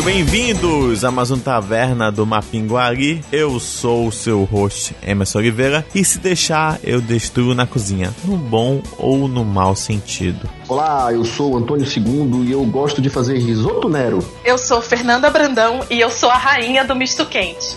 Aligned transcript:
Sejam 0.00 0.14
bem-vindos 0.14 1.04
a 1.04 1.10
mais 1.10 1.30
um 1.30 1.38
Taverna 1.38 2.10
do 2.10 2.24
Mapinguari. 2.24 3.22
Eu 3.30 3.60
sou 3.60 4.06
o 4.08 4.12
seu 4.12 4.44
host, 4.44 4.96
Emerson 5.06 5.40
Oliveira, 5.40 5.86
e 5.94 6.02
se 6.02 6.18
deixar, 6.18 6.80
eu 6.82 7.02
destruo 7.02 7.54
na 7.54 7.66
cozinha, 7.66 8.10
no 8.24 8.38
bom 8.38 8.82
ou 8.96 9.28
no 9.28 9.44
mau 9.44 9.76
sentido. 9.76 10.48
Olá, 10.70 11.12
eu 11.12 11.24
sou 11.24 11.54
o 11.54 11.56
Antônio 11.56 11.84
II 11.84 12.46
e 12.46 12.52
eu 12.52 12.64
gosto 12.64 13.02
de 13.02 13.10
fazer 13.10 13.36
risoto 13.38 13.88
Nero. 13.88 14.20
Eu 14.44 14.56
sou 14.56 14.80
Fernanda 14.80 15.28
Brandão 15.28 15.80
e 15.90 15.98
eu 15.98 16.08
sou 16.08 16.30
a 16.30 16.36
rainha 16.36 16.84
do 16.84 16.94
misto 16.94 17.26
quente. 17.26 17.76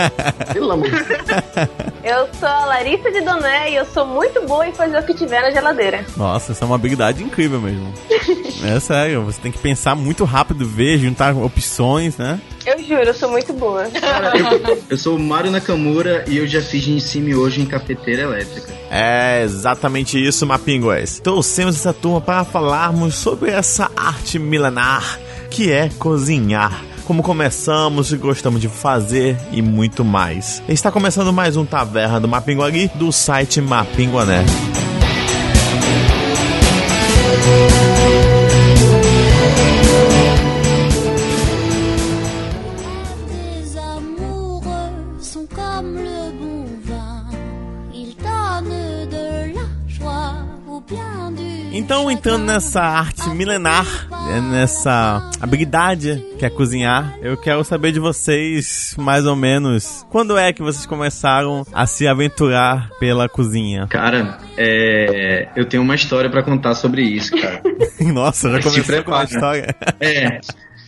Pelo 0.50 0.72
amor 0.72 0.88
de 0.88 0.96
Eu 2.02 2.26
sou 2.32 2.48
a 2.48 2.64
Larissa 2.64 3.10
de 3.10 3.20
Doné 3.20 3.72
e 3.72 3.74
eu 3.74 3.84
sou 3.84 4.06
muito 4.06 4.40
boa 4.46 4.66
em 4.66 4.72
fazer 4.72 4.98
o 4.98 5.02
que 5.02 5.12
tiver 5.12 5.42
na 5.42 5.50
geladeira. 5.50 6.02
Nossa, 6.16 6.52
essa 6.52 6.64
é 6.64 6.66
uma 6.66 6.76
habilidade 6.76 7.22
incrível 7.22 7.60
mesmo. 7.60 7.92
é 8.64 8.80
sério, 8.80 9.22
você 9.22 9.38
tem 9.38 9.52
que 9.52 9.58
pensar 9.58 9.94
muito 9.94 10.24
rápido, 10.24 10.66
ver, 10.66 10.96
juntar 10.96 11.36
opções, 11.36 12.16
né? 12.16 12.40
Eu 12.66 12.78
juro, 12.82 13.02
eu 13.02 13.14
sou 13.14 13.30
muito 13.30 13.52
boa. 13.52 13.84
Eu, 13.84 14.84
eu 14.90 14.96
sou 14.96 15.16
o 15.16 15.18
Mário 15.18 15.50
Nakamura 15.50 16.24
e 16.28 16.36
eu 16.36 16.46
já 16.46 16.60
fiz 16.60 16.86
em 16.86 17.00
cima 17.00 17.34
hoje 17.36 17.60
em 17.60 17.66
cafeteira 17.66 18.22
elétrica. 18.22 18.72
É 18.90 19.42
exatamente 19.42 20.22
isso, 20.22 20.46
Mapinguas. 20.46 21.20
Trouxemos 21.20 21.76
essa 21.76 21.92
turma 21.92 22.20
para 22.20 22.44
falarmos 22.44 23.14
sobre 23.14 23.50
essa 23.50 23.90
arte 23.96 24.38
milenar 24.38 25.18
que 25.50 25.72
é 25.72 25.88
cozinhar. 25.98 26.84
Como 27.04 27.22
começamos 27.22 28.12
e 28.12 28.16
gostamos 28.16 28.60
de 28.60 28.68
fazer 28.68 29.36
e 29.50 29.60
muito 29.60 30.04
mais. 30.04 30.62
Está 30.68 30.92
começando 30.92 31.32
mais 31.32 31.56
um 31.56 31.64
Taverna 31.64 32.20
do 32.20 32.28
Mapinguari 32.28 32.88
do 32.94 33.10
site 33.10 33.60
Mapinguané. 33.60 34.44
Então, 51.90 52.08
entrando 52.08 52.44
nessa 52.44 52.80
arte 52.80 53.28
milenar, 53.30 53.84
nessa 54.52 55.28
habilidade 55.40 56.24
que 56.38 56.46
é 56.46 56.48
cozinhar, 56.48 57.18
eu 57.20 57.36
quero 57.36 57.64
saber 57.64 57.90
de 57.90 57.98
vocês, 57.98 58.94
mais 58.96 59.26
ou 59.26 59.34
menos, 59.34 60.06
quando 60.08 60.38
é 60.38 60.52
que 60.52 60.62
vocês 60.62 60.86
começaram 60.86 61.66
a 61.72 61.88
se 61.88 62.06
aventurar 62.06 62.90
pela 63.00 63.28
cozinha? 63.28 63.88
Cara, 63.88 64.38
é, 64.56 65.48
eu 65.56 65.68
tenho 65.68 65.82
uma 65.82 65.96
história 65.96 66.30
pra 66.30 66.44
contar 66.44 66.76
sobre 66.76 67.02
isso, 67.02 67.32
cara. 67.32 67.60
Nossa, 68.14 68.52
já 68.52 68.62
começou 68.62 69.02
com 69.02 69.10
uma 69.10 69.24
história. 69.24 69.74
É. 69.98 70.38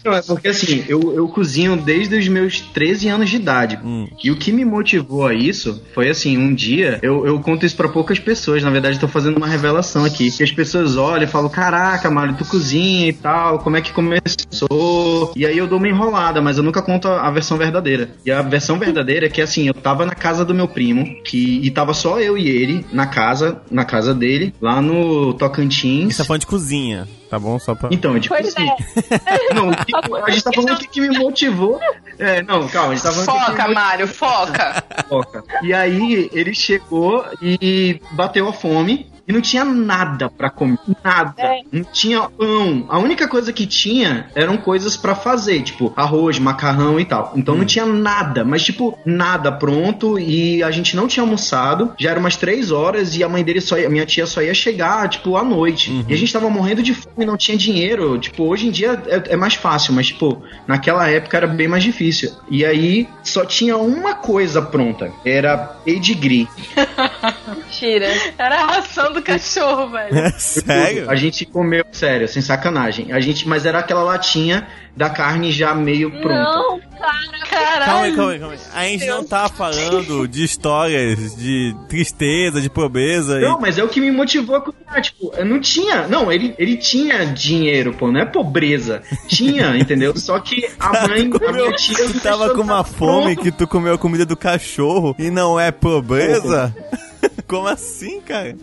Não, 0.04 0.14
é 0.14 0.22
porque 0.22 0.48
assim, 0.48 0.84
eu, 0.88 1.14
eu 1.14 1.28
cozinho 1.28 1.76
desde 1.76 2.16
os 2.16 2.28
meus 2.28 2.60
13 2.60 3.08
anos 3.08 3.30
de 3.30 3.36
idade. 3.36 3.78
Hum. 3.84 4.08
E 4.22 4.30
o 4.30 4.36
que 4.36 4.52
me 4.52 4.64
motivou 4.64 5.26
a 5.26 5.34
isso 5.34 5.82
foi 5.94 6.08
assim, 6.08 6.36
um 6.36 6.54
dia, 6.54 6.98
eu, 7.02 7.26
eu 7.26 7.38
conto 7.40 7.64
isso 7.64 7.76
pra 7.76 7.88
poucas 7.88 8.18
pessoas, 8.18 8.62
na 8.62 8.70
verdade 8.70 8.98
tô 8.98 9.08
fazendo 9.08 9.36
uma 9.36 9.46
revelação 9.46 10.04
aqui. 10.04 10.30
Que 10.30 10.42
as 10.42 10.52
pessoas 10.52 10.96
olham 10.96 11.24
e 11.24 11.30
falam, 11.30 11.48
caraca, 11.48 12.10
Mário, 12.10 12.36
tu 12.36 12.44
cozinha 12.44 13.08
e 13.08 13.12
tal, 13.12 13.58
como 13.60 13.76
é 13.76 13.80
que 13.80 13.92
começou? 13.92 15.32
E 15.36 15.46
aí 15.46 15.56
eu 15.56 15.66
dou 15.66 15.78
uma 15.78 15.88
enrolada, 15.88 16.40
mas 16.40 16.56
eu 16.56 16.62
nunca 16.62 16.82
conto 16.82 17.08
a, 17.08 17.30
versão 17.30 17.56
verdadeira. 17.56 18.10
E 18.24 18.30
a 18.30 18.42
versão 18.42 18.78
verdadeira 18.78 19.26
é 19.26 19.28
que 19.28 19.40
assim, 19.40 19.66
eu 19.66 19.74
tava 19.74 20.04
na 20.04 20.14
casa 20.14 20.44
do 20.44 20.54
meu 20.54 20.68
primo, 20.68 21.22
que, 21.22 21.60
e 21.62 21.70
tava 21.70 21.94
só 21.94 22.20
eu 22.20 22.36
e 22.36 22.48
ele 22.48 22.84
na 22.92 23.06
casa, 23.06 23.60
na 23.70 23.84
casa 23.84 24.14
dele, 24.14 24.54
lá 24.60 24.80
no 24.80 25.34
Tocantins. 25.34 26.10
Isso 26.10 26.22
é 26.22 26.24
falando 26.24 26.40
de 26.40 26.46
cozinha, 26.46 27.08
tá 27.32 27.38
bom? 27.38 27.58
Só 27.58 27.74
pra... 27.74 27.88
Então, 27.90 28.20
tipo 28.20 28.34
Pois 28.34 28.46
assim. 28.48 28.68
é. 28.68 28.76
Não, 29.54 29.70
o 29.70 29.74
que- 29.76 29.94
a 30.26 30.30
gente 30.30 30.44
tá 30.44 30.52
falando 30.52 30.74
o 30.74 30.78
que, 30.78 30.86
que 30.86 31.00
me 31.00 31.18
motivou. 31.18 31.80
É, 32.18 32.42
não, 32.42 32.68
calma, 32.68 32.92
a 32.92 32.94
gente 32.94 33.02
tá 33.04 33.10
falando 33.10 33.26
que 33.26 33.32
que 33.32 33.50
Foca, 33.56 33.68
me 33.68 33.74
Mário, 33.74 34.06
foca. 34.06 34.84
motivou. 35.10 35.44
E 35.62 35.72
aí 35.72 36.28
ele 36.32 36.54
chegou 36.54 37.24
e 37.40 38.00
bateu 38.10 38.46
a 38.48 38.52
fome. 38.52 39.10
E 39.26 39.32
não 39.32 39.40
tinha 39.40 39.64
nada 39.64 40.28
pra 40.28 40.50
comer. 40.50 40.78
Nada. 41.02 41.34
É. 41.38 41.60
Não 41.70 41.84
tinha 41.84 42.22
pão. 42.22 42.86
A 42.88 42.98
única 42.98 43.28
coisa 43.28 43.52
que 43.52 43.66
tinha 43.66 44.28
eram 44.34 44.56
coisas 44.56 44.96
pra 44.96 45.14
fazer, 45.14 45.62
tipo 45.62 45.92
arroz, 45.96 46.38
macarrão 46.38 46.98
e 46.98 47.04
tal. 47.04 47.32
Então 47.36 47.56
não 47.56 47.64
tinha 47.64 47.86
nada, 47.86 48.44
mas 48.44 48.62
tipo, 48.62 48.98
nada 49.04 49.52
pronto. 49.52 50.18
E 50.18 50.62
a 50.62 50.70
gente 50.70 50.96
não 50.96 51.06
tinha 51.06 51.22
almoçado. 51.22 51.94
Já 51.98 52.10
eram 52.10 52.20
umas 52.20 52.36
três 52.36 52.70
horas 52.70 53.16
e 53.16 53.22
a 53.22 53.28
mãe 53.28 53.44
dele 53.44 53.60
só 53.60 53.78
ia, 53.78 53.88
minha 53.88 54.06
tia 54.06 54.26
só 54.26 54.42
ia 54.42 54.54
chegar, 54.54 55.08
tipo, 55.08 55.36
à 55.36 55.44
noite. 55.44 56.04
E 56.08 56.12
a 56.12 56.16
gente 56.16 56.32
tava 56.32 56.50
morrendo 56.50 56.82
de 56.82 56.94
fome, 56.94 57.24
não 57.24 57.36
tinha 57.36 57.56
dinheiro. 57.56 58.18
Tipo, 58.18 58.44
hoje 58.44 58.66
em 58.66 58.70
dia 58.70 59.00
é, 59.06 59.34
é 59.34 59.36
mais 59.36 59.54
fácil, 59.54 59.92
mas 59.92 60.08
tipo, 60.08 60.42
naquela 60.66 61.08
época 61.08 61.36
era 61.36 61.46
bem 61.46 61.68
mais 61.68 61.82
difícil. 61.82 62.32
E 62.50 62.64
aí 62.64 63.08
só 63.22 63.44
tinha 63.44 63.76
uma 63.76 64.14
coisa 64.14 64.60
pronta. 64.60 65.12
Era 65.24 65.56
pedigree. 65.56 66.48
Mentira. 67.48 68.08
Era 68.38 68.62
a 68.62 68.66
ração 68.66 69.11
do 69.12 69.22
cachorro, 69.22 69.90
velho. 69.90 70.18
É 70.18 70.30
sério? 70.38 71.10
A 71.10 71.14
gente 71.14 71.44
comeu, 71.46 71.84
sério, 71.92 72.26
sem 72.28 72.42
sacanagem. 72.42 73.12
A 73.12 73.20
gente, 73.20 73.46
mas 73.48 73.64
era 73.66 73.78
aquela 73.78 74.02
latinha 74.02 74.66
da 74.96 75.08
carne 75.08 75.50
já 75.52 75.74
meio 75.74 76.10
pronta. 76.20 76.42
Não, 76.42 76.78
cara. 76.98 77.22
Caralho. 77.48 77.84
Calma 77.84 78.04
aí, 78.04 78.14
calma 78.16 78.32
aí, 78.32 78.38
calma 78.38 78.54
aí. 78.54 78.60
A 78.74 78.84
gente 78.88 79.06
não 79.06 79.24
tá 79.24 79.48
falando 79.48 80.26
de 80.28 80.44
histórias 80.44 81.34
de 81.36 81.74
tristeza, 81.88 82.60
de 82.60 82.68
pobreza 82.68 83.38
e... 83.38 83.42
Não, 83.42 83.58
mas 83.60 83.78
é 83.78 83.84
o 83.84 83.88
que 83.88 84.00
me 84.00 84.10
motivou 84.10 84.56
a 84.56 84.60
cozinhar. 84.60 85.00
Tipo, 85.02 85.32
eu 85.36 85.44
não 85.44 85.60
tinha. 85.60 86.06
Não, 86.08 86.30
ele, 86.30 86.54
ele 86.58 86.76
tinha 86.76 87.24
dinheiro, 87.26 87.94
pô, 87.94 88.10
não 88.12 88.20
é 88.20 88.24
pobreza. 88.26 89.02
Tinha, 89.28 89.76
entendeu? 89.78 90.16
Só 90.16 90.38
que 90.40 90.68
a 90.78 91.08
mãe, 91.08 91.26
a 91.34 91.38
Comeu- 91.38 91.52
minha 91.66 91.72
tia. 91.72 92.06
tu 92.06 92.20
tava 92.20 92.50
com 92.54 92.60
uma 92.62 92.84
fome 92.84 93.36
que 93.36 93.50
tu 93.50 93.66
comeu 93.66 93.94
a 93.94 93.98
comida 93.98 94.26
do 94.26 94.36
cachorro 94.36 95.14
e 95.18 95.30
não 95.30 95.58
é 95.58 95.70
pobreza? 95.70 96.74
Como 97.48 97.66
assim, 97.68 98.20
cara? 98.20 98.56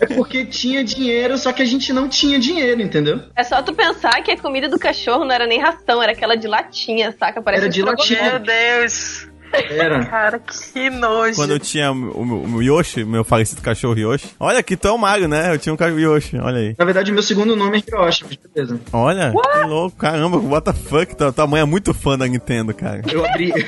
É 0.00 0.06
porque 0.06 0.46
tinha 0.46 0.82
dinheiro, 0.82 1.36
só 1.36 1.52
que 1.52 1.62
a 1.62 1.64
gente 1.64 1.92
não 1.92 2.08
tinha 2.08 2.38
dinheiro, 2.38 2.80
entendeu? 2.80 3.20
É 3.36 3.44
só 3.44 3.62
tu 3.62 3.74
pensar 3.74 4.22
que 4.22 4.30
a 4.30 4.38
comida 4.38 4.68
do 4.68 4.78
cachorro 4.78 5.24
não 5.24 5.34
era 5.34 5.46
nem 5.46 5.60
ração, 5.60 6.02
era 6.02 6.12
aquela 6.12 6.36
de 6.36 6.46
latinha, 6.46 7.14
saca? 7.18 7.42
Parece 7.42 7.64
Era 7.64 7.72
de 7.72 7.82
latinha. 7.82 8.30
Meu 8.30 8.38
Deus. 8.40 9.28
Era. 9.52 10.04
Cara, 10.06 10.38
que 10.38 10.90
nojo. 10.90 11.36
Quando 11.36 11.50
eu 11.50 11.58
tinha 11.58 11.92
o, 11.92 11.96
o, 11.96 12.54
o 12.56 12.62
Yoshi, 12.62 13.04
meu 13.04 13.24
falecido 13.24 13.60
cachorro 13.62 13.98
Yoshi. 13.98 14.30
Olha 14.38 14.62
que 14.62 14.76
tu 14.76 14.88
é 14.88 14.90
o 14.90 14.98
Mario, 14.98 15.28
né? 15.28 15.52
Eu 15.52 15.58
tinha 15.58 15.72
um 15.72 15.76
cachorro 15.76 16.00
Yoshi, 16.00 16.38
olha 16.38 16.58
aí. 16.58 16.74
Na 16.78 16.84
verdade, 16.84 17.12
meu 17.12 17.22
segundo 17.22 17.56
nome 17.56 17.78
é 17.78 17.82
Hiroshi, 17.86 18.24
mas 18.24 18.38
beleza. 18.54 18.80
Olha, 18.92 19.32
que 19.32 19.66
louco, 19.66 19.96
caramba, 19.96 20.38
what 20.38 20.64
the 20.64 20.72
fuck? 20.72 21.16
Tua, 21.16 21.32
tua 21.32 21.46
mãe 21.46 21.60
é 21.60 21.64
muito 21.64 21.94
fã 21.94 22.18
da 22.18 22.26
Nintendo, 22.26 22.74
cara. 22.74 23.02
Eu 23.10 23.24
abri. 23.24 23.52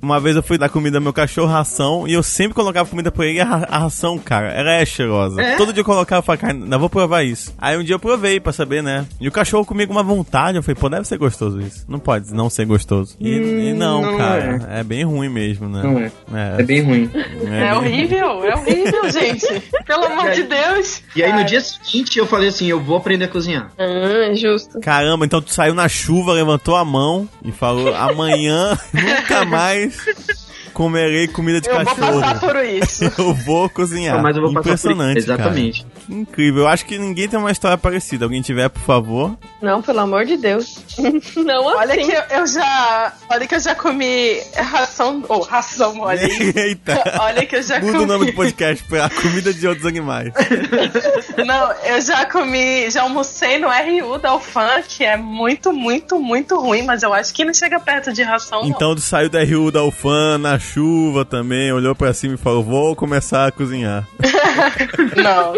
Uma 0.00 0.20
vez 0.20 0.36
eu 0.36 0.42
fui 0.42 0.56
dar 0.56 0.68
comida 0.68 0.98
ao 0.98 1.02
meu 1.02 1.12
cachorro, 1.12 1.48
ração, 1.48 2.06
e 2.06 2.12
eu 2.12 2.22
sempre 2.22 2.54
colocava 2.54 2.88
comida 2.88 3.10
pra 3.10 3.26
ele, 3.26 3.38
e 3.38 3.40
a, 3.40 3.66
a 3.68 3.78
ração, 3.78 4.16
cara, 4.16 4.48
ela 4.52 4.72
é 4.72 4.84
cheirosa. 4.84 5.42
É? 5.42 5.56
Todo 5.56 5.72
dia 5.72 5.80
eu 5.80 5.84
colocava, 5.84 6.20
eu 6.20 6.22
falava, 6.22 6.40
cara, 6.40 6.52
ainda 6.52 6.78
vou 6.78 6.88
provar 6.88 7.24
isso. 7.24 7.52
Aí 7.58 7.76
um 7.76 7.82
dia 7.82 7.96
eu 7.96 7.98
provei 7.98 8.38
pra 8.38 8.52
saber, 8.52 8.80
né? 8.80 9.06
E 9.20 9.26
o 9.26 9.32
cachorro 9.32 9.64
comigo 9.64 9.92
com 9.92 9.98
uma 9.98 10.04
vontade, 10.04 10.56
eu 10.56 10.62
falei, 10.62 10.80
pô, 10.80 10.88
deve 10.88 11.06
ser 11.06 11.18
gostoso 11.18 11.60
isso. 11.60 11.84
Não 11.88 11.98
pode 11.98 12.32
não 12.32 12.48
ser 12.48 12.64
gostoso. 12.64 13.16
E, 13.18 13.30
e 13.30 13.72
não, 13.72 14.02
não 14.02 14.16
cara, 14.16 14.67
é. 14.70 14.84
bem 14.84 15.04
ruim 15.04 15.28
mesmo, 15.28 15.68
né? 15.68 15.82
Não 15.82 15.98
é. 15.98 16.12
É, 16.32 16.60
É 16.60 16.62
bem 16.62 16.82
ruim. 16.82 17.10
é 17.14 17.18
É 17.20 17.60
bem- 17.60 17.72
horrível, 17.74 18.44
é 18.44 18.54
horrível, 18.56 19.10
gente. 19.12 19.46
Pelo 19.86 20.04
amor 20.04 20.30
de 20.32 20.42
Deus. 20.44 21.02
E 21.16 21.22
aí 21.22 21.32
no 21.32 21.44
dia 21.44 21.60
seguinte 21.60 22.18
eu 22.18 22.26
falei 22.26 22.48
assim: 22.48 22.66
eu 22.66 22.80
vou 22.80 22.96
aprender 22.96 23.24
a 23.26 23.28
cozinhar. 23.28 23.70
Ah, 23.78 24.34
justo. 24.34 24.80
Caramba, 24.80 25.24
então 25.24 25.40
tu 25.40 25.52
saiu 25.52 25.74
na 25.74 25.88
chuva, 25.88 26.32
levantou 26.32 26.76
a 26.76 26.84
mão 26.84 27.28
e 27.44 27.52
falou: 27.52 27.94
amanhã 27.94 28.76
nunca 28.92 29.44
mais 29.44 29.98
comerei 30.78 31.26
comida 31.26 31.60
de 31.60 31.68
Eu 31.68 31.74
vou 31.74 31.84
cachorro. 31.84 32.20
passar 32.20 32.38
por 32.40 32.64
isso. 32.64 33.04
Eu 33.18 33.34
vou 33.34 33.68
cozinhar. 33.68 34.22
Mas 34.22 34.36
eu 34.36 34.42
vou 34.42 34.52
passar 34.52 34.62
por 34.62 34.74
isso. 34.74 34.86
Impressionante. 34.86 35.18
Exatamente. 35.18 35.82
cara. 35.82 36.20
Incrível. 36.20 36.62
Eu 36.62 36.68
acho 36.68 36.86
que 36.86 36.96
ninguém 36.96 37.28
tem 37.28 37.36
uma 37.38 37.50
história 37.50 37.76
parecida. 37.76 38.24
Alguém 38.24 38.40
tiver, 38.40 38.68
por 38.68 38.80
favor. 38.82 39.36
Não, 39.60 39.82
pelo 39.82 39.98
amor 39.98 40.24
de 40.24 40.36
Deus. 40.36 40.78
Não 41.36 41.68
assim. 41.68 41.78
Olha 41.78 41.96
que 41.96 42.12
eu, 42.12 42.22
eu 42.38 42.46
já. 42.46 43.12
Olha 43.28 43.46
que 43.48 43.54
eu 43.56 43.60
já 43.60 43.74
comi 43.74 44.40
ração. 44.56 45.24
Ou 45.28 45.42
ração, 45.42 45.98
olha 46.00 46.20
aí. 46.24 46.52
Eita. 46.54 47.02
Olha 47.20 47.44
que 47.44 47.56
eu 47.56 47.62
já 47.62 47.80
Muda 47.80 47.92
comi. 47.92 48.04
o 48.04 48.06
nome 48.06 48.26
do 48.26 48.32
podcast 48.34 48.84
pra 48.84 49.06
a 49.06 49.10
comida 49.10 49.52
de 49.52 49.66
outros 49.66 49.84
animais. 49.84 50.32
Não, 51.44 51.72
eu 51.84 52.00
já 52.00 52.24
comi, 52.26 52.88
já 52.90 53.02
almocei 53.02 53.58
no 53.58 53.68
RU 53.68 54.18
da 54.18 54.30
Alfan, 54.30 54.82
que 54.86 55.04
é 55.04 55.16
muito, 55.16 55.72
muito, 55.72 56.20
muito 56.20 56.56
ruim, 56.60 56.82
mas 56.82 57.02
eu 57.02 57.12
acho 57.12 57.34
que 57.34 57.44
não 57.44 57.52
chega 57.54 57.80
perto 57.80 58.12
de 58.12 58.22
ração, 58.22 58.60
não. 58.62 58.68
Então 58.68 58.94
tu 58.94 59.00
saiu 59.00 59.28
da 59.28 59.42
RU 59.42 59.70
da 59.72 59.82
Ufan 59.82 60.38
na 60.38 60.58
chuva 60.72 61.24
também, 61.24 61.72
olhou 61.72 61.94
pra 61.94 62.12
cima 62.12 62.34
e 62.34 62.38
falou: 62.38 62.62
Vou 62.62 62.94
começar 62.94 63.46
a 63.46 63.52
cozinhar. 63.52 64.06
Não. 65.16 65.52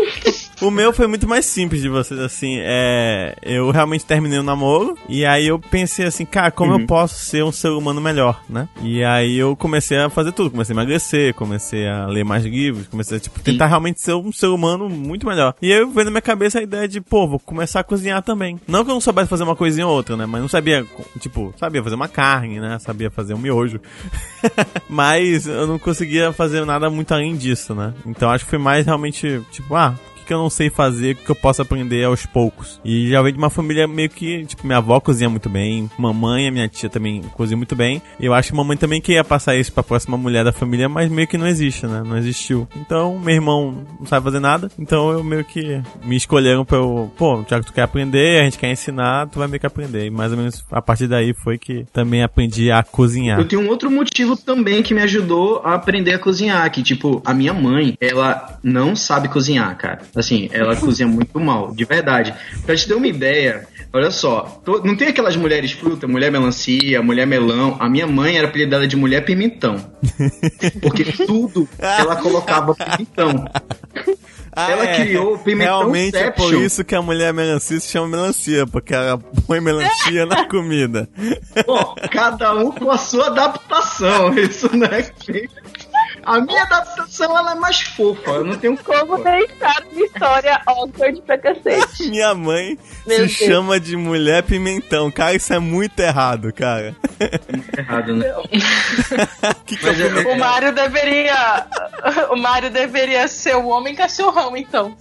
O 0.61 0.71
meu 0.71 0.93
foi 0.93 1.07
muito 1.07 1.27
mais 1.27 1.47
simples 1.47 1.81
de 1.81 1.89
vocês, 1.89 2.21
assim. 2.21 2.59
É, 2.61 3.35
eu 3.43 3.71
realmente 3.71 4.05
terminei 4.05 4.39
o 4.39 4.43
namoro. 4.43 4.97
E 5.09 5.25
aí 5.25 5.47
eu 5.47 5.59
pensei 5.59 6.05
assim, 6.05 6.27
cara, 6.27 6.51
como 6.51 6.75
eu 6.75 6.87
posso 6.87 7.15
ser 7.15 7.43
um 7.43 7.51
ser 7.51 7.71
humano 7.71 7.99
melhor, 7.99 8.43
né? 8.47 8.69
E 8.83 9.03
aí 9.03 9.39
eu 9.39 9.57
comecei 9.57 9.97
a 9.97 10.11
fazer 10.11 10.33
tudo. 10.33 10.51
Comecei 10.51 10.75
a 10.75 10.77
emagrecer, 10.77 11.35
comecei 11.35 11.89
a 11.89 12.07
ler 12.07 12.25
mais 12.25 12.45
livros, 12.45 12.87
comecei 12.89 13.17
a, 13.17 13.21
tipo, 13.21 13.41
tentar 13.41 13.69
realmente 13.69 14.03
ser 14.03 14.13
um 14.13 14.31
ser 14.31 14.49
humano 14.49 14.87
muito 14.91 15.27
melhor. 15.27 15.55
E 15.63 15.73
aí 15.73 15.79
eu 15.79 15.91
veio 15.91 16.05
na 16.05 16.11
minha 16.11 16.21
cabeça 16.21 16.59
a 16.59 16.63
ideia 16.63 16.87
de, 16.87 17.01
pô, 17.01 17.27
vou 17.27 17.39
começar 17.39 17.81
a 17.81 17.85
cozinhar 17.85 18.23
também. 18.23 18.61
Não 18.69 18.85
que 18.85 18.91
eu 18.91 18.95
não 18.95 19.01
soubesse 19.01 19.31
fazer 19.31 19.45
uma 19.45 19.57
coisinha 19.57 19.87
ou 19.87 19.95
outra, 19.95 20.15
né? 20.15 20.27
Mas 20.27 20.43
não 20.43 20.49
sabia, 20.49 20.85
tipo, 21.19 21.55
sabia 21.57 21.83
fazer 21.83 21.95
uma 21.95 22.09
carne, 22.09 22.61
né? 22.61 22.79
Sabia 22.81 23.11
fazer 23.11 23.33
um 23.33 23.39
miojo. 23.39 23.81
Mas 24.87 25.47
eu 25.47 25.67
não 25.67 25.79
conseguia 25.79 26.33
fazer 26.33 26.67
nada 26.67 26.91
muito 26.91 27.13
além 27.15 27.35
disso, 27.35 27.75
né? 27.75 27.95
Então 28.05 28.29
acho 28.29 28.45
que 28.45 28.51
foi 28.51 28.59
mais 28.59 28.85
realmente, 28.85 29.41
tipo, 29.51 29.75
ah, 29.75 29.95
que 30.31 30.35
eu 30.35 30.39
não 30.39 30.49
sei 30.49 30.71
fazer 30.71 31.17
que 31.17 31.29
eu 31.29 31.35
posso 31.35 31.61
aprender 31.61 32.05
aos 32.05 32.25
poucos. 32.25 32.81
E 32.85 33.11
já 33.11 33.21
veio 33.21 33.33
de 33.33 33.39
uma 33.39 33.51
família 33.51 33.89
meio 33.89 34.09
que, 34.09 34.47
tipo, 34.47 34.65
minha 34.65 34.79
avó 34.79 35.01
cozinha 35.01 35.29
muito 35.29 35.49
bem, 35.49 35.91
mamãe 35.99 36.49
minha 36.53 36.69
tia 36.69 36.89
também 36.89 37.21
cozinham 37.35 37.59
muito 37.59 37.75
bem. 37.75 38.01
Eu 38.21 38.33
acho 38.33 38.51
que 38.51 38.57
mamãe 38.57 38.77
também 38.77 39.01
queria 39.01 39.25
passar 39.25 39.57
isso 39.57 39.73
pra 39.73 39.83
próxima 39.83 40.17
mulher 40.17 40.45
da 40.45 40.53
família, 40.53 40.89
mas 40.89 41.11
meio 41.11 41.27
que 41.27 41.37
não 41.37 41.49
existe, 41.49 41.85
né? 41.85 42.05
Não 42.07 42.17
existiu. 42.17 42.69
Então, 42.77 43.19
meu 43.19 43.35
irmão 43.35 43.85
não 43.99 44.07
sabe 44.07 44.23
fazer 44.23 44.39
nada, 44.39 44.71
então 44.79 45.11
eu 45.11 45.25
meio 45.25 45.45
que 45.45 45.83
me 46.05 46.15
escolheram 46.15 46.65
pra 46.65 46.79
eu, 46.79 47.11
pô, 47.17 47.43
que 47.43 47.61
tu 47.63 47.73
quer 47.73 47.83
aprender, 47.83 48.41
a 48.41 48.45
gente 48.45 48.57
quer 48.57 48.71
ensinar, 48.71 49.27
tu 49.27 49.41
vai 49.41 49.49
meio 49.49 49.59
que 49.59 49.67
aprender. 49.67 50.07
E 50.07 50.11
mais 50.11 50.31
ou 50.31 50.39
menos 50.39 50.65
a 50.71 50.81
partir 50.81 51.09
daí 51.09 51.35
foi 51.35 51.59
que 51.59 51.85
também 51.93 52.23
aprendi 52.23 52.71
a 52.71 52.85
cozinhar. 52.85 53.41
Eu 53.41 53.49
tenho 53.49 53.63
um 53.63 53.69
outro 53.69 53.91
motivo 53.91 54.37
também 54.37 54.81
que 54.81 54.95
me 54.95 55.03
ajudou 55.03 55.61
a 55.65 55.75
aprender 55.75 56.15
a 56.15 56.21
cozinhar, 56.21 56.71
que 56.71 56.85
tipo, 56.85 57.21
a 57.25 57.35
minha 57.35 57.53
mãe, 57.53 57.97
ela 58.01 58.61
não 58.63 58.95
sabe 58.95 59.29
cozinhar, 59.29 59.77
cara. 59.77 60.03
Assim, 60.21 60.49
ela 60.53 60.77
cozinha 60.77 61.09
muito 61.09 61.39
mal, 61.41 61.73
de 61.75 61.85
verdade. 61.85 62.35
Pra 62.65 62.77
te 62.77 62.87
ter 62.87 62.95
uma 62.95 63.07
ideia, 63.07 63.67
olha 63.93 64.11
só, 64.11 64.61
to- 64.65 64.83
não 64.85 64.97
tem 64.97 65.09
aquelas 65.09 65.37
mulheres 65.37 65.73
fruta, 65.73 66.07
mulher 66.07 66.31
melancia, 66.31 67.03
mulher 67.03 67.27
melão. 67.27 67.77
A 67.81 67.89
minha 67.89 68.07
mãe 68.07 68.37
era 68.37 68.47
apelidada 68.47 68.87
de 68.87 68.97
mulher 68.97 69.25
pimentão. 69.25 69.77
Porque 70.81 71.05
tudo 71.27 71.69
ela 71.79 72.17
colocava 72.17 72.75
pimentão. 72.75 73.45
Ah, 74.53 74.69
Ela 74.73 74.87
criou 74.89 75.35
o 75.35 75.39
pimentão 75.39 75.79
Realmente 75.79 76.17
é 76.17 76.29
por 76.33 76.53
isso 76.55 76.83
que 76.85 76.93
a 76.97 77.01
mulher 77.01 77.33
melancia 77.33 77.79
se 77.79 77.87
chama 77.89 78.09
melancia, 78.09 78.67
porque 78.67 78.93
ela 78.93 79.17
põe 79.47 79.61
melancia 79.61 80.27
na 80.27 80.45
comida. 80.49 81.09
Bom, 81.65 81.95
cada 82.11 82.53
um 82.57 82.73
com 82.73 82.91
a 82.91 82.99
sua 82.99 83.29
adaptação. 83.29 84.35
Isso 84.37 84.69
não 84.77 84.89
é 84.89 85.05
feito. 85.05 85.55
A 86.25 86.41
minha 86.41 86.63
adaptação 86.63 87.37
ela 87.37 87.53
é 87.53 87.55
mais 87.55 87.81
fofa. 87.81 88.31
Eu 88.31 88.45
não 88.45 88.57
tenho 88.57 88.77
Como 88.83 89.23
deixar 89.23 89.83
uma 89.93 90.05
história 90.05 90.61
awkward 90.67 91.23
pra 91.23 91.39
cacete. 91.39 92.09
Minha 92.11 92.35
mãe 92.35 92.79
Meu 93.07 93.29
se 93.29 93.39
Deus. 93.39 93.51
chama 93.51 93.81
de 93.81 93.97
mulher 93.97 94.43
pimentão. 94.43 95.11
Cara, 95.11 95.35
isso 95.35 95.53
é 95.53 95.59
muito 95.59 95.99
errado, 96.01 96.53
cara. 96.53 96.95
errado, 97.77 98.15
né? 98.17 98.33
que 99.67 99.77
que 99.77 99.89
é 99.89 99.91
é-? 99.91 100.35
O 100.35 100.39
Mário 100.39 100.73
deveria. 100.73 101.67
O 102.31 102.37
Mário 102.37 102.71
deveria 102.71 103.27
ser 103.29 103.57
o 103.57 103.69
homem 103.69 103.95
cachorrão, 103.95 104.57
então. 104.57 104.97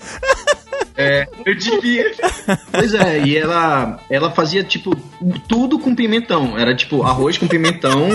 É, 0.98 1.26
eu 1.46 1.56
devia. 1.56 2.12
Pois 2.72 2.94
é, 2.94 3.20
e 3.20 3.38
ela, 3.38 4.00
ela 4.10 4.32
fazia, 4.32 4.64
tipo, 4.64 4.94
tudo 5.48 5.80
com 5.80 5.96
pimentão. 5.96 6.60
Era, 6.60 6.76
tipo, 6.76 7.04
arroz 7.04 7.38
com 7.38 7.48
pimentão, 7.48 8.10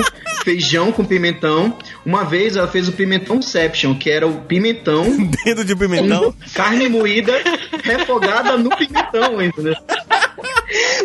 feijão 0.45 0.93
com 0.93 1.05
pimentão. 1.05 1.77
Uma 2.05 2.25
vez 2.25 2.57
ela 2.57 2.69
fez 2.69 2.87
o 2.87 2.93
pimentãoception, 2.95 3.95
que 3.99 4.11
era 4.11 4.27
o 4.27 4.41
pimentão 4.43 5.05
Dedo 5.45 5.65
de 5.65 5.75
pimentão? 5.77 6.35
carne 6.55 6.89
moída 6.89 7.33
refogada 7.83 8.57
no 8.57 8.71
pimentão, 8.71 9.43
entendeu? 9.43 9.75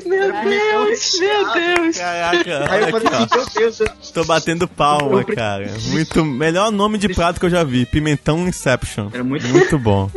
Meu 0.05 0.31
Deus, 0.31 1.19
meu 1.19 1.53
Deus. 1.53 1.97
Caraca, 1.97 2.71
Aí 2.71 2.81
eu 2.81 2.87
falei 2.89 3.07
assim, 3.07 3.27
meu 3.35 3.45
Deus, 3.55 3.79
eu- 3.79 3.89
Tô 4.13 4.23
batendo 4.25 4.67
palma, 4.67 5.23
cara. 5.23 5.69
Muito. 5.89 6.25
Melhor 6.25 6.71
nome 6.71 6.97
de 6.97 7.09
prato 7.09 7.39
que 7.39 7.45
eu 7.45 7.49
já 7.49 7.63
vi. 7.63 7.85
Pimentão 7.85 8.47
Inception. 8.47 9.09
Era 9.13 9.23
muito- 9.23 9.47
Muito 9.47 9.77
bom. 9.77 10.09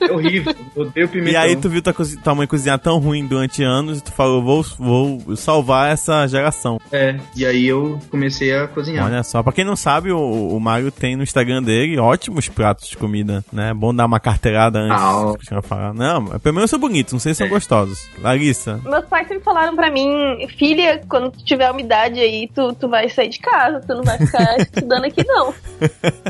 É 0.00 0.12
horrível. 0.12 0.54
Eu 0.74 0.82
odeio 0.82 1.08
pimentão. 1.08 1.32
E 1.32 1.36
aí 1.36 1.56
tu 1.56 1.68
viu 1.68 1.82
tua, 1.82 1.94
tua 2.22 2.34
mãe 2.34 2.46
cozinhar 2.46 2.78
tão 2.78 2.98
ruim 2.98 3.26
durante 3.26 3.62
anos 3.62 3.98
e 3.98 4.02
tu 4.02 4.12
falou, 4.12 4.42
vou, 4.42 4.62
vou 4.78 5.36
salvar 5.36 5.92
essa 5.92 6.26
geração. 6.26 6.80
É, 6.92 7.16
e 7.36 7.44
aí 7.44 7.66
eu 7.66 7.98
comecei 8.10 8.54
a 8.54 8.66
cozinhar. 8.68 9.06
Olha 9.06 9.22
só, 9.22 9.42
pra 9.42 9.52
quem 9.52 9.64
não 9.64 9.76
sabe, 9.76 10.12
o, 10.12 10.48
o 10.48 10.60
Mário 10.60 10.90
tem 10.90 11.16
no 11.16 11.22
Instagram 11.22 11.62
dele 11.62 11.98
ótimos 11.98 12.48
pratos 12.48 12.88
de 12.88 12.96
comida, 12.96 13.44
né? 13.52 13.70
É 13.70 13.74
bom 13.74 13.94
dar 13.94 14.06
uma 14.06 14.20
carteirada 14.20 14.78
antes. 14.78 15.02
Ah, 15.02 15.34
de 15.38 15.66
falar. 15.66 15.94
Não, 15.94 16.38
pelo 16.40 16.54
menos 16.54 16.70
são 16.70 16.78
bonitos, 16.78 17.12
não 17.12 17.20
sei 17.20 17.34
se 17.34 17.38
são 17.38 17.48
gostosos. 17.48 18.08
Larissa, 18.20 18.80
Meus 18.84 19.04
pais 19.06 19.28
sempre 19.28 19.44
falaram 19.44 19.74
pra 19.74 19.90
mim, 19.90 20.46
filha, 20.56 21.00
quando 21.08 21.30
tu 21.30 21.44
tiver 21.44 21.70
umidade 21.70 22.20
aí, 22.20 22.48
tu, 22.54 22.72
tu 22.74 22.88
vai 22.88 23.08
sair 23.08 23.28
de 23.28 23.38
casa, 23.38 23.80
tu 23.80 23.94
não 23.94 24.02
vai 24.02 24.18
ficar 24.18 24.58
estudando 24.60 25.04
aqui, 25.04 25.24
não. 25.26 25.54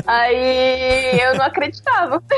Aí 0.05 1.19
eu 1.19 1.37
não 1.37 1.45
acreditava. 1.45 2.21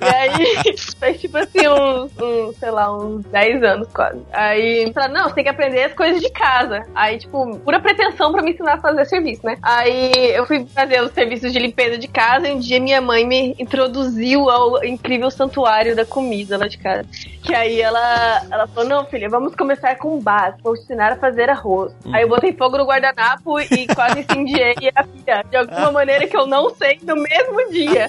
e 0.00 0.04
aí, 0.04 0.21
faz 0.98 1.20
tipo 1.20 1.36
assim, 1.36 1.68
uns, 1.68 2.10
uns, 2.20 2.56
sei 2.56 2.70
lá, 2.70 2.94
uns 2.94 3.24
10 3.26 3.62
anos 3.62 3.88
quase. 3.92 4.20
Aí 4.32 4.92
falaram, 4.92 5.14
não, 5.14 5.24
você 5.24 5.34
tem 5.34 5.44
que 5.44 5.50
aprender 5.50 5.84
as 5.84 5.94
coisas 5.94 6.20
de 6.20 6.30
casa. 6.30 6.82
Aí, 6.94 7.18
tipo, 7.18 7.58
pura 7.58 7.80
pretensão 7.80 8.32
pra 8.32 8.42
me 8.42 8.52
ensinar 8.52 8.74
a 8.74 8.80
fazer 8.80 9.04
serviço, 9.06 9.44
né? 9.44 9.56
Aí 9.62 10.12
eu 10.34 10.46
fui 10.46 10.66
fazer 10.66 11.02
os 11.02 11.12
serviços 11.12 11.52
de 11.52 11.58
limpeza 11.58 11.98
de 11.98 12.08
casa 12.08 12.48
e 12.48 12.52
um 12.52 12.58
dia 12.58 12.80
minha 12.80 13.00
mãe 13.00 13.26
me 13.26 13.54
introduziu 13.58 14.48
ao 14.48 14.84
incrível 14.84 15.30
santuário 15.30 15.96
da 15.96 16.04
comida 16.04 16.56
lá 16.56 16.68
de 16.68 16.78
casa. 16.78 17.04
Que 17.42 17.54
aí 17.54 17.80
ela, 17.80 18.42
ela 18.50 18.66
falou, 18.68 18.88
não, 18.88 19.04
filha, 19.06 19.28
vamos 19.28 19.54
começar 19.54 19.96
com 19.96 20.16
o 20.16 20.20
básico, 20.20 20.62
vou 20.62 20.74
te 20.74 20.82
ensinar 20.82 21.12
a 21.12 21.16
fazer 21.16 21.50
arroz. 21.50 21.92
Aí 22.12 22.22
eu 22.22 22.28
botei 22.28 22.52
fogo 22.52 22.78
no 22.78 22.84
guardanapo 22.84 23.60
e 23.60 23.86
quase 23.94 24.20
incendiei 24.20 24.74
a 24.94 25.04
filha, 25.04 25.44
de 25.48 25.56
alguma 25.56 25.92
maneira 25.92 26.26
que 26.26 26.36
eu 26.36 26.46
não 26.46 26.70
sei, 26.74 26.98
no 27.02 27.16
mesmo 27.16 27.70
dia. 27.70 28.08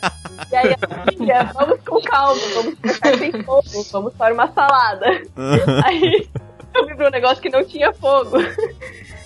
E 0.51 0.55
aí, 0.55 0.73
a 0.73 1.11
filha, 1.11 1.51
vamos 1.53 1.79
com 1.85 1.99
calma, 2.03 2.41
vamos 2.53 2.75
começar 2.75 3.17
sem 3.17 3.43
fogo, 3.43 3.63
vamos 3.91 4.13
para 4.13 4.33
uma 4.33 4.51
salada. 4.51 5.07
Aí 5.85 6.27
eu 6.75 6.85
vi 6.87 6.95
pra 6.95 7.07
um 7.07 7.11
negócio 7.11 7.41
que 7.41 7.49
não 7.49 7.63
tinha 7.63 7.91
fogo. 7.93 8.37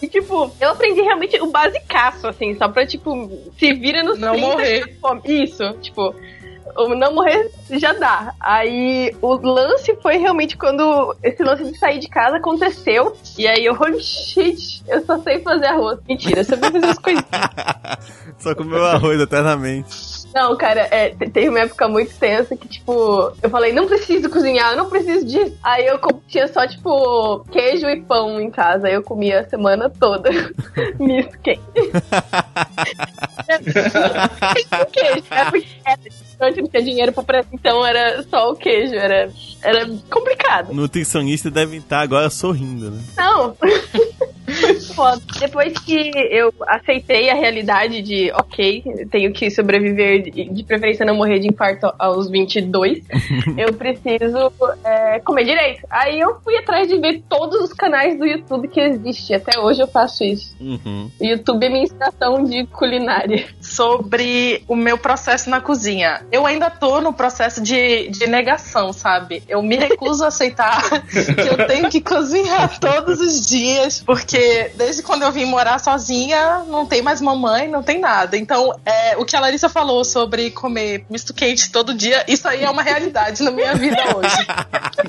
E, 0.01 0.07
tipo, 0.07 0.51
eu 0.62 0.69
aprendi 0.69 1.01
realmente 1.01 1.41
o 1.41 1.47
basicaço, 1.47 2.27
assim, 2.27 2.56
só 2.56 2.68
pra, 2.69 2.85
tipo, 2.85 3.31
se 3.57 3.74
vira 3.74 4.03
nos 4.03 4.19
Não 4.19 4.33
30 4.33 4.47
morrer. 4.47 4.85
de 4.85 4.94
fome. 5.00 5.21
Isso, 5.25 5.74
tipo, 5.81 6.13
o 6.75 6.95
não 6.95 7.13
morrer 7.15 7.50
já 7.71 7.94
dá. 7.94 8.33
Aí 8.39 9.15
o 9.21 9.33
lance 9.35 9.95
foi 10.01 10.18
realmente 10.18 10.56
quando 10.56 11.15
esse 11.24 11.41
lance 11.44 11.63
de 11.63 11.77
sair 11.79 12.00
de 12.00 12.07
casa 12.07 12.38
aconteceu. 12.38 13.15
E 13.38 13.47
aí 13.47 13.65
eu, 13.65 13.74
holy 13.74 14.00
shit, 14.01 14.83
eu 14.88 15.03
só 15.06 15.18
sei 15.19 15.39
fazer 15.39 15.65
arroz. 15.65 16.00
Mentira, 16.07 16.41
eu 16.41 16.45
sabia 16.45 16.71
fazer 16.71 16.85
as 16.85 17.00
coisas. 17.00 17.24
só 18.38 18.53
comeu 18.53 18.85
arroz 18.85 19.19
eternamente. 19.19 20.17
Não, 20.38 20.56
cara, 20.56 20.88
é, 20.92 21.10
te- 21.10 21.31
teve 21.31 21.50
uma 21.50 21.62
época 21.62 21.88
muito 21.88 22.13
tensa 22.16 22.56
que, 22.56 22.67
tipo, 22.67 23.34
eu 23.41 23.50
falei, 23.50 23.74
não 23.74 23.88
preciso 23.88 24.29
cozinhar, 24.29 24.74
eu 24.74 24.77
não 24.77 24.88
preciso 24.88 25.25
disso. 25.25 25.58
Aí 25.63 25.88
eu 25.88 26.00
tinha 26.27 26.48
só, 26.48 26.67
tipo, 26.67 27.39
queijo 27.51 27.88
e 27.89 28.01
pão 28.03 28.39
em 28.39 28.51
casa. 28.51 28.86
Aí 28.88 28.94
eu 28.94 29.01
comia 29.01 29.39
a 29.39 29.50
semana 29.50 29.89
toda. 29.89 30.29
Misto 31.00 31.36
quente. 31.39 31.62
Queijo, 34.91 35.25
era 35.32 35.50
porque 35.51 35.67
era 35.84 35.98
distante, 35.98 36.62
não 36.62 36.67
tinha 36.70 36.84
dinheiro 36.84 37.12
pra 37.13 37.44
então 37.51 37.84
era 37.84 38.22
só 38.24 38.51
o 38.51 38.56
queijo, 38.56 38.94
era, 38.94 39.32
era 39.63 39.89
complicado. 40.12 40.72
Nutricionista 40.72 41.50
deve 41.50 41.77
estar 41.77 42.01
agora 42.01 42.29
sorrindo, 42.29 42.91
né? 42.91 43.01
Não. 43.17 43.58
Depois 45.39 45.74
que 45.80 46.12
eu 46.32 46.54
aceitei 46.68 47.30
a 47.30 47.34
realidade 47.34 48.01
de, 48.01 48.32
ok, 48.32 48.84
tenho 49.12 49.32
que 49.34 49.51
sobreviver, 49.51 50.24
de 50.24 50.58
de 50.58 50.63
preferência 50.63 51.06
não 51.06 51.16
morrer 51.16 51.39
de 51.39 51.48
infarto 51.48 51.92
aos 52.00 52.30
22, 52.30 53.04
eu 53.58 53.74
preciso 53.74 54.51
é, 54.84 55.20
comer 55.20 55.46
direito. 55.46 55.86
Aí 55.89 56.20
eu 56.20 56.39
fui 56.42 56.56
atrás 56.58 56.88
de 56.88 56.98
ver 57.00 57.24
todos 57.30 57.62
os 57.62 57.74
canais 57.74 58.18
do 58.18 58.25
YouTube 58.25 58.68
que 58.68 58.80
existem. 58.80 59.36
Até 59.36 59.60
hoje 59.60 59.82
eu 59.82 59.88
faço 59.88 60.24
isso. 60.24 60.56
Uhum. 60.60 61.10
YouTube 61.22 61.66
é 61.66 61.70
minha 61.70 61.84
inspiração 61.84 62.44
de 62.44 62.66
culinária. 62.68 63.46
Sobre 63.77 64.63
o 64.67 64.75
meu 64.75 64.98
processo 64.98 65.51
na 65.51 65.62
cozinha. 65.62 66.25
Eu 66.31 66.48
ainda 66.48 66.67
tô 66.67 67.00
no 67.00 67.13
processo 67.13 67.62
de, 67.62 68.10
de 68.10 68.25
negação, 68.25 68.91
sabe? 68.91 69.43
Eu 69.48 69.62
me 69.62 69.75
recuso 69.75 70.24
a 70.24 70.29
aceitar 70.29 70.81
que 71.05 71.48
eu 71.48 71.67
tenho 71.67 71.88
que 71.88 72.01
cozinhar 72.01 72.77
todos 72.81 73.19
os 73.19 73.46
dias, 73.46 74.01
porque 74.03 74.72
desde 74.75 75.03
quando 75.03 75.22
eu 75.22 75.31
vim 75.31 75.46
morar 75.46 75.77
sozinha, 75.77 76.63
não 76.67 76.88
tem 76.88 77.03
mais 77.03 77.22
mamãe, 77.22 77.67
não 77.67 77.84
tem 77.84 78.00
nada. 78.00 78.36
Então, 78.36 78.74
é, 78.84 79.15
o 79.15 79.24
que 79.24 79.36
a 79.36 79.39
Larissa 79.39 79.69
falou 79.69 80.03
sobre 80.03 80.50
comer 80.50 81.05
misto 81.07 81.31
quente 81.31 81.72
todo 81.72 81.93
dia, 81.93 82.25
isso 82.27 82.48
aí 82.48 82.63
é 82.63 82.69
uma 82.72 82.81
realidade 82.81 83.43
na 83.43 83.51
minha 83.51 83.75
vida 83.75 84.01
hoje. 84.17 84.48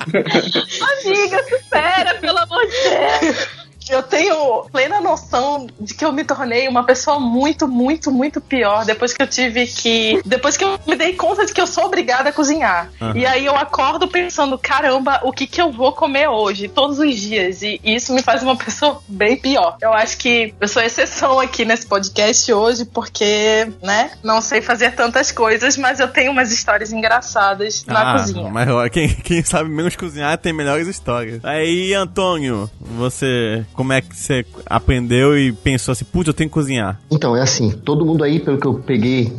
Amiga, 1.07 1.43
supera, 1.43 2.17
pelo 2.17 2.37
amor 2.37 2.67
de 2.67 2.77
Deus. 2.83 3.68
Eu 3.91 4.03
tenho 4.03 4.65
plena 4.71 5.01
noção 5.01 5.67
de 5.81 5.95
que 5.95 6.05
eu 6.05 6.13
me 6.13 6.25
tornei 6.25 6.69
uma 6.69 6.85
pessoa 6.85 7.19
muito, 7.19 7.67
muito, 7.67 8.11
muito 8.11 8.41
pior 8.41 8.85
depois 8.85 9.13
que 9.13 9.23
eu 9.23 9.27
tive 9.27 9.67
que. 9.67 10.21
Depois 10.25 10.57
que 10.57 10.65
eu 10.65 10.79
me 10.87 10.97
dei 10.97 11.15
conta 11.15 11.47
de 11.47 11.53
que 11.53 11.61
eu 11.61 11.67
sou 11.67 11.85
obrigada 11.85 12.31
a 12.31 12.33
cozinhar. 12.33 12.91
Aham. 13.01 13.17
E 13.17 13.27
aí 13.27 13.45
eu 13.45 13.57
acordo 13.57 14.09
pensando, 14.09 14.59
caramba, 14.59 15.21
o 15.25 15.33
que 15.33 15.47
que 15.47 15.61
eu 15.61 15.73
vou 15.73 15.93
comer 15.93 16.29
hoje, 16.29 16.69
todos 16.69 16.99
os 16.99 17.17
dias. 17.17 17.63
E 17.63 17.81
isso 17.85 18.13
me 18.13 18.23
faz 18.23 18.43
uma 18.43 18.57
pessoa 18.57 19.01
bem 19.09 19.37
pior. 19.37 19.77
Eu 19.81 19.93
acho 19.93 20.17
que 20.19 20.55
eu 20.61 20.69
sou 20.69 20.83
exceção 20.83 21.39
aqui 21.41 21.65
nesse 21.65 21.87
podcast 21.87 22.53
hoje, 22.53 22.85
porque, 22.85 23.71
né, 23.83 24.13
não 24.23 24.41
sei 24.41 24.61
fazer 24.61 24.93
tantas 24.93 25.33
coisas, 25.33 25.77
mas 25.77 26.01
eu 26.01 26.09
tenho 26.09 26.33
umas 26.33 26.53
histórias 26.53 26.93
engraçadas 26.93 27.85
na 27.87 28.11
ah, 28.11 28.19
cozinha. 28.19 28.51
mas 28.51 28.69
ó, 28.69 28.89
quem, 28.89 29.09
quem 29.09 29.43
sabe 29.45 29.71
menos 29.71 29.97
cozinhar 29.97 30.37
tem 30.39 30.53
melhores 30.53 30.87
histórias. 30.87 31.45
Aí, 31.45 31.95
Antônio, 31.95 32.71
você, 32.81 33.65
como 33.79 33.93
é 33.93 34.01
que 34.01 34.17
você 34.17 34.45
aprendeu 34.67 35.39
e 35.39 35.53
pensou 35.53 35.93
assim, 35.93 36.05
putz, 36.05 36.27
eu 36.27 36.35
tenho 36.35 36.51
que 36.51 36.55
cozinhar? 36.55 37.01
Então, 37.09 37.37
é 37.37 37.41
assim, 37.41 37.71
todo 37.71 38.05
mundo 38.05 38.25
aí, 38.25 38.41
pelo 38.41 38.59
que 38.59 38.67
eu 38.67 38.75
peguei, 38.75 39.33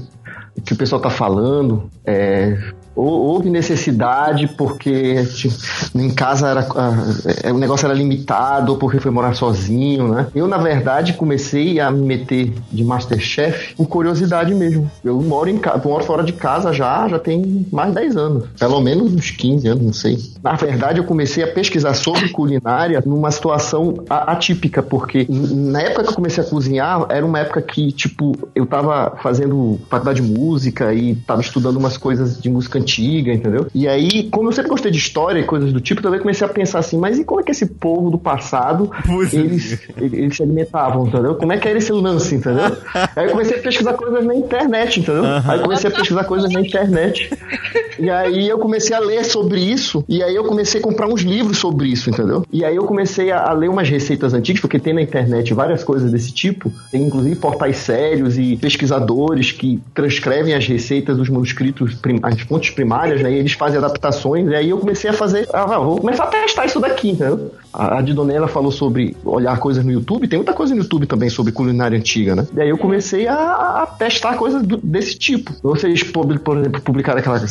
que 0.64 0.72
o 0.72 0.78
pessoal 0.78 1.02
tá 1.02 1.10
falando, 1.10 1.92
é, 2.06 2.58
houve 3.02 3.50
necessidade 3.50 4.48
porque 4.48 5.24
tipo, 5.26 5.56
em 5.96 6.10
casa 6.10 6.48
era, 6.50 6.68
é, 7.44 7.52
o 7.52 7.58
negócio 7.58 7.86
era 7.86 7.94
limitado, 7.94 8.72
ou 8.74 8.78
porque 8.78 9.00
foi 9.00 9.12
morar 9.12 9.34
sozinho, 9.36 10.08
né? 10.10 10.28
Eu, 10.36 10.48
na 10.48 10.58
verdade, 10.58 11.14
comecei 11.14 11.80
a 11.80 11.90
me 11.92 12.06
meter 12.06 12.54
de 12.72 12.84
Masterchef 12.84 13.76
por 13.76 13.88
curiosidade 13.88 14.54
mesmo. 14.54 14.90
Eu 15.04 15.22
moro, 15.22 15.50
em, 15.50 15.58
ca- 15.58 15.80
moro 15.84 16.04
fora 16.04 16.24
de 16.24 16.34
casa 16.34 16.72
já, 16.74 17.08
já 17.08 17.20
tem 17.20 17.66
mais 17.72 17.90
de 17.90 17.96
10 17.96 18.18
anos. 18.18 18.44
Pelo 18.60 18.80
menos 18.82 19.14
uns 19.14 19.32
15 19.32 19.68
anos, 19.68 19.84
não 19.84 19.94
sei. 19.94 20.18
Na 20.44 20.54
verdade, 20.54 21.00
eu 21.00 21.04
comecei 21.04 21.44
a 21.44 21.48
pesquisar 21.48 21.94
sobre 21.94 22.30
culinária 22.30 23.02
numa 23.06 23.32
situação 23.32 23.96
atípica, 24.10 24.82
porque 24.82 25.26
na 25.30 25.82
época 25.82 26.04
que 26.04 26.10
eu 26.10 26.16
comecei 26.16 26.44
a 26.44 26.48
cozinhar, 26.48 27.06
era 27.10 27.26
uma 27.26 27.40
época 27.40 27.62
que, 27.62 27.92
tipo, 27.92 28.34
eu 28.56 28.66
tava 28.66 29.16
fazendo 29.22 29.80
faculdade 29.90 30.22
de 30.22 30.28
música 30.32 30.94
e 30.94 31.16
tava 31.16 31.42
estudando 31.42 31.78
umas 31.78 31.98
coisas 31.98 32.40
de 32.42 32.50
música 32.50 32.80
antiga, 32.80 32.89
entendeu? 32.98 33.68
E 33.74 33.88
aí, 33.88 34.30
como 34.30 34.50
eu 34.50 34.52
sempre 34.52 34.70
gostei 34.70 34.92
de 34.92 34.98
história 34.98 35.40
e 35.40 35.44
coisas 35.44 35.72
do 35.72 35.80
tipo, 35.80 36.02
também 36.02 36.20
comecei 36.20 36.46
a 36.46 36.50
pensar 36.50 36.80
assim, 36.80 36.98
mas 36.98 37.20
e 37.20 37.24
como 37.24 37.42
é 37.42 37.44
que 37.44 37.52
esse 37.52 37.66
povo 37.66 38.10
do 38.10 38.18
passado, 38.18 38.90
Música. 39.06 39.38
eles, 39.38 39.80
eles 39.98 40.36
se 40.36 40.44
alimentavam, 40.44 41.08
entendeu? 41.08 41.36
Como 41.36 41.52
é 41.52 41.58
que 41.58 41.68
era 41.68 41.78
esse 41.78 41.92
lance, 41.92 42.36
entendeu? 42.36 42.78
Aí 43.16 43.26
eu 43.26 43.32
comecei 43.32 43.58
a 43.58 43.62
pesquisar 43.62 43.94
coisas 43.94 44.26
na 44.26 44.36
internet, 44.36 45.00
entendeu? 45.00 45.24
Aí 45.26 45.58
eu 45.58 45.64
comecei 45.64 45.90
a 45.90 45.94
pesquisar 45.94 46.24
coisas 46.24 46.52
na 46.52 46.62
internet. 46.62 47.30
E 48.00 48.10
aí 48.10 48.48
eu 48.48 48.58
comecei 48.58 48.96
a 48.96 49.00
ler 49.00 49.26
sobre 49.26 49.60
isso, 49.60 50.04
e 50.08 50.24
aí 50.24 50.34
eu 50.34 50.46
comecei 50.46 50.80
a 50.80 50.84
comprar 50.84 51.08
uns 51.08 51.22
livros 51.22 51.58
sobre 51.58 51.90
isso, 51.90 52.10
entendeu? 52.10 52.46
E 52.52 52.64
aí 52.64 52.76
eu 52.76 52.86
comecei 52.86 53.30
a, 53.32 53.50
a 53.50 53.52
ler 53.52 53.70
umas 53.70 53.90
receitas 53.90 54.34
antigas, 54.34 54.62
porque 54.62 54.80
tem 54.80 54.94
na 54.94 55.02
internet 55.02 55.54
várias 55.54 55.84
coisas 55.84 56.12
desse 56.12 56.32
tipo, 56.32 56.72
tem 56.92 57.04
inclusive 57.04 57.36
portais 57.36 57.78
sérios 57.78 58.38
e 58.38 58.56
pesquisadores 58.56 59.52
que 59.52 59.82
transcrevem 59.94 60.54
as 60.54 60.66
receitas 60.66 61.18
dos 61.18 61.30
manuscritos, 61.30 61.98
as 62.24 62.42
fontes 62.42 62.69
primárias, 62.70 63.22
né? 63.22 63.32
E 63.32 63.36
eles 63.36 63.54
fazem 63.54 63.78
adaptações, 63.78 64.48
e 64.50 64.56
aí 64.56 64.70
eu 64.70 64.78
comecei 64.78 65.10
a 65.10 65.14
fazer, 65.14 65.48
ah, 65.54 65.78
vou 65.80 66.00
começar 66.00 66.24
a 66.24 66.28
testar 66.28 66.66
isso 66.66 66.80
daqui, 66.80 67.12
entendeu? 67.12 67.52
A, 67.74 68.00
a 68.00 68.02
Didonella 68.02 68.48
falou 68.48 68.72
sobre 68.72 69.16
olhar 69.24 69.58
coisas 69.60 69.84
no 69.84 69.92
YouTube, 69.92 70.28
tem 70.28 70.40
muita 70.40 70.54
coisa 70.54 70.74
no 70.74 70.82
YouTube 70.82 71.06
também 71.06 71.30
sobre 71.30 71.52
culinária 71.52 71.98
antiga, 71.98 72.36
né? 72.36 72.48
E 72.56 72.62
aí 72.62 72.70
eu 72.70 72.78
comecei 72.78 73.28
a, 73.28 73.84
a 73.84 73.86
testar 73.86 74.36
coisas 74.36 74.62
do- 74.64 74.78
desse 74.78 75.18
tipo. 75.18 75.54
Vocês, 75.62 76.04
por, 76.04 76.58
exemplo, 76.58 76.82
publicaram 76.82 77.20
aquela, 77.20 77.42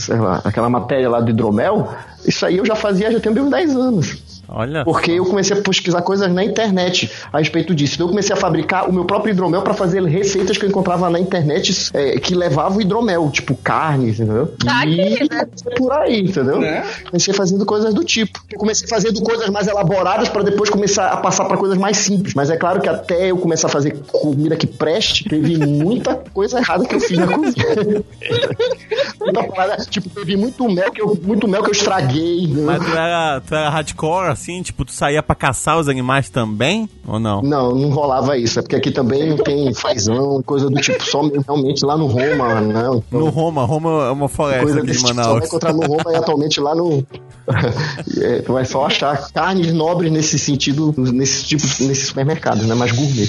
aquela, 0.45 0.69
matéria 0.69 1.09
lá 1.09 1.21
do 1.21 1.31
hidromel, 1.31 1.93
isso 2.27 2.45
aí 2.45 2.59
eu 2.59 2.65
já 2.67 2.75
fazia 2.75 3.11
já 3.11 3.21
tem 3.21 3.33
bem 3.33 3.43
uns 3.43 3.51
10 3.51 3.77
anos. 3.77 4.28
Olha. 4.49 4.85
Porque 4.85 5.13
eu 5.13 5.25
comecei 5.27 5.57
a 5.57 5.61
pesquisar 5.61 6.03
coisas 6.03 6.33
na 6.33 6.43
internet 6.43 7.11
a 7.33 7.39
respeito 7.39 7.75
disso. 7.75 7.95
Então 7.95 8.07
eu 8.07 8.11
comecei 8.11 8.35
a 8.35 8.39
fabricar 8.39 8.89
o 8.89 8.93
meu 8.93 9.05
próprio 9.05 9.33
hidromel 9.33 9.63
para 9.63 9.75
fazer 9.75 10.03
receitas 10.05 10.57
que 10.57 10.65
eu 10.65 10.69
encontrava 10.69 11.11
na 11.11 11.21
internet 11.21 11.91
é, 11.93 12.19
que 12.19 12.35
levavam 12.35 12.81
hidromel, 12.81 13.31
tipo 13.31 13.55
carnes, 13.55 14.21
entendeu? 14.21 14.55
Ah, 14.67 14.87
e 14.87 15.29
comecei 15.29 15.75
por 15.77 15.93
aí, 15.93 16.21
entendeu? 16.21 16.59
Né? 16.61 16.85
Comecei 17.05 17.35
fazendo 17.35 17.67
coisas 17.67 17.93
do 17.93 18.03
tipo. 18.05 18.43
Eu 18.51 18.59
comecei 18.59 18.89
fazendo 18.89 19.21
coisas 19.23 19.51
mais 19.51 19.67
elaboradas 19.67 20.29
para 20.29 20.43
depois 20.43 20.71
começar 20.71 21.09
a 21.09 21.17
passar 21.19 21.45
para 21.45 21.57
coisas 21.57 21.77
mais 21.77 21.99
simples. 21.99 22.35
Mas 22.35 22.49
é 22.51 22.57
claro 22.57 22.81
que 22.81 22.89
até 22.89 23.31
eu 23.31 23.37
começar 23.37 23.69
a 23.69 23.71
fazer 23.71 23.99
comida 24.11 24.57
que 24.57 24.67
preste, 24.67 25.29
teve 25.29 25.59
muita 25.59 26.15
coisa 26.33 26.59
errada 26.59 26.87
que 26.87 26.95
eu 26.95 27.01
fiz 27.01 27.19
na 27.19 27.27
cozinha. 27.27 28.05
muita 29.21 29.45
parada, 29.45 29.85
tipo, 29.85 30.09
teve 30.09 30.37
muito 30.37 30.69
mel 30.69 30.91
que 30.91 31.03
eu, 31.03 31.19
muito 31.23 31.47
mel 31.47 31.63
que 31.63 31.69
eu 31.69 31.73
estraguei. 31.73 32.47
né? 32.47 32.63
Mas 32.63 32.85
tu 32.85 32.91
era, 32.91 33.41
tu 33.41 33.55
era 33.55 33.69
hardcore, 33.71 34.38
assim? 34.39 34.63
Tipo, 34.63 34.85
tu 34.85 34.93
saía 34.93 35.23
pra 35.23 35.35
caçar 35.35 35.79
os 35.79 35.89
animais 35.89 36.31
também? 36.31 36.89
Ou 37.07 37.19
não? 37.19 37.43
Não, 37.43 37.75
não 37.75 37.91
rolava 37.91 38.37
isso. 38.39 38.59
É 38.59 38.63
porque 38.63 38.77
aqui 38.77 38.91
também 38.91 39.37
tem 39.39 39.73
fazão, 39.75 40.43
coisa 40.43 40.71
do 40.71 40.81
tipo, 40.81 41.05
só 41.05 41.21
realmente 41.47 41.85
lá 41.85 41.97
no 41.97 42.07
Roma, 42.07 42.61
né? 42.61 42.81
Então, 42.81 43.03
No 43.21 43.29
Roma, 43.29 43.65
Roma 43.65 44.07
é 44.07 44.11
uma 44.11 44.29
floresta 44.29 44.65
coisa 44.65 44.81
de 44.83 44.93
tipo, 44.93 45.01
só 45.01 45.15
vai 45.15 45.25
Manaus. 45.25 45.47
encontrar 45.47 45.73
no 45.73 45.87
Roma 45.87 46.13
e 46.13 46.17
atualmente 46.17 46.61
lá 46.61 46.75
no. 46.75 47.05
É, 48.21 48.41
tu 48.43 48.53
vai 48.53 48.65
só 48.65 48.85
achar 48.87 49.31
carnes 49.33 49.73
nobres 49.73 50.11
nesse 50.13 50.39
sentido, 50.39 50.95
nesse 50.97 51.45
tipo, 51.45 51.63
nesses 51.63 52.09
supermercados, 52.09 52.67
né? 52.67 52.75
Mais 52.75 52.93
gourmet. 52.93 53.29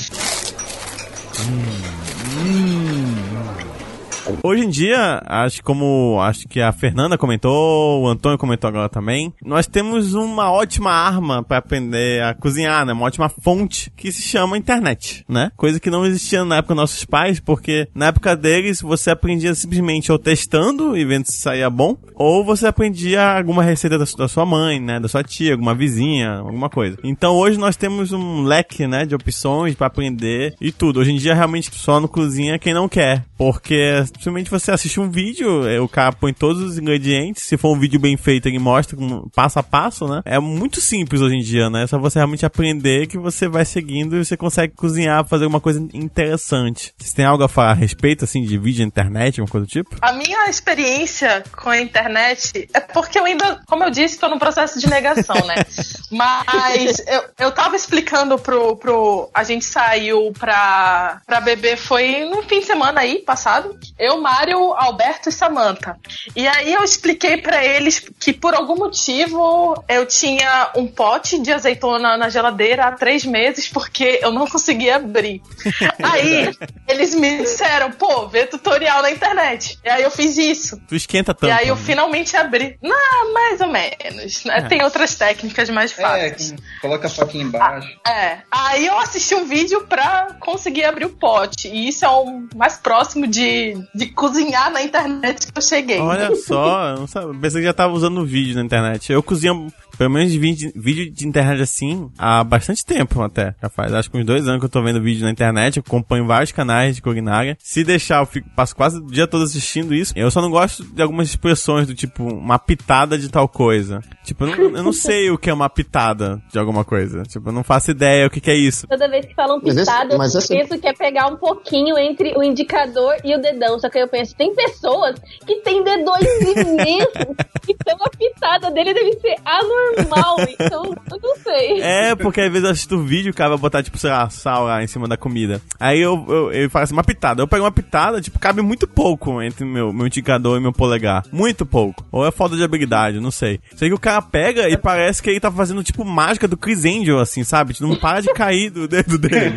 Hoje 4.44 4.64
em 4.66 4.70
dia, 4.70 5.22
acho 5.26 5.64
como 5.64 6.18
acho 6.22 6.48
que 6.48 6.62
a 6.62 6.72
Fernanda 6.72 7.18
comentou, 7.18 8.04
o 8.04 8.08
Antônio 8.08 8.38
comentou 8.38 8.68
agora 8.68 8.88
também, 8.90 9.34
nós 9.44 9.68
temos 9.68 10.14
uma 10.14 10.52
ótima 10.52 10.92
arma 10.92 11.44
pra 11.44 11.58
aprender 11.58 12.24
a 12.24 12.34
cozinhar, 12.34 12.86
né? 12.86 12.94
Uma 12.94 13.06
ótima 13.06 13.28
fonte 13.30 13.92
que 13.96 14.12
se 14.12 14.22
chama 14.22 14.58
internet, 14.58 15.26
né? 15.28 15.52
Coisa 15.58 15.80
que 15.80 15.90
não 15.90 16.06
existia 16.06 16.46
na 16.46 16.58
época 16.58 16.74
dos 16.74 16.82
nossos 16.82 17.06
pais, 17.06 17.40
porque 17.40 17.88
na 17.94 18.08
época 18.08 18.36
deles 18.36 18.82
você 18.82 19.10
aprendia 19.12 19.54
simplesmente 19.54 20.12
ou 20.12 20.18
testando 20.20 20.96
e 20.98 21.04
vendo 21.04 21.26
se 21.26 21.38
saía 21.38 21.70
bom, 21.70 21.98
ou 22.16 22.44
você 22.44 22.68
aprendia 22.68 23.22
alguma 23.38 23.64
receita 23.64 23.98
da, 23.98 24.06
su- 24.06 24.18
da 24.18 24.28
sua 24.28 24.46
mãe, 24.46 24.80
né? 24.80 25.00
Da 25.00 25.08
sua 25.08 25.24
tia, 25.24 25.52
alguma 25.54 25.76
vizinha, 25.76 26.38
alguma 26.38 26.70
coisa. 26.70 26.98
Então 27.04 27.36
hoje 27.36 27.58
nós 27.58 27.76
temos 27.76 28.12
um 28.12 28.44
leque, 28.44 28.88
né? 28.88 29.06
De 29.06 29.16
opções 29.16 29.76
pra 29.76 29.88
aprender 29.88 30.56
e 30.62 30.72
tudo. 30.72 31.00
Hoje 31.00 31.12
em 31.12 31.18
dia 31.18 31.34
realmente 31.34 31.70
só 31.74 32.00
no 32.00 32.08
cozinha 32.08 32.58
quem 32.60 32.74
não 32.74 32.88
quer, 32.88 33.26
porque 33.38 34.04
simplesmente 34.20 34.52
você 34.52 34.72
assiste 34.72 35.00
um 35.00 35.10
vídeo, 35.10 35.68
é, 35.68 35.80
o 35.80 35.88
cara 35.88 36.12
põe 36.12 36.34
todos 36.34 36.62
os 36.62 36.78
ingredientes, 36.78 37.44
se 37.44 37.58
for 37.58 37.76
um 37.76 37.80
vídeo 37.80 38.00
bem 38.00 38.18
feito 38.18 38.48
ele 38.48 38.60
mostra 38.60 38.98
passo 39.34 39.60
a 39.60 39.64
passo, 39.64 40.08
né? 40.08 40.22
É 40.26 40.40
muito 40.40 40.82
simples 40.82 41.22
hoje 41.22 41.36
em 41.36 41.42
dia, 41.42 41.70
né? 41.70 41.84
É 41.84 41.88
só 41.88 41.98
você 41.98 42.20
realmente 42.20 42.46
aprender 42.46 43.08
que 43.08 43.18
você 43.18 43.48
vai 43.48 43.66
seguindo 43.66 44.16
e 44.16 44.26
você 44.26 44.36
consegue 44.36 44.74
cozinhar, 44.76 45.26
fazer 45.26 45.46
uma 45.46 45.62
coisa 45.62 45.80
interessante. 45.94 46.94
Vocês 46.98 47.14
têm 47.14 47.26
algo 47.26 47.44
a 47.44 47.50
falar 47.50 47.72
a 47.72 47.74
respeito, 47.74 48.26
assim, 48.26 48.44
de 48.44 48.58
vídeo 48.58 48.84
internet, 48.84 49.40
uma 49.40 49.48
coisa 49.48 49.66
do 49.66 49.70
tipo? 49.70 49.96
A 50.02 50.12
minha 50.14 50.50
experiência 50.50 51.44
com 51.56 51.70
a 51.70 51.80
internet 51.80 52.68
é 52.74 52.80
porque 52.80 53.20
eu 53.20 53.26
ainda, 53.26 53.62
como 53.66 53.84
eu 53.84 53.90
disse, 53.90 54.16
estou 54.16 54.30
no 54.30 54.40
processo 54.40 54.80
de 54.80 54.90
negação, 54.90 55.36
né? 55.46 55.56
Mas 56.12 57.00
eu, 57.08 57.24
eu 57.40 57.52
tava 57.52 57.76
explicando 57.76 58.38
pro, 58.38 58.76
pro. 58.76 59.30
A 59.34 59.44
gente 59.44 59.66
saiu 59.66 60.34
pra, 60.38 61.22
pra 61.26 61.40
beber, 61.40 61.78
foi 61.78 62.26
no 62.26 62.44
fim 62.44 62.60
de 62.60 62.66
semana 62.66 63.02
aí, 63.02 63.20
passado. 63.20 63.78
Eu, 64.00 64.20
Mário, 64.22 64.74
Alberto 64.76 65.30
e 65.30 65.32
Samantha. 65.32 65.98
E 66.36 66.48
aí 66.48 66.74
eu 66.74 66.84
expliquei 66.84 67.38
pra 67.38 67.64
eles 67.66 68.00
que 68.20 68.32
por 68.34 68.54
algum 68.54 68.76
motivo 68.76 69.84
eu 69.88 70.06
tinha 70.06 70.72
um 70.76 70.88
pote 70.88 71.40
de 71.40 71.52
azeitona 71.52 72.18
na 72.18 72.30
geladeira 72.30 72.86
há 72.86 72.92
três 72.94 73.26
meses 73.26 73.68
porque 73.68 74.20
eu 74.22 74.32
não 74.32 74.48
conseguia 74.48 74.96
abrir. 74.98 75.42
Aí 76.02 76.50
eles 76.88 77.14
me 77.14 77.38
disseram, 77.40 77.92
pô, 77.92 78.28
vê 78.28 78.46
tutorial 78.46 79.02
na 79.02 79.12
internet. 79.12 79.78
E 79.84 79.90
aí 79.90 80.04
eu 80.04 80.12
fiz 80.12 80.38
isso. 80.38 80.80
Tu 80.88 80.96
esquenta 80.96 81.34
tanto. 81.34 81.50
e 81.50 81.52
aí 81.52 81.68
eu 81.68 81.76
né? 81.76 81.82
finalmente 81.84 82.36
abri. 82.38 82.78
Não, 82.82 83.34
mais 83.34 83.60
ou 83.62 83.68
menos. 83.68 84.44
né? 84.46 84.62
Tem 84.68 84.84
outras 84.84 85.16
técnicas 85.16 85.70
mais 85.70 85.92
É, 85.98 86.02
fáceis. 86.02 86.52
com- 86.52 86.58
coloca 86.82 87.08
a 87.08 87.10
faquinha 87.10 87.44
embaixo. 87.44 87.88
É. 88.08 88.40
Aí 88.52 88.86
eu 88.86 88.98
assisti 89.00 89.36
um 89.36 89.46
vídeo 89.46 89.86
pra 89.88 90.36
conseguir 90.40 90.86
abrir 90.86 91.06
o 91.06 91.10
pote. 91.10 91.68
E 91.68 91.88
isso 91.90 92.06
é 92.06 92.10
o 92.10 92.48
mais 92.56 92.78
próximo 92.78 93.28
de, 93.28 93.76
de 93.94 94.08
cozinhar 94.08 94.72
na 94.72 94.84
internet 94.84 95.52
que 95.52 95.58
eu 95.58 95.62
cheguei. 95.62 96.00
Olha 96.00 96.36
só, 96.36 96.90
eu 96.90 97.00
não 97.00 97.08
sabia. 97.08 97.40
Pensei 97.40 97.62
que 97.62 97.68
já 97.68 97.74
tava 97.74 97.94
usando 97.94 98.26
vídeo 98.26 98.56
na 98.56 98.64
internet. 98.64 99.12
Eu 99.12 99.24
cozinho, 99.24 99.68
pelo 100.00 100.10
menos 100.12 100.32
de 100.32 100.40
vídeo, 100.40 101.12
de 101.12 101.28
internet 101.28 101.62
assim, 101.62 102.10
há 102.18 102.42
bastante 102.42 102.86
tempo 102.86 103.22
até. 103.22 103.54
Já 103.62 103.70
faz, 103.70 103.94
acho 103.94 104.10
que 104.10 104.18
uns 104.18 104.26
dois 104.26 104.48
anos 104.48 104.60
que 104.62 104.66
eu 104.66 104.70
tô 104.70 104.82
vendo 104.82 105.02
vídeo 105.02 105.26
na 105.26 105.32
internet. 105.32 105.76
Eu 105.78 105.84
acompanho 105.86 106.26
vários 106.26 106.54
canais 106.54 106.96
de 106.96 107.02
culinária. 107.02 107.58
Se 107.60 107.84
deixar, 107.84 108.22
eu 108.22 108.26
fico, 108.26 108.50
passo 108.56 108.74
quase 108.74 108.98
o 109.00 109.06
dia 109.08 109.28
todo 109.28 109.44
assistindo 109.44 109.94
isso. 109.94 110.14
Eu 110.16 110.32
só 110.32 110.42
não 110.42 110.50
gosto 110.50 110.84
de 110.86 111.02
algumas 111.02 111.28
expressões 111.28 111.86
do 111.86 111.94
tipo, 111.94 112.24
uma 112.24 112.58
pitada 112.58 113.18
de 113.18 113.28
tal 113.30 113.50
coisa. 113.50 114.00
Tipo, 114.24 114.46
eu 114.46 114.56
não, 114.56 114.78
eu 114.78 114.84
não 114.84 114.94
sei 114.94 115.30
o 115.32 115.38
que 115.38 115.50
é 115.50 115.54
uma 115.54 115.70
pitada 115.70 116.42
de 116.50 116.58
alguma 116.58 116.86
coisa. 116.86 117.24
Tipo, 117.24 117.50
eu 117.50 117.54
não 117.54 117.64
faço 117.64 117.92
ideia 117.92 118.26
o 118.26 118.30
que, 118.30 118.40
que 118.40 118.50
é 118.52 118.56
isso. 118.56 118.88
Toda 118.88 119.10
vez 119.10 119.26
que 119.26 119.36
falam 119.36 119.60
Mas 119.62 119.76
esse- 119.76 120.18
mas 120.18 120.34
eu 120.34 120.48
penso 120.48 120.80
que 120.80 120.88
é 120.88 120.94
pegar 120.94 121.28
um 121.28 121.36
pouquinho 121.36 121.98
entre 121.98 122.34
o 122.38 122.42
indicador 122.42 123.16
e 123.26 123.36
o 123.36 123.42
dedão. 123.42 123.78
Só 123.80 123.90
que 123.90 123.98
aí 123.98 124.04
eu 124.06 124.08
penso, 124.08 124.34
tem 124.36 124.56
pessoas 124.56 125.20
que 125.46 125.58
têm 125.58 125.84
dedões 125.84 126.24
imensos, 126.42 127.36
então 127.68 127.98
a 128.02 128.10
pitada 128.10 128.72
dele 128.72 128.94
deve 128.94 129.12
ser 129.20 129.36
anormal. 129.44 129.89
Normal, 129.96 130.38
então 130.60 130.96
eu 131.12 131.20
não 131.22 131.36
sei. 131.38 131.82
É, 131.82 132.16
porque 132.16 132.42
às 132.42 132.52
vezes 132.52 132.66
eu 132.66 132.72
assisto 132.72 133.04
vídeo, 133.04 133.32
o 133.32 133.36
cara 133.36 133.52
vai 133.52 133.60
botar, 133.60 133.84
tipo, 133.84 133.98
sei 133.98 134.10
lá, 134.10 134.30
sal 134.30 134.66
lá 134.66 134.84
em 134.84 134.88
cima 134.88 135.08
da 135.08 135.18
comida. 135.18 135.62
Aí 135.80 136.00
eu, 136.00 136.26
eu, 136.28 136.52
ele 136.52 136.70
faz 136.70 136.86
assim, 136.86 136.94
uma 136.94 137.04
pitada. 137.04 137.42
Eu 137.42 137.48
pego 137.48 137.64
uma 137.64 137.72
pitada, 137.72 138.22
tipo, 138.22 138.40
cabe 138.40 138.62
muito 138.62 138.88
pouco 138.88 139.42
entre 139.42 139.66
meu, 139.66 139.94
meu 139.94 140.08
indicador 140.08 140.58
e 140.58 140.62
meu 140.62 140.74
polegar. 140.74 141.24
Muito 141.32 141.66
pouco. 141.66 142.06
Ou 142.12 142.26
é 142.26 142.32
falta 142.32 142.56
de 142.56 142.64
habilidade, 142.64 143.20
não 143.20 143.32
sei. 143.32 143.60
Sei 143.76 143.90
que 143.90 143.96
o 143.96 144.00
cara 144.00 144.22
pega 144.22 144.70
e 144.70 144.78
parece 144.78 145.22
que 145.22 145.30
ele 145.30 145.40
tá 145.40 145.52
fazendo, 145.52 145.84
tipo, 145.84 146.04
mágica 146.04 146.48
do 146.48 146.58
Chris 146.58 146.86
Angel, 146.86 147.20
assim, 147.20 147.44
sabe? 147.44 147.74
Tipo, 147.74 147.88
não 147.88 147.96
para 147.96 148.22
de 148.22 148.34
cair 148.34 148.70
do 148.70 148.88
dedo 148.88 149.18
dele. 149.18 149.56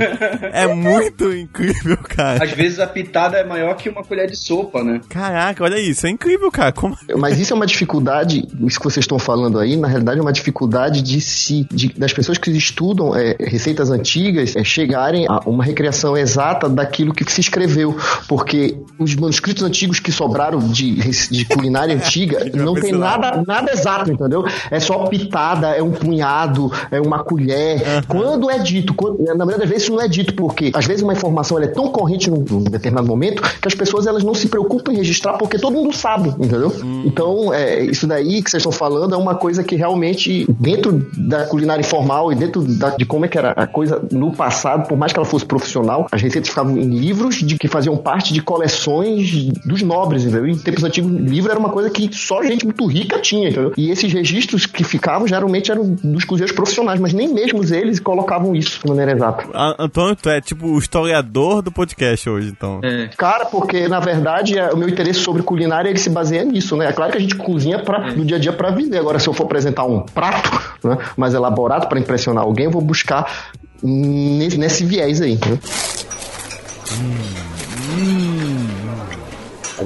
É 0.53 0.67
muito 0.67 1.33
incrível, 1.33 1.97
cara. 1.99 2.43
Às 2.43 2.53
vezes 2.53 2.79
a 2.79 2.87
pitada 2.87 3.39
é 3.39 3.45
maior 3.45 3.75
que 3.75 3.89
uma 3.89 4.05
colher 4.05 4.29
de 4.29 4.37
sopa, 4.37 4.83
né? 4.83 5.01
Caraca, 5.09 5.65
olha 5.65 5.79
isso. 5.79 6.07
É 6.07 6.11
incrível, 6.11 6.51
cara. 6.51 6.73
Como... 6.73 6.97
Mas 7.19 7.39
isso 7.39 7.53
é 7.53 7.57
uma 7.57 7.67
dificuldade, 7.67 8.47
isso 8.67 8.79
que 8.79 8.85
vocês 8.85 9.05
estão 9.05 9.19
falando 9.19 9.59
aí, 9.59 9.77
na 9.77 9.89
realidade 9.89 10.19
é 10.19 10.22
uma 10.23 10.33
dificuldade 10.33 11.03
de 11.03 11.21
si, 11.21 11.67
de- 11.71 11.93
das 11.97 12.13
pessoas 12.13 12.39
que 12.39 12.51
estudam 12.51 13.15
é, 13.15 13.37
receitas 13.39 13.91
antigas 13.91 14.57
é, 14.57 14.65
chegarem 14.65 15.27
a 15.29 15.41
uma 15.47 15.65
recriação 15.65 16.17
exata 16.17 16.69
daquilo 16.69 17.13
que 17.13 17.31
se 17.31 17.41
escreveu. 17.41 17.97
Porque 18.29 18.77
os 18.99 19.15
manuscritos 19.15 19.63
antigos 19.63 20.01
que 20.01 20.11
sobraram 20.13 20.59
de, 20.61 20.95
de 21.31 21.45
culinária 21.45 21.95
antiga 21.95 22.45
não 22.55 22.75
tem 22.75 22.93
nada, 22.93 23.43
nada 23.47 23.73
exato, 23.73 24.11
entendeu? 24.11 24.45
É 24.71 24.79
só 24.81 24.99
pitada, 25.07 25.69
é 25.71 25.83
um 25.83 25.91
punhado, 25.93 26.71
é 26.91 27.01
uma 27.01 27.23
colher. 27.23 27.81
Quando 28.09 28.51
é 28.51 28.59
dito, 28.59 28.95
quando- 28.95 29.23
na 29.23 29.35
maioria 29.45 29.59
das 29.59 29.69
vezes 29.69 29.85
isso 29.85 29.93
não 29.93 30.01
é 30.01 30.09
dito, 30.09 30.35
porque 30.35 30.71
às 30.75 30.87
vezes 30.87 31.03
uma 31.03 31.13
informação 31.13 31.59
é 31.59 31.67
tão 31.67 31.89
corrente 31.89 32.31
num, 32.31 32.45
num 32.49 32.65
determinado 32.65 33.07
momento 33.07 33.43
que 33.43 33.69
as 33.69 33.75
pessoas 33.75 34.07
elas 34.07 34.23
não 34.23 34.35
se 34.35 34.49
preocupam 34.49 34.93
em 34.93 34.97
registrar 34.97 35.35
porque 35.35 35.59
todo 35.59 35.75
mundo 35.75 35.95
sabe, 35.95 36.29
entendeu? 36.31 36.73
Então, 37.05 37.53
é, 37.53 37.83
isso 37.85 38.07
daí 38.07 38.43
que 38.43 38.51
vocês 38.51 38.61
estão 38.61 38.73
falando 38.73 39.15
é 39.15 39.19
uma 39.19 39.35
coisa 39.35 39.63
que 39.65 39.75
realmente, 39.77 40.02
dentro 40.59 41.07
da 41.17 41.45
culinária 41.47 41.81
informal 41.81 42.33
e 42.33 42.35
dentro 42.35 42.63
da- 42.63 42.91
de 42.97 43.05
como 43.05 43.25
é 43.25 43.29
que 43.29 43.39
era 43.39 43.51
a 43.53 43.67
coisa 43.67 44.03
no 44.11 44.33
passado, 44.33 44.89
por 44.89 44.97
mais 44.99 45.13
que 45.13 45.19
ela 45.19 45.27
fosse 45.27 45.45
profissional, 45.45 46.07
as 46.11 46.21
receitas 46.23 46.49
ficavam 46.49 46.77
em 46.79 46.89
livros 46.99 47.37
de 47.37 47.57
que 47.57 47.69
faziam 47.69 47.97
parte 47.97 48.33
de 48.33 48.41
coleções 48.43 49.47
dos 49.65 49.83
nobres, 49.83 50.25
entendeu? 50.25 50.47
Em 50.47 50.57
tempos 50.57 50.83
antigos, 50.85 51.11
livro 51.13 51.51
era 51.51 51.59
uma 51.61 51.69
coisa 51.71 51.91
que 51.91 52.09
só 52.13 52.43
gente 52.43 52.65
muito 52.65 52.87
rica 52.87 53.19
tinha, 53.21 53.49
entendeu? 53.49 53.73
E 53.77 53.91
esses 53.91 54.13
registros 54.13 54.67
que 54.67 54.83
ficavam 54.85 55.27
geralmente 55.27 55.71
eram 55.71 55.95
dos 56.03 56.25
cozinheiros 56.25 56.55
profissionais, 56.55 56.99
mas 57.01 57.13
nem 57.13 57.33
mesmo 57.33 57.63
eles 57.73 58.01
colocavam 58.01 58.55
isso 58.55 58.81
de 58.83 58.89
maneira 58.89 59.13
exata. 59.13 59.45
A- 59.55 59.77
Antônio, 59.85 60.17
tu 60.17 60.29
é 60.29 60.41
tipo 60.41 60.67
o 60.67 60.79
historiador 60.79 61.63
do 61.63 61.71
podcast 61.71 62.29
hoje, 62.29 62.49
então. 62.49 62.81
É. 62.83 63.09
Cara, 63.17 63.45
porque 63.47 63.89
na 63.89 64.01
verdade 64.01 64.59
é- 64.59 64.73
o 64.73 64.77
meu 64.77 64.89
interesse 64.89 65.21
sobre 65.21 65.43
culinária 65.43 65.89
ele 65.89 65.99
se 65.99 66.11
baseia 66.11 66.45
nisso, 66.45 66.77
né? 66.77 66.87
É 66.89 66.93
claro 66.93 67.13
que 67.13 67.19
a 67.19 67.21
gente 67.21 67.37
cozinha 67.37 67.79
pra, 67.79 68.11
no 68.13 68.25
dia 68.25 68.37
a 68.37 68.41
dia 68.41 68.53
para 68.53 68.71
viver. 68.71 68.99
Agora, 68.99 69.19
se 69.19 69.29
eu 69.29 69.33
for 69.33 69.45
apresentar 69.45 69.85
um 69.85 69.92
prato 70.01 70.51
né, 70.85 70.99
mais 71.17 71.35
elaborado 71.35 71.89
para 71.89 71.99
impressionar 71.99 72.45
alguém, 72.45 72.67
eu 72.67 72.71
vou 72.71 72.83
buscar 72.83 73.31
nesse, 73.83 74.59
nesse 74.59 74.85
viés 74.85 75.21
aí. 75.21 75.35
Né? 75.35 75.59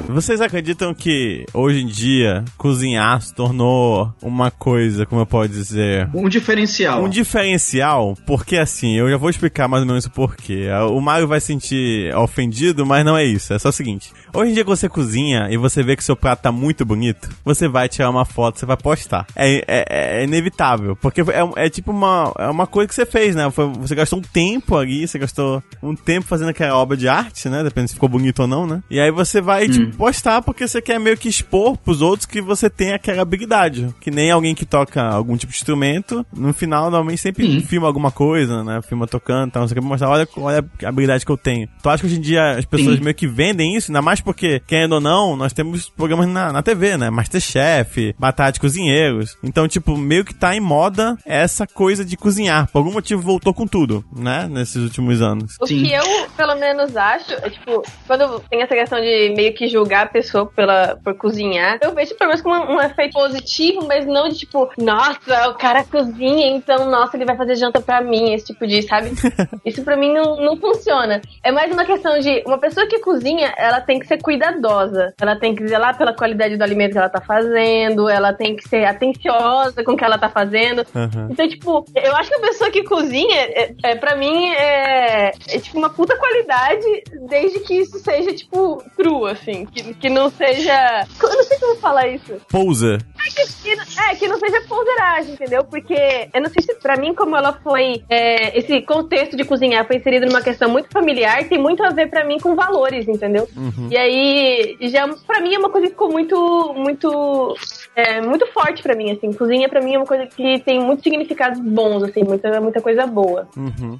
Vocês 0.08 0.40
acreditam 0.40 0.92
que 0.94 1.44
hoje 1.52 1.80
em 1.80 1.86
dia 1.86 2.44
cozinhar 2.56 3.20
se 3.20 3.34
tornou 3.34 4.12
uma 4.22 4.50
coisa, 4.50 5.06
como 5.06 5.20
eu 5.22 5.26
posso 5.26 5.48
dizer, 5.48 6.08
Um 6.14 6.28
diferencial. 6.28 7.02
um 7.04 7.08
diferencial? 7.08 8.16
Porque 8.26 8.56
assim, 8.56 8.96
eu 8.96 9.08
já 9.10 9.16
vou 9.16 9.30
explicar 9.30 9.68
mais 9.68 9.82
ou 9.82 9.86
menos 9.86 10.04
o 10.06 10.10
porquê. 10.10 10.68
O 10.90 11.00
Mário 11.00 11.26
vai 11.28 11.40
se 11.40 11.46
sentir 11.46 12.14
ofendido, 12.16 12.84
mas 12.84 13.04
não 13.04 13.16
é 13.16 13.24
isso. 13.24 13.52
É 13.52 13.58
só 13.58 13.68
o 13.68 13.72
seguinte: 13.72 14.12
hoje 14.34 14.50
em 14.50 14.54
dia, 14.54 14.64
quando 14.64 14.76
você 14.76 14.88
cozinha 14.88 15.48
e 15.50 15.56
você 15.56 15.82
vê 15.82 15.96
que 15.96 16.04
seu 16.04 16.16
prato 16.16 16.42
tá 16.42 16.52
muito 16.52 16.84
bonito, 16.84 17.28
você 17.44 17.68
vai 17.68 17.88
tirar 17.88 18.10
uma 18.10 18.24
foto, 18.24 18.58
você 18.58 18.66
vai 18.66 18.76
postar. 18.76 19.26
É, 19.34 19.64
é- 19.66 20.20
é 20.20 20.24
inevitável. 20.24 20.96
Porque 20.96 21.20
é, 21.20 21.66
é 21.66 21.68
tipo 21.70 21.90
uma, 21.90 22.32
é 22.38 22.48
uma 22.48 22.66
coisa 22.66 22.88
que 22.88 22.94
você 22.94 23.06
fez, 23.06 23.34
né? 23.34 23.44
Você 23.80 23.94
gastou 23.94 24.18
um 24.18 24.22
tempo 24.22 24.76
ali, 24.76 25.06
você 25.06 25.18
gastou 25.18 25.62
um 25.82 25.94
tempo 25.94 26.26
fazendo 26.26 26.48
aquela 26.50 26.76
obra 26.76 26.96
de 26.96 27.08
arte, 27.08 27.48
né? 27.48 27.62
Depende 27.62 27.88
se 27.88 27.94
ficou 27.94 28.08
bonito 28.08 28.40
ou 28.40 28.46
não, 28.48 28.66
né? 28.66 28.82
E 28.90 28.98
aí 29.00 29.10
você 29.10 29.40
vai, 29.40 29.68
tipo, 29.68 29.86
postar 29.93 30.43
porque 30.43 30.66
você 30.66 30.81
quer 30.81 30.99
meio 30.99 31.16
que 31.16 31.28
expor 31.28 31.76
pros 31.76 32.00
outros 32.02 32.26
que 32.26 32.40
você 32.40 32.69
tem 32.71 32.93
aquela 32.93 33.23
habilidade. 33.23 33.95
Que 34.00 34.11
nem 34.11 34.31
alguém 34.31 34.55
que 34.55 34.64
toca 34.64 35.02
algum 35.02 35.37
tipo 35.37 35.52
de 35.52 35.59
instrumento, 35.59 36.25
no 36.35 36.52
final, 36.52 36.85
normalmente 36.90 37.21
sempre 37.21 37.61
filma 37.62 37.87
alguma 37.87 38.11
coisa, 38.11 38.62
né? 38.64 38.81
Filma 38.83 39.07
tocando 39.07 39.49
e 39.49 39.52
tal, 39.52 39.62
não 39.62 39.69
sei 39.69 39.75
o 39.75 39.76
que, 39.76 39.81
pra 39.81 39.88
mostrar, 39.88 40.11
olha, 40.11 40.28
olha 40.37 40.64
a 40.85 40.88
habilidade 40.88 41.25
que 41.25 41.33
eu 41.33 41.37
tenho. 41.37 41.69
Tu 41.83 41.88
acha 41.88 42.00
que 42.00 42.07
hoje 42.07 42.19
em 42.19 42.21
dia 42.21 42.52
as 42.52 42.64
pessoas 42.64 42.97
Sim. 42.97 43.05
meio 43.05 43.14
que 43.14 43.26
vendem 43.26 43.76
isso, 43.76 43.90
ainda 43.90 44.02
mais 44.02 44.21
porque, 44.21 44.61
querendo 44.66 44.93
ou 44.95 45.00
não, 45.00 45.37
nós 45.37 45.52
temos 45.52 45.88
programas 45.88 46.28
na, 46.28 46.52
na 46.52 46.62
TV, 46.62 46.97
né? 46.97 47.11
Masterchef, 47.11 48.14
Batalha 48.19 48.52
de 48.52 48.61
Cozinheiros. 48.61 49.37
Então, 49.43 49.68
tipo, 49.68 49.96
meio 49.96 50.25
que 50.25 50.35
tá 50.35 50.55
em 50.55 50.61
moda 50.61 51.16
essa 51.25 51.66
coisa 51.66 52.05
de 52.05 52.16
cozinhar. 52.16 52.68
Por 52.70 52.79
algum 52.79 52.92
motivo 52.92 53.22
voltou 53.22 53.53
com 53.53 53.66
tudo, 53.66 54.05
né? 54.14 54.49
Nesses 54.51 54.83
últimos 54.83 55.20
anos. 55.20 55.57
O 55.61 55.66
Sim. 55.66 55.83
que 55.83 55.92
eu, 55.92 56.05
pelo 56.37 56.57
menos, 56.57 56.96
acho, 56.96 57.33
é 57.33 57.51
tipo, 57.51 57.83
quando 58.07 58.40
tem 58.51 58.62
essa 58.62 58.75
questão 58.75 59.01
de 59.01 59.35
meio 59.37 59.55
que 59.55 59.68
julgar 59.76 60.06
a 60.06 60.08
pessoa 60.08 60.46
pela, 60.46 60.98
por 61.04 61.14
cozinhar, 61.14 61.78
eu 61.82 61.94
vejo 61.94 62.16
pelo 62.16 62.28
menos 62.28 62.42
como 62.42 62.54
um, 62.54 62.76
um 62.76 62.80
efeito 62.80 63.12
positivo, 63.12 63.86
mas 63.86 64.06
não 64.06 64.28
de 64.28 64.38
tipo, 64.38 64.70
nossa, 64.78 65.48
o 65.50 65.54
cara 65.54 65.84
cozinha, 65.84 66.48
então, 66.48 66.90
nossa, 66.90 67.16
ele 67.16 67.26
vai 67.26 67.36
fazer 67.36 67.56
janta 67.56 67.80
pra 67.80 68.00
mim, 68.00 68.32
esse 68.32 68.46
tipo 68.46 68.66
de, 68.66 68.82
sabe? 68.82 69.10
Isso 69.64 69.82
pra 69.84 69.96
mim 69.96 70.12
não, 70.12 70.36
não 70.36 70.56
funciona. 70.56 71.20
É 71.42 71.52
mais 71.52 71.70
uma 71.70 71.84
questão 71.84 72.18
de 72.18 72.42
uma 72.46 72.58
pessoa 72.58 72.86
que 72.86 73.00
cozinha, 73.00 73.52
ela 73.56 73.80
tem 73.80 73.98
que 73.98 74.06
ser 74.06 74.20
cuidadosa. 74.22 75.12
Ela 75.20 75.36
tem 75.36 75.54
que 75.54 75.66
zelar 75.66 75.96
pela 75.98 76.14
qualidade 76.14 76.56
do 76.56 76.62
alimento 76.62 76.92
que 76.92 76.98
ela 76.98 77.08
tá 77.08 77.20
fazendo, 77.20 78.08
ela 78.08 78.32
tem 78.32 78.56
que 78.56 78.68
ser 78.68 78.84
atenciosa 78.84 79.84
com 79.84 79.92
o 79.92 79.96
que 79.96 80.04
ela 80.04 80.18
tá 80.18 80.28
fazendo. 80.28 80.86
Aham. 80.94 81.28
Então, 81.30 81.48
tipo, 81.48 81.84
eu 81.94 82.16
acho 82.16 82.30
que 82.30 82.36
a 82.36 82.40
pessoa 82.40 82.70
que 82.70 82.82
cozinha, 82.84 83.36
é, 83.36 83.74
é, 83.82 83.94
pra 83.94 84.16
mim, 84.16 84.48
é, 84.50 85.32
é 85.48 85.58
tipo 85.58 85.78
uma 85.78 85.90
puta 85.90 86.16
qualidade, 86.16 86.86
desde 87.28 87.60
que 87.60 87.74
isso 87.74 87.98
seja, 87.98 88.32
tipo, 88.32 88.82
cru, 88.96 89.26
assim. 89.26 89.65
Que, 89.72 89.94
que 89.94 90.09
não 90.09 90.31
seja. 90.31 91.07
Eu 91.22 91.29
não 91.37 91.44
sei 91.44 91.59
como 91.59 91.76
falar 91.76 92.09
isso. 92.09 92.35
Pousa. 92.50 92.98
É 93.18 93.31
que, 93.31 93.46
que- 93.62 94.00
é, 94.00 94.14
que 94.14 94.29
não 94.29 94.38
seja 94.38 94.61
ponderagem, 94.68 95.33
entendeu? 95.35 95.64
Porque 95.64 96.29
eu 96.33 96.40
não 96.40 96.48
sei 96.50 96.62
se 96.62 96.74
pra 96.76 96.96
mim, 96.96 97.14
como 97.14 97.37
ela 97.37 97.52
foi. 97.52 98.02
é, 98.09 98.57
esse 98.59 98.81
contexto 98.83 99.37
de 99.37 99.44
cozinhar 99.44 99.87
foi 99.87 99.96
inserido 99.96 100.26
numa 100.26 100.40
questão 100.42 100.68
muito 100.70 100.88
familiar, 100.90 101.44
tem 101.48 101.59
muito 101.59 101.83
a 101.85 101.90
ver 101.90 102.09
pra 102.09 102.24
mim 102.24 102.38
com 102.38 102.55
valores, 102.55 103.07
entendeu? 103.09 103.48
E 103.90 103.96
aí, 103.96 104.76
já 104.83 105.07
pra 105.26 105.40
mim 105.40 105.55
é 105.55 105.59
uma 105.59 105.70
coisa 105.70 105.87
que 105.87 105.92
ficou 105.92 106.11
muito. 106.11 106.72
muito. 106.76 107.57
é, 107.94 108.20
muito 108.20 108.46
forte 108.52 108.83
pra 108.83 108.94
mim, 108.94 109.11
assim. 109.12 109.33
Cozinha 109.33 109.68
pra 109.68 109.81
mim 109.81 109.94
é 109.94 109.98
uma 109.98 110.07
coisa 110.07 110.26
que 110.26 110.59
tem 110.61 110.81
muitos 110.81 111.02
significados 111.02 111.59
bons, 111.61 112.02
assim, 112.05 112.22
muita, 112.22 112.61
muita 112.61 112.81
coisa 112.81 113.07
boa. 113.07 113.48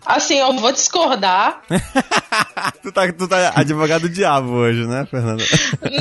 Assim, 0.05 0.39
eu 0.39 0.53
vou 0.55 0.71
discordar. 0.73 1.61
tu, 2.83 2.93
tá, 2.93 3.13
tu 3.13 3.29
tá 3.29 3.53
advogado 3.57 4.03
do 4.03 4.09
diabo 4.09 4.51
hoje, 4.53 4.87
né, 4.87 5.07
Fernanda? 5.11 5.43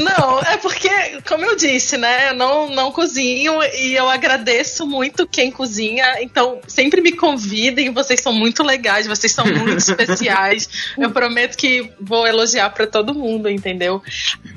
Não, 0.03 0.39
é 0.41 0.58
porque, 0.58 0.89
como 1.27 1.43
eu 1.43 1.55
disse, 1.55 1.97
né? 1.97 2.29
Eu 2.29 2.35
não, 2.35 2.69
não 2.69 2.91
cozinho 2.91 3.53
e 3.73 3.95
eu 3.95 4.07
agradeço 4.09 4.85
muito 4.85 5.27
quem 5.27 5.51
cozinha. 5.51 6.21
Então, 6.21 6.59
sempre 6.67 7.01
me 7.01 7.11
convidem. 7.11 7.91
Vocês 7.91 8.21
são 8.21 8.31
muito 8.31 8.63
legais, 8.63 9.07
vocês 9.07 9.31
são 9.31 9.45
muito 9.45 9.77
especiais. 9.77 10.69
Eu 10.97 11.11
prometo 11.11 11.57
que 11.57 11.91
vou 11.99 12.27
elogiar 12.27 12.69
pra 12.69 12.85
todo 12.85 13.13
mundo, 13.13 13.49
entendeu? 13.49 14.01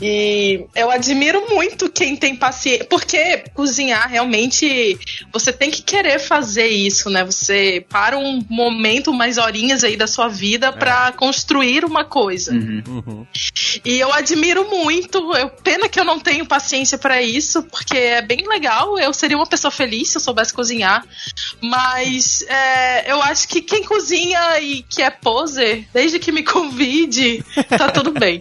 E 0.01 0.67
eu 0.75 0.91
admiro 0.91 1.49
muito 1.49 1.91
quem 1.91 2.15
tem 2.17 2.37
paciência. 2.37 2.85
Porque 2.85 3.45
cozinhar 3.55 4.09
realmente 4.09 4.99
você 5.33 5.53
tem 5.53 5.71
que 5.71 5.83
querer 5.83 6.19
fazer 6.19 6.67
isso, 6.69 7.09
né? 7.09 7.25
Você 7.25 7.85
para 7.89 8.19
um 8.19 8.45
momento, 8.49 9.11
umas 9.11 9.39
horinhas 9.39 9.83
aí 9.83 9.97
da 9.97 10.07
sua 10.07 10.29
vida 10.29 10.71
pra 10.73 11.13
construir 11.13 11.85
uma 11.85 12.05
coisa. 12.05 12.53
Uhum. 12.53 13.27
E 13.85 13.99
eu 13.99 14.13
admiro 14.13 14.69
muito. 14.69 15.35
Eu, 15.35 15.49
pena 15.49 15.89
que 15.89 15.99
eu 15.99 16.05
não 16.05 16.21
tenho 16.21 16.45
paciência 16.45 16.58
pra 16.99 17.23
isso, 17.23 17.63
porque 17.65 17.97
é 17.97 18.23
bem 18.23 18.47
legal. 18.49 18.99
Eu 18.99 19.13
seria 19.13 19.37
uma 19.37 19.47
pessoa 19.47 19.71
feliz 19.71 20.11
se 20.11 20.17
eu 20.17 20.21
soubesse 20.21 20.53
cozinhar. 20.53 21.05
Mas 21.61 22.43
é, 22.49 23.13
eu 23.13 23.23
acho 23.23 23.49
que 23.49 23.61
quem 23.61 23.85
cozinha 23.85 24.61
e 24.61 24.83
que 24.83 25.03
é 25.03 25.11
poser, 25.11 25.87
desde 25.93 26.19
que 26.19 26.33
me 26.33 26.43
convide, 26.45 27.45
tá 27.69 27.91
tudo 27.91 28.13
bem. 28.13 28.41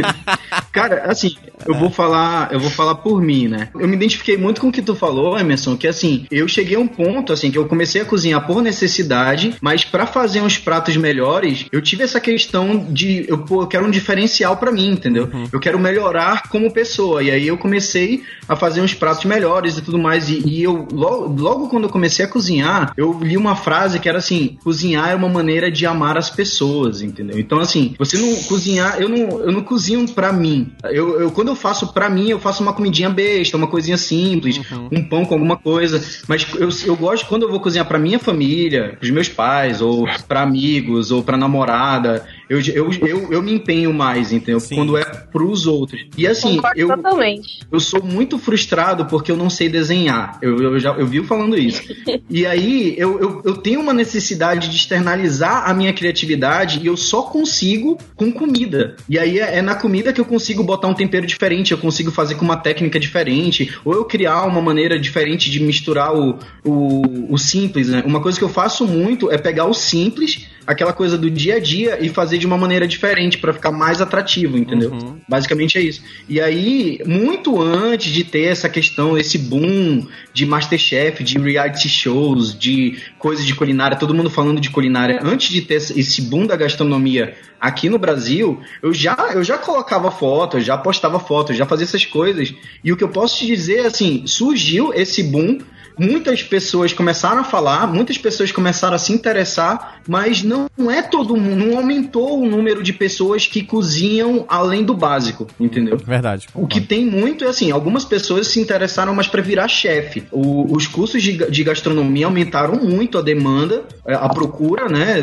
Cara, 0.72 1.10
assim, 1.10 1.36
eu 1.66 1.74
vou 1.74 1.90
falar, 1.90 2.52
eu 2.52 2.60
vou 2.60 2.70
falar 2.70 2.96
por 2.96 3.20
mim, 3.20 3.48
né? 3.48 3.68
Eu 3.74 3.88
me 3.88 3.96
identifiquei 3.96 4.36
muito 4.36 4.60
com 4.60 4.68
o 4.68 4.72
que 4.72 4.82
tu 4.82 4.94
falou, 4.94 5.38
Emerson, 5.38 5.76
que 5.76 5.86
assim, 5.86 6.26
eu 6.30 6.46
cheguei 6.48 6.76
a 6.76 6.80
um 6.80 6.88
ponto 6.88 7.32
assim 7.32 7.50
que 7.50 7.58
eu 7.58 7.66
comecei 7.66 8.00
a 8.00 8.04
cozinhar 8.04 8.46
por 8.46 8.62
necessidade, 8.62 9.54
mas 9.60 9.84
pra 9.84 10.06
fazer 10.06 10.40
uns 10.40 10.58
pratos 10.58 10.96
melhores, 10.96 11.66
eu 11.72 11.80
tive 11.80 12.04
essa 12.04 12.20
questão 12.20 12.86
de 12.92 13.24
eu, 13.28 13.38
pô, 13.38 13.62
eu 13.62 13.66
quero 13.66 13.86
um 13.86 13.90
diferencial 13.90 14.56
pra 14.56 14.72
mim, 14.72 14.90
entendeu? 14.90 15.28
Eu 15.52 15.60
quero 15.60 15.78
melhorar 15.78 16.48
como 16.48 16.72
pessoa. 16.72 17.22
E 17.22 17.30
aí 17.32 17.48
eu 17.48 17.58
comecei 17.58 18.22
a 18.48 18.56
fazer 18.56 18.80
uns 18.80 18.94
pratos 18.94 19.24
melhores 19.24 19.78
e 19.78 19.82
tudo 19.82 19.98
mais. 19.98 20.28
E, 20.28 20.42
e 20.46 20.62
eu, 20.62 20.86
logo, 20.92 21.40
logo 21.40 21.68
quando 21.68 21.84
eu 21.84 21.90
comecei 21.90 22.24
a 22.24 22.28
cozinhar, 22.28 22.92
eu 22.96 23.18
li 23.20 23.36
uma 23.36 23.56
frase 23.56 23.98
que 23.98 24.08
era 24.08 24.18
assim: 24.18 24.58
cozinhar 24.62 25.10
é 25.10 25.14
uma 25.14 25.28
maneira 25.28 25.70
de 25.70 25.86
amar 25.86 26.16
as 26.16 26.30
pessoas, 26.30 27.02
entendeu? 27.02 27.38
Então, 27.38 27.58
assim, 27.58 27.94
você 27.98 28.16
não 28.18 28.34
cozinhar, 28.44 29.00
eu 29.00 29.08
não, 29.08 29.40
eu 29.40 29.52
não 29.52 29.62
cozinho 29.62 30.08
pra 30.08 30.32
mim. 30.32 30.72
Eu, 30.84 31.20
eu 31.20 31.30
quando 31.30 31.48
eu 31.48 31.56
faço 31.56 31.92
pra 31.92 32.08
mim, 32.08 32.28
eu 32.30 32.38
faço 32.38 32.62
uma 32.62 32.72
comidinha 32.72 33.10
besta, 33.10 33.56
uma 33.56 33.66
coisinha 33.66 33.96
simples, 33.96 34.60
um 34.90 35.02
pão 35.02 35.24
com 35.24 35.34
alguma 35.34 35.56
coisa. 35.56 36.02
Mas 36.28 36.46
eu, 36.54 36.68
eu 36.86 36.96
gosto 36.96 37.26
quando 37.26 37.42
eu 37.42 37.50
vou 37.50 37.60
cozinhar 37.60 37.86
pra 37.86 37.98
minha 37.98 38.18
família, 38.18 38.96
pros 38.98 39.10
meus 39.10 39.28
pais, 39.28 39.80
ou 39.80 40.06
pra 40.26 40.42
amigos, 40.42 41.10
ou 41.10 41.22
pra 41.22 41.36
namorada. 41.36 42.24
Eu, 42.52 42.60
eu, 42.60 42.92
eu, 43.08 43.32
eu 43.32 43.42
me 43.42 43.54
empenho 43.54 43.94
mais, 43.94 44.30
entendeu? 44.30 44.60
Sim. 44.60 44.76
Quando 44.76 44.98
é 44.98 45.04
pros 45.04 45.66
outros. 45.66 46.04
E 46.18 46.26
assim, 46.26 46.56
Concordo 46.56 46.78
eu, 46.78 46.88
totalmente. 46.88 47.60
eu 47.72 47.80
sou 47.80 48.02
muito 48.02 48.38
frustrado 48.38 49.06
porque 49.06 49.32
eu 49.32 49.38
não 49.38 49.48
sei 49.48 49.70
desenhar. 49.70 50.38
Eu, 50.42 50.58
eu 50.58 50.78
já 50.78 50.90
eu 50.92 51.06
vivo 51.06 51.26
falando 51.26 51.58
isso. 51.58 51.82
E 52.28 52.46
aí 52.46 52.94
eu, 52.96 53.20
eu, 53.20 53.42
eu 53.44 53.56
tenho 53.56 53.80
uma 53.80 53.92
necessidade 53.92 54.68
de 54.68 54.76
externalizar 54.76 55.68
a 55.68 55.74
minha 55.74 55.92
criatividade 55.92 56.80
e 56.82 56.86
eu 56.86 56.96
só 56.96 57.22
consigo 57.22 57.98
com 58.16 58.32
comida. 58.32 58.96
E 59.08 59.18
aí 59.18 59.38
é, 59.38 59.58
é 59.58 59.62
na 59.62 59.74
comida 59.74 60.12
que 60.12 60.20
eu 60.20 60.24
consigo 60.24 60.62
botar 60.62 60.88
um 60.88 60.94
tempero 60.94 61.26
diferente, 61.26 61.72
eu 61.72 61.78
consigo 61.78 62.10
fazer 62.10 62.34
com 62.34 62.44
uma 62.44 62.56
técnica 62.56 62.98
diferente, 62.98 63.74
ou 63.84 63.94
eu 63.94 64.04
criar 64.04 64.44
uma 64.44 64.60
maneira 64.60 64.98
diferente 64.98 65.50
de 65.50 65.60
misturar 65.60 66.14
o, 66.14 66.38
o, 66.64 67.32
o 67.34 67.38
simples, 67.38 67.88
né? 67.88 68.02
Uma 68.06 68.20
coisa 68.20 68.38
que 68.38 68.44
eu 68.44 68.48
faço 68.48 68.86
muito 68.86 69.30
é 69.30 69.38
pegar 69.38 69.66
o 69.66 69.74
simples, 69.74 70.46
aquela 70.66 70.92
coisa 70.92 71.18
do 71.18 71.30
dia 71.30 71.56
a 71.56 71.60
dia, 71.60 71.98
e 72.00 72.08
fazer 72.08 72.38
de 72.38 72.46
uma 72.46 72.56
maneira 72.56 72.86
diferente 72.86 73.38
para 73.38 73.52
ficar 73.52 73.72
mais 73.72 74.00
atrativo, 74.00 74.56
entendeu? 74.56 74.92
Uhum. 74.92 75.16
Basicamente 75.28 75.78
é 75.78 75.80
isso. 75.80 76.02
E 76.28 76.40
aí, 76.40 77.00
muito 77.06 77.60
antes 77.60 78.12
de 78.12 78.24
ter 78.24 78.44
essa 78.44 78.68
questão, 78.68 79.16
esse 79.18 79.38
boom 79.38 80.06
de 80.32 80.46
Masterchef, 80.46 81.22
de 81.22 81.38
reality 81.38 81.88
shows, 81.88 82.58
de 82.58 82.98
coisas 83.18 83.44
de 83.44 83.54
culinária, 83.54 83.96
todo 83.96 84.14
mundo 84.14 84.30
falando 84.30 84.60
de 84.60 84.70
culinária, 84.70 85.20
antes 85.22 85.48
de 85.50 85.62
ter 85.62 85.76
esse 85.76 86.22
boom 86.22 86.46
da 86.46 86.56
gastronomia 86.56 87.34
aqui 87.60 87.88
no 87.88 87.98
Brasil, 87.98 88.60
eu 88.82 88.92
já, 88.92 89.16
eu 89.34 89.44
já 89.44 89.56
colocava 89.56 90.10
foto, 90.10 90.56
eu 90.56 90.60
já 90.60 90.76
postava 90.76 91.20
foto, 91.20 91.52
eu 91.52 91.56
já 91.56 91.64
fazia 91.64 91.84
essas 91.84 92.04
coisas. 92.04 92.52
E 92.82 92.92
o 92.92 92.96
que 92.96 93.04
eu 93.04 93.08
posso 93.08 93.38
te 93.38 93.46
dizer, 93.46 93.86
assim, 93.86 94.26
surgiu 94.26 94.92
esse 94.92 95.22
boom 95.22 95.58
muitas 95.98 96.42
pessoas 96.42 96.92
começaram 96.92 97.40
a 97.40 97.44
falar, 97.44 97.86
muitas 97.86 98.18
pessoas 98.18 98.52
começaram 98.52 98.94
a 98.94 98.98
se 98.98 99.12
interessar, 99.12 100.00
mas 100.08 100.42
não 100.42 100.68
é 100.90 101.02
todo 101.02 101.36
mundo, 101.36 101.64
não 101.64 101.76
aumentou 101.76 102.40
o 102.40 102.46
número 102.46 102.82
de 102.82 102.92
pessoas 102.92 103.46
que 103.46 103.62
cozinham 103.62 104.44
além 104.48 104.84
do 104.84 104.94
básico, 104.94 105.46
entendeu? 105.58 105.96
Verdade. 105.96 106.48
O 106.54 106.66
que 106.66 106.80
tem 106.80 107.04
muito 107.06 107.44
é 107.44 107.48
assim, 107.48 107.70
algumas 107.70 108.04
pessoas 108.04 108.48
se 108.48 108.60
interessaram 108.60 109.14
mais 109.14 109.28
para 109.28 109.42
virar 109.42 109.68
chefe. 109.68 110.24
Os 110.30 110.86
cursos 110.86 111.22
de, 111.22 111.50
de 111.50 111.64
gastronomia 111.64 112.26
aumentaram 112.26 112.76
muito 112.76 113.18
a 113.18 113.22
demanda, 113.22 113.84
eh, 114.06 114.14
a 114.14 114.28
procura, 114.28 114.88
né, 114.88 115.22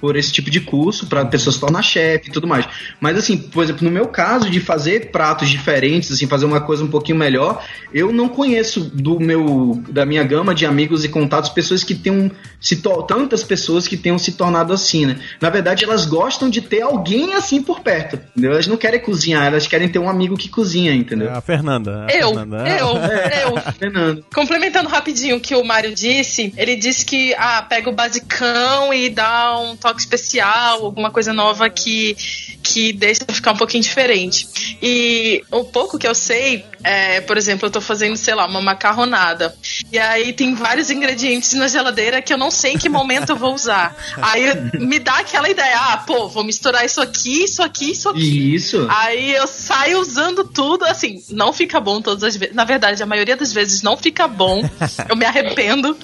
por 0.00 0.16
esse 0.16 0.32
tipo 0.32 0.50
de 0.50 0.60
curso 0.60 1.06
para 1.06 1.24
pessoas 1.24 1.56
se 1.56 1.60
tornar 1.60 1.82
chefe 1.82 2.28
e 2.28 2.32
tudo 2.32 2.46
mais. 2.46 2.66
Mas 3.00 3.16
assim, 3.16 3.36
por 3.36 3.64
exemplo, 3.64 3.84
no 3.84 3.90
meu 3.90 4.06
caso 4.06 4.50
de 4.50 4.60
fazer 4.60 5.10
pratos 5.10 5.48
diferentes, 5.48 6.10
assim, 6.12 6.26
fazer 6.26 6.46
uma 6.46 6.60
coisa 6.60 6.84
um 6.84 6.88
pouquinho 6.88 7.18
melhor, 7.18 7.64
eu 7.92 8.12
não 8.12 8.28
conheço 8.28 8.80
do 8.80 9.18
meu 9.18 9.82
da 9.88 10.01
minha 10.06 10.22
gama 10.22 10.54
de 10.54 10.66
amigos 10.66 11.04
e 11.04 11.08
contatos 11.08 11.50
pessoas 11.50 11.84
que 11.84 11.94
tenham 11.94 12.30
se 12.60 12.76
tantas 13.06 13.42
pessoas 13.42 13.88
que 13.88 13.96
tenham 13.96 14.18
se 14.18 14.32
tornado 14.32 14.72
assim, 14.72 15.06
né? 15.06 15.18
Na 15.40 15.50
verdade, 15.50 15.84
elas 15.84 16.06
gostam 16.06 16.48
de 16.48 16.60
ter 16.60 16.82
alguém 16.82 17.34
assim 17.34 17.62
por 17.62 17.80
perto. 17.80 18.18
Entendeu? 18.30 18.52
Elas 18.52 18.66
não 18.66 18.76
querem 18.76 19.00
cozinhar, 19.00 19.46
elas 19.46 19.66
querem 19.66 19.88
ter 19.88 19.98
um 19.98 20.08
amigo 20.08 20.36
que 20.36 20.48
cozinha, 20.48 20.94
entendeu? 20.94 21.28
É 21.28 21.32
a 21.32 21.40
Fernanda. 21.40 22.06
a 22.06 22.12
Eu, 22.12 22.34
Fernanda. 22.34 22.68
eu, 22.68 23.56
eu. 23.56 23.72
Fernando. 23.78 24.24
Complementando 24.34 24.88
rapidinho 24.88 25.36
o 25.36 25.40
que 25.40 25.54
o 25.54 25.64
Mário 25.64 25.94
disse, 25.94 26.52
ele 26.56 26.76
disse 26.76 27.04
que 27.04 27.34
ah, 27.34 27.62
pega 27.62 27.90
o 27.90 27.92
basicão 27.92 28.92
e 28.92 29.08
dá 29.08 29.58
um 29.58 29.76
toque 29.76 30.00
especial, 30.00 30.84
alguma 30.84 31.10
coisa 31.10 31.32
nova 31.32 31.68
que, 31.68 32.16
que 32.62 32.92
deixa 32.92 33.24
ficar 33.30 33.52
um 33.52 33.56
pouquinho 33.56 33.82
diferente. 33.82 34.48
E 34.82 35.42
o 35.50 35.64
pouco 35.64 35.98
que 35.98 36.06
eu 36.06 36.14
sei, 36.14 36.64
é, 36.82 37.20
por 37.20 37.36
exemplo, 37.36 37.66
eu 37.66 37.70
tô 37.70 37.80
fazendo, 37.80 38.16
sei 38.16 38.34
lá, 38.34 38.46
uma 38.46 38.60
macarronada. 38.60 39.54
E 39.92 39.98
aí 39.98 40.32
tem 40.32 40.54
vários 40.54 40.90
ingredientes 40.90 41.52
na 41.52 41.68
geladeira 41.68 42.22
que 42.22 42.32
eu 42.32 42.38
não 42.38 42.50
sei 42.50 42.72
em 42.72 42.78
que 42.78 42.88
momento 42.88 43.30
eu 43.30 43.36
vou 43.36 43.54
usar. 43.54 43.94
Aí 44.22 44.46
me 44.80 44.98
dá 44.98 45.18
aquela 45.18 45.50
ideia, 45.50 45.76
ah, 45.78 45.98
pô, 45.98 46.28
vou 46.28 46.42
misturar 46.42 46.84
isso 46.84 47.00
aqui, 47.00 47.44
isso 47.44 47.62
aqui, 47.62 47.90
isso 47.92 48.08
aqui. 48.08 48.54
Isso. 48.54 48.86
Aí 48.88 49.32
eu 49.32 49.46
saio 49.46 49.98
usando 50.00 50.44
tudo, 50.44 50.84
assim, 50.86 51.22
não 51.28 51.52
fica 51.52 51.78
bom 51.78 52.00
todas 52.00 52.24
as 52.24 52.36
vezes. 52.36 52.54
Na 52.54 52.64
verdade, 52.64 53.02
a 53.02 53.06
maioria 53.06 53.36
das 53.36 53.52
vezes 53.52 53.82
não 53.82 53.96
fica 53.96 54.26
bom. 54.26 54.62
Eu 55.08 55.16
me 55.16 55.24
arrependo. 55.26 55.96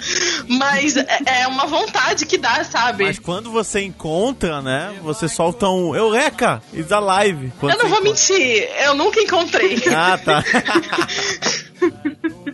Mas 0.46 0.96
é 0.96 1.18
é 1.38 1.46
uma 1.46 1.66
vontade 1.66 2.27
que 2.27 2.37
dá, 2.37 2.64
sabe? 2.64 3.05
Mas 3.05 3.18
quando 3.18 3.51
você 3.51 3.81
encontra, 3.81 4.61
né? 4.61 4.94
Você 5.03 5.29
solta 5.29 5.68
um 5.68 5.94
Eureka! 5.94 6.62
It's 6.74 6.92
alive! 6.92 7.53
Quando 7.59 7.72
eu 7.72 7.79
não 7.79 7.88
vou 7.88 7.98
encontra- 8.01 8.35
mentir, 8.37 8.68
eu 8.85 8.94
nunca 8.94 9.20
encontrei. 9.20 9.83
Ah, 9.94 10.18
tá. 10.18 10.44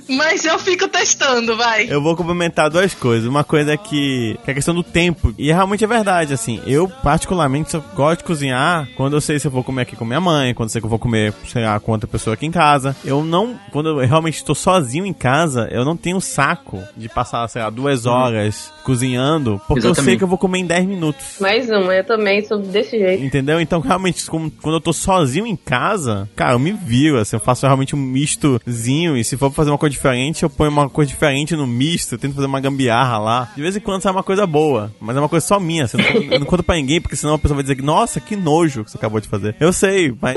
mas 0.08 0.44
eu 0.44 0.58
fico 0.58 0.86
testando, 0.88 1.56
vai. 1.56 1.86
Eu 1.88 2.02
vou 2.02 2.14
complementar 2.16 2.68
duas 2.70 2.94
coisas. 2.94 3.28
Uma 3.28 3.44
coisa 3.44 3.72
é 3.72 3.76
que, 3.76 4.38
que 4.44 4.50
é 4.50 4.52
a 4.52 4.54
questão 4.54 4.74
do 4.74 4.82
tempo. 4.82 5.34
E 5.38 5.50
realmente 5.52 5.84
é 5.84 5.86
verdade, 5.86 6.32
assim. 6.34 6.60
Eu, 6.66 6.88
particularmente, 6.88 7.70
só 7.70 7.82
gosto 7.94 8.18
de 8.18 8.24
cozinhar 8.24 8.88
quando 8.96 9.14
eu 9.16 9.20
sei 9.20 9.38
se 9.38 9.46
eu 9.46 9.50
vou 9.50 9.64
comer 9.64 9.82
aqui 9.82 9.96
com 9.96 10.04
minha 10.04 10.20
mãe, 10.20 10.54
quando 10.54 10.68
eu 10.68 10.72
sei 10.72 10.80
que 10.80 10.86
eu 10.86 10.90
vou 10.90 10.98
comer, 10.98 11.32
sei 11.46 11.64
lá, 11.64 11.78
com 11.80 11.92
outra 11.92 12.06
pessoa 12.08 12.34
aqui 12.34 12.46
em 12.46 12.50
casa. 12.50 12.94
Eu 13.04 13.24
não, 13.24 13.58
quando 13.72 13.88
eu 13.88 14.06
realmente 14.06 14.36
estou 14.36 14.54
sozinho 14.54 15.06
em 15.06 15.12
casa, 15.12 15.68
eu 15.70 15.84
não 15.84 15.96
tenho 15.96 16.20
saco 16.20 16.82
de 16.96 17.08
passar, 17.08 17.46
sei 17.48 17.62
lá, 17.62 17.70
duas 17.70 18.06
horas 18.06 18.72
cozinhando, 18.84 19.60
porque 19.66 19.78
eu 19.80 19.82
sei 19.82 19.90
Exatamente. 19.92 20.18
que 20.18 20.24
eu 20.24 20.28
vou 20.28 20.38
comer 20.38 20.58
em 20.58 20.66
10 20.66 20.84
minutos. 20.86 21.36
Mais 21.40 21.68
uma, 21.70 21.94
eu 21.94 22.04
também 22.04 22.44
sou 22.44 22.58
desse 22.58 22.98
jeito. 22.98 23.24
Entendeu? 23.24 23.60
Então, 23.60 23.80
realmente, 23.80 24.24
como- 24.26 24.50
quando 24.50 24.74
eu 24.76 24.80
tô 24.80 24.92
sozinho 24.92 25.46
em 25.46 25.56
casa, 25.56 26.28
cara, 26.36 26.52
eu 26.52 26.58
me 26.58 26.72
viro, 26.72 27.18
assim, 27.18 27.36
eu 27.36 27.40
faço 27.40 27.64
realmente 27.66 27.94
um 27.96 27.98
mistozinho, 27.98 29.16
e 29.16 29.24
se 29.24 29.36
for 29.36 29.50
fazer 29.50 29.70
uma 29.70 29.78
coisa 29.78 29.93
diferente, 29.94 30.42
eu 30.42 30.50
ponho 30.50 30.70
uma 30.70 30.88
coisa 30.90 31.10
diferente 31.10 31.56
no 31.56 31.66
misto, 31.66 32.14
eu 32.14 32.18
tento 32.18 32.34
fazer 32.34 32.46
uma 32.46 32.60
gambiarra 32.60 33.18
lá. 33.18 33.52
De 33.56 33.62
vez 33.62 33.76
em 33.76 33.80
quando 33.80 34.02
sai 34.02 34.12
uma 34.12 34.22
coisa 34.22 34.46
boa, 34.46 34.92
mas 35.00 35.16
é 35.16 35.20
uma 35.20 35.28
coisa 35.28 35.46
só 35.46 35.58
minha, 35.58 35.84
assim, 35.84 35.96
eu, 36.00 36.14
não, 36.14 36.32
eu 36.34 36.40
não 36.40 36.46
conto 36.46 36.62
pra 36.62 36.76
ninguém, 36.76 37.00
porque 37.00 37.16
senão 37.16 37.34
a 37.34 37.38
pessoa 37.38 37.56
vai 37.56 37.62
dizer, 37.64 37.82
nossa, 37.82 38.20
que 38.20 38.36
nojo 38.36 38.84
que 38.84 38.90
você 38.90 38.96
acabou 38.98 39.20
de 39.20 39.28
fazer. 39.28 39.54
Eu 39.58 39.72
sei, 39.72 40.14
mas 40.20 40.36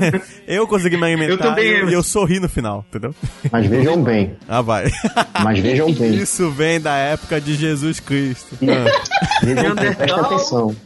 eu 0.48 0.66
consegui 0.66 0.96
me 0.96 1.04
alimentar 1.04 1.32
Eu 1.32 1.38
também, 1.38 1.64
e 1.64 1.70
eu, 1.70 1.78
eu- 1.84 1.90
e 1.90 1.92
eu 1.92 2.02
sorri 2.02 2.40
no 2.40 2.48
final, 2.48 2.84
entendeu? 2.88 3.14
Mas 3.50 3.66
vejam 3.66 4.02
bem, 4.02 4.34
Ah, 4.48 4.60
vai. 4.62 4.90
mas 5.42 5.58
vejam 5.60 5.92
bem. 5.94 6.14
Isso 6.16 6.50
vem 6.50 6.80
da 6.80 6.96
época 6.96 7.40
de 7.40 7.54
Jesus 7.54 8.00
Cristo. 8.00 8.56
Ah. 8.62 9.44
Vejam 9.44 9.74
bem, 9.74 9.94
prestem 9.94 10.20
atenção. 10.20 10.76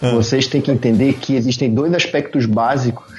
Vocês 0.00 0.46
têm 0.46 0.60
que 0.60 0.70
entender 0.70 1.14
que 1.14 1.34
existem 1.34 1.72
dois 1.72 1.92
aspectos 1.94 2.46
básicos 2.46 3.15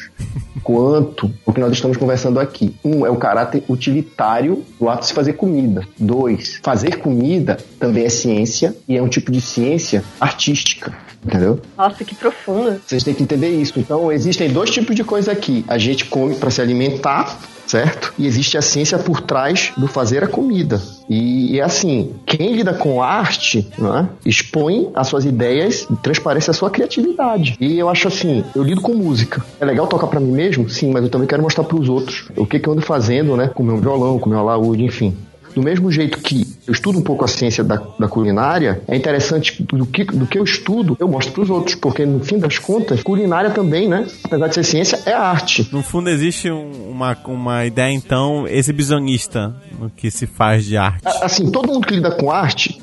quanto 0.64 1.32
o 1.46 1.54
que 1.54 1.60
nós 1.60 1.72
estamos 1.72 1.98
conversando 1.98 2.40
aqui. 2.40 2.76
Um 2.84 3.06
é 3.06 3.10
o 3.10 3.16
caráter 3.16 3.64
utilitário 3.70 4.64
do 4.80 4.90
ato 4.90 5.02
de 5.02 5.08
se 5.08 5.14
fazer 5.14 5.34
comida. 5.34 5.88
Dois, 5.98 6.60
fazer 6.62 7.00
comida 7.00 7.58
também 7.80 8.06
é 8.06 8.10
ciência 8.10 8.76
e 8.88 8.98
é 8.98 9.02
um 9.02 9.08
tipo 9.08 9.32
de 9.32 9.40
ciência 9.40 10.04
artística. 10.20 11.07
Entendeu? 11.28 11.60
Nossa, 11.78 12.06
que 12.06 12.16
profundo. 12.16 12.80
Vocês 12.86 13.04
têm 13.04 13.14
que 13.14 13.22
entender 13.22 13.50
isso. 13.50 13.78
Então, 13.78 14.12
existem 14.12 14.50
dois 14.50 14.70
tipos 14.70 14.96
de 14.96 15.04
coisa 15.04 15.34
aqui. 15.34 15.66
A 15.68 15.78
gente 15.78 16.06
come 16.06 16.36
para 16.36 16.50
se 16.50 16.62
alimentar, 16.62 17.38
certo? 17.68 18.14
E 18.18 18.26
existe 18.26 18.58
a 18.58 18.62
ciência 18.62 18.98
por 18.98 19.20
trás 19.20 19.74
do 19.76 19.88
fazer 19.88 20.24
a 20.24 20.28
comida. 20.28 20.82
E 21.10 21.60
é 21.60 21.64
assim, 21.64 22.14
quem 22.26 22.54
lida 22.54 22.74
com 22.74 23.04
arte, 23.04 23.68
né, 23.78 24.08
expõe 24.26 24.90
as 24.96 25.08
suas 25.08 25.26
ideias 25.26 25.86
e 25.90 25.96
transparece 25.98 26.50
a 26.50 26.54
sua 26.54 26.70
criatividade. 26.70 27.58
E 27.60 27.78
eu 27.78 27.90
acho 27.90 28.08
assim, 28.08 28.44
eu 28.56 28.64
lido 28.64 28.82
com 28.82 28.94
música. 28.94 29.44
É 29.60 29.66
legal 29.66 29.86
tocar 29.88 30.08
para 30.08 30.20
mim 30.20 30.32
mesmo? 30.32 30.70
Sim, 30.70 30.92
mas 30.92 31.04
eu 31.04 31.10
também 31.10 31.28
quero 31.28 31.44
mostrar 31.44 31.66
para 31.66 31.78
os 31.78 31.90
outros 31.90 32.30
o 32.38 32.46
que, 32.46 32.58
que 32.58 32.70
eu 32.70 32.74
ando 32.74 32.82
fazendo, 32.82 33.36
né, 33.36 33.52
com 33.54 33.64
meu 33.64 33.78
violão, 33.78 34.18
com 34.18 34.30
meu 34.30 34.40
alaúde, 34.40 34.84
enfim. 34.84 35.16
Do 35.54 35.62
mesmo 35.62 35.92
jeito 35.92 36.20
que 36.20 36.47
eu 36.68 36.74
estudo 36.74 37.00
um 37.00 37.02
pouco 37.02 37.24
a 37.24 37.28
ciência 37.28 37.64
da, 37.64 37.82
da 37.98 38.08
culinária, 38.08 38.82
é 38.88 38.96
interessante 38.96 39.64
do 39.64 39.86
que, 39.86 40.04
do 40.04 40.26
que 40.28 40.38
eu 40.38 40.44
estudo, 40.44 40.98
eu 41.00 41.08
mostro 41.08 41.32
para 41.34 41.44
os 41.44 41.50
outros, 41.50 41.76
porque 41.76 42.06
no 42.06 42.20
fim 42.24 42.38
das 42.38 42.60
contas, 42.60 43.02
culinária 43.02 43.50
também, 43.52 43.88
né? 43.88 44.06
Apesar 44.26 44.48
de 44.48 44.54
ser 44.56 44.64
ciência, 44.64 45.00
é 45.06 45.14
arte. 45.14 45.68
No 45.72 45.82
fundo, 45.82 46.10
existe 46.10 46.52
um- 46.52 46.90
uma, 46.92 47.18
uma 47.26 47.66
ideia, 47.66 47.92
então, 47.94 48.46
exibicionista 48.48 49.56
no 49.80 49.90
que 49.90 50.12
se 50.12 50.28
faz 50.28 50.66
de 50.66 50.78
arte. 50.78 51.04
Assim, 51.22 51.50
todo 51.52 51.72
mundo 51.72 51.88
que 51.88 51.96
lida 51.96 52.12
com 52.12 52.30
arte 52.32 52.82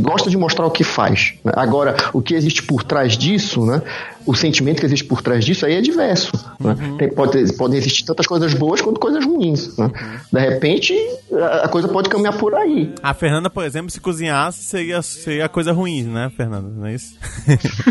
gosta 0.00 0.30
de 0.30 0.36
mostrar 0.36 0.66
o 0.66 0.70
que 0.70 0.84
faz. 0.84 1.34
né? 1.44 1.52
Agora, 1.56 1.94
o 2.12 2.20
que 2.22 2.34
existe 2.34 2.62
por 2.62 2.82
trás 2.84 3.16
disso, 3.16 3.64
né? 3.64 3.82
O 4.24 4.34
sentimento 4.36 4.78
que 4.78 4.86
existe 4.86 5.04
por 5.04 5.20
trás 5.20 5.44
disso 5.44 5.66
aí 5.66 5.74
é 5.74 5.80
diverso. 5.80 6.30
né? 6.60 6.76
Tem- 6.98 7.10
pode, 7.10 7.52
podem 7.56 7.76
existir 7.78 8.04
tantas 8.04 8.24
coisas 8.26 8.54
boas 8.54 8.80
quanto 8.80 9.00
coisas 9.00 9.24
ruins. 9.24 9.76
né? 9.76 9.90
De 10.32 10.38
repente, 10.40 10.94
a, 11.32 11.64
a 11.64 11.68
coisa 11.68 11.88
pode 11.88 12.08
caminhar 12.08 12.36
por 12.38 12.54
aí. 12.54 12.94
A 13.02 13.12
Fernanda, 13.14 13.50
por 13.50 13.64
exemplo, 13.64 13.90
se 13.90 14.00
cozinhasse, 14.00 14.62
seria, 14.62 15.02
seria 15.02 15.48
coisa 15.48 15.72
ruim, 15.72 16.04
né, 16.04 16.30
Fernanda? 16.36 16.68
Não 16.68 16.86
é 16.86 16.94
isso? 16.94 17.14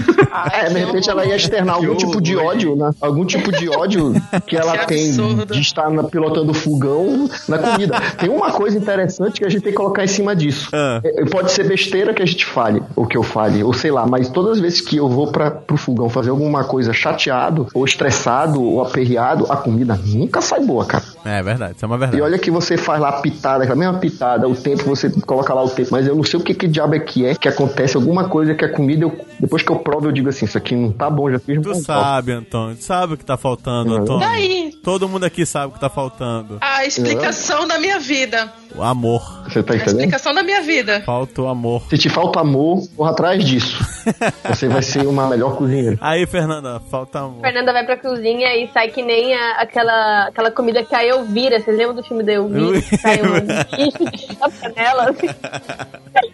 É, 0.54 0.70
de 0.70 0.80
repente 0.80 1.10
ela 1.10 1.26
ia 1.26 1.36
externar 1.36 1.76
algum 1.76 1.92
Que 1.96 2.06
tipo 2.06 2.22
de 2.22 2.38
ódio, 2.38 2.74
né? 2.76 2.92
Algum 3.02 3.26
tipo 3.26 3.52
de 3.52 3.68
ódio 3.70 4.14
que 4.48 4.56
ela 4.56 4.78
Que 4.78 4.86
tem 4.88 5.12
de 5.46 5.60
estar 5.60 5.90
na- 5.90 6.06
pilotando 6.06 6.54
fogão 6.54 7.30
na 7.50 7.58
comida. 7.58 8.00
Tem 8.18 8.30
uma 8.30 8.50
coisa 8.52 8.78
interessante 8.78 9.40
que 9.40 9.46
a 9.46 9.50
gente 9.50 9.62
tem 9.64 9.72
que 9.74 9.78
colocar 9.78 10.06
em 10.06 10.08
cima 10.08 10.34
disso. 10.34 10.70
Ah. 10.72 11.02
É, 11.04 11.26
Pode 11.26 11.52
ser 11.52 11.61
besteira 11.64 12.14
que 12.14 12.22
a 12.22 12.26
gente 12.26 12.46
fale, 12.46 12.82
ou 12.96 13.06
que 13.06 13.18
eu 13.18 13.24
fale, 13.24 13.64
ou 13.64 13.74
sei 13.74 13.92
lá, 13.92 14.06
mas 14.06 14.30
todas 14.30 14.54
as 14.54 14.60
vezes 14.60 14.82
que 14.82 14.98
eu 14.98 15.08
vou 15.08 15.32
para 15.32 15.52
pro 15.52 15.78
fogão 15.78 16.10
fazer 16.10 16.30
alguma 16.30 16.64
coisa 16.64 16.94
chateado, 16.94 17.68
ou 17.74 17.86
estressado, 17.86 18.62
ou 18.62 18.82
aperreado, 18.82 19.46
a 19.50 19.58
comida 19.58 20.00
nunca 20.06 20.42
sai 20.42 20.62
boa, 20.62 20.86
cara. 20.86 21.04
É 21.24 21.42
verdade, 21.44 21.74
isso 21.76 21.86
é 21.86 21.88
uma 21.88 21.96
E 21.96 22.00
verdade. 22.00 22.22
olha 22.22 22.38
que 22.40 22.50
você 22.52 22.78
faz 22.78 23.00
lá 23.00 23.10
a 23.10 23.22
pitada, 23.22 23.64
aquela 23.64 23.78
mesma 23.78 24.00
pitada, 24.00 24.48
o 24.48 24.56
tempo 24.56 24.84
você 24.84 25.10
coloca 25.22 25.54
lá 25.54 25.64
o 25.64 25.70
tempo, 25.70 25.90
mas 25.92 26.08
eu 26.08 26.16
não 26.16 26.24
sei 26.24 26.40
o 26.40 26.44
que 26.44 26.54
que 26.54 26.68
diabo 26.68 26.96
é 26.96 27.00
que 27.00 27.26
é, 27.26 27.36
que 27.36 27.48
acontece 27.48 27.96
alguma 27.98 28.28
coisa 28.30 28.54
que 28.56 28.66
a 28.66 28.72
comida, 28.72 29.06
eu- 29.06 29.18
depois 29.40 29.62
que 29.64 29.72
eu 29.72 29.78
provo, 29.78 30.08
eu 30.08 30.12
digo 30.12 30.30
assim, 30.30 30.46
isso 30.46 30.58
aqui 30.58 30.76
não 30.76 30.92
tá 30.92 31.10
bom, 31.10 31.30
já 31.32 31.40
fiz 31.40 31.62
Tu 31.62 31.70
um 31.72 31.76
sabe, 31.76 32.32
Antônio. 32.32 32.76
Tu 32.76 32.84
sabe 32.84 33.14
o 33.14 33.18
que 33.18 33.26
tá 33.26 33.38
faltando, 33.38 33.92
Uhum. 33.94 34.02
Antônio. 34.02 34.20
Daí, 34.20 34.72
Todo 34.84 35.08
mundo 35.08 35.24
aqui 35.26 35.46
sabe 35.46 35.68
o 35.68 35.72
que 35.74 35.80
tá 35.80 35.90
faltando. 35.90 36.58
a 36.60 36.86
explicação 36.86 37.68
da 37.68 37.78
minha 37.80 38.00
vida. 38.00 38.52
O 38.76 38.82
amor. 38.82 39.22
Você 39.44 39.62
tá 39.62 39.74
A 39.74 39.76
entendendo? 39.76 39.98
explicação 40.00 40.34
da 40.34 40.42
minha 40.44 40.62
vida. 40.62 41.02
Falta 41.06 41.42
o 41.42 41.48
amor. 41.48 41.84
Se 41.90 41.98
te 41.98 42.10
falta 42.10 42.40
amor, 42.40 42.88
corra 42.96 43.12
atrás 43.12 43.44
disso. 43.46 43.78
Você 44.50 44.68
vai 44.68 44.82
ser 44.82 45.06
uma 45.06 45.28
melhor 45.28 45.56
cozinheira. 45.58 45.98
Aí, 46.02 46.26
Fernanda, 46.26 46.80
falta 46.90 47.20
amor. 47.20 47.42
Fernanda 47.42 47.72
vai 47.74 47.86
pra 47.86 47.98
cozinha 47.98 48.56
e 48.56 48.70
sai 48.74 48.88
que 48.90 49.04
nem 49.04 49.36
a- 49.36 49.62
aquela, 49.62 50.28
aquela 50.28 50.50
comida 50.52 50.84
que 50.84 50.96
a 50.96 51.04
Elvira. 51.12 51.60
Vocês 51.60 51.78
lembram 51.78 51.96
do 51.96 52.04
filme 52.04 52.24
da 52.24 52.34
Elvira? 52.34 52.66
Ui. 52.66 52.82
Que 52.82 52.98
Sai 52.98 53.20
um 53.22 54.10
bicho 54.12 54.38
na 54.40 54.50
panela. 54.50 55.10
Assim. 55.10 55.28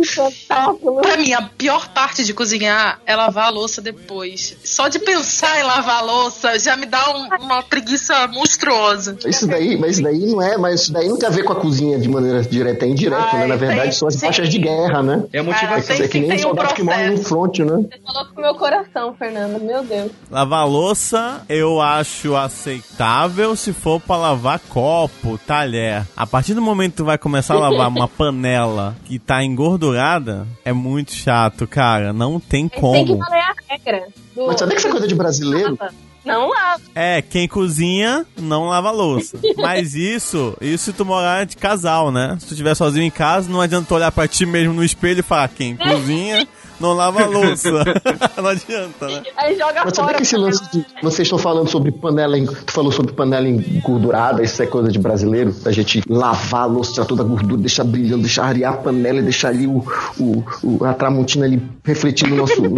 Espetáculo. 0.00 1.00
Pra 1.00 1.16
mim, 1.16 1.32
a 1.32 1.42
pior 1.42 1.88
parte 1.88 2.24
de 2.24 2.32
cozinhar 2.34 3.00
é 3.06 3.14
lavar 3.16 3.46
a 3.46 3.50
louça 3.50 3.80
depois. 3.80 4.56
Só 4.64 4.88
de 4.88 4.98
pensar 4.98 5.58
em 5.60 5.62
lavar 5.62 5.98
a 5.98 6.00
louça 6.02 6.58
já 6.58 6.76
me 6.76 6.86
dá 6.86 7.10
um- 7.10 7.28
uma 7.44 7.62
preguiça 7.62 8.26
monstruosa. 8.28 9.16
Isso 9.26 9.46
daí, 9.46 9.76
mas 9.76 9.92
isso 9.92 10.02
daí 10.02 10.18
não 10.26 10.42
é, 10.42 10.56
mas 10.56 10.82
isso 10.82 10.92
daí 10.92 11.08
não 11.08 11.18
tem 11.18 11.28
a 11.28 11.32
ver 11.32 11.42
com 11.44 11.52
a 11.52 11.56
cozinha 11.56 11.98
de 11.98 12.08
maneira 12.08 12.42
direta, 12.42 12.84
é 12.84 12.88
indireto, 12.88 13.28
Ai, 13.32 13.40
né? 13.40 13.46
Na 13.46 13.56
verdade, 13.56 13.82
tem- 13.82 13.92
são 13.92 14.08
as 14.08 14.14
sim. 14.14 14.20
faixas 14.20 14.48
de 14.48 14.58
guerra, 14.58 15.02
né? 15.02 15.24
É 15.32 15.38
a 15.38 15.42
motivação. 15.42 15.96
é 15.96 16.08
que 16.08 16.08
sim, 16.08 16.20
nem 16.20 16.28
tem 16.28 16.36
os 16.38 16.44
um 16.44 16.48
soldados 16.48 16.72
que 16.72 16.82
morrem 16.82 17.06
no 17.10 17.14
processo. 17.14 17.28
front, 17.28 17.58
né? 17.60 17.88
Você 17.90 18.00
falou 18.04 18.26
com 18.32 18.38
o 18.40 18.42
meu 18.42 18.54
coração, 18.54 19.14
Fernanda. 19.18 19.58
Meu 19.58 19.82
Deus. 19.84 20.10
Lavar 20.30 20.66
louça, 20.68 21.42
eu 21.48 21.80
acho 21.80 22.36
aceitável 22.36 23.54
se 23.56 23.72
for 23.72 24.00
pra 24.00 24.16
lavar 24.16 24.58
copo, 24.68 25.38
talher. 25.46 26.06
A 26.16 26.26
partir 26.26 26.54
do 26.54 26.62
momento 26.62 26.92
que 26.92 26.96
tu 26.98 27.04
vai 27.04 27.18
começar 27.18 27.54
a 27.54 27.58
lavar 27.58 27.88
uma 27.88 28.08
panela 28.08 28.96
que 29.04 29.18
tá 29.18 29.39
engordurada, 29.44 30.46
é 30.64 30.72
muito 30.72 31.12
chato, 31.12 31.66
cara. 31.66 32.12
Não 32.12 32.38
tem 32.40 32.64
Mas 32.64 32.80
tem 32.80 33.04
que 33.04 33.12
como. 33.12 33.18
valer 33.18 33.40
a 33.40 33.54
regra. 33.68 34.06
Do... 34.34 34.46
Mas 34.46 34.58
sabia 34.58 34.76
que 34.76 34.80
essa 34.80 34.90
coisa 34.90 35.06
de 35.06 35.14
brasileiro? 35.14 35.78
Não 36.24 36.50
lava. 36.50 36.82
É, 36.94 37.22
quem 37.22 37.48
cozinha 37.48 38.26
não 38.38 38.68
lava 38.68 38.90
louça. 38.90 39.38
Mas 39.56 39.94
isso, 39.94 40.54
isso 40.60 40.84
se 40.84 40.92
tu 40.92 41.04
morar 41.04 41.46
de 41.46 41.56
casal, 41.56 42.12
né? 42.12 42.36
Se 42.38 42.46
tu 42.46 42.50
estiver 42.52 42.74
sozinho 42.74 43.04
em 43.04 43.10
casa, 43.10 43.50
não 43.50 43.60
adianta 43.60 43.86
tu 43.88 43.94
olhar 43.94 44.12
pra 44.12 44.28
ti 44.28 44.44
mesmo 44.44 44.74
no 44.74 44.84
espelho 44.84 45.20
e 45.20 45.22
falar 45.22 45.48
quem 45.48 45.76
cozinha 45.76 46.46
não 46.80 46.92
lava 46.94 47.26
louça. 47.26 47.70
não 48.36 48.46
adianta, 48.48 49.06
né? 49.06 49.22
Aí 49.36 49.56
joga 49.56 49.82
Mas 49.84 49.96
fora. 49.96 50.14
que 50.16 50.22
esse 50.22 50.36
lance 50.36 50.62
de. 50.72 50.84
Vocês 51.02 51.26
estão 51.26 51.38
falando 51.38 51.68
sobre 51.68 51.92
panela. 51.92 52.38
em- 52.38 52.46
Tu 52.46 52.72
falou 52.72 52.90
sobre 52.92 53.12
panela 53.12 53.48
engordurada, 53.48 54.42
isso 54.42 54.62
é 54.62 54.66
coisa 54.66 54.90
de 54.90 54.98
brasileiro, 54.98 55.52
da 55.52 55.70
gente 55.72 56.02
lavar 56.08 56.62
a 56.62 56.66
louça, 56.66 57.04
toda 57.04 57.22
a 57.22 57.26
gordura, 57.26 57.60
deixar 57.60 57.84
brilhando, 57.84 58.22
deixar 58.22 58.44
arear 58.44 58.74
a 58.74 58.76
panela 58.76 59.18
e 59.18 59.22
deixar 59.22 59.48
ali 59.48 59.66
o, 59.66 59.84
o, 60.18 60.44
o- 60.62 60.84
a 60.84 60.94
tramontina 60.94 61.44
ali 61.44 61.62
refletindo 61.84 62.34
o 62.34 62.36
nosso, 62.36 62.60
no, 62.62 62.68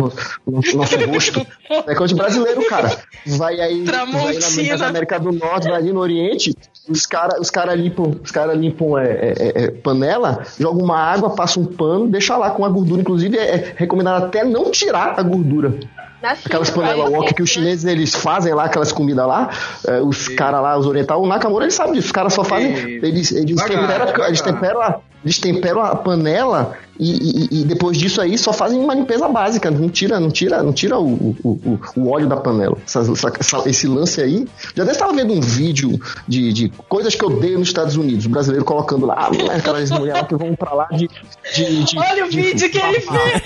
no 0.46 0.60
nosso 0.74 0.96
rosto. 1.06 1.46
É 1.86 1.94
coisa 1.94 2.14
de 2.14 2.20
brasileiro, 2.20 2.64
cara. 2.66 2.96
Vai 3.26 3.60
aí, 3.60 3.84
vai 3.84 4.36
aí 4.36 4.76
na 4.78 4.86
América 4.88 5.18
do 5.20 5.32
Norte, 5.32 5.68
vai 5.68 5.76
ali 5.78 5.92
no 5.92 6.00
Oriente, 6.00 6.54
os 6.88 7.06
caras 7.06 7.40
os 7.40 7.50
cara 7.50 7.74
limpam, 7.74 8.16
os 8.22 8.30
cara 8.30 8.54
limpam 8.54 8.98
é, 8.98 9.04
é, 9.04 9.34
é, 9.38 9.64
é, 9.64 9.70
panela, 9.70 10.44
jogam 10.58 10.84
uma 10.84 10.98
água, 10.98 11.30
passam 11.30 11.62
um 11.62 11.66
pano, 11.66 12.08
deixa 12.08 12.36
lá 12.36 12.50
com 12.50 12.64
a 12.64 12.68
gordura. 12.68 13.00
Inclusive, 13.00 13.38
é, 13.38 13.54
é 13.54 13.74
recomendado 13.76 14.24
até 14.24 14.44
não 14.44 14.70
tirar 14.70 15.18
a 15.18 15.22
gordura. 15.22 15.78
China, 16.22 16.38
Aquelas 16.46 16.70
panelas 16.70 17.10
wok 17.10 17.34
que 17.34 17.42
os 17.42 17.50
chineses 17.50 17.84
eles 17.84 18.14
fazem 18.14 18.54
lá, 18.54 18.64
aquelas 18.64 18.92
comidas 18.92 19.26
lá, 19.26 19.50
eh, 19.86 20.00
os 20.00 20.28
caras 20.28 20.62
lá, 20.62 20.78
os 20.78 20.86
orientais, 20.86 21.20
o 21.20 21.26
Nakamura 21.26 21.64
ele 21.64 21.72
sabe 21.72 21.94
disso, 21.94 22.06
os 22.06 22.12
caras 22.12 22.32
só 22.32 22.44
fazem, 22.44 22.72
eles, 22.72 23.32
eles, 23.32 23.62
temperam, 23.62 24.26
eles, 24.26 24.40
temperam 24.40 24.80
a, 24.80 25.00
eles 25.24 25.38
temperam 25.38 25.80
a 25.82 25.96
panela 25.96 26.76
e, 26.98 27.10
e- 27.10 27.60
e 27.60 27.64
depois 27.64 27.96
disso 27.96 28.20
aí 28.20 28.36
só 28.38 28.52
fazem 28.52 28.78
uma 28.78 28.94
limpeza 28.94 29.28
básica, 29.28 29.70
não 29.70 29.88
tira, 29.88 30.20
não 30.20 30.30
tira, 30.30 30.62
não 30.62 30.72
tira 30.72 30.98
o, 30.98 31.34
o, 31.42 31.50
o, 31.50 31.78
o 31.96 32.10
óleo 32.10 32.26
da 32.28 32.36
panela. 32.36 32.76
Essa- 32.86 33.00
essa- 33.00 33.32
essa- 33.38 33.68
esse 33.68 33.86
lance 33.86 34.20
aí, 34.20 34.46
já 34.74 34.84
deve 34.84 34.92
estava 34.92 35.12
vendo 35.12 35.32
um 35.32 35.40
vídeo 35.40 35.98
de, 36.28 36.52
de 36.52 36.68
coisas 36.88 37.14
que 37.14 37.24
eu 37.24 37.30
dei 37.40 37.56
nos 37.56 37.68
Estados 37.68 37.96
Unidos, 37.96 38.26
o 38.26 38.28
brasileiro 38.30 38.64
colocando 38.64 39.06
lá, 39.06 39.14
ah, 39.30 39.56
aquelas 39.56 39.90
mulheres 39.90 40.22
lá 40.22 40.26
que 40.28 40.36
vão 40.36 40.54
pra 40.54 40.74
lá 40.74 40.86
de... 40.92 41.08
de, 41.54 41.84
de 41.84 41.98
Olha 41.98 42.26
o 42.26 42.28
de- 42.30 42.40
vídeo 42.40 42.70
que 42.70 42.78
ele 42.78 43.00
fez. 43.00 43.42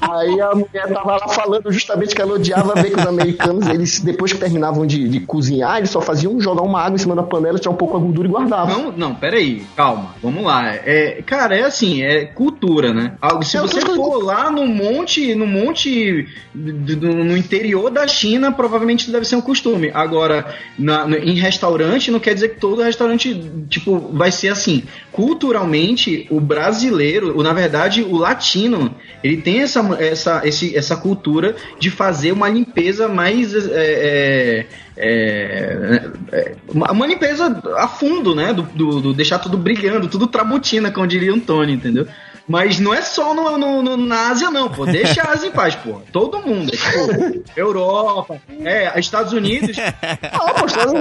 Aí 0.00 0.40
a 0.40 0.54
mulher 0.54 0.88
tava 0.92 1.12
lá 1.16 1.28
falando 1.28 1.70
justamente 1.72 2.14
que 2.14 2.20
ela 2.20 2.34
odiava 2.34 2.74
ver 2.74 2.90
que 2.90 3.00
os 3.00 3.06
americanos, 3.06 3.66
eles, 3.66 4.00
depois 4.00 4.32
que 4.32 4.38
terminavam 4.38 4.86
de, 4.86 5.08
de 5.08 5.20
cozinhar, 5.20 5.78
eles 5.78 5.90
só 5.90 6.00
faziam 6.00 6.40
jogar 6.40 6.62
uma 6.62 6.80
água 6.80 6.94
em 6.96 6.98
cima 6.98 7.14
da 7.14 7.22
panela, 7.22 7.58
tirar 7.58 7.72
um 7.72 7.76
pouco 7.76 7.96
a 7.96 8.00
gordura 8.00 8.28
e 8.28 8.30
guardavam. 8.30 8.84
Não, 8.84 8.92
não, 8.92 9.14
peraí, 9.14 9.64
calma, 9.76 10.14
vamos 10.22 10.44
lá. 10.44 10.66
É, 10.74 11.22
cara, 11.26 11.56
é 11.56 11.62
assim, 11.62 12.02
é 12.02 12.24
cultura, 12.26 12.75
né? 12.92 13.12
Se 13.42 13.56
É, 13.56 13.60
você 13.60 13.80
for 13.80 14.22
lá 14.22 14.50
no 14.50 14.66
monte, 14.66 15.34
no 15.34 15.46
monte 15.46 16.26
no 16.54 17.36
interior 17.36 17.90
da 17.90 18.06
China, 18.06 18.52
provavelmente 18.52 19.10
deve 19.10 19.24
ser 19.26 19.36
um 19.36 19.40
costume. 19.40 19.90
Agora, 19.94 20.54
na- 20.78 21.06
em 21.18 21.34
restaurante, 21.34 22.10
não 22.10 22.20
quer 22.20 22.34
dizer 22.34 22.50
que 22.50 22.60
todo 22.60 22.82
restaurante, 22.82 23.40
tipo, 23.68 23.98
vai 24.12 24.30
ser 24.32 24.48
assim. 24.48 24.82
Culturalmente, 25.12 26.26
o 26.30 26.40
brasileiro, 26.40 27.36
ou, 27.36 27.42
na 27.42 27.52
verdade, 27.52 28.02
o 28.02 28.16
latino, 28.16 28.94
ele 29.22 29.36
tem 29.38 29.60
essa, 29.60 29.80
essa, 30.00 30.42
esse, 30.44 30.76
essa 30.76 30.96
cultura 30.96 31.56
de 31.78 31.90
fazer 31.90 32.32
uma 32.32 32.48
limpeza 32.48 33.08
mais. 33.08 33.54
é, 33.54 33.66
é, 33.74 34.66
é, 34.98 36.00
é, 36.32 36.54
uma 36.72 37.06
limpeza 37.06 37.60
a 37.76 37.86
fundo, 37.86 38.34
né? 38.34 38.52
Do, 38.52 38.62
do- 38.62 39.00
do 39.00 39.12
deixar 39.14 39.38
tudo 39.38 39.56
brilhando, 39.58 40.08
tudo 40.08 40.26
trabutina, 40.26 40.90
como 40.90 41.06
diria 41.06 41.34
o 41.34 41.40
Tony, 41.40 41.72
entendeu? 41.74 42.06
Mas 42.48 42.78
não 42.78 42.94
é 42.94 43.02
só 43.02 43.34
no, 43.34 43.58
no- 43.58 43.82
no- 43.82 43.96
na 43.96 44.28
Ásia, 44.30 44.50
não, 44.50 44.68
pô. 44.68 44.86
Deixa 44.86 45.22
a 45.22 45.32
Ásia 45.32 45.48
em 45.48 45.50
paz, 45.50 45.74
pô. 45.74 46.00
Todo 46.12 46.38
mundo. 46.40 46.70
É, 46.72 46.76
tipo, 46.76 47.44
Europa, 47.56 48.40
é, 48.60 48.98
Estados 49.00 49.32
Unidos. 49.32 49.76
Ah, 49.78 50.54
poxa, 50.54 50.80
eu 50.80 50.96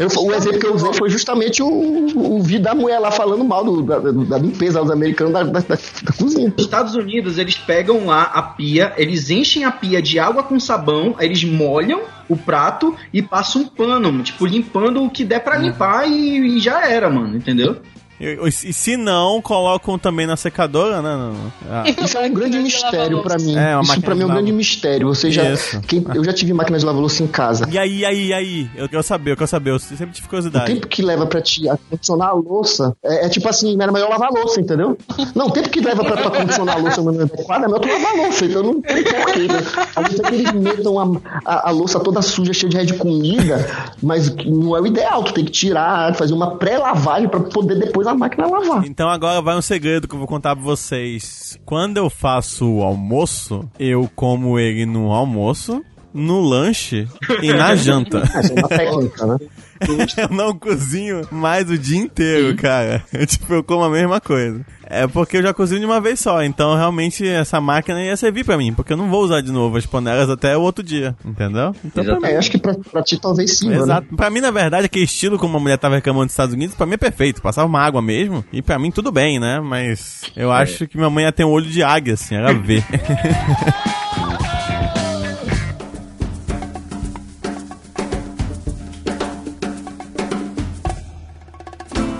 eu- 0.00 0.24
o 0.24 0.32
exemplo 0.34 0.58
que 0.58 0.66
eu 0.66 0.74
usei 0.74 0.92
foi 0.94 1.10
justamente 1.10 1.62
o, 1.62 1.68
o 1.68 2.42
vídeo 2.42 2.62
da 2.62 2.74
mulher 2.74 2.98
lá 2.98 3.10
falando 3.10 3.44
mal 3.44 3.62
do- 3.64 3.82
da, 3.82 3.98
da 3.98 4.38
limpeza 4.38 4.80
dos 4.80 4.90
americanos 4.90 5.32
da, 5.34 5.42
da- 5.42 5.60
da- 5.60 5.78
cozinha. 6.18 6.52
Estados 6.56 6.94
Unidos, 6.94 7.36
eles 7.38 7.56
pegam 7.58 8.06
lá 8.06 8.22
a 8.22 8.42
pia, 8.42 8.92
eles 8.96 9.28
enchem 9.30 9.64
a 9.64 9.70
pia 9.70 10.00
de 10.00 10.18
água 10.18 10.42
com 10.42 10.58
sabão, 10.58 11.14
eles 11.20 11.44
molham 11.44 12.00
o 12.28 12.36
prato 12.36 12.96
e 13.12 13.20
passam 13.22 13.62
um 13.62 13.66
pano, 13.66 14.22
tipo, 14.22 14.46
limpando 14.46 15.02
o 15.04 15.10
que 15.10 15.24
der 15.24 15.40
pra 15.40 15.58
limpar 15.58 16.08
e, 16.08 16.56
e 16.56 16.60
já 16.60 16.84
era, 16.88 17.08
mano, 17.10 17.36
entendeu? 17.36 17.76
E, 18.20 18.38
e 18.48 18.72
se 18.72 18.96
não, 18.96 19.40
colocam 19.42 19.98
também 19.98 20.26
na 20.26 20.36
secadora, 20.36 21.02
né? 21.02 21.34
ah, 21.70 21.84
Isso 22.04 22.16
é 22.16 22.26
um 22.26 22.32
grande 22.32 22.58
mistério 22.58 23.22
pra 23.22 23.36
mim. 23.36 23.56
É, 23.56 23.74
uma 23.76 23.82
Isso 23.82 24.00
pra 24.00 24.14
mim 24.14 24.22
é 24.22 24.24
um 24.24 24.28
de 24.28 24.34
grande 24.34 24.52
mistério. 24.52 25.08
Você 25.08 25.30
já, 25.30 25.42
quem- 25.86 26.04
eu 26.14 26.24
já 26.24 26.32
tive 26.32 26.52
máquina 26.52 26.78
de 26.78 26.84
lavar 26.84 27.00
louça 27.00 27.22
em 27.22 27.26
casa. 27.26 27.66
E 27.70 27.78
aí, 27.78 28.04
aí, 28.04 28.32
aí? 28.32 28.70
Eu 28.74 28.88
quero 28.88 29.02
saber, 29.02 29.32
eu 29.32 29.36
quero 29.36 29.48
saber. 29.48 29.70
Eu 29.70 29.78
sempre 29.78 30.12
tive 30.14 30.26
O 30.26 30.30
curiosidade. 30.30 30.66
tempo 30.72 30.86
que 30.86 31.02
leva 31.02 31.26
pra 31.26 31.40
te 31.40 31.68
acondicionar 31.68 32.28
a 32.30 32.32
louça 32.32 32.96
é, 33.04 33.26
é 33.26 33.28
tipo 33.28 33.48
assim, 33.48 33.76
era 33.80 33.92
melhor 33.92 34.08
lavar 34.08 34.28
a 34.28 34.38
louça, 34.38 34.60
entendeu? 34.60 34.96
Não, 35.34 35.46
o 35.48 35.50
tempo 35.50 35.68
que 35.68 35.80
leva 35.80 36.02
pra 36.04 36.16
tu 36.16 36.28
acondicionar 36.28 36.76
a 36.76 36.78
louça 36.78 37.02
no 37.02 37.10
adequado 37.20 37.64
é 37.64 37.66
melhor 37.66 37.80
tu 37.80 37.88
lavar 37.88 38.12
a 38.12 38.16
louça, 38.22 38.44
então 38.46 38.62
não 38.62 38.80
tem 38.80 39.02
porquê, 39.04 39.40
né? 39.48 39.62
A 39.94 40.00
não 40.00 40.10
ser 40.10 40.22
que 40.22 40.34
eles 40.34 40.52
metam 40.52 40.98
a, 40.98 41.20
a, 41.44 41.68
a 41.68 41.70
louça 41.70 42.00
toda 42.00 42.22
suja, 42.22 42.52
cheia 42.52 42.70
de 42.70 42.86
de 42.86 42.94
comida, 42.94 43.66
mas 44.00 44.32
não 44.46 44.76
é 44.76 44.80
o 44.80 44.86
ideal, 44.86 45.24
tu 45.24 45.34
tem 45.34 45.44
que 45.44 45.50
tirar, 45.50 46.14
fazer 46.14 46.32
uma 46.32 46.56
pré-lavagem 46.56 47.28
pra 47.28 47.40
poder 47.40 47.76
depois 47.78 48.05
a 48.10 48.14
máquina 48.14 48.46
lavar. 48.46 48.86
Então 48.86 49.08
agora 49.08 49.40
vai 49.40 49.56
um 49.56 49.62
segredo 49.62 50.08
que 50.08 50.14
eu 50.14 50.18
vou 50.18 50.28
contar 50.28 50.54
pra 50.54 50.64
vocês. 50.64 51.58
Quando 51.64 51.96
eu 51.96 52.08
faço 52.08 52.68
o 52.68 52.82
almoço, 52.82 53.68
eu 53.78 54.10
como 54.14 54.58
ele 54.58 54.86
no 54.86 55.12
almoço, 55.12 55.84
no 56.16 56.40
lanche 56.40 57.06
e 57.42 57.52
na 57.52 57.76
janta. 57.76 58.18
Essa 58.18 58.52
é 58.52 58.58
uma 58.58 58.68
técnica, 58.68 59.26
né? 59.26 59.38
eu 60.16 60.28
não 60.30 60.56
cozinho 60.56 61.22
mais 61.30 61.70
o 61.70 61.76
dia 61.76 61.98
inteiro, 61.98 62.56
cara. 62.56 63.04
tipo, 63.26 63.52
eu 63.52 63.62
como 63.62 63.84
a 63.84 63.90
mesma 63.90 64.20
coisa. 64.20 64.64
É 64.88 65.06
porque 65.06 65.38
eu 65.38 65.42
já 65.42 65.52
cozinho 65.52 65.80
de 65.80 65.86
uma 65.86 66.00
vez 66.00 66.20
só, 66.20 66.44
então 66.44 66.76
realmente 66.76 67.26
essa 67.26 67.60
máquina 67.60 68.00
ia 68.02 68.16
servir 68.16 68.44
pra 68.44 68.56
mim, 68.56 68.72
porque 68.72 68.92
eu 68.92 68.96
não 68.96 69.10
vou 69.10 69.24
usar 69.24 69.40
de 69.40 69.50
novo 69.50 69.76
as 69.76 69.84
panelas 69.84 70.30
até 70.30 70.56
o 70.56 70.60
outro 70.60 70.82
dia, 70.84 71.16
entendeu? 71.24 71.74
Então, 71.84 72.04
pra 72.04 72.20
mim, 72.20 72.26
É, 72.28 72.36
acho 72.36 72.50
que 72.52 72.58
pra, 72.58 72.72
pra 72.74 73.02
ti 73.02 73.20
talvez 73.20 73.58
sim, 73.58 73.68
né? 73.68 73.78
Exato. 73.78 74.14
Pra 74.14 74.30
mim, 74.30 74.40
na 74.40 74.52
verdade, 74.52 74.86
aquele 74.86 75.04
estilo 75.04 75.38
como 75.38 75.56
a 75.56 75.60
mulher 75.60 75.76
tava 75.76 75.96
reclamando 75.96 76.26
dos 76.26 76.32
Estados 76.32 76.54
Unidos, 76.54 76.76
pra 76.76 76.86
mim 76.86 76.94
é 76.94 76.98
perfeito. 76.98 77.42
Passava 77.42 77.66
uma 77.66 77.80
água 77.80 78.00
mesmo, 78.00 78.44
e 78.52 78.62
pra 78.62 78.78
mim 78.78 78.92
tudo 78.92 79.10
bem, 79.10 79.40
né? 79.40 79.60
Mas 79.60 80.22
eu 80.36 80.52
acho 80.52 80.86
que 80.86 80.96
minha 80.96 81.10
mãe 81.10 81.24
ia 81.24 81.32
ter 81.32 81.44
um 81.44 81.50
olho 81.50 81.66
de 81.66 81.82
águia, 81.82 82.14
assim, 82.14 82.36
ela 82.36 82.54
vê. 82.54 82.80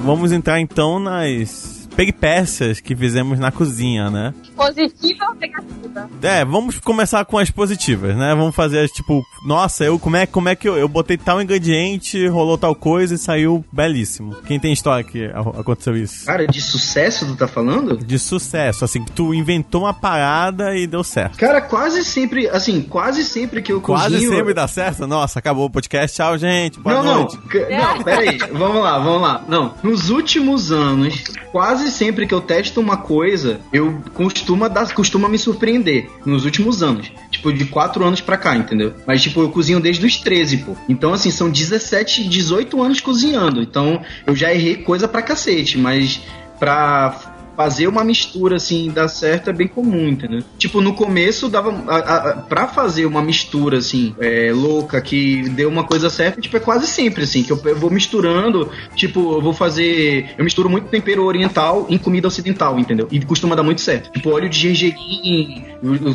Vamos 0.06 0.30
entrar 0.30 0.60
então 0.60 1.00
nas 1.00 1.88
peripécias 1.96 2.78
que 2.78 2.94
fizemos 2.94 3.40
na 3.40 3.50
cozinha, 3.50 4.08
né? 4.08 4.32
Positiva 4.56 5.26
ou 5.28 5.34
negativa? 5.34 6.10
É, 6.22 6.44
vamos 6.44 6.78
começar 6.78 7.24
com 7.24 7.38
as 7.38 7.50
positivas, 7.50 8.16
né? 8.16 8.34
Vamos 8.34 8.54
fazer 8.54 8.80
as, 8.80 8.90
tipo, 8.90 9.22
nossa, 9.44 9.84
eu 9.84 9.98
como 9.98 10.16
é, 10.16 10.26
como 10.26 10.48
é 10.48 10.56
que 10.56 10.68
eu, 10.68 10.76
eu 10.76 10.88
botei 10.88 11.16
tal 11.16 11.40
ingrediente, 11.40 12.26
rolou 12.28 12.56
tal 12.56 12.74
coisa 12.74 13.14
e 13.14 13.18
saiu 13.18 13.64
belíssimo. 13.72 14.34
Quem 14.46 14.58
tem 14.58 14.72
história 14.72 15.04
que 15.04 15.26
aconteceu 15.26 15.96
isso? 15.96 16.24
Cara, 16.26 16.46
de 16.46 16.60
sucesso 16.60 17.26
tu 17.26 17.36
tá 17.36 17.46
falando? 17.46 17.96
De 17.98 18.18
sucesso, 18.18 18.84
assim, 18.84 19.04
que 19.04 19.12
tu 19.12 19.34
inventou 19.34 19.82
uma 19.82 19.92
parada 19.94 20.74
e 20.76 20.86
deu 20.86 21.04
certo. 21.04 21.36
Cara, 21.38 21.60
quase 21.60 22.04
sempre, 22.04 22.48
assim, 22.48 22.80
quase 22.82 23.24
sempre 23.24 23.60
que 23.62 23.72
eu 23.72 23.80
Quase 23.80 24.14
cozinho... 24.14 24.30
sempre 24.34 24.54
dá 24.54 24.66
certo. 24.66 25.06
Nossa, 25.06 25.38
acabou 25.38 25.66
o 25.66 25.70
podcast. 25.70 26.16
Tchau, 26.16 26.38
gente. 26.38 26.80
Boa 26.80 26.96
não, 26.96 27.04
não, 27.04 27.14
noite. 27.20 27.38
c- 27.52 27.68
não, 27.76 28.02
peraí, 28.02 28.38
vamos 28.52 28.82
lá, 28.82 28.98
vamos 28.98 29.20
lá. 29.22 29.44
Não, 29.48 29.74
nos 29.82 30.08
últimos 30.10 30.72
anos, 30.72 31.24
quase 31.52 31.90
sempre 31.90 32.26
que 32.26 32.34
eu 32.34 32.40
testo 32.40 32.80
uma 32.80 32.96
coisa, 32.96 33.60
eu 33.72 34.00
costuma 34.46 34.68
dar, 34.68 34.94
costuma 34.94 35.28
me 35.28 35.38
surpreender. 35.38 36.08
Nos 36.24 36.44
últimos 36.44 36.80
anos. 36.80 37.10
Tipo, 37.30 37.52
de 37.52 37.64
4 37.64 38.04
anos 38.04 38.20
pra 38.20 38.36
cá, 38.36 38.56
entendeu? 38.56 38.94
Mas, 39.04 39.20
tipo, 39.20 39.40
eu 39.40 39.50
cozinho 39.50 39.80
desde 39.80 40.06
os 40.06 40.16
13, 40.18 40.58
pô. 40.58 40.76
Então, 40.88 41.12
assim, 41.12 41.32
são 41.32 41.50
17, 41.50 42.28
18 42.28 42.80
anos 42.80 43.00
cozinhando. 43.00 43.60
Então, 43.60 44.00
eu 44.24 44.36
já 44.36 44.54
errei 44.54 44.76
coisa 44.76 45.08
pra 45.08 45.20
cacete, 45.20 45.76
mas 45.76 46.20
pra 46.60 47.35
fazer 47.56 47.86
uma 47.86 48.04
mistura 48.04 48.56
assim 48.56 48.90
dar 48.90 49.08
certo 49.08 49.50
é 49.50 49.52
bem 49.52 49.66
comum, 49.66 50.08
entendeu? 50.08 50.42
Tipo, 50.58 50.80
no 50.80 50.94
começo 50.94 51.48
dava. 51.48 51.72
A, 51.88 51.96
a, 51.96 52.32
pra 52.42 52.68
fazer 52.68 53.06
uma 53.06 53.22
mistura 53.22 53.78
assim, 53.78 54.14
é, 54.18 54.52
louca, 54.52 55.00
que 55.00 55.48
deu 55.50 55.68
uma 55.68 55.84
coisa 55.84 56.10
certa, 56.10 56.40
tipo, 56.40 56.56
é 56.56 56.60
quase 56.60 56.86
sempre 56.86 57.24
assim, 57.24 57.42
que 57.42 57.52
eu, 57.52 57.60
eu 57.64 57.76
vou 57.76 57.90
misturando, 57.90 58.70
tipo, 58.94 59.34
eu 59.34 59.40
vou 59.40 59.52
fazer. 59.52 60.34
Eu 60.36 60.44
misturo 60.44 60.68
muito 60.68 60.88
tempero 60.88 61.24
oriental 61.24 61.86
em 61.88 61.98
comida 61.98 62.28
ocidental, 62.28 62.78
entendeu? 62.78 63.08
E 63.10 63.20
costuma 63.24 63.54
dar 63.54 63.62
muito 63.62 63.80
certo. 63.80 64.10
Tipo, 64.12 64.30
óleo 64.30 64.48
de 64.48 64.58
gergelim, 64.58 65.64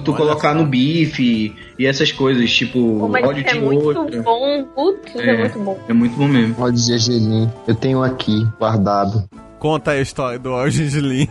tu 0.04 0.12
Olha 0.12 0.18
colocar 0.18 0.54
no 0.54 0.66
bife 0.66 1.56
e 1.78 1.86
essas 1.86 2.12
coisas, 2.12 2.52
tipo, 2.52 3.00
Pô, 3.00 3.06
óleo 3.08 3.40
é 3.40 3.54
de 3.54 3.60
muito 3.60 4.00
outra. 4.00 4.22
bom. 4.22 4.64
Putz, 4.76 5.16
é. 5.16 5.30
É. 5.30 5.38
muito 5.38 5.60
bom. 5.60 5.80
É 5.88 5.94
muito 5.94 6.16
bom 6.16 6.28
mesmo. 6.28 6.56
Óleo 6.60 6.74
de 6.74 6.82
gergelim. 6.82 7.50
Eu 7.68 7.76
tenho 7.76 8.04
aqui, 8.04 8.46
guardado. 8.60 9.28
Conta 9.62 9.92
a 9.92 10.02
história 10.02 10.40
do 10.40 10.68
gergelim. 10.72 11.28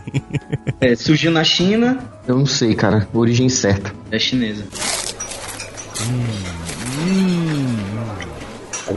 É, 0.79 0.95
surgiu 0.95 1.31
na 1.31 1.43
China, 1.43 1.99
Eu 2.25 2.37
não 2.37 2.45
sei, 2.45 2.73
cara. 2.73 3.05
Origem 3.13 3.49
certa. 3.49 3.93
é 4.09 4.17
chinesa. 4.17 4.63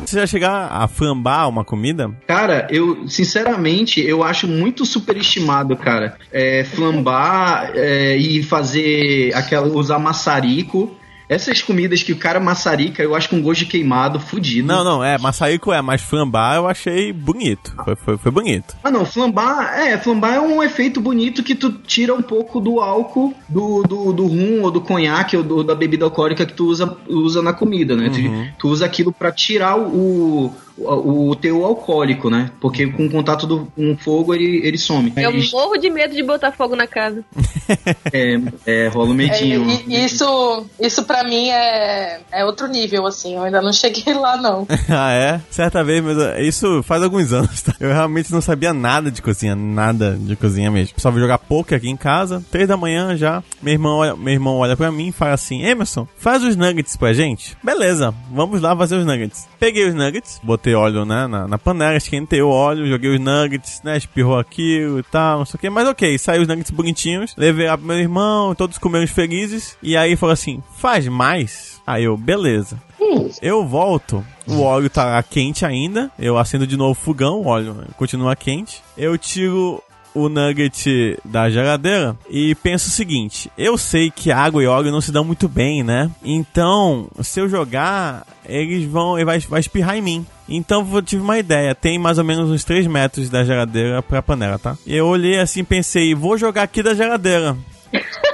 Você 0.07 0.21
já 0.21 0.27
chegar 0.29 0.69
a 0.71 0.87
flambar 0.87 1.49
uma 1.49 1.65
comida? 1.65 2.13
Cara, 2.29 2.69
eu, 2.71 3.09
sinceramente, 3.09 4.01
eu 4.01 4.23
acho 4.23 4.47
muito 4.47 4.87
superestimado, 4.87 5.77
cara. 5.77 6.17
É, 6.31 6.63
flambar 6.63 7.73
é, 7.75 8.17
e 8.17 8.41
fazer 8.41 9.35
aquela. 9.35 9.67
usar 9.67 9.99
maçarico. 9.99 10.97
Essas 11.29 11.63
comidas 11.63 12.03
que 12.03 12.13
o 12.13 12.17
cara 12.17 12.39
maçarica, 12.39 13.03
eu 13.03 13.15
acho 13.15 13.29
com 13.31 13.41
gosto 13.41 13.61
de 13.61 13.67
queimado, 13.67 14.21
fudido. 14.21 14.69
Não, 14.69 14.85
não, 14.85 15.03
é, 15.03 15.17
maçarico 15.19 15.73
é, 15.73 15.81
mas 15.81 16.03
flambar 16.03 16.57
eu 16.57 16.69
achei 16.69 17.13
bonito. 17.13 17.75
Foi, 17.85 17.97
foi, 17.97 18.19
foi 18.19 18.31
bonito. 18.31 18.77
Ah, 18.85 18.91
não, 18.91 19.07
flambar, 19.07 19.75
é, 19.79 19.97
flambar 19.97 20.35
é 20.35 20.41
um 20.41 20.63
efeito 20.63 21.01
bonito 21.01 21.43
que 21.43 21.55
tu 21.55 21.73
tira 21.73 22.15
um 22.15 22.23
pouco 22.23 22.61
do 22.61 22.81
álcool 22.81 23.33
do, 23.49 23.83
do, 23.83 24.13
do 24.13 24.27
rum 24.27 24.63
ou 24.63 24.71
do 24.71 24.81
conhaque 24.81 25.37
ou 25.37 25.43
do- 25.43 25.65
da 25.65 25.75
bebida 25.75 26.05
alcoólica 26.05 26.45
que 26.45 26.53
tu 26.53 26.67
usa, 26.67 26.97
usa 27.09 27.41
na 27.41 27.53
comida, 27.53 27.97
né? 27.97 28.09
Uhum. 28.09 28.45
Tu, 28.47 28.53
tu 28.59 28.69
usa 28.69 28.85
aquilo 28.85 29.13
pra 29.13 29.33
tirar 29.33 29.79
o, 29.79 30.55
o, 30.77 31.31
o 31.31 31.37
teu 31.37 31.65
alcoólico, 31.65 32.29
né? 32.31 32.51
Porque 32.61 32.87
com 32.87 33.07
o 33.07 33.11
contato 33.11 33.47
do, 33.47 33.67
com 33.77 33.93
o 33.93 33.97
fogo 33.97 34.35
ele, 34.35 34.61
ele 34.67 34.79
some. 34.79 35.13
Eu 35.17 35.33
Mas, 35.33 35.53
morro 35.53 35.77
de 35.77 35.89
medo 35.91 36.15
de 36.15 36.23
botar 36.23 36.53
fogo 36.53 36.75
na 36.77 36.87
casa. 36.87 37.25
é, 38.13 38.39
é, 38.67 38.89
rola 38.89 39.09
um 39.11 39.13
É, 39.13 39.15
medinho. 39.15 39.67
e- 39.89 40.05
isso, 40.05 40.67
isso 40.81 41.05
pra 41.05 41.25
mim 41.25 41.49
é, 41.51 42.21
é 42.33 42.45
outro 42.45 42.67
nível, 42.67 43.07
assim. 43.07 43.35
Eu 43.35 43.43
ainda 43.45 43.61
não 43.63 43.73
cheguei 43.73 44.13
lá, 44.15 44.37
não. 44.37 44.67
ah, 44.89 45.13
é? 45.13 45.41
Certa 45.51 45.83
vez, 45.85 46.03
mas 46.03 46.17
isso 46.47 46.83
faz 46.83 47.03
alguns 47.03 47.33
anos, 47.33 47.63
tá? 47.63 47.75
Eu 47.81 47.91
realmente 47.93 48.33
não 48.33 48.41
sabia 48.41 48.73
nada 48.73 49.11
de 49.11 49.23
cozinha, 49.23 49.55
nada 49.55 50.17
de 50.19 50.37
cozinha 50.37 50.71
mesmo. 50.71 50.95
Só 50.99 51.11
vou 51.11 51.21
jogar 51.21 51.39
poker 51.39 51.77
aqui 51.79 51.89
em 51.89 51.97
casa, 51.97 52.45
três 52.51 52.69
da 52.69 52.77
manhã 52.77 53.17
já. 53.17 53.43
Meu 53.63 53.73
irmão, 53.75 53.99
olha, 53.99 54.17
meu 54.17 54.33
irmão 54.33 54.57
olha 54.59 54.77
pra 54.77 54.91
mim 54.91 55.09
e 55.09 55.13
fala 55.13 55.35
assim: 55.35 55.63
Emerson, 55.65 56.07
faz 56.19 56.43
os 56.43 56.57
nuggets 56.57 56.97
pra 56.97 57.13
gente? 57.13 57.57
Beleza, 57.63 58.15
vamos 58.31 58.61
lá 58.61 58.77
fazer 58.77 58.97
os 58.97 59.07
nuggets. 59.07 59.47
Peguei 59.59 59.87
os 59.87 59.95
nuggets, 59.95 60.41
botei 60.43 60.64
óleo 60.73 61.05
né, 61.05 61.27
na, 61.27 61.49
na 61.49 61.59
panela, 61.59 61.97
esquentei 61.97 62.41
o 62.41 62.49
óleo, 62.49 62.87
joguei 62.87 63.11
os 63.11 63.21
nuggets, 63.21 63.83
né? 63.83 63.97
Espirrou 63.97 64.39
aquilo 64.39 65.01
e 65.01 65.03
tal, 65.03 65.39
não 65.39 65.45
sei 65.45 65.59
o 65.59 65.61
que. 65.61 65.69
Mas 65.69 65.89
ok, 65.89 66.17
saiu 66.17 66.43
os 66.43 66.49
nuggets 66.49 66.71
bonitinhos. 66.71 67.35
Levei 67.37 67.67
lá 67.67 67.77
pro 67.77 67.87
meu 67.87 67.99
irmão, 67.99 68.55
todos 68.55 68.79
comeram 68.79 69.07
felizes. 69.09 69.77
E 69.83 69.97
aí 69.97 70.15
falou 70.15 70.33
assim: 70.33 70.63
faz 70.77 71.09
mais? 71.09 71.83
Aí 71.85 72.05
eu, 72.05 72.17
beleza. 72.17 72.81
Eu 73.43 73.67
volto, 73.67 74.25
o 74.47 74.61
óleo 74.61 74.89
tá 74.89 75.23
quente 75.23 75.67
ainda. 75.67 76.11
Eu 76.19 76.39
acendo 76.39 76.67
de 76.67 76.77
novo 76.77 76.93
o 76.93 77.05
fogão, 77.05 77.41
o 77.41 77.47
óleo 77.47 77.85
continua 77.97 78.37
quente. 78.37 78.83
Eu 78.97 79.19
tiro 79.19 79.83
o 80.15 80.29
nugget 80.29 81.19
da 81.25 81.51
geladeira 81.51 82.17
e 82.31 82.55
penso 82.55 82.89
o 82.89 82.93
seguinte: 82.93 83.51
eu 83.59 83.77
sei 83.77 84.11
que 84.11 84.31
água 84.31 84.63
e 84.63 84.67
óleo 84.67 84.93
não 84.93 85.01
se 85.01 85.13
dão 85.13 85.25
muito 85.25 85.49
bem, 85.49 85.83
né? 85.83 86.11
Então, 86.23 87.09
se 87.21 87.41
eu 87.41 87.49
jogar, 87.49 88.25
eles 88.47 88.85
vão, 88.85 89.17
ele 89.19 89.25
vai, 89.25 89.39
vai 89.41 89.61
espirrar 89.61 89.97
em 89.97 90.03
mim. 90.03 90.27
Então 90.49 90.87
eu 90.93 91.03
tive 91.03 91.23
uma 91.23 91.39
ideia, 91.39 91.75
tem 91.75 91.99
mais 91.99 92.19
ou 92.19 92.25
menos 92.25 92.51
uns 92.51 92.65
3 92.65 92.87
metros 92.87 93.31
da 93.31 93.45
geladeira 93.45 94.03
pra 94.03 94.23
panela, 94.23 94.59
tá? 94.59 94.77
E 94.87 94.95
eu 94.95 95.07
olhei 95.07 95.39
assim 95.39 95.61
e 95.61 95.65
pensei, 95.65 96.15
vou 96.15 96.37
jogar 96.37 96.63
aqui 96.63 96.83
da 96.83 96.95
geladeira. 96.95 97.57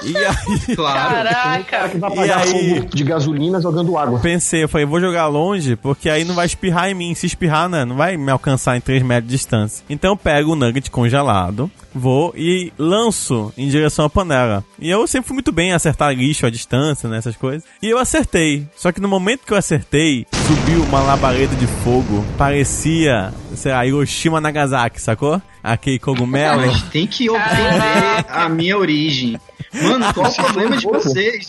E 0.02 0.16
aí, 0.16 0.60
Claro. 0.76 1.14
Caraca! 1.14 1.88
Que 1.90 1.98
vai 1.98 2.26
E 2.26 2.30
aí? 2.30 2.74
fogo 2.80 2.88
de 2.96 3.04
gasolina 3.04 3.60
jogando 3.60 3.96
água. 3.98 4.18
pensei, 4.20 4.64
eu 4.64 4.68
falei, 4.68 4.86
vou 4.86 5.00
jogar 5.00 5.26
longe, 5.26 5.76
porque 5.76 6.08
aí 6.08 6.24
não 6.24 6.34
vai 6.34 6.46
espirrar 6.46 6.88
em 6.90 6.94
mim. 6.94 7.14
Se 7.14 7.26
espirrar, 7.26 7.68
né, 7.68 7.84
não 7.84 7.96
vai 7.96 8.16
me 8.16 8.30
alcançar 8.30 8.76
em 8.76 8.80
3 8.80 9.02
metros 9.02 9.26
de 9.30 9.36
distância. 9.36 9.84
Então 9.90 10.12
eu 10.12 10.16
pego 10.16 10.52
o 10.52 10.56
nugget 10.56 10.90
congelado, 10.90 11.70
vou 11.94 12.32
e 12.36 12.72
lanço 12.78 13.52
em 13.58 13.68
direção 13.68 14.04
à 14.06 14.10
panela. 14.10 14.64
E 14.78 14.88
eu 14.88 15.06
sempre 15.06 15.28
fui 15.28 15.34
muito 15.34 15.52
bem 15.52 15.70
em 15.70 15.72
acertar 15.72 16.12
lixo 16.14 16.46
à 16.46 16.50
distância, 16.50 17.08
né, 17.08 17.18
essas 17.18 17.36
coisas. 17.36 17.62
E 17.82 17.88
eu 17.88 17.98
acertei. 17.98 18.66
Só 18.76 18.90
que 18.92 19.00
no 19.00 19.08
momento 19.08 19.40
que 19.46 19.52
eu 19.52 19.56
acertei, 19.58 20.26
subiu 20.46 20.82
uma 20.84 21.00
labareda 21.00 21.54
de 21.56 21.66
fogo. 21.66 22.24
Parecia, 22.38 23.32
sei 23.54 23.72
lá, 23.72 23.84
Hiroshima 23.86 24.40
Nagasaki, 24.40 25.00
sacou? 25.00 25.40
Aquele 25.62 25.98
cogumelo. 25.98 26.66
Mas 26.66 26.82
tem 26.84 27.06
que 27.06 27.28
ofender 27.28 28.24
a 28.28 28.48
minha 28.48 28.78
origem. 28.78 29.38
Mano, 29.72 30.12
qual 30.14 30.30
o 30.30 30.34
problema 30.34 30.76
de 30.76 30.84
vocês? 30.84 31.48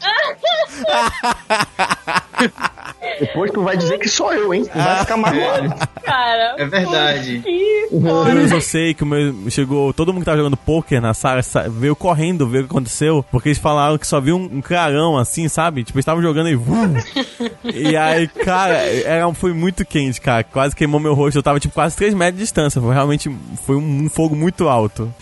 Depois 3.19 3.51
tu 3.51 3.63
vai 3.63 3.75
dizer 3.77 3.97
que 3.97 4.07
sou 4.07 4.31
eu, 4.34 4.53
hein? 4.53 4.63
Tu 4.65 4.77
vai 4.77 4.99
ficar 4.99 5.17
magoado. 5.17 5.73
Cara. 6.03 6.55
É 6.57 6.65
verdade. 6.65 7.39
Que 7.43 7.88
Eu 7.91 8.49
só 8.49 8.60
sei 8.60 8.93
que 8.93 9.03
o 9.03 9.05
meu 9.07 9.34
chegou, 9.49 9.91
todo 9.93 10.12
mundo 10.13 10.21
que 10.21 10.25
tava 10.25 10.38
jogando 10.38 10.55
poker 10.57 11.01
na 11.01 11.13
sala 11.13 11.41
sa- 11.43 11.67
veio 11.67 11.95
correndo 11.95 12.47
ver 12.47 12.60
o 12.60 12.63
que 12.63 12.69
aconteceu, 12.71 13.25
porque 13.31 13.49
eles 13.49 13.57
falaram 13.57 13.97
que 13.97 14.07
só 14.07 14.19
viu 14.21 14.38
um, 14.38 14.43
um 14.57 14.62
clarão 14.62 15.17
assim, 15.17 15.47
sabe? 15.47 15.84
Tipo, 15.84 15.97
eles 15.97 16.03
estavam 16.03 16.21
jogando 16.21 16.49
e 16.49 16.55
vum! 16.55 16.93
E 17.63 17.95
aí, 17.97 18.27
cara, 18.27 18.75
era, 18.77 19.31
foi 19.34 19.53
muito 19.53 19.84
quente, 19.86 20.21
cara. 20.21 20.43
Quase 20.43 20.75
queimou 20.75 20.99
meu 20.99 21.13
rosto. 21.13 21.38
Eu 21.38 21.43
tava 21.43 21.60
tipo 21.60 21.73
quase 21.73 21.95
3 21.95 22.13
metros 22.13 22.38
de 22.38 22.43
distância. 22.43 22.79
Foi 22.81 22.93
realmente 22.93 23.29
foi 23.65 23.75
um, 23.75 24.03
um 24.05 24.10
fogo 24.10 24.36
muito 24.36 24.67
alto. 24.67 25.13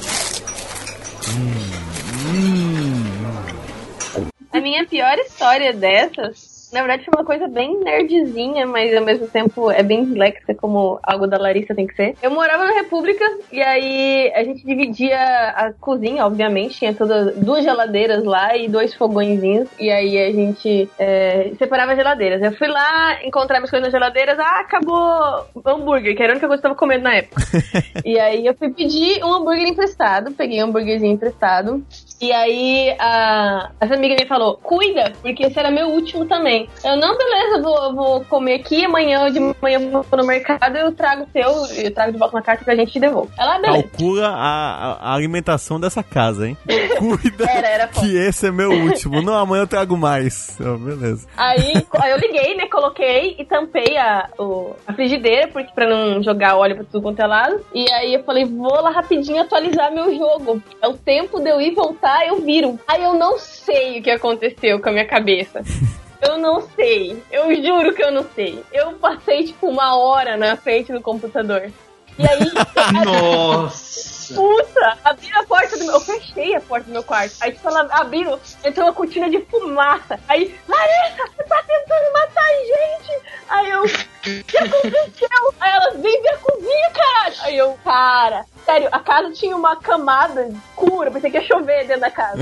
A 4.59 4.61
minha 4.61 4.85
pior 4.85 5.17
história 5.19 5.71
dessas 5.71 6.69
Na 6.73 6.81
verdade, 6.81 7.05
foi 7.05 7.13
uma 7.15 7.25
coisa 7.25 7.47
bem 7.47 7.79
nerdzinha, 7.79 8.67
mas 8.67 8.93
ao 8.93 9.05
mesmo 9.05 9.25
tempo 9.25 9.71
é 9.71 9.81
bem 9.81 10.03
dislexa, 10.03 10.53
como 10.53 10.99
algo 11.01 11.25
da 11.25 11.37
Larissa 11.37 11.73
tem 11.73 11.87
que 11.87 11.95
ser. 11.95 12.15
Eu 12.21 12.29
morava 12.29 12.65
na 12.65 12.73
República 12.73 13.25
e 13.53 13.61
aí 13.61 14.29
a 14.35 14.43
gente 14.43 14.65
dividia 14.65 15.17
a 15.17 15.71
cozinha, 15.79 16.25
obviamente, 16.25 16.77
tinha 16.77 16.93
todas 16.93 17.37
duas 17.37 17.63
geladeiras 17.63 18.23
lá 18.25 18.55
e 18.57 18.67
dois 18.67 18.93
fogõezinhos. 18.93 19.69
E 19.79 19.89
aí 19.89 20.17
a 20.21 20.31
gente 20.33 20.89
é, 20.99 21.53
separava 21.57 21.93
as 21.93 21.97
geladeiras. 21.97 22.41
Eu 22.43 22.51
fui 22.51 22.67
lá, 22.67 23.23
encontrar 23.23 23.59
minhas 23.59 23.71
coisas 23.71 23.87
nas 23.87 23.93
geladeiras, 23.93 24.37
ah, 24.37 24.59
acabou 24.59 25.47
hambúrguer, 25.65 26.17
que 26.17 26.21
era 26.21 26.33
a 26.33 26.35
única 26.35 26.47
coisa 26.47 26.61
que 26.61 26.67
eu 26.67 26.71
tava 26.71 26.79
comendo 26.79 27.05
na 27.05 27.15
época. 27.15 27.41
e 28.03 28.19
aí 28.19 28.45
eu 28.45 28.53
fui 28.53 28.69
pedir 28.71 29.23
um 29.23 29.33
hambúrguer 29.33 29.69
emprestado, 29.69 30.33
peguei 30.33 30.61
um 30.61 30.67
hambúrguerzinho 30.67 31.13
emprestado. 31.13 31.81
E 32.21 32.31
aí 32.33 32.95
a, 32.99 33.69
essa 33.79 33.93
amiga 33.93 34.15
me 34.19 34.25
falou, 34.27 34.57
cuida, 34.57 35.13
porque 35.21 35.45
esse 35.45 35.57
era 35.57 35.71
meu 35.71 35.87
último 35.87 36.25
também. 36.25 36.67
Eu, 36.83 36.97
não, 36.97 37.17
beleza, 37.17 37.61
vou, 37.61 37.95
vou 37.95 38.25
comer 38.25 38.55
aqui, 38.55 38.83
amanhã 38.85 39.31
de 39.31 39.39
manhã 39.39 39.79
eu 39.79 39.89
vou 39.89 40.05
no 40.17 40.25
mercado, 40.25 40.75
eu 40.77 40.91
trago 40.91 41.23
o 41.23 41.27
teu, 41.27 41.49
eu 41.77 41.93
trago 41.93 42.11
de 42.11 42.17
volta 42.17 42.35
uma 42.35 42.41
carta 42.41 42.65
pra 42.65 42.75
gente 42.75 42.91
te 42.91 42.99
devolvo. 42.99 43.31
Ela, 43.37 43.55
"Ah, 43.55 43.59
beleza. 43.59 43.83
Calcula 43.83 44.27
a, 44.27 45.11
a 45.11 45.13
alimentação 45.15 45.79
dessa 45.79 46.03
casa, 46.03 46.47
hein? 46.47 46.57
Cuida 46.97 47.49
Era, 47.49 47.67
era 47.67 47.87
que 47.87 48.15
esse 48.17 48.47
é 48.47 48.51
meu 48.51 48.71
último. 48.71 49.21
Não, 49.21 49.33
amanhã 49.35 49.63
eu 49.63 49.67
trago 49.67 49.95
mais. 49.97 50.57
Oh, 50.59 50.77
beleza. 50.77 51.27
Aí, 51.37 51.73
aí 51.99 52.11
eu 52.11 52.17
liguei, 52.17 52.55
né? 52.55 52.67
Coloquei 52.67 53.35
e 53.37 53.45
tampei 53.45 53.97
a, 53.97 54.29
o- 54.37 54.75
a 54.87 54.93
frigideira, 54.93 55.47
porque 55.47 55.71
pra 55.73 55.87
não 55.87 56.21
jogar 56.23 56.55
óleo 56.57 56.75
pra 56.75 56.83
tudo 56.85 57.01
quanto 57.03 57.21
é 57.21 57.27
lado. 57.27 57.65
E 57.73 57.91
aí 57.91 58.13
eu 58.13 58.23
falei, 58.23 58.45
vou 58.45 58.81
lá 58.81 58.89
rapidinho 58.89 59.41
atualizar 59.41 59.91
meu 59.93 60.13
jogo. 60.17 60.61
É 60.81 60.87
o 60.87 60.93
tempo 60.93 61.39
de 61.39 61.49
eu 61.49 61.61
ir 61.61 61.73
voltar, 61.75 62.25
eu 62.27 62.41
viro. 62.41 62.79
Aí 62.87 63.03
eu 63.03 63.13
não 63.13 63.37
sei 63.37 63.99
o 63.99 64.03
que 64.03 64.11
aconteceu 64.11 64.79
com 64.81 64.89
a 64.89 64.91
minha 64.91 65.05
cabeça. 65.07 65.61
Eu 66.21 66.37
não 66.37 66.59
sei. 66.75 67.17
Eu 67.31 67.55
juro 67.63 67.93
que 67.93 68.03
eu 68.03 68.11
não 68.11 68.25
sei. 68.35 68.61
Eu 68.73 68.91
passei, 68.95 69.45
tipo, 69.45 69.67
uma 69.69 69.95
hora 69.97 70.35
na 70.35 70.57
frente 70.57 70.91
do 70.91 70.99
computador. 70.99 71.71
E 72.17 72.27
aí, 72.27 72.51
Nossa! 73.05 74.18
Puta, 74.35 74.97
abri 75.03 75.31
a 75.33 75.43
porta 75.43 75.77
do 75.77 75.85
meu. 75.85 75.93
Eu 75.95 76.01
fechei 76.01 76.55
a 76.55 76.61
porta 76.61 76.85
do 76.85 76.91
meu 76.91 77.03
quarto. 77.03 77.35
Aí, 77.41 77.51
tipo, 77.51 77.67
ela 77.67 77.87
abriram, 77.91 78.39
entrou 78.63 78.87
uma 78.87 78.93
cortina 78.93 79.29
de 79.29 79.39
fumaça. 79.41 80.19
Aí, 80.27 80.55
Larissa, 80.67 81.27
você 81.35 81.43
tá 81.43 81.63
tentando 81.65 82.13
matar 82.13 82.43
a 82.43 82.55
gente? 82.65 83.19
Aí 83.49 83.69
eu, 83.71 83.83
o 83.83 84.43
que 84.43 84.57
aconteceu? 84.57 85.53
Aí 85.59 85.71
elas, 85.71 85.99
vem 85.99 86.21
ver 86.21 86.29
a 86.29 86.37
cozinha, 86.37 86.91
caralho. 86.91 87.35
Aí 87.41 87.57
eu, 87.57 87.79
cara, 87.83 88.45
sério, 88.65 88.89
a 88.91 88.99
casa 88.99 89.31
tinha 89.31 89.55
uma 89.55 89.75
camada 89.75 90.47
escura, 90.47 91.09
pensei 91.11 91.31
que 91.31 91.37
ia 91.37 91.43
chover 91.43 91.85
dentro 91.87 92.01
da 92.01 92.11
casa. 92.11 92.39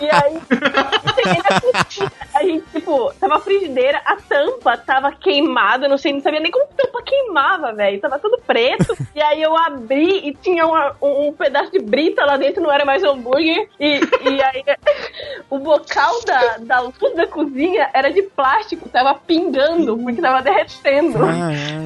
E 0.00 0.04
aí, 0.10 0.40
cozinha, 0.40 2.10
a 2.34 2.42
gente, 2.44 2.64
tipo, 2.72 3.12
tava 3.14 3.36
a 3.36 3.40
frigideira, 3.40 4.00
a 4.04 4.16
tampa 4.16 4.76
tava 4.76 5.10
queimada, 5.12 5.88
não 5.88 5.98
sei, 5.98 6.12
não 6.12 6.20
sabia 6.20 6.40
nem 6.40 6.50
como 6.52 6.66
tampa 6.76 7.02
queimava, 7.02 7.72
velho. 7.72 8.00
Tava 8.00 8.18
tudo 8.18 8.38
preto. 8.46 8.96
E 9.14 9.20
aí 9.22 9.42
eu 9.42 9.56
abri 9.56 10.28
e 10.28 10.34
tinha 10.34 10.66
uma- 10.66 10.94
um, 11.02 11.15
um 11.16 11.32
pedaço 11.32 11.72
de 11.72 11.78
brita 11.78 12.24
lá 12.24 12.36
dentro, 12.36 12.62
não 12.62 12.72
era 12.72 12.84
mais 12.84 13.02
hambúrguer. 13.02 13.68
E, 13.80 14.00
e 14.24 14.42
aí 14.42 14.64
o 15.50 15.58
bocal 15.58 16.20
da, 16.24 16.56
da 16.58 16.80
luz 16.80 17.14
da 17.14 17.26
cozinha 17.26 17.88
era 17.92 18.10
de 18.10 18.22
plástico, 18.22 18.88
tava 18.88 19.14
pingando, 19.14 19.96
porque 19.98 20.20
tava 20.20 20.42
derretendo. 20.42 21.18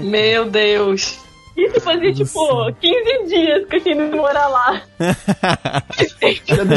Meu 0.05 0.47
Deus. 0.47 1.31
Isso 1.57 1.81
fazia, 1.81 2.13
tipo, 2.13 2.73
15 2.81 3.27
dias 3.27 3.67
que 3.69 3.77
eu 3.77 3.81
tinha 3.81 4.07
ido 4.07 4.17
morar 4.17 4.49
lá. 4.49 4.83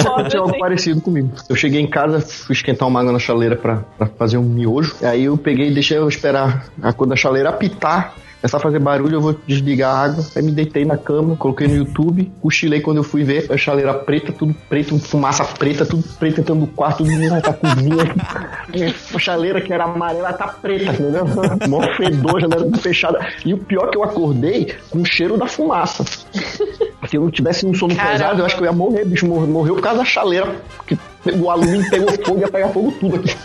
Acontecer 0.08 0.38
algo 0.38 0.50
assim. 0.50 0.60
parecido 0.60 1.02
comigo. 1.02 1.32
Eu 1.48 1.56
cheguei 1.56 1.80
em 1.80 1.88
casa, 1.88 2.20
fui 2.20 2.54
esquentar 2.54 2.88
uma 2.88 3.00
água 3.00 3.14
na 3.14 3.20
chaleira 3.20 3.56
pra, 3.56 3.78
pra 3.98 4.08
fazer 4.08 4.38
um 4.38 4.44
miojo. 4.44 4.96
Aí 5.02 5.26
eu 5.26 5.38
peguei 5.38 5.70
e 5.70 5.74
deixei 5.74 5.98
eu 5.98 6.08
esperar 6.08 6.66
a 6.82 6.92
cor 6.92 7.08
da 7.08 7.16
chaleira 7.16 7.50
apitar. 7.50 8.16
Começar 8.44 8.58
a 8.58 8.60
fazer 8.60 8.80
barulho, 8.80 9.16
eu 9.16 9.22
vou 9.22 9.40
desligar 9.48 9.96
a 9.96 10.00
água. 10.04 10.26
Aí 10.36 10.44
me 10.44 10.52
deitei 10.52 10.84
na 10.84 10.98
cama, 10.98 11.38
coloquei 11.38 11.66
no 11.66 11.78
YouTube, 11.78 12.30
cochilei 12.42 12.82
quando 12.82 12.98
eu 12.98 13.04
fui 13.04 13.24
ver 13.24 13.50
a 13.50 13.56
chaleira 13.56 13.94
preta, 13.94 14.34
tudo 14.34 14.54
preto, 14.68 15.00
fumaça 15.00 15.46
preta, 15.46 15.86
tudo 15.86 16.04
preto 16.20 16.42
entrando 16.42 16.60
no 16.60 16.68
quarto, 16.68 17.06
tudo 17.06 17.30
na 17.30 17.40
tá 17.40 17.54
cozinha. 17.54 18.04
A 19.16 19.20
chaleira 19.20 19.62
que 19.62 19.72
era 19.72 19.86
amarela 19.86 20.34
tá 20.34 20.48
preta, 20.48 20.92
entendeu? 20.92 21.24
Mó 21.70 21.82
fedor, 21.96 22.42
janela 22.42 22.78
fechada. 22.80 23.26
E 23.46 23.54
o 23.54 23.58
pior 23.60 23.88
é 23.88 23.92
que 23.92 23.98
eu 23.98 24.04
acordei 24.04 24.76
com 24.90 25.00
o 25.00 25.06
cheiro 25.06 25.38
da 25.38 25.48
fumaça. 25.48 26.04
Se 26.04 27.16
eu 27.16 27.22
não 27.22 27.32
tivesse 27.32 27.66
um 27.66 27.74
sono 27.74 27.96
Caramba. 27.96 28.12
pesado, 28.12 28.42
eu 28.42 28.46
acho 28.46 28.56
que 28.58 28.62
eu 28.62 28.66
ia 28.66 28.74
morrer, 28.74 29.06
bicho. 29.06 29.26
Mor- 29.26 29.48
Morreu 29.48 29.76
por 29.76 29.84
causa 29.84 30.00
da 30.00 30.06
chaleira. 30.06 30.54
O 31.32 31.50
alumínio 31.50 31.90
pegou 31.90 32.12
fogo 32.26 32.38
e 32.40 32.42
ia 32.42 32.48
pegar 32.50 32.70
fogo 32.70 32.92
tudo 33.00 33.16
aqui. 33.18 33.36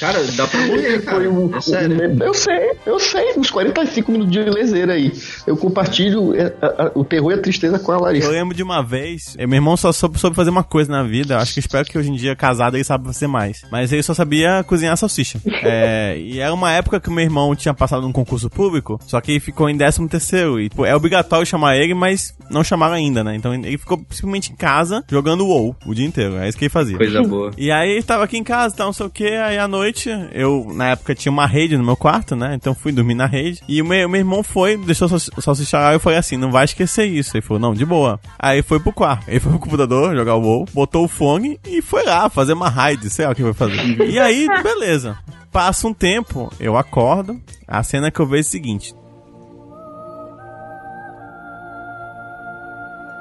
Cara, 0.00 0.22
dá 0.36 0.46
pra 0.46 0.60
morrer, 0.66 1.02
cara. 1.02 1.16
Foi 1.16 1.28
um, 1.28 1.56
É 1.56 1.60
sério. 1.60 1.96
um- 2.14 2.22
eu 2.24 2.34
sei, 2.34 2.70
eu 2.84 2.98
sei, 2.98 3.32
uns 3.36 3.50
45 3.50 4.10
minutos 4.12 4.32
de 4.32 4.40
lezeira 4.40 4.92
aí. 4.94 5.12
Eu 5.46 5.56
compartilho 5.56 6.34
é, 6.34 6.52
a- 6.60 6.66
a- 6.86 6.92
o 6.94 7.04
terror 7.04 7.30
e 7.30 7.34
a 7.34 7.38
tristeza 7.38 7.78
com 7.78 7.92
a 7.92 7.96
Eu 7.96 8.00
Larissa. 8.02 8.28
lembro 8.30 8.54
de 8.54 8.62
uma 8.62 8.82
vez, 8.82 9.34
eh, 9.38 9.46
meu 9.46 9.56
irmão 9.56 9.76
só 9.76 9.92
soube, 9.92 10.18
soube 10.18 10.36
fazer 10.36 10.50
uma 10.50 10.64
coisa 10.64 10.90
na 10.90 11.02
vida. 11.02 11.34
eu 11.34 11.38
Acho 11.38 11.54
que 11.54 11.60
espero 11.60 11.84
que 11.84 11.96
hoje 11.98 12.10
em 12.10 12.14
dia, 12.16 12.34
casado, 12.36 12.76
ele 12.76 12.84
sabe 12.84 13.06
fazer 13.06 13.26
mais. 13.26 13.62
Mas 13.70 13.92
ele 13.92 14.02
só 14.02 14.14
sabia 14.14 14.62
cozinhar 14.64 14.96
salsicha. 14.96 15.38
É, 15.66 16.18
e 16.18 16.40
era 16.40 16.52
uma 16.52 16.70
época 16.72 17.00
que 17.00 17.08
o 17.08 17.12
meu 17.12 17.24
irmão 17.24 17.54
tinha 17.56 17.72
passado 17.72 18.02
num 18.02 18.12
concurso 18.12 18.50
público, 18.50 19.00
só 19.06 19.18
que 19.20 19.32
ele 19.32 19.40
ficou 19.40 19.68
em 19.70 19.76
13 19.78 20.06
terceiro. 20.08 20.60
E 20.60 20.68
tipo, 20.68 20.84
é 20.84 20.94
obrigatório 20.94 21.46
chamar 21.46 21.76
ele, 21.76 21.94
mas 21.94 22.34
não 22.50 22.62
chamaram 22.62 22.94
ainda, 22.94 23.24
né? 23.24 23.34
Então 23.34 23.54
ele 23.54 23.78
ficou 23.78 23.98
simplesmente 24.10 24.52
em 24.52 24.56
casa 24.56 25.02
jogando 25.10 25.46
WoW 25.46 25.74
o 25.86 25.94
dia 25.94 26.06
inteiro. 26.06 26.36
É 26.36 26.48
isso 26.48 26.58
que 26.58 26.64
ele 26.64 26.70
fazia. 26.70 26.96
Coisa 26.98 27.23
boa. 27.26 27.50
E 27.56 27.70
aí 27.70 28.02
tava 28.02 28.24
aqui 28.24 28.36
em 28.36 28.44
casa, 28.44 28.76
tal, 28.76 28.86
não 28.86 28.92
sei 28.92 29.06
o 29.06 29.10
que, 29.10 29.26
aí 29.26 29.58
à 29.58 29.68
noite, 29.68 30.10
eu, 30.32 30.66
na 30.74 30.90
época, 30.90 31.14
tinha 31.14 31.32
uma 31.32 31.46
rede 31.46 31.76
no 31.76 31.84
meu 31.84 31.96
quarto, 31.96 32.34
né? 32.36 32.54
Então 32.54 32.74
fui 32.74 32.92
dormir 32.92 33.14
na 33.14 33.26
rede. 33.26 33.60
E 33.68 33.80
o 33.80 33.84
meu, 33.84 34.08
meu 34.08 34.20
irmão 34.20 34.42
foi, 34.42 34.76
deixou 34.76 35.08
o 35.08 35.40
salsicha 35.42 35.78
lá, 35.78 35.92
e 35.92 35.96
eu 35.96 36.00
falei 36.00 36.18
assim, 36.18 36.36
não 36.36 36.50
vai 36.50 36.64
esquecer 36.64 37.06
isso. 37.06 37.36
Ele 37.36 37.42
falou, 37.42 37.60
não, 37.60 37.74
de 37.74 37.84
boa. 37.84 38.20
Aí 38.38 38.62
foi 38.62 38.80
pro 38.80 38.92
quarto. 38.92 39.28
Ele 39.28 39.40
foi 39.40 39.52
pro 39.52 39.60
computador, 39.60 40.14
jogar 40.14 40.34
o 40.34 40.40
WoW, 40.40 40.66
botou 40.72 41.04
o 41.04 41.08
fone 41.08 41.58
e 41.66 41.82
foi 41.82 42.04
lá 42.04 42.28
fazer 42.28 42.52
uma 42.52 42.68
raid, 42.68 43.08
sei 43.10 43.26
lá 43.26 43.32
o 43.32 43.34
que 43.34 43.42
vai 43.42 43.54
fazer. 43.54 44.00
E 44.08 44.18
aí, 44.18 44.46
beleza. 44.62 45.18
Passa 45.50 45.86
um 45.86 45.94
tempo, 45.94 46.52
eu 46.58 46.76
acordo, 46.76 47.40
a 47.68 47.82
cena 47.82 48.10
que 48.10 48.18
eu 48.18 48.26
vejo 48.26 48.38
é 48.38 48.48
a 48.48 48.50
seguinte. 48.50 48.94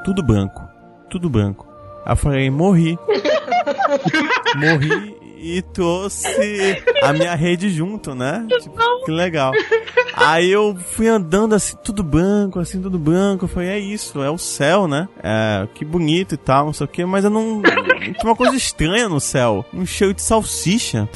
Tudo 0.04 0.24
branco, 0.24 0.62
tudo 1.10 1.30
branco. 1.30 1.68
Aí 2.06 2.12
eu 2.12 2.18
falei, 2.18 2.50
morri. 2.50 2.98
Morri 4.56 5.16
e 5.44 5.62
trouxe 5.62 6.82
a 7.04 7.12
minha 7.12 7.36
rede 7.36 7.70
junto, 7.70 8.16
né? 8.16 8.48
Tipo, 8.62 9.06
que 9.06 9.12
legal. 9.12 9.52
Aí 10.16 10.50
eu 10.50 10.76
fui 10.76 11.08
andando 11.08 11.54
assim, 11.54 11.76
tudo 11.84 12.02
branco, 12.02 12.60
assim, 12.60 12.82
tudo 12.82 12.98
branco. 12.98 13.44
Eu 13.44 13.50
falei, 13.50 13.70
é 13.70 13.80
isso, 13.80 14.24
é 14.24 14.30
o 14.30 14.38
céu, 14.38 14.88
né? 14.88 15.10
É, 15.22 15.68
que 15.74 15.84
bonito 15.84 16.36
e 16.36 16.38
tal, 16.38 16.68
não 16.68 16.74
sei 16.74 16.86
o 16.86 16.88
que, 16.88 17.04
mas 17.04 17.26
eu 17.26 17.30
não. 17.30 17.62
Tinha 17.62 18.24
uma 18.24 18.36
coisa 18.36 18.56
estranha 18.56 19.10
no 19.10 19.20
céu. 19.20 19.66
Um 19.74 19.86
cheiro 19.86 20.14
de 20.14 20.22
salsicha. 20.22 21.10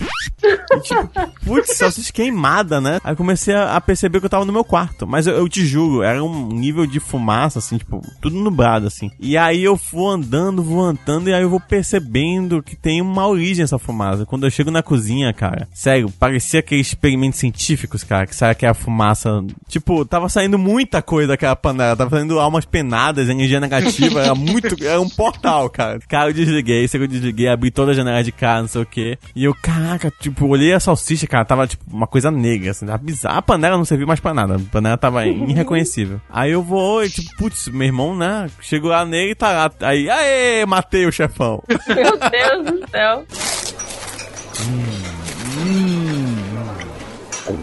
E, 0.43 0.79
tipo, 0.81 1.09
putz, 1.45 1.77
salsicha 1.77 2.11
queimada, 2.11 2.81
né? 2.81 2.99
Aí 3.03 3.15
comecei 3.15 3.53
a, 3.53 3.75
a 3.75 3.81
perceber 3.81 4.19
que 4.19 4.25
eu 4.25 4.29
tava 4.29 4.45
no 4.45 4.53
meu 4.53 4.63
quarto. 4.63 5.07
Mas 5.07 5.27
eu, 5.27 5.35
eu 5.35 5.47
te 5.47 5.65
juro, 5.65 6.03
era 6.03 6.23
um 6.23 6.47
nível 6.47 6.85
de 6.85 6.99
fumaça, 6.99 7.59
assim, 7.59 7.77
tipo, 7.77 8.01
tudo 8.21 8.35
nublado, 8.35 8.87
assim. 8.87 9.11
E 9.19 9.37
aí 9.37 9.63
eu 9.63 9.75
vou 9.75 10.09
andando, 10.09 10.63
vou 10.63 10.81
andando, 10.81 11.29
e 11.29 11.33
aí 11.33 11.41
eu 11.41 11.49
vou 11.49 11.59
percebendo 11.59 12.63
que 12.63 12.75
tem 12.75 13.01
uma 13.01 13.27
origem 13.27 13.63
essa 13.63 13.79
fumaça. 13.79 14.16
Quando 14.25 14.45
eu 14.45 14.51
chego 14.51 14.71
na 14.71 14.83
cozinha, 14.83 15.33
cara, 15.33 15.67
sério, 15.73 16.11
parecia 16.19 16.59
aqueles 16.59 16.87
experimentos 16.87 17.39
científicos, 17.39 18.03
cara, 18.03 18.25
que 18.25 18.35
sai 18.35 18.51
aquela 18.51 18.73
fumaça. 18.73 19.43
Tipo, 19.67 20.05
tava 20.05 20.29
saindo 20.29 20.57
muita 20.57 21.01
coisa 21.01 21.29
daquela 21.29 21.55
panela, 21.55 21.95
tava 21.95 22.09
saindo 22.17 22.39
almas 22.39 22.65
penadas, 22.65 23.29
energia 23.29 23.59
negativa, 23.59 24.21
era 24.21 24.35
muito. 24.35 24.77
Era 24.87 25.01
um 25.01 25.09
portal, 25.09 25.69
cara. 25.69 25.99
Cara, 26.07 26.29
eu 26.29 26.33
desliguei, 26.33 26.87
sei 26.87 26.99
que 26.99 27.03
eu 27.05 27.07
desliguei, 27.07 27.47
abri 27.47 27.71
toda 27.71 27.91
a 27.91 27.95
janela 27.95 28.23
de 28.23 28.31
casa, 28.31 28.61
não 28.61 28.67
sei 28.67 28.81
o 28.81 28.85
que. 28.85 29.17
E 29.35 29.43
eu, 29.43 29.53
caraca, 29.53 30.11
tipo, 30.19 30.47
olhei 30.47 30.73
a 30.73 30.79
salsicha, 30.79 31.27
cara, 31.27 31.43
tava 31.45 31.67
tipo 31.67 31.83
uma 31.91 32.07
coisa 32.07 32.31
negra, 32.31 32.71
assim, 32.71 32.85
tava 32.85 32.97
bizarra. 32.97 33.39
A 33.39 33.41
panela 33.41 33.77
não 33.77 33.85
serviu 33.85 34.07
mais 34.07 34.19
pra 34.19 34.33
nada, 34.33 34.55
a 34.55 34.59
panela 34.59 34.97
tava 34.97 35.25
irreconhecível. 35.27 36.21
Aí 36.29 36.51
eu 36.51 36.63
vou, 36.63 37.03
e, 37.03 37.09
tipo, 37.09 37.35
putz, 37.37 37.67
meu 37.67 37.87
irmão, 37.87 38.15
né? 38.15 38.49
Chegou 38.61 38.91
lá 38.91 39.05
nele 39.05 39.31
e 39.31 39.35
tá 39.35 39.51
lá. 39.51 39.71
Aí, 39.81 40.09
aê, 40.09 40.65
matei 40.65 41.05
o 41.05 41.11
chefão. 41.11 41.63
Meu 41.87 42.17
Deus 42.17 42.81
do 42.81 42.89
céu. 42.89 43.25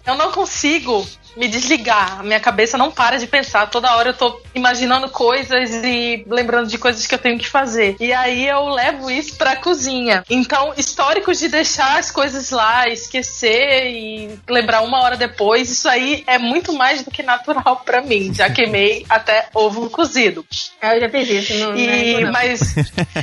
Eu 0.06 0.16
não 0.16 0.30
consigo 0.32 1.06
me 1.36 1.48
desligar. 1.48 2.20
A 2.20 2.22
minha 2.22 2.38
cabeça 2.38 2.78
não 2.78 2.90
para 2.90 3.18
de 3.18 3.26
pensar. 3.26 3.68
Toda 3.68 3.96
hora 3.96 4.10
eu 4.10 4.14
tô 4.14 4.40
imaginando 4.54 5.08
coisas 5.08 5.70
e 5.82 6.24
lembrando 6.28 6.68
de 6.68 6.78
coisas 6.78 7.06
que 7.06 7.14
eu 7.14 7.18
tenho 7.18 7.38
que 7.38 7.48
fazer. 7.48 7.96
E 7.98 8.12
aí 8.12 8.46
eu 8.46 8.68
levo 8.68 9.10
isso 9.10 9.34
pra 9.36 9.56
cozinha. 9.56 10.22
Então, 10.30 10.72
históricos 10.76 11.38
de 11.40 11.48
deixar 11.48 11.98
as 11.98 12.10
coisas 12.10 12.50
lá, 12.50 12.88
esquecer 12.88 13.86
e 13.90 14.38
lembrar 14.48 14.82
uma 14.82 15.02
hora 15.02 15.16
depois, 15.16 15.70
isso 15.70 15.88
aí 15.88 16.22
é 16.26 16.38
muito 16.38 16.72
mais 16.72 17.02
do 17.02 17.10
que 17.10 17.22
natural 17.22 17.82
pra 17.84 18.00
mim. 18.00 18.32
Já 18.32 18.48
queimei 18.48 19.04
até 19.08 19.48
ovo 19.52 19.90
cozido. 19.90 20.46
Ah, 20.80 20.94
eu 20.96 21.00
já 21.00 21.08
fiz 21.08 21.28
isso. 21.28 21.54
Não, 21.54 21.76
E, 21.76 22.12
não, 22.14 22.20
não. 22.22 22.32
mas, 22.32 22.60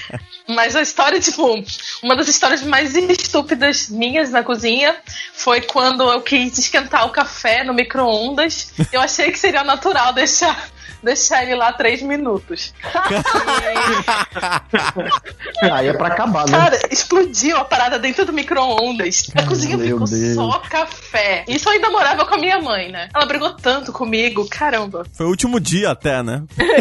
mas 0.55 0.75
a 0.75 0.81
história, 0.81 1.19
tipo, 1.19 1.63
uma 2.03 2.15
das 2.15 2.27
histórias 2.27 2.61
mais 2.63 2.95
estúpidas 2.95 3.89
minhas 3.89 4.29
na 4.29 4.43
cozinha 4.43 4.95
foi 5.33 5.61
quando 5.61 6.03
eu 6.03 6.21
quis 6.21 6.57
esquentar 6.57 7.05
o 7.05 7.09
café 7.09 7.63
no 7.63 7.73
micro-ondas. 7.73 8.73
Eu 8.91 9.01
achei 9.01 9.31
que 9.31 9.39
seria 9.39 9.63
natural 9.63 10.13
deixar, 10.13 10.69
deixar 11.01 11.43
ele 11.43 11.55
lá 11.55 11.73
três 11.73 12.01
minutos. 12.01 12.73
Aí 15.71 15.87
é 15.87 15.93
pra 15.93 16.07
acabar, 16.07 16.45
né? 16.47 16.57
Cara, 16.57 16.79
explodiu 16.91 17.57
a 17.57 17.65
parada 17.65 17.99
dentro 17.99 18.25
do 18.25 18.33
micro-ondas. 18.33 19.29
A 19.35 19.43
cozinha 19.43 19.77
Meu 19.77 19.87
ficou 19.87 20.07
Deus. 20.07 20.35
só 20.35 20.59
café. 20.59 21.43
Isso 21.47 21.67
eu 21.69 21.73
ainda 21.73 21.89
morava 21.89 22.25
com 22.25 22.35
a 22.35 22.37
minha 22.37 22.59
mãe, 22.59 22.91
né? 22.91 23.09
Ela 23.13 23.25
brigou 23.25 23.51
tanto 23.53 23.91
comigo, 23.91 24.47
caramba. 24.49 25.05
Foi 25.13 25.25
o 25.25 25.29
último 25.29 25.59
dia 25.59 25.91
até, 25.91 26.21
né? 26.23 26.43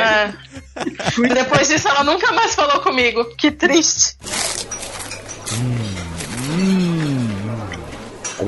É. 0.00 0.32
Depois 1.34 1.68
disso, 1.68 1.88
ela 1.88 2.04
nunca 2.04 2.32
mais 2.32 2.54
falou 2.54 2.80
comigo. 2.80 3.24
Que 3.36 3.50
triste. 3.50 4.16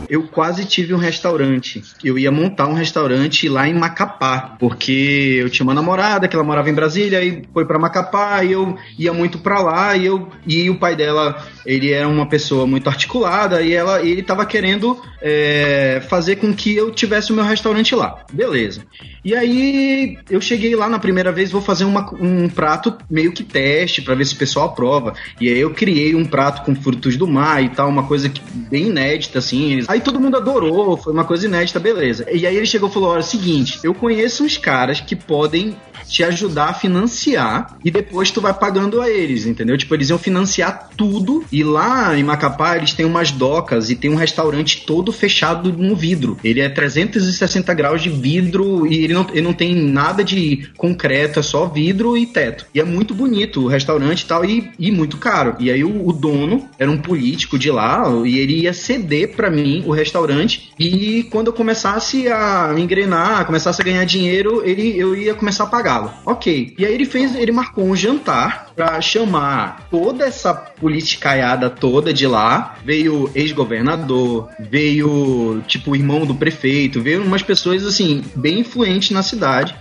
Eu 0.09 0.26
quase 0.28 0.64
tive 0.64 0.95
um 0.95 0.99
restaurante. 0.99 1.83
Eu 2.03 2.18
ia 2.18 2.30
montar 2.30 2.66
um 2.66 2.72
restaurante 2.72 3.49
lá 3.49 3.68
em 3.68 3.74
Macapá, 3.74 4.57
porque 4.59 5.39
eu 5.41 5.51
tinha 5.51 5.64
uma 5.64 5.74
namorada 5.74 6.26
que 6.26 6.35
ela 6.35 6.45
morava 6.45 6.70
em 6.70 6.74
Brasília 6.74 7.22
e 7.22 7.43
foi 7.53 7.64
pra 7.64 7.78
Macapá 7.78 8.43
e 8.43 8.53
eu 8.53 8.76
ia 8.99 9.12
muito 9.12 9.39
pra 9.39 9.61
lá 9.61 9.97
e 9.97 10.07
eu 10.07 10.28
e 10.47 10.70
o 10.70 10.78
pai 10.78 10.97
dela, 10.97 11.47
ele 11.66 11.93
era 11.93 12.09
uma 12.09 12.26
pessoa 12.26 12.66
muito 12.66 12.89
articulada 12.89 13.62
e 13.62 13.72
ela 13.72 14.03
ele 14.03 14.22
tava 14.22 14.47
querendo 14.47 15.01
é, 15.20 16.03
fazer 16.09 16.37
com 16.37 16.55
que 16.55 16.74
eu 16.74 16.91
tivesse 16.91 17.33
o 17.33 17.35
meu 17.35 17.45
restaurante 17.45 17.95
lá. 17.95 18.24
Beleza. 18.33 18.83
E 19.25 19.35
aí 19.35 20.18
eu 20.29 20.41
cheguei 20.41 20.75
lá 20.75 20.89
na 20.89 20.99
primeira 20.99 21.31
vez, 21.31 21.51
vou 21.51 21.62
fazer 21.62 21.85
uma- 21.85 22.09
um 22.20 22.49
prato 22.49 22.95
meio 23.09 23.33
que 23.33 23.45
teste 23.45 24.03
pra 24.03 24.14
ver 24.14 24.25
se 24.27 24.35
o 24.35 24.39
pessoal 24.39 24.66
aprova. 24.66 25.14
E 25.41 25.49
aí 25.49 25.59
eu 25.59 25.70
criei 25.70 26.14
um 26.14 26.25
prato 26.25 26.64
com 26.64 26.75
frutos 26.75 27.16
do 27.16 27.27
mar 27.27 27.62
e 27.62 27.68
tal, 27.68 27.89
uma 27.89 28.03
coisa 28.05 28.29
que, 28.29 28.41
bem 28.68 28.89
inédita 28.89 29.39
assim. 29.39 29.83
Aí 29.87 30.01
todo 30.01 30.20
mundo 30.20 30.37
adorou, 30.37 30.97
foi 30.97 31.12
uma 31.12 31.25
coisa 31.25 31.47
inédita, 31.47 31.79
beleza. 31.79 32.27
E 32.33 32.47
aí 32.47 32.57
ele 32.57 32.66
chegou 32.66 32.89
e 32.89 32.93
falou: 32.93 33.11
"Olha, 33.11 33.20
é 33.20 33.23
seguinte, 33.23 33.79
eu 33.85 33.95
conheço 33.95 34.45
uns 34.45 34.57
caras 34.59 35.01
que 35.01 35.14
podem 35.14 35.77
te 36.09 36.25
ajudar 36.25 36.70
a 36.70 36.75
financiar 36.75 37.77
e 37.85 37.91
depois 37.91 38.31
tu 38.31 38.41
vai 38.41 38.53
pagando 38.53 39.01
a 39.01 39.09
eles, 39.09 39.47
entendeu? 39.47 39.79
Tipo, 39.79 39.95
eles 39.95 40.11
iam 40.11 40.18
financiar 40.18 40.89
tudo 40.97 41.45
e 41.51 41.62
lá 41.62 42.18
em 42.18 42.25
Macapá 42.25 42.77
eles 42.77 42.93
têm 42.93 43.07
umas 43.07 43.31
docas 43.31 43.89
e 43.89 43.95
tem 43.95 44.11
um 44.11 44.16
restaurante 44.16 44.85
todo 44.85 45.12
fechado 45.12 45.73
no 45.73 45.95
vidro. 45.95 46.37
Ele 46.43 46.61
é 46.61 46.68
360 46.68 47.73
graus 47.73 48.03
de 48.03 48.11
vidro 48.11 48.87
e 48.87 49.12
ele 49.13 49.19
não, 49.19 49.27
ele 49.31 49.43
não 49.43 49.53
tem 49.53 49.75
nada 49.75 50.25
de 50.25 50.69
concreto, 50.77 51.39
é 51.39 51.43
só 51.43 51.67
vidro 51.67 52.17
e 52.17 52.27
teto. 52.27 52.67
E 52.75 52.81
é 52.81 52.85
muito 52.85 53.15
bonito 53.15 53.63
o 53.63 53.69
restaurante 53.69 54.23
e 54.23 54.27
tal 54.27 54.45
e, 54.45 54.71
e 54.79 54.91
muito 54.91 55.19
caro. 55.19 55.55
E 55.59 55.71
aí 55.71 55.85
o, 55.85 56.09
o 56.09 56.13
dono 56.13 56.69
era 56.79 56.91
um 56.91 56.99
político 56.99 57.59
de 57.59 57.71
lá 57.71 58.05
e 58.25 58.39
ele 58.39 58.63
ia 58.63 58.73
ceder 58.73 59.35
pra 59.35 59.51
mim 59.51 59.85
o 59.87 59.93
restaurante 59.93 60.73
e 60.79 61.25
quando 61.25 61.49
eu 61.49 61.53
começasse 61.53 62.29
a 62.29 62.75
engrenar, 62.77 63.45
começasse 63.45 63.81
a 63.81 63.85
ganhar 63.85 64.05
dinheiro, 64.05 64.63
ele 64.65 64.99
eu 64.99 65.15
ia 65.15 65.35
começar 65.35 65.65
a 65.65 65.69
pagá-lo. 65.69 66.11
Ok. 66.25 66.75
E 66.79 66.87
aí 66.87 66.95
ele 66.95 67.05
fez, 67.05 67.35
ele 67.35 67.53
marcou 67.53 67.85
um 67.85 67.95
jantar 67.95 68.72
pra 68.75 69.01
chamar 69.01 69.87
toda 69.91 70.25
essa 70.25 70.55
politicaiada 70.55 71.68
toda 71.68 72.12
de 72.12 72.27
lá. 72.27 72.77
Veio 72.85 73.31
ex-governador, 73.35 74.49
veio 74.59 75.62
tipo 75.66 75.95
irmão 75.95 76.25
do 76.27 76.35
prefeito, 76.35 77.01
veio 77.01 77.23
umas 77.23 77.43
pessoas 77.43 77.87
assim 77.87 78.25
bem 78.35 78.61
influentes 78.61 79.11
na 79.11 79.23
cidade. 79.23 79.75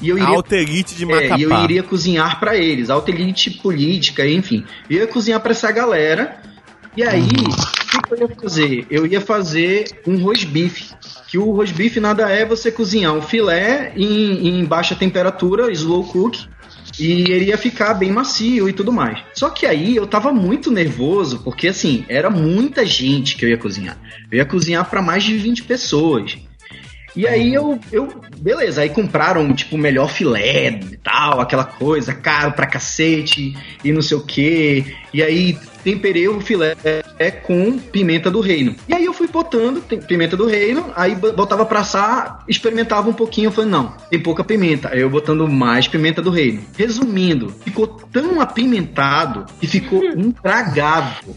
E 0.00 0.08
eu 0.08 0.18
iria 0.18 0.28
Alterite 0.28 0.94
de 0.94 1.04
é, 1.04 1.06
Macapá. 1.06 1.38
e 1.38 1.42
eu 1.42 1.64
iria 1.64 1.82
cozinhar 1.82 2.38
pra 2.38 2.56
eles, 2.56 2.90
alta 2.90 3.10
elite 3.10 3.50
política, 3.50 4.28
enfim. 4.28 4.64
Eu 4.90 4.98
ia 4.98 5.06
cozinhar 5.06 5.40
pra 5.40 5.52
essa 5.52 5.70
galera. 5.72 6.40
E 6.96 7.02
aí, 7.02 7.26
o 7.26 7.90
que, 7.90 8.02
que 8.02 8.14
eu 8.14 8.18
ia 8.28 8.36
fazer? 8.36 8.86
Eu 8.90 9.06
ia 9.06 9.20
fazer 9.20 10.00
um 10.06 10.16
rosbife. 10.22 10.94
Que 11.28 11.38
o 11.38 11.52
rosbife 11.52 12.00
nada 12.00 12.30
é 12.30 12.44
você 12.44 12.70
cozinhar 12.70 13.12
um 13.12 13.20
filé 13.20 13.92
em, 13.96 14.48
em 14.48 14.64
baixa 14.64 14.94
temperatura, 14.94 15.70
slow 15.72 16.04
cook, 16.04 16.46
e 16.98 17.30
ele 17.30 17.46
ia 17.46 17.58
ficar 17.58 17.94
bem 17.94 18.10
macio 18.10 18.68
e 18.68 18.72
tudo 18.72 18.92
mais. 18.92 19.18
Só 19.34 19.50
que 19.50 19.66
aí 19.66 19.96
eu 19.96 20.06
tava 20.06 20.32
muito 20.32 20.70
nervoso, 20.70 21.40
porque 21.42 21.68
assim, 21.68 22.04
era 22.08 22.30
muita 22.30 22.84
gente 22.84 23.36
que 23.36 23.44
eu 23.44 23.48
ia 23.48 23.58
cozinhar. 23.58 23.98
Eu 24.30 24.38
ia 24.38 24.44
cozinhar 24.44 24.88
pra 24.88 25.02
mais 25.02 25.24
de 25.24 25.36
20 25.36 25.64
pessoas. 25.64 26.38
E 27.14 27.26
aí 27.26 27.54
eu, 27.54 27.80
eu, 27.90 28.08
beleza, 28.36 28.82
aí 28.82 28.90
compraram, 28.90 29.54
tipo, 29.54 29.76
o 29.76 29.78
melhor 29.78 30.10
filé 30.10 30.68
e 30.68 30.98
tal, 30.98 31.40
aquela 31.40 31.64
coisa, 31.64 32.14
caro 32.14 32.52
pra 32.52 32.66
cacete 32.66 33.56
e 33.82 33.90
não 33.90 34.02
sei 34.02 34.18
o 34.18 34.22
que. 34.22 34.94
E 35.14 35.22
aí 35.22 35.58
temperei 35.82 36.28
o 36.28 36.42
filé 36.42 36.74
é, 37.18 37.30
com 37.30 37.78
pimenta 37.78 38.30
do 38.30 38.40
reino. 38.40 38.74
E 38.88 38.94
aí 38.94 39.04
eu 39.04 39.12
fui 39.14 39.26
botando 39.28 39.80
pimenta 40.06 40.36
do 40.36 40.46
reino, 40.46 40.86
aí 40.94 41.14
bo- 41.14 41.32
botava 41.32 41.64
pra 41.64 41.80
assar, 41.80 42.44
experimentava 42.48 43.08
um 43.08 43.12
pouquinho, 43.12 43.48
eu 43.48 43.52
falei, 43.52 43.70
não, 43.70 43.92
tem 44.10 44.20
pouca 44.20 44.44
pimenta. 44.44 44.90
Aí 44.92 45.00
eu 45.00 45.10
botando 45.10 45.46
mais 45.48 45.88
pimenta 45.88 46.20
do 46.20 46.30
reino. 46.30 46.60
Resumindo, 46.76 47.52
ficou 47.64 47.86
tão 47.86 48.40
apimentado 48.40 49.46
que 49.60 49.66
ficou 49.66 50.04
intragável. 50.16 51.34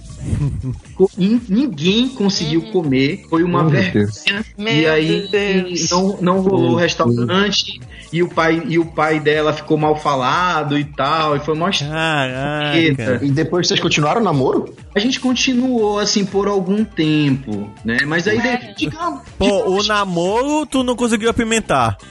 Ninguém 1.47 2.09
conseguiu 2.09 2.61
comer, 2.71 3.23
foi 3.30 3.43
uma 3.43 3.61
Meu 3.63 3.69
vergonha. 3.71 4.05
Deus. 4.05 4.23
E 4.57 4.86
aí 4.86 5.27
Deus. 5.32 5.89
não, 5.91 6.17
não 6.21 6.39
rolou 6.41 6.75
restaurante 6.75 7.80
e 8.12 8.24
o 8.24 8.28
pai 8.28 8.64
e 8.68 8.80
o 8.80 8.86
pai 8.86 9.20
dela 9.20 9.53
ficou 9.53 9.78
mal 9.78 9.95
falado 9.95 10.78
e 10.78 10.84
tal, 10.84 11.36
e 11.36 11.39
foi 11.39 11.55
mó 11.55 11.70
Caraca. 11.70 13.20
E 13.24 13.30
depois 13.32 13.68
vocês 13.68 13.80
continuaram 13.80 14.22
o 14.22 14.24
namoro? 14.24 14.74
A 14.95 14.99
gente 14.99 15.20
continuou 15.20 15.99
assim 15.99 16.26
por 16.26 16.47
algum 16.47 16.84
tempo, 16.84 17.70
né? 17.86 17.97
Mas 18.07 18.28
aí 18.28 18.39
de- 18.41 18.74
digamos, 18.76 19.22
Pô, 19.38 19.70
o 19.78 19.84
namoro 19.84 20.66
tu 20.66 20.84
não 20.84 20.95
conseguiu 20.95 21.30
apimentar. 21.30 21.97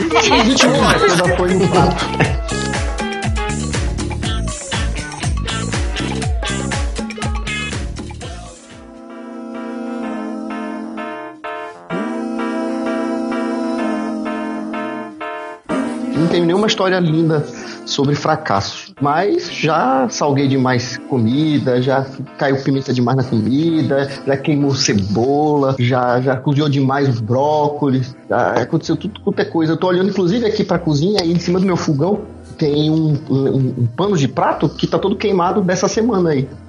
A 0.00 0.44
gente 0.44 0.66
ainda 0.66 1.36
foi 1.36 1.54
no 1.54 1.68
prato. 1.68 2.49
Tenho 16.30 16.46
nenhuma 16.46 16.66
história 16.66 16.98
linda 16.98 17.44
sobre 17.84 18.14
fracassos. 18.14 18.94
Mas 19.00 19.50
já 19.52 20.08
salguei 20.08 20.46
demais 20.46 20.96
comida, 21.08 21.82
já 21.82 22.06
caiu 22.38 22.56
pimenta 22.62 22.92
demais 22.92 23.16
na 23.16 23.24
comida, 23.24 24.08
já 24.26 24.36
queimou 24.36 24.74
cebola, 24.74 25.74
já, 25.78 26.20
já 26.20 26.36
cozinhou 26.36 26.68
demais 26.68 27.20
brócolis, 27.20 28.14
já 28.28 28.52
aconteceu 28.52 28.96
tudo 28.96 29.20
quanto 29.20 29.40
é 29.40 29.44
coisa. 29.44 29.72
Eu 29.72 29.76
tô 29.76 29.88
olhando 29.88 30.10
inclusive 30.10 30.46
aqui 30.46 30.64
pra 30.64 30.78
cozinha 30.78 31.24
e 31.24 31.32
em 31.32 31.38
cima 31.38 31.58
do 31.58 31.66
meu 31.66 31.76
fogão 31.76 32.20
tem 32.60 32.90
um, 32.90 33.16
um- 33.30 33.74
um 33.78 33.86
pano 33.96 34.18
de 34.18 34.28
prato 34.28 34.68
que 34.68 34.86
tá 34.86 34.98
todo 34.98 35.16
queimado 35.16 35.62
dessa 35.62 35.88
semana 35.88 36.28
aí. 36.30 36.46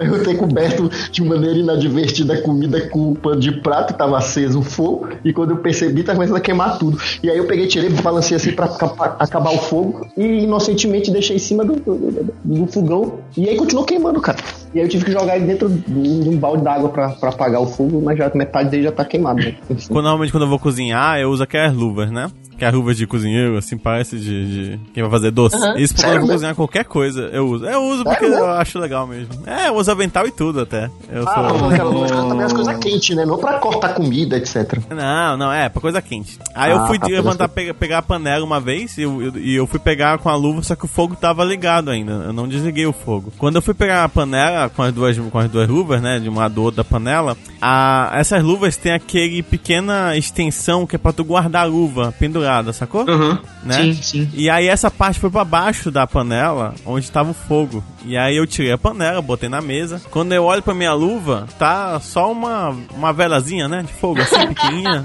eu 0.00 0.22
tenho 0.22 0.36
coberto 0.38 0.90
de 1.10 1.22
maneira 1.24 1.58
inadvertida 1.58 2.34
a 2.34 2.42
comida 2.42 2.86
com 2.88 3.12
o 3.12 3.14
pano 3.16 3.40
de 3.40 3.50
prato, 3.60 3.94
tava 3.94 4.18
aceso 4.18 4.60
o 4.60 4.62
fogo, 4.62 5.08
e 5.24 5.32
quando 5.32 5.50
eu 5.52 5.56
percebi, 5.56 6.02
tava 6.02 6.16
começando 6.16 6.36
a 6.36 6.40
queimar 6.40 6.78
tudo. 6.78 6.98
E 7.22 7.30
aí 7.30 7.38
eu 7.38 7.46
peguei, 7.46 7.66
tirei, 7.66 7.88
balancei 7.88 8.36
assim 8.36 8.52
pra 8.52 8.66
aca- 8.66 9.16
acabar 9.18 9.54
o 9.54 9.58
fogo, 9.58 10.06
e 10.16 10.22
inocentemente 10.44 11.10
deixei 11.10 11.36
em 11.36 11.38
cima 11.38 11.64
do, 11.64 11.74
do, 11.76 12.34
do- 12.44 12.66
fogão, 12.66 13.20
e 13.36 13.48
aí 13.48 13.56
continuou 13.56 13.86
queimando, 13.86 14.20
cara. 14.20 14.38
E 14.74 14.78
aí 14.80 14.84
eu 14.84 14.88
tive 14.88 15.04
que 15.06 15.12
jogar 15.12 15.36
ele 15.36 15.46
dentro 15.46 15.68
de 15.68 15.92
um 15.92 16.20
de 16.20 16.28
um 16.28 16.36
balde 16.36 16.62
d'água 16.62 16.88
pra, 16.90 17.10
pra 17.10 17.28
apagar 17.30 17.60
o 17.62 17.66
fogo, 17.66 18.02
mas 18.04 18.18
já 18.18 18.30
metade 18.34 18.68
dele 18.70 18.82
já 18.84 18.92
tá 18.92 19.04
queimado. 19.04 19.40
Né? 19.40 19.54
Quando, 19.88 20.02
normalmente 20.04 20.32
quando 20.32 20.42
eu 20.42 20.48
vou 20.48 20.58
cozinhar, 20.58 21.18
eu 21.18 21.30
uso 21.30 21.42
aquelas 21.42 21.74
luvas, 21.74 22.10
né? 22.10 22.30
Que 22.58 22.64
é 22.64 22.70
luvas 22.70 22.96
de 22.96 23.06
cozinheiro, 23.06 23.56
assim, 23.56 23.76
parece 23.76 24.18
de, 24.18 24.70
de 24.76 24.80
quem 24.92 25.02
vai 25.02 25.10
fazer 25.10 25.30
doce. 25.30 25.56
Aham. 25.56 25.76
Isso 25.78 25.94
pra 25.94 26.08
Sério 26.08 26.26
cozinhar 26.26 26.54
qualquer 26.54 26.84
coisa, 26.84 27.22
eu 27.32 27.46
uso. 27.48 27.64
Eu 27.66 27.82
uso 27.82 28.04
porque 28.04 28.26
mesmo? 28.26 28.38
eu 28.38 28.50
acho 28.50 28.78
legal 28.78 29.06
mesmo. 29.06 29.28
É, 29.46 29.68
eu 29.68 29.74
uso 29.74 29.90
avental 29.90 30.26
e 30.26 30.30
tudo 30.30 30.60
até. 30.60 30.88
Eu 31.10 31.28
Ah, 31.28 31.34
sou... 31.34 31.58
não, 31.58 31.68
aquela 31.70 31.90
luz 31.90 32.10
também 32.10 32.42
as 32.44 32.52
coisas 32.52 32.76
quentes, 32.78 33.16
né? 33.16 33.24
Não 33.24 33.38
pra 33.38 33.58
cortar 33.58 33.94
comida, 33.94 34.36
etc. 34.36 34.78
Não, 34.90 35.36
não, 35.36 35.52
é, 35.52 35.68
pra 35.68 35.80
coisa 35.80 36.00
quente. 36.00 36.38
Aí 36.54 36.70
eu 36.70 36.78
Ah, 36.78 36.86
fui 36.86 36.98
tá, 36.98 37.06
levantar, 37.06 37.48
coisa 37.48 37.48
pegar, 37.48 37.74
pegar 37.74 37.98
a 37.98 38.02
panela 38.02 38.44
uma 38.44 38.60
vez 38.60 38.96
e 38.98 39.02
eu, 39.02 39.20
eu- 39.22 39.36
e 39.38 39.54
eu 39.56 39.66
fui 39.66 39.78
pegar 39.80 40.18
com 40.18 40.28
a 40.28 40.36
luva, 40.36 40.62
só 40.62 40.76
que 40.76 40.84
o 40.84 40.88
fogo 40.88 41.16
tava 41.16 41.44
ligado 41.44 41.90
ainda. 41.90 42.12
Eu 42.12 42.32
não 42.32 42.46
desliguei 42.46 42.86
o 42.86 42.92
fogo. 42.92 43.32
Quando 43.36 43.56
eu 43.56 43.62
fui 43.62 43.74
pegar 43.74 44.04
a 44.04 44.08
panela 44.08 44.68
com 44.70 44.82
as 44.82 44.92
duas, 44.92 45.18
com 45.18 45.38
as 45.38 45.50
duas 45.50 45.68
luvas, 45.68 46.00
né, 46.00 46.18
de 46.20 46.28
um 46.28 46.36
lado 46.36 46.54
do 46.54 46.62
outro 46.62 46.76
da 46.76 46.84
panela, 46.84 47.36
a, 47.60 48.10
essas 48.14 48.42
luvas 48.42 48.76
têm 48.76 48.92
aquele 48.92 49.42
pequena 49.42 50.16
extensão 50.16 50.86
que 50.86 50.94
é 50.96 50.98
pra 50.98 51.12
tu 51.12 51.24
guardar 51.24 51.62
a 51.62 51.66
luva 51.66 52.14
pendurada, 52.18 52.43
sacou? 52.72 53.08
Aham. 53.08 53.38
Né? 53.62 53.82
Sim, 53.82 54.02
sim. 54.02 54.30
E 54.34 54.48
aí 54.50 54.66
essa 54.68 54.90
parte 54.90 55.18
foi 55.20 55.30
pra 55.30 55.44
baixo 55.44 55.90
da 55.90 56.06
panela, 56.06 56.74
onde 56.84 57.10
tava 57.10 57.30
o 57.30 57.34
fogo. 57.34 57.82
E 58.04 58.16
aí 58.16 58.36
eu 58.36 58.46
tirei 58.46 58.72
a 58.72 58.78
panela, 58.78 59.20
botei 59.22 59.48
na 59.48 59.60
mesa. 59.60 60.00
Quando 60.10 60.32
eu 60.32 60.44
olho 60.44 60.62
pra 60.62 60.74
minha 60.74 60.92
luva, 60.92 61.46
tá 61.58 61.98
só 62.00 62.30
uma, 62.30 62.76
uma 62.94 63.12
velazinha, 63.12 63.66
né? 63.68 63.82
De 63.82 63.92
fogo, 63.92 64.20
assim, 64.20 64.46
pequenininha. 64.48 65.02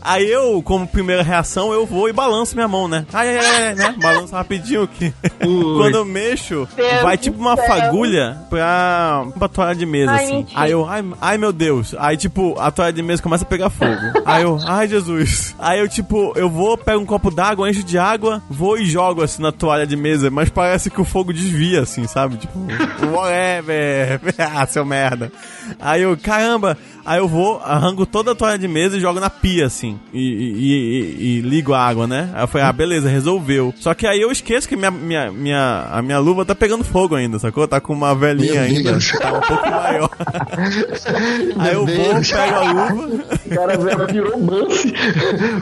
aí 0.00 0.30
eu, 0.30 0.62
como 0.62 0.86
primeira 0.86 1.22
reação, 1.22 1.72
eu 1.72 1.84
vou 1.86 2.08
e 2.08 2.12
balanço 2.12 2.54
minha 2.54 2.68
mão, 2.68 2.88
né? 2.88 3.04
Ai, 3.12 3.36
ai, 3.38 3.66
ai, 3.68 3.74
né? 3.74 3.94
Balanço 4.00 4.32
rapidinho 4.34 4.86
que 4.88 5.12
quando 5.40 5.96
eu 5.96 6.04
mexo, 6.04 6.66
Deus 6.76 7.02
vai 7.02 7.16
tipo 7.16 7.38
uma 7.38 7.56
céu. 7.56 7.66
fagulha 7.66 8.38
pra, 8.48 9.26
pra 9.38 9.48
toalha 9.48 9.74
de 9.74 9.86
mesa, 9.86 10.12
Ai, 10.12 10.24
assim. 10.24 10.34
mentira. 10.36 10.60
Aí 10.60 10.70
eu, 10.70 10.88
ai, 10.88 11.04
ai 11.20 11.38
meu 11.38 11.52
Deus. 11.52 11.94
Aí 11.98 12.16
tipo, 12.16 12.58
a 12.58 12.70
toalha 12.70 12.92
de 12.92 13.02
mesa 13.02 13.22
começa 13.22 13.44
a 13.44 13.46
pegar 13.48 13.70
fogo. 13.70 13.92
aí 14.24 14.42
eu, 14.42 14.58
ai 14.66 14.88
Jesus. 14.88 15.54
Aí 15.58 15.80
eu 15.80 15.88
tipo, 15.88 16.32
eu 16.36 16.48
vou, 16.48 16.76
pego 16.76 17.00
um 17.02 17.06
copo 17.06 17.30
d'água, 17.30 17.68
encho 17.70 17.82
de 17.82 17.98
água, 17.98 18.42
vou 18.48 18.78
e 18.78 18.86
jogo 18.86 19.22
assim 19.22 19.42
na 19.42 19.52
toalha 19.52 19.86
de 19.86 19.96
mesa, 19.96 20.30
mas 20.30 20.48
parece 20.48 20.90
que 20.90 21.00
o 21.00 21.04
fogo 21.04 21.32
desvia, 21.32 21.80
assim, 21.82 21.97
sabe? 22.06 22.36
Tipo, 22.36 22.58
whatever. 23.06 24.20
ah, 24.38 24.66
seu 24.66 24.84
merda. 24.84 25.32
Aí 25.80 26.02
eu, 26.02 26.16
caramba. 26.16 26.76
Aí 27.08 27.18
eu 27.20 27.26
vou, 27.26 27.58
arranco 27.64 28.04
toda 28.04 28.32
a 28.32 28.34
toalha 28.34 28.58
de 28.58 28.68
mesa 28.68 28.98
e 28.98 29.00
jogo 29.00 29.18
na 29.18 29.30
pia, 29.30 29.64
assim. 29.64 29.98
E, 30.12 30.20
e- 30.20 30.52
e- 30.58 31.38
e 31.38 31.40
ligo 31.40 31.72
a 31.72 31.80
água, 31.80 32.06
né? 32.06 32.28
Aí 32.34 32.42
eu 32.42 32.48
falei, 32.48 32.66
ah, 32.66 32.72
beleza, 32.72 33.08
resolveu. 33.08 33.72
Só 33.78 33.94
que 33.94 34.06
aí 34.06 34.20
eu 34.20 34.30
esqueço 34.30 34.68
que 34.68 34.76
minha, 34.76 34.90
minha, 34.90 35.32
minha, 35.32 35.88
a 35.90 36.02
minha 36.02 36.18
luva 36.18 36.44
tá 36.44 36.54
pegando 36.54 36.84
fogo 36.84 37.14
ainda, 37.14 37.38
sacou? 37.38 37.66
Tá 37.66 37.80
com 37.80 37.94
uma 37.94 38.14
velhinha 38.14 38.52
Meu 38.52 38.62
ainda. 38.62 38.90
Deus. 38.90 39.10
Tá 39.12 39.32
um 39.32 39.40
pouco 39.40 39.70
maior. 39.70 40.10
aí 41.58 41.72
eu 41.72 41.86
vou, 41.86 42.12
Deus. 42.14 42.30
pego 42.30 42.54
a 42.54 42.72
luva. 42.72 43.06
O 43.46 43.48
cara 43.54 43.78
veio 43.78 44.06
piromance. 44.06 44.92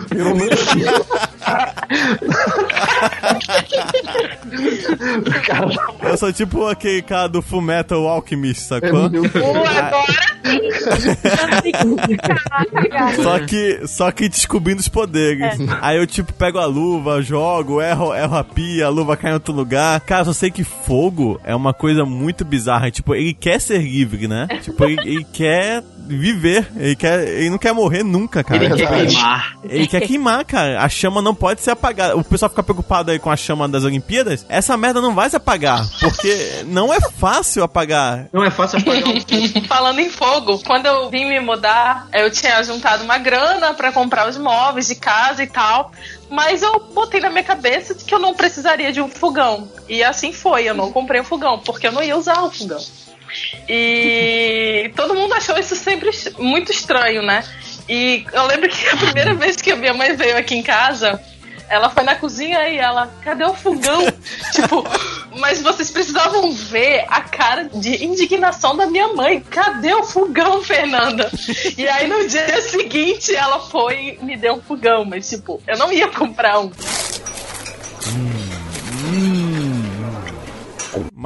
Piromance. 0.09 0.85
Eu 6.03 6.17
sou 6.17 6.33
tipo 6.33 6.67
aquele 6.67 7.03
cara 7.03 7.29
do 7.29 7.43
Fullmetal 7.43 8.07
Alchemist, 8.09 8.63
sacou? 8.63 9.09
Meu 9.09 9.09
Deus. 9.09 9.29
Pô, 9.29 9.39
agora 9.39 10.27
sim. 10.45 10.61
Só 13.23 13.39
que, 13.41 13.87
só 13.87 14.11
que 14.11 14.29
descobrindo 14.29 14.81
os 14.81 14.89
poderes. 14.89 15.59
Aí 15.81 15.97
eu, 15.99 16.07
tipo, 16.07 16.33
pego 16.33 16.59
a 16.59 16.67
luva, 16.67 17.23
jogo, 17.23 17.81
erro, 17.81 18.15
erro 18.15 18.37
a 18.37 18.45
pia, 18.45 18.87
a 18.87 18.89
luva 18.89 19.17
cai 19.17 19.31
em 19.31 19.35
outro 19.35 19.55
lugar. 19.55 20.01
Cara, 20.01 20.23
eu 20.23 20.27
só 20.27 20.33
sei 20.33 20.51
que 20.51 20.65
fogo 20.65 21.41
é 21.45 21.55
uma 21.55 21.73
coisa 21.73 22.05
muito 22.05 22.45
bizarra. 22.45 22.91
Tipo, 22.91 23.15
ele 23.15 23.35
quer 23.35 23.61
ser 23.61 23.79
livre, 23.83 24.29
né? 24.29 24.47
Tipo, 24.63 24.85
ele, 24.85 25.01
ele 25.01 25.25
quer 25.33 25.83
viver. 26.07 26.69
Ele, 26.77 26.97
quer, 26.97 27.27
ele 27.27 27.51
não 27.51 27.59
quer 27.59 27.73
morrer 27.73 28.03
nunca, 28.03 28.43
cara. 28.43 28.65
Ele 28.65 28.77
quer 28.77 28.89
queimar. 28.89 29.59
Ele 29.65 29.87
quer 29.87 30.01
queimar, 30.01 30.45
cara. 30.45 30.83
A 30.83 30.89
chama 30.89 31.21
não 31.21 31.35
pode 31.35 31.61
ser 31.61 31.73
apagada. 31.73 32.17
O 32.17 32.25
pessoal 32.25 32.49
fica 32.49 32.63
preocupado 32.63 33.11
aí 33.11 33.19
com 33.19 33.31
a 33.31 33.37
chama 33.37 33.69
das 33.69 33.85
Olimpíadas. 33.85 34.47
Essa 34.49 34.77
merda 34.77 35.01
não 35.01 35.15
vai 35.15 35.29
se 35.29 35.37
apagar. 35.37 35.87
Porque 36.01 36.65
não 36.67 36.93
é 36.93 37.01
fácil 37.01 37.63
apagar. 37.63 38.29
Não 38.33 38.45
é 38.45 38.51
fácil 38.51 38.79
apagar 38.79 39.09
um 39.09 39.65
Falando 39.67 39.99
em 39.99 40.11
fogo, 40.11 40.61
quando 40.65 40.87
eu 40.87 41.11
vim 41.11 41.27
me 41.27 41.41
mudar, 41.41 42.09
eu 42.13 42.31
tinha 42.31 42.63
juntado 42.63 43.05
uma 43.05 43.19
grana 43.19 43.75
pra 43.75 43.93
comprar 43.93 44.29
os 44.29 44.37
móveis 44.37 44.89
de 44.89 44.95
casa 44.95 45.43
e 45.43 45.47
tal. 45.47 45.91
Mas 46.31 46.63
eu 46.63 46.81
botei 46.93 47.21
na 47.21 47.31
minha 47.31 47.45
cabeça 47.45 47.95
que 47.95 48.15
eu 48.15 48.19
não 48.19 48.35
precisaria 48.35 48.93
de 48.93 49.01
um 49.01 49.09
fogão. 49.09 49.69
E 49.89 50.03
assim 50.03 50.33
foi, 50.33 50.65
eu 50.65 50.75
não 50.75 50.93
comprei 50.93 51.21
um 51.21 51.25
fogão, 51.25 51.59
porque 51.59 51.87
eu 51.87 51.93
não 51.93 52.03
ia 52.03 52.17
usar 52.17 52.43
o 52.43 52.51
fogão. 52.51 52.81
E 53.69 54.91
todo 54.97 55.15
mundo 55.15 55.35
achou 55.35 55.59
isso 55.59 55.77
sempre 55.77 56.11
muito 56.39 56.71
estranho, 56.71 57.23
né? 57.23 57.45
E 57.89 58.25
eu 58.33 58.47
lembro 58.47 58.69
que 58.69 58.89
a 58.89 58.97
primeira 58.97 59.35
vez 59.37 59.57
que 59.57 59.71
a 59.71 59.77
minha 59.77 59.95
mãe 59.95 60.15
veio 60.17 60.37
aqui 60.37 60.55
em 60.57 60.63
casa, 60.63 61.21
ela 61.69 61.91
foi 61.91 62.03
na 62.03 62.15
cozinha 62.15 62.69
e 62.69 62.79
ela, 62.79 63.13
cadê 63.23 63.45
o 63.45 63.55
fogão? 63.55 64.01
tipo, 64.53 64.85
mas 65.39 65.61
vocês 65.63 65.91
precisavam 65.91 66.53
ver 66.53 67.05
a 67.09 67.21
cara 67.21 67.65
de 67.65 68.05
indignação 68.05 68.77
da 68.77 68.87
minha 68.87 69.09
mãe. 69.09 69.41
Cadê 69.41 69.93
o 69.95 70.05
fogão, 70.05 70.63
Fernanda? 70.63 71.31
E 71.77 71.87
aí 71.87 72.09
no 72.09 72.27
dia 72.27 72.61
seguinte 72.63 73.35
ela 73.35 73.61
foi 73.61 74.19
e 74.21 74.25
me 74.25 74.37
deu 74.37 74.55
um 74.55 74.61
fogão, 74.61 75.05
mas 75.05 75.29
tipo, 75.29 75.63
eu 75.67 75.77
não 75.79 75.93
ia 75.93 76.09
comprar 76.09 76.61
um. 76.61 76.71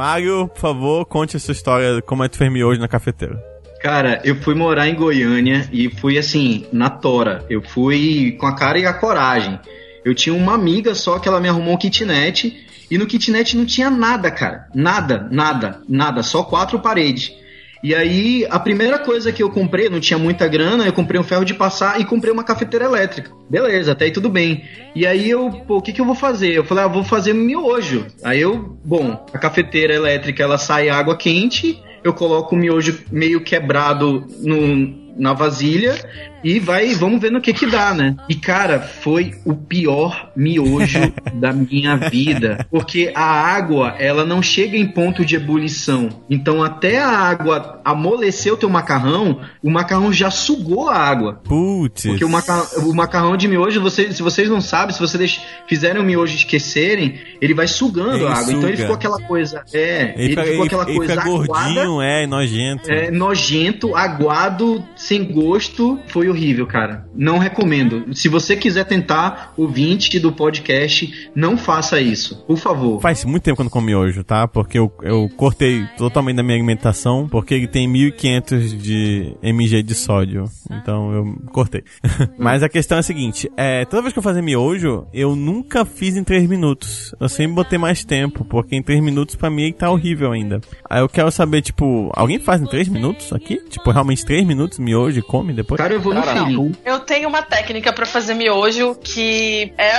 Mário, 0.00 0.48
por 0.48 0.58
favor, 0.58 1.04
conte 1.04 1.36
a 1.36 1.38
sua 1.38 1.52
história, 1.52 2.00
como 2.00 2.24
é 2.24 2.28
que 2.28 2.32
tu 2.32 2.38
fez 2.38 2.50
hoje 2.62 2.80
na 2.80 2.88
cafeteira. 2.88 3.38
Cara, 3.82 4.18
eu 4.24 4.34
fui 4.34 4.54
morar 4.54 4.88
em 4.88 4.94
Goiânia 4.94 5.68
e 5.70 5.90
fui 5.90 6.16
assim, 6.16 6.64
na 6.72 6.88
tora. 6.88 7.44
Eu 7.50 7.60
fui 7.60 8.34
com 8.40 8.46
a 8.46 8.54
cara 8.54 8.78
e 8.78 8.86
a 8.86 8.94
coragem. 8.94 9.60
Eu 10.02 10.14
tinha 10.14 10.34
uma 10.34 10.54
amiga 10.54 10.94
só 10.94 11.18
que 11.18 11.28
ela 11.28 11.38
me 11.38 11.50
arrumou 11.50 11.74
um 11.74 11.76
kitnet 11.76 12.66
e 12.90 12.96
no 12.96 13.06
kitnet 13.06 13.54
não 13.54 13.66
tinha 13.66 13.90
nada, 13.90 14.30
cara. 14.30 14.68
Nada, 14.74 15.28
nada, 15.30 15.82
nada, 15.86 16.22
só 16.22 16.44
quatro 16.44 16.80
paredes. 16.80 17.34
E 17.82 17.94
aí, 17.94 18.46
a 18.50 18.58
primeira 18.58 18.98
coisa 18.98 19.32
que 19.32 19.42
eu 19.42 19.50
comprei, 19.50 19.88
não 19.88 20.00
tinha 20.00 20.18
muita 20.18 20.46
grana, 20.46 20.84
eu 20.84 20.92
comprei 20.92 21.18
um 21.18 21.24
ferro 21.24 21.44
de 21.44 21.54
passar 21.54 21.98
e 21.98 22.04
comprei 22.04 22.32
uma 22.32 22.44
cafeteira 22.44 22.84
elétrica. 22.84 23.30
Beleza, 23.48 23.92
até 23.92 24.04
aí 24.04 24.10
tudo 24.10 24.28
bem. 24.28 24.64
E 24.94 25.06
aí 25.06 25.30
eu, 25.30 25.50
pô, 25.66 25.78
o 25.78 25.82
que 25.82 25.92
que 25.92 26.00
eu 26.00 26.04
vou 26.04 26.14
fazer? 26.14 26.52
Eu 26.52 26.64
falei, 26.64 26.84
ah, 26.84 26.88
vou 26.88 27.02
fazer 27.02 27.32
miojo. 27.32 28.06
Aí 28.22 28.40
eu, 28.40 28.78
bom, 28.84 29.24
a 29.32 29.38
cafeteira 29.38 29.94
elétrica, 29.94 30.42
ela 30.42 30.58
sai 30.58 30.90
água 30.90 31.16
quente, 31.16 31.82
eu 32.04 32.12
coloco 32.12 32.54
o 32.54 32.58
miojo 32.58 33.02
meio 33.10 33.42
quebrado 33.42 34.26
no, 34.42 35.14
na 35.16 35.32
vasilha 35.32 35.94
e 36.42 36.58
vai, 36.58 36.94
vamos 36.94 37.20
ver 37.20 37.30
no 37.30 37.40
que 37.40 37.52
que 37.52 37.66
dá, 37.66 37.92
né? 37.94 38.16
E 38.28 38.34
cara, 38.34 38.80
foi 38.80 39.34
o 39.44 39.54
pior 39.54 40.30
miojo 40.36 41.12
da 41.34 41.52
minha 41.52 41.96
vida, 41.96 42.66
porque 42.70 43.12
a 43.14 43.24
água, 43.24 43.94
ela 43.98 44.24
não 44.24 44.42
chega 44.42 44.76
em 44.76 44.86
ponto 44.86 45.24
de 45.24 45.36
ebulição. 45.36 46.08
Então 46.28 46.62
até 46.62 46.98
a 47.00 47.08
água 47.08 47.80
amolecer 47.84 48.52
o 48.52 48.56
teu 48.56 48.68
macarrão, 48.70 49.40
o 49.62 49.70
macarrão 49.70 50.12
já 50.12 50.30
sugou 50.30 50.88
a 50.88 50.96
água. 50.96 51.40
Putz. 51.44 52.04
Porque 52.06 52.24
o 52.24 52.28
macarrão, 52.28 52.66
o 52.88 52.94
macarrão 52.94 53.36
de 53.36 53.46
miojo, 53.48 53.80
você, 53.80 54.12
se 54.12 54.22
vocês 54.22 54.48
não 54.48 54.60
sabem, 54.60 54.94
se 54.94 55.00
vocês 55.00 55.40
fizerem 55.68 56.00
o 56.00 56.04
miojo 56.04 56.34
esquecerem, 56.34 57.18
ele 57.40 57.54
vai 57.54 57.66
sugando 57.66 58.16
Ele 58.16 58.26
a 58.26 58.32
água. 58.32 58.52
Então 58.52 58.68
ele 58.68 58.76
suga. 58.76 58.82
ficou 58.82 58.94
aquela 58.96 59.20
coisa, 59.26 59.62
é, 59.72 60.14
Ele, 60.16 60.22
ele, 60.24 60.28
fica, 60.30 60.42
ficou 60.44 60.54
ele- 60.56 60.66
aquela 60.66 60.88
ele 60.88 60.96
coisa 60.96 61.12
fica 61.14 61.24
aguada, 61.28 61.46
gordinho, 61.74 62.02
é, 62.02 62.26
nojento. 62.26 62.90
é, 62.90 63.10
nojento, 63.10 63.94
aguado, 63.96 64.84
sem 64.96 65.24
gosto, 65.24 65.98
foi 66.08 66.28
horrível, 66.30 66.66
cara. 66.66 67.06
Não 67.14 67.38
recomendo. 67.38 68.14
Se 68.14 68.28
você 68.28 68.56
quiser 68.56 68.84
tentar, 68.84 69.52
ouvinte 69.56 70.18
do 70.18 70.32
podcast, 70.32 71.30
não 71.34 71.56
faça 71.56 72.00
isso, 72.00 72.44
por 72.46 72.56
favor. 72.56 73.00
Faz 73.00 73.24
muito 73.24 73.42
tempo 73.42 73.56
que 73.56 73.62
eu 73.62 73.64
não 73.64 73.70
como 73.70 73.86
miojo, 73.86 74.24
tá? 74.24 74.46
Porque 74.46 74.78
eu, 74.78 74.92
eu 75.02 75.28
cortei 75.36 75.86
totalmente 75.96 76.36
da 76.36 76.42
minha 76.42 76.56
alimentação, 76.56 77.28
porque 77.28 77.54
ele 77.54 77.66
tem 77.66 77.88
1500 77.88 78.82
de 78.82 79.36
mg 79.42 79.82
de 79.82 79.94
sódio. 79.94 80.44
Então 80.70 81.12
eu 81.12 81.34
cortei. 81.52 81.82
Mas 82.38 82.62
a 82.62 82.68
questão 82.68 82.96
é 82.96 83.00
a 83.00 83.02
seguinte: 83.02 83.50
é, 83.56 83.84
toda 83.84 84.02
vez 84.02 84.12
que 84.12 84.18
eu 84.18 84.22
fazer 84.22 84.42
miojo, 84.42 85.06
eu 85.12 85.34
nunca 85.34 85.84
fiz 85.84 86.16
em 86.16 86.24
3 86.24 86.48
minutos. 86.48 87.14
Eu 87.20 87.28
sempre 87.28 87.54
botei 87.54 87.78
mais 87.78 88.04
tempo, 88.04 88.44
porque 88.44 88.76
em 88.76 88.82
3 88.82 89.00
minutos 89.00 89.36
pra 89.36 89.50
mim 89.50 89.72
tá 89.72 89.90
horrível 89.90 90.32
ainda. 90.32 90.60
Aí 90.88 91.00
eu 91.00 91.08
quero 91.08 91.30
saber, 91.30 91.62
tipo, 91.62 92.10
alguém 92.14 92.38
faz 92.38 92.60
em 92.60 92.66
3 92.66 92.88
minutos 92.88 93.32
aqui? 93.32 93.56
Tipo, 93.68 93.90
realmente 93.90 94.24
3 94.24 94.46
minutos 94.46 94.78
miojo 94.78 95.18
e 95.18 95.22
come 95.22 95.52
depois? 95.52 95.78
Cara, 95.78 95.94
eu 95.94 96.00
vou 96.00 96.14
no 96.14 96.19
Cara, 96.22 96.44
feeling. 96.44 96.72
Eu 96.84 97.00
tenho 97.00 97.28
uma 97.28 97.42
técnica 97.42 97.92
pra 97.92 98.06
fazer 98.06 98.34
miojo 98.34 98.94
que 99.02 99.72
é. 99.78 99.92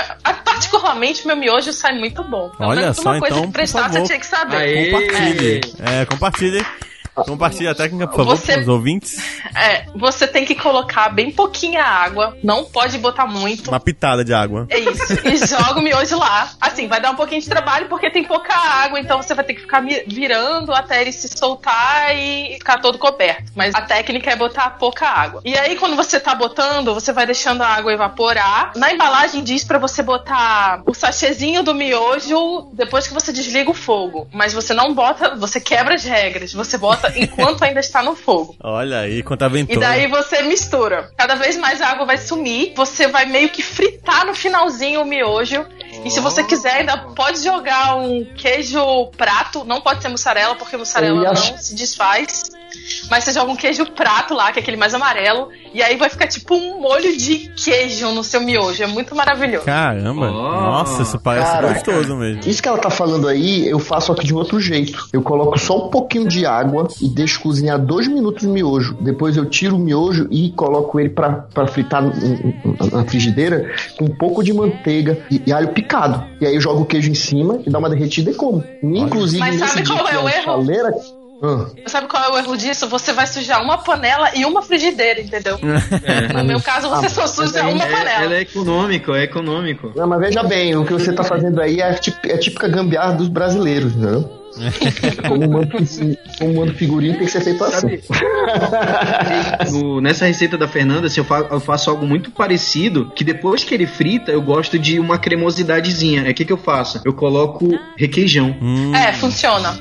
Particularmente, 0.45 1.25
meu 1.25 1.35
miojo 1.35 1.73
sai 1.73 1.97
muito 1.97 2.23
bom. 2.23 2.49
Pelo 2.49 2.69
Olha 2.69 2.81
menos 2.81 2.97
só, 2.97 3.11
uma 3.11 3.19
coisa 3.19 3.35
então, 3.35 3.41
que 3.41 3.47
por 3.47 3.53
prestar, 3.53 3.83
favor. 3.83 3.99
você 3.99 4.05
tinha 4.05 4.19
que 4.19 4.25
saber. 4.25 4.55
Aê! 4.57 4.91
Compartilhe. 4.91 5.61
É, 5.79 6.05
compartilhe. 6.05 6.65
Compartilhe 7.15 7.67
a 7.67 7.75
técnica, 7.75 8.07
por 8.07 8.17
favor, 8.17 8.37
Você- 8.37 8.55
com 8.55 8.61
os 8.61 8.67
ouvintes. 8.67 9.17
É, 9.55 9.85
você 9.95 10.25
tem 10.27 10.45
que 10.45 10.55
colocar 10.55 11.09
bem 11.09 11.31
pouquinha 11.31 11.83
água, 11.83 12.37
não 12.43 12.63
pode 12.63 12.97
botar 12.97 13.27
muito. 13.27 13.69
Uma 13.69 13.79
pitada 13.79 14.23
de 14.23 14.33
água. 14.33 14.65
É 14.69 14.79
isso. 14.79 15.13
E 15.27 15.37
joga 15.45 15.79
o 15.79 15.81
miojo 15.81 16.17
lá. 16.17 16.49
Assim, 16.59 16.87
vai 16.87 17.01
dar 17.01 17.11
um 17.11 17.15
pouquinho 17.15 17.41
de 17.41 17.49
trabalho 17.49 17.87
porque 17.87 18.09
tem 18.09 18.23
pouca 18.23 18.53
água, 18.55 18.99
então 18.99 19.21
você 19.21 19.33
vai 19.33 19.43
ter 19.43 19.53
que 19.55 19.61
ficar 19.61 19.83
virando 20.07 20.73
até 20.73 21.01
ele 21.01 21.11
se 21.11 21.27
soltar 21.37 22.15
e 22.15 22.55
ficar 22.57 22.79
todo 22.79 22.97
coberto. 22.97 23.51
Mas 23.55 23.75
a 23.75 23.81
técnica 23.81 24.31
é 24.31 24.35
botar 24.35 24.71
pouca 24.71 25.07
água. 25.07 25.41
E 25.43 25.57
aí, 25.57 25.75
quando 25.75 25.95
você 25.95 26.19
tá 26.19 26.33
botando, 26.33 26.93
você 26.93 27.11
vai 27.11 27.25
deixando 27.25 27.61
a 27.61 27.67
água 27.67 27.91
evaporar. 27.93 28.71
Na 28.75 28.91
embalagem 28.93 29.43
diz 29.43 29.63
pra 29.63 29.77
você 29.77 30.01
botar 30.01 30.81
o 30.85 30.93
sachêzinho 30.93 31.61
do 31.63 31.73
miojo 31.75 32.69
depois 32.73 33.07
que 33.07 33.13
você 33.13 33.31
desliga 33.33 33.69
o 33.69 33.73
fogo. 33.73 34.27
Mas 34.31 34.53
você 34.53 34.73
não 34.73 34.93
bota, 34.93 35.35
você 35.35 35.59
quebra 35.59 35.95
as 35.95 36.03
regras. 36.03 36.53
Você 36.53 36.77
bota 36.77 37.10
enquanto 37.15 37.63
ainda 37.63 37.79
está 37.79 38.01
no 38.03 38.15
fogo. 38.15 38.55
Olha 38.63 38.99
aí, 39.01 39.23
quanta 39.23 39.45
E 39.45 39.47
aventura. 39.47 39.79
daí 39.79 40.07
você 40.07 40.41
mistura. 40.43 41.11
Cada 41.17 41.35
vez 41.35 41.57
mais 41.57 41.81
a 41.81 41.87
água 41.87 42.05
vai 42.05 42.17
sumir. 42.17 42.73
Você 42.75 43.07
vai 43.07 43.25
meio 43.25 43.49
que 43.49 43.61
fritar 43.61 44.25
no 44.25 44.33
finalzinho 44.35 45.01
o 45.01 45.05
miojo. 45.05 45.65
E 46.05 46.09
se 46.09 46.19
você 46.19 46.43
quiser, 46.43 46.77
ainda 46.77 46.97
pode 46.97 47.43
jogar 47.43 47.95
um 47.97 48.23
queijo 48.35 49.07
prato. 49.17 49.63
Não 49.63 49.81
pode 49.81 50.01
ser 50.01 50.09
mussarela, 50.09 50.55
porque 50.55 50.77
mussarela 50.77 51.21
não 51.23 51.31
ach- 51.31 51.57
se 51.59 51.75
desfaz. 51.75 52.51
Mas 53.09 53.23
você 53.23 53.31
joga 53.33 53.51
um 53.51 53.55
queijo 53.55 53.85
prato 53.91 54.33
lá, 54.33 54.51
que 54.51 54.59
é 54.59 54.61
aquele 54.61 54.77
mais 54.77 54.93
amarelo. 54.93 55.49
E 55.73 55.81
aí 55.81 55.95
vai 55.97 56.09
ficar 56.09 56.27
tipo 56.27 56.55
um 56.55 56.81
molho 56.81 57.15
de 57.17 57.49
queijo 57.55 58.09
no 58.11 58.23
seu 58.23 58.41
miojo. 58.41 58.81
É 58.83 58.87
muito 58.87 59.15
maravilhoso. 59.15 59.65
Caramba, 59.65 60.29
Oh, 60.31 60.31
nossa, 60.61 61.01
isso 61.03 61.19
parece 61.19 61.51
caraca. 61.51 61.73
gostoso 61.73 62.15
mesmo. 62.15 62.41
Isso 62.45 62.61
que 62.61 62.67
ela 62.67 62.77
tá 62.77 62.89
falando 62.89 63.27
aí, 63.27 63.67
eu 63.67 63.79
faço 63.79 64.11
aqui 64.11 64.25
de 64.25 64.33
outro 64.33 64.59
jeito. 64.59 65.07
Eu 65.13 65.21
coloco 65.21 65.57
só 65.59 65.87
um 65.87 65.89
pouquinho 65.89 66.27
de 66.27 66.45
água 66.45 66.87
e 67.01 67.07
deixo 67.07 67.39
cozinhar 67.41 67.79
dois 67.79 68.07
minutos 68.07 68.43
o 68.45 68.49
miojo. 68.49 68.97
Depois 69.01 69.35
eu 69.37 69.45
tiro 69.45 69.75
o 69.75 69.79
miojo 69.79 70.27
e 70.31 70.51
coloco 70.51 70.99
ele 70.99 71.09
pra, 71.09 71.31
pra 71.53 71.67
fritar 71.67 72.01
na 72.91 73.05
frigideira 73.05 73.71
com 73.97 74.05
um 74.05 74.15
pouco 74.15 74.43
de 74.43 74.53
manteiga 74.53 75.17
e, 75.29 75.41
e 75.45 75.53
alho 75.53 75.69
picado. 75.69 76.23
E 76.39 76.45
aí 76.45 76.55
eu 76.55 76.61
jogo 76.61 76.81
o 76.81 76.85
queijo 76.85 77.09
em 77.11 77.15
cima 77.15 77.59
e 77.65 77.69
dá 77.69 77.79
uma 77.79 77.89
derretida 77.89 78.31
e 78.31 78.33
como. 78.35 78.63
Inclusive, 78.83 79.39
Mas 79.39 79.55
sabe 79.59 79.85
qual 79.87 80.07
é 80.07 80.17
o 80.19 80.27
erro? 80.29 80.43
chaleira- 80.43 80.93
Ah, 81.43 81.65
Sabe 81.87 82.07
qual 82.07 82.23
é 82.23 82.29
o 82.33 82.37
erro 82.37 82.55
disso? 82.55 82.87
Você 82.87 83.11
vai 83.13 83.25
sujar 83.25 83.63
uma 83.63 83.77
panela 83.79 84.29
e 84.35 84.45
uma 84.45 84.61
frigideira, 84.61 85.19
entendeu? 85.21 85.57
No 86.35 86.43
meu 86.43 86.61
caso, 86.61 86.89
você 86.89 87.09
só 87.09 87.25
suja 87.25 87.63
uma 87.67 87.83
É, 87.83 87.89
panela. 87.91 88.23
ela 88.25 88.35
é 88.35 88.41
econômico, 88.41 89.13
é 89.13 89.23
econômico. 89.23 89.91
Não, 89.95 90.07
mas 90.07 90.19
veja 90.19 90.43
bem, 90.43 90.75
o 90.75 90.85
que 90.85 90.93
você 90.93 91.11
tá 91.11 91.23
fazendo 91.23 91.59
aí 91.61 91.81
é, 91.81 91.93
tip- 91.93 92.25
é 92.25 92.37
típica 92.37 92.67
gambiarra 92.67 93.13
dos 93.13 93.27
brasileiros, 93.27 93.93
entendeu? 93.95 94.37
Como 95.29 95.49
mando, 95.49 95.69
como 96.37 96.53
mando 96.55 96.73
figurinho 96.73 97.13
tem 97.17 97.25
que 97.25 97.31
ser 97.31 97.41
feito 97.41 97.63
assim. 97.63 97.99
No- 99.71 100.01
nessa 100.01 100.25
receita 100.25 100.57
da 100.57 100.67
Fernanda, 100.67 101.07
assim, 101.07 101.21
eu, 101.21 101.25
fa- 101.25 101.47
eu 101.49 101.59
faço 101.59 101.89
algo 101.89 102.05
muito 102.05 102.31
parecido, 102.31 103.11
que 103.15 103.23
depois 103.23 103.63
que 103.63 103.73
ele 103.73 103.85
frita, 103.87 104.31
eu 104.31 104.41
gosto 104.41 104.77
de 104.77 104.99
uma 104.99 105.17
cremosidadezinha. 105.17 106.23
É 106.27 106.31
o 106.31 106.33
que, 106.33 106.45
que 106.45 106.53
eu 106.53 106.57
faço? 106.57 107.01
Eu 107.05 107.13
coloco 107.13 107.67
requeijão. 107.97 108.55
Hum, 108.61 108.93
É, 108.95 109.13
funciona. 109.13 109.79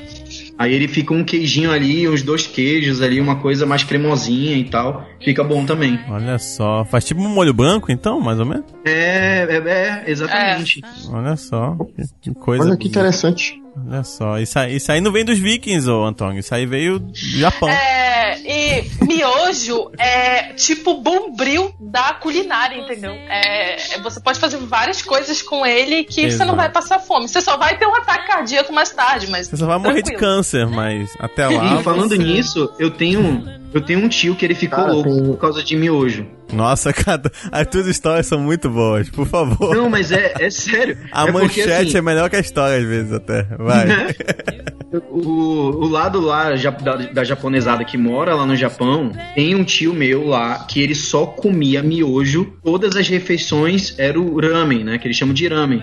Aí 0.61 0.75
ele 0.75 0.87
fica 0.87 1.11
um 1.11 1.23
queijinho 1.23 1.71
ali, 1.71 2.07
uns 2.07 2.21
dois 2.21 2.45
queijos 2.45 3.01
ali, 3.01 3.19
uma 3.19 3.37
coisa 3.37 3.65
mais 3.65 3.83
cremosinha 3.83 4.55
e 4.55 4.63
tal. 4.63 5.03
Fica 5.19 5.43
bom 5.43 5.65
também. 5.65 5.99
olha 6.07 6.37
só. 6.37 6.85
Faz 6.85 7.03
tipo 7.03 7.19
um 7.19 7.29
molho 7.29 7.51
branco, 7.51 7.91
então, 7.91 8.21
mais 8.21 8.39
ou 8.39 8.45
menos? 8.45 8.65
É, 8.85 9.47
é, 9.49 9.55
é 9.57 10.03
exatamente. 10.05 10.79
Olha 11.11 11.35
só. 11.35 11.75
Que, 11.95 12.03
que 12.21 12.39
coisa. 12.39 12.63
Olha 12.63 12.77
que 12.77 12.87
interessante. 12.87 13.59
Olha 13.87 14.03
só. 14.03 14.37
Isso 14.39 14.59
aí, 14.59 14.75
isso 14.75 14.91
aí 14.91 14.99
não 14.99 15.11
vem 15.11 15.23
dos 15.23 15.39
vikings, 15.39 15.89
ô 15.89 16.03
Antônio. 16.05 16.39
Isso 16.39 16.53
aí 16.53 16.65
veio 16.65 16.99
do 16.99 17.11
Japão. 17.15 17.69
É, 17.69 18.37
e 18.39 19.05
miojo 19.05 19.91
é 19.97 20.53
tipo 20.53 20.95
bombril 21.01 21.73
da 21.79 22.13
culinária, 22.13 22.77
entendeu? 22.77 23.11
É, 23.11 23.77
você 24.03 24.19
pode 24.19 24.39
fazer 24.39 24.57
várias 24.57 25.01
coisas 25.01 25.41
com 25.41 25.65
ele 25.65 26.03
que 26.03 26.21
você 26.21 26.27
Exato. 26.27 26.49
não 26.49 26.55
vai 26.57 26.69
passar 26.69 26.99
fome. 26.99 27.27
Você 27.27 27.39
só 27.41 27.57
vai 27.57 27.77
ter 27.77 27.85
um 27.87 27.95
ataque 27.95 28.27
cardíaco 28.27 28.73
mais 28.73 28.89
tarde, 28.91 29.27
mas. 29.29 29.47
Você 29.47 29.57
só 29.57 29.65
vai 29.65 29.77
morrer 29.77 30.01
de 30.01 30.11
tranquilo. 30.11 30.19
câncer, 30.19 30.67
mas 30.67 31.09
até 31.19 31.47
lá. 31.47 31.79
E 31.79 31.83
falando 31.83 32.09
você- 32.09 32.17
nisso, 32.17 32.69
eu 32.77 32.91
tenho, 32.91 33.43
eu 33.73 33.81
tenho 33.81 33.99
um 33.99 34.09
tio 34.09 34.35
que 34.35 34.45
ele 34.45 34.55
ficou 34.55 34.79
Cara, 34.79 34.91
louco 34.93 35.09
tem- 35.09 35.25
por 35.25 35.37
causa 35.37 35.63
de 35.63 35.75
miojo. 35.75 36.25
Nossa, 36.51 36.91
cada... 36.93 37.31
as 37.51 37.67
tuas 37.67 37.87
histórias 37.87 38.25
são 38.25 38.39
muito 38.39 38.69
boas, 38.69 39.09
por 39.09 39.25
favor. 39.25 39.73
Não, 39.73 39.89
mas 39.89 40.11
é, 40.11 40.33
é 40.39 40.49
sério. 40.49 40.97
A 41.11 41.23
é 41.23 41.31
porque, 41.31 41.61
manchete 41.61 41.89
assim, 41.89 41.97
é 41.97 42.01
melhor 42.01 42.29
que 42.29 42.35
a 42.35 42.39
história, 42.39 42.77
às 42.77 42.83
vezes, 42.83 43.13
até. 43.13 43.43
Vai. 43.57 43.87
O, 45.09 45.85
o 45.85 45.87
lado 45.87 46.19
lá 46.19 46.49
da, 46.53 46.95
da 46.97 47.23
japonesada 47.23 47.85
que 47.85 47.97
mora 47.97 48.35
lá 48.35 48.45
no 48.45 48.55
Japão, 48.57 49.11
tem 49.35 49.55
um 49.55 49.63
tio 49.63 49.93
meu 49.93 50.27
lá 50.27 50.65
que 50.65 50.81
ele 50.81 50.95
só 50.95 51.25
comia 51.25 51.81
miojo. 51.81 52.53
Todas 52.63 52.95
as 52.97 53.07
refeições 53.07 53.97
era 53.97 54.19
o 54.19 54.39
ramen, 54.39 54.83
né? 54.83 54.97
Que 54.97 55.07
eles 55.07 55.15
chamam 55.15 55.33
de 55.33 55.47
ramen. 55.47 55.81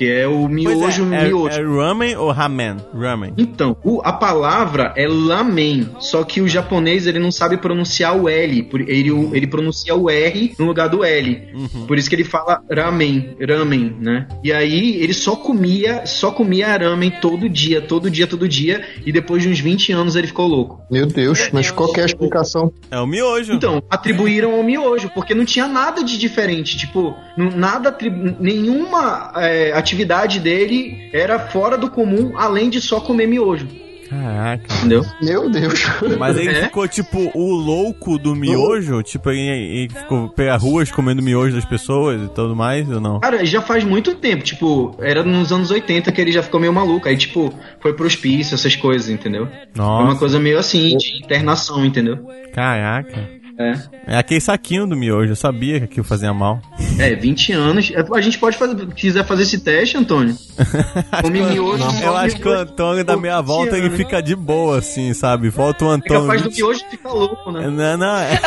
Que 0.00 0.10
é 0.10 0.26
o 0.26 0.48
Pois 0.48 0.50
miojo, 0.50 1.12
é, 1.12 1.18
é, 1.18 1.24
miojo. 1.28 1.60
é 1.60 1.86
ramen 1.86 2.16
ou 2.16 2.30
ramen? 2.32 2.76
Ramen. 2.94 3.34
Então, 3.36 3.76
o- 3.84 4.00
a 4.02 4.10
palavra 4.14 4.94
é 4.96 5.06
lamen, 5.06 5.90
só 5.98 6.24
que 6.24 6.40
o 6.40 6.48
japonês 6.48 7.06
ele 7.06 7.18
não 7.18 7.30
sabe 7.30 7.58
pronunciar 7.58 8.16
o 8.16 8.26
L, 8.26 8.62
por- 8.62 8.80
ele, 8.80 9.10
ele 9.34 9.46
pronuncia 9.46 9.94
o 9.94 10.08
R 10.08 10.54
no 10.58 10.64
lugar 10.64 10.88
do 10.88 11.04
L. 11.04 11.42
Uhum. 11.52 11.84
Por 11.86 11.98
isso 11.98 12.08
que 12.08 12.16
ele 12.16 12.24
fala 12.24 12.62
ramen, 12.72 13.36
ramen, 13.46 13.94
né? 14.00 14.26
E 14.42 14.50
aí 14.50 14.96
ele 15.02 15.12
só 15.12 15.36
comia, 15.36 16.06
só 16.06 16.30
comia 16.30 16.74
ramen 16.78 17.10
todo 17.20 17.46
dia, 17.46 17.82
todo 17.82 18.10
dia, 18.10 18.26
todo 18.26 18.48
dia, 18.48 18.82
e 19.04 19.12
depois 19.12 19.42
de 19.42 19.50
uns 19.50 19.60
20 19.60 19.92
anos 19.92 20.16
ele 20.16 20.28
ficou 20.28 20.46
louco. 20.48 20.80
Meu 20.90 21.04
Deus, 21.04 21.50
mas 21.52 21.70
qual 21.70 21.92
que 21.92 22.00
é 22.00 22.04
a 22.04 22.06
explicação? 22.06 22.72
É 22.90 22.98
o 22.98 23.06
miojo. 23.06 23.52
Então, 23.52 23.82
atribuíram 23.90 24.54
ao 24.54 24.62
miojo, 24.62 25.10
porque 25.14 25.34
não 25.34 25.44
tinha 25.44 25.68
nada 25.68 26.02
de 26.02 26.16
diferente. 26.16 26.78
Tipo, 26.78 27.14
nada, 27.36 27.94
nenhuma 28.40 29.32
é, 29.36 29.72
atividade 29.94 30.38
dele 30.38 31.08
era 31.12 31.38
fora 31.38 31.76
do 31.76 31.90
comum, 31.90 32.32
além 32.36 32.70
de 32.70 32.80
só 32.80 33.00
comer 33.00 33.26
miojo. 33.26 33.66
Caraca. 34.08 34.64
Entendeu? 34.74 35.04
Meu 35.22 35.48
Deus. 35.48 35.84
Mas 36.18 36.36
ele 36.36 36.50
É? 36.58 36.64
ficou 36.64 36.86
tipo 36.88 37.30
o 37.32 37.52
louco 37.52 38.18
do 38.18 38.34
miojo? 38.34 39.02
Tipo, 39.04 39.30
ele, 39.30 39.40
ele 39.82 39.88
ficou 39.88 40.28
pelas 40.28 40.60
ruas 40.60 40.90
comendo 40.90 41.22
miojo 41.22 41.54
das 41.54 41.64
pessoas 41.64 42.20
e 42.22 42.28
tudo 42.28 42.56
mais, 42.56 42.88
ou 42.90 43.00
não? 43.00 43.20
Cara, 43.20 43.44
já 43.44 43.62
faz 43.62 43.84
muito 43.84 44.16
tempo, 44.16 44.42
tipo, 44.42 44.96
era 45.00 45.22
nos 45.22 45.52
anos 45.52 45.70
80 45.70 46.10
que 46.10 46.20
ele 46.20 46.32
já 46.32 46.42
ficou 46.42 46.58
meio 46.58 46.72
maluco. 46.72 47.06
Aí, 47.08 47.16
tipo, 47.16 47.52
foi 47.80 47.92
pro 47.92 48.06
hospício, 48.06 48.54
essas 48.54 48.74
coisas, 48.74 49.08
entendeu? 49.08 49.46
Foi 49.74 49.84
uma 49.84 50.04
Nossa, 50.06 50.18
coisa 50.18 50.40
meio 50.40 50.58
assim, 50.58 50.96
de 50.96 51.18
internação, 51.18 51.84
entendeu? 51.84 52.18
caraca. 52.52 53.39
É. 53.60 53.74
É 54.06 54.16
aquele 54.16 54.40
saquinho 54.40 54.86
do 54.86 54.96
miojo, 54.96 55.32
eu 55.32 55.36
sabia 55.36 55.78
que 55.80 55.84
aquilo 55.84 56.04
fazia 56.04 56.32
mal. 56.32 56.62
É, 56.98 57.14
20 57.14 57.52
anos. 57.52 57.92
É, 57.94 58.02
A 58.16 58.20
gente 58.22 58.38
pode 58.38 58.56
fazer, 58.56 58.86
quiser 58.94 59.22
fazer 59.26 59.42
esse 59.42 59.58
teste, 59.60 59.98
Antônio. 59.98 60.34
Come 61.20 61.42
miojo. 61.42 61.82
Eu 61.84 62.12
come 62.12 62.16
acho 62.24 62.36
que 62.36 62.48
o. 62.48 62.52
Antônio 62.52 63.04
da 63.04 63.18
meia 63.18 63.40
volta 63.42 63.76
ele 63.76 63.90
fica 63.90 64.22
de 64.22 64.34
boa, 64.34 64.78
assim, 64.78 65.12
sabe? 65.12 65.50
Volta 65.50 65.84
o 65.84 65.90
É 65.90 65.94
Antônio. 65.96 66.22
capaz 66.22 66.40
do 66.42 66.48
20 66.48 66.56
miojo 66.56 66.84
ficar 66.90 67.12
louco, 67.12 67.52
né? 67.52 67.68
Não, 67.68 67.96
não, 67.98 68.16
é. 68.16 68.40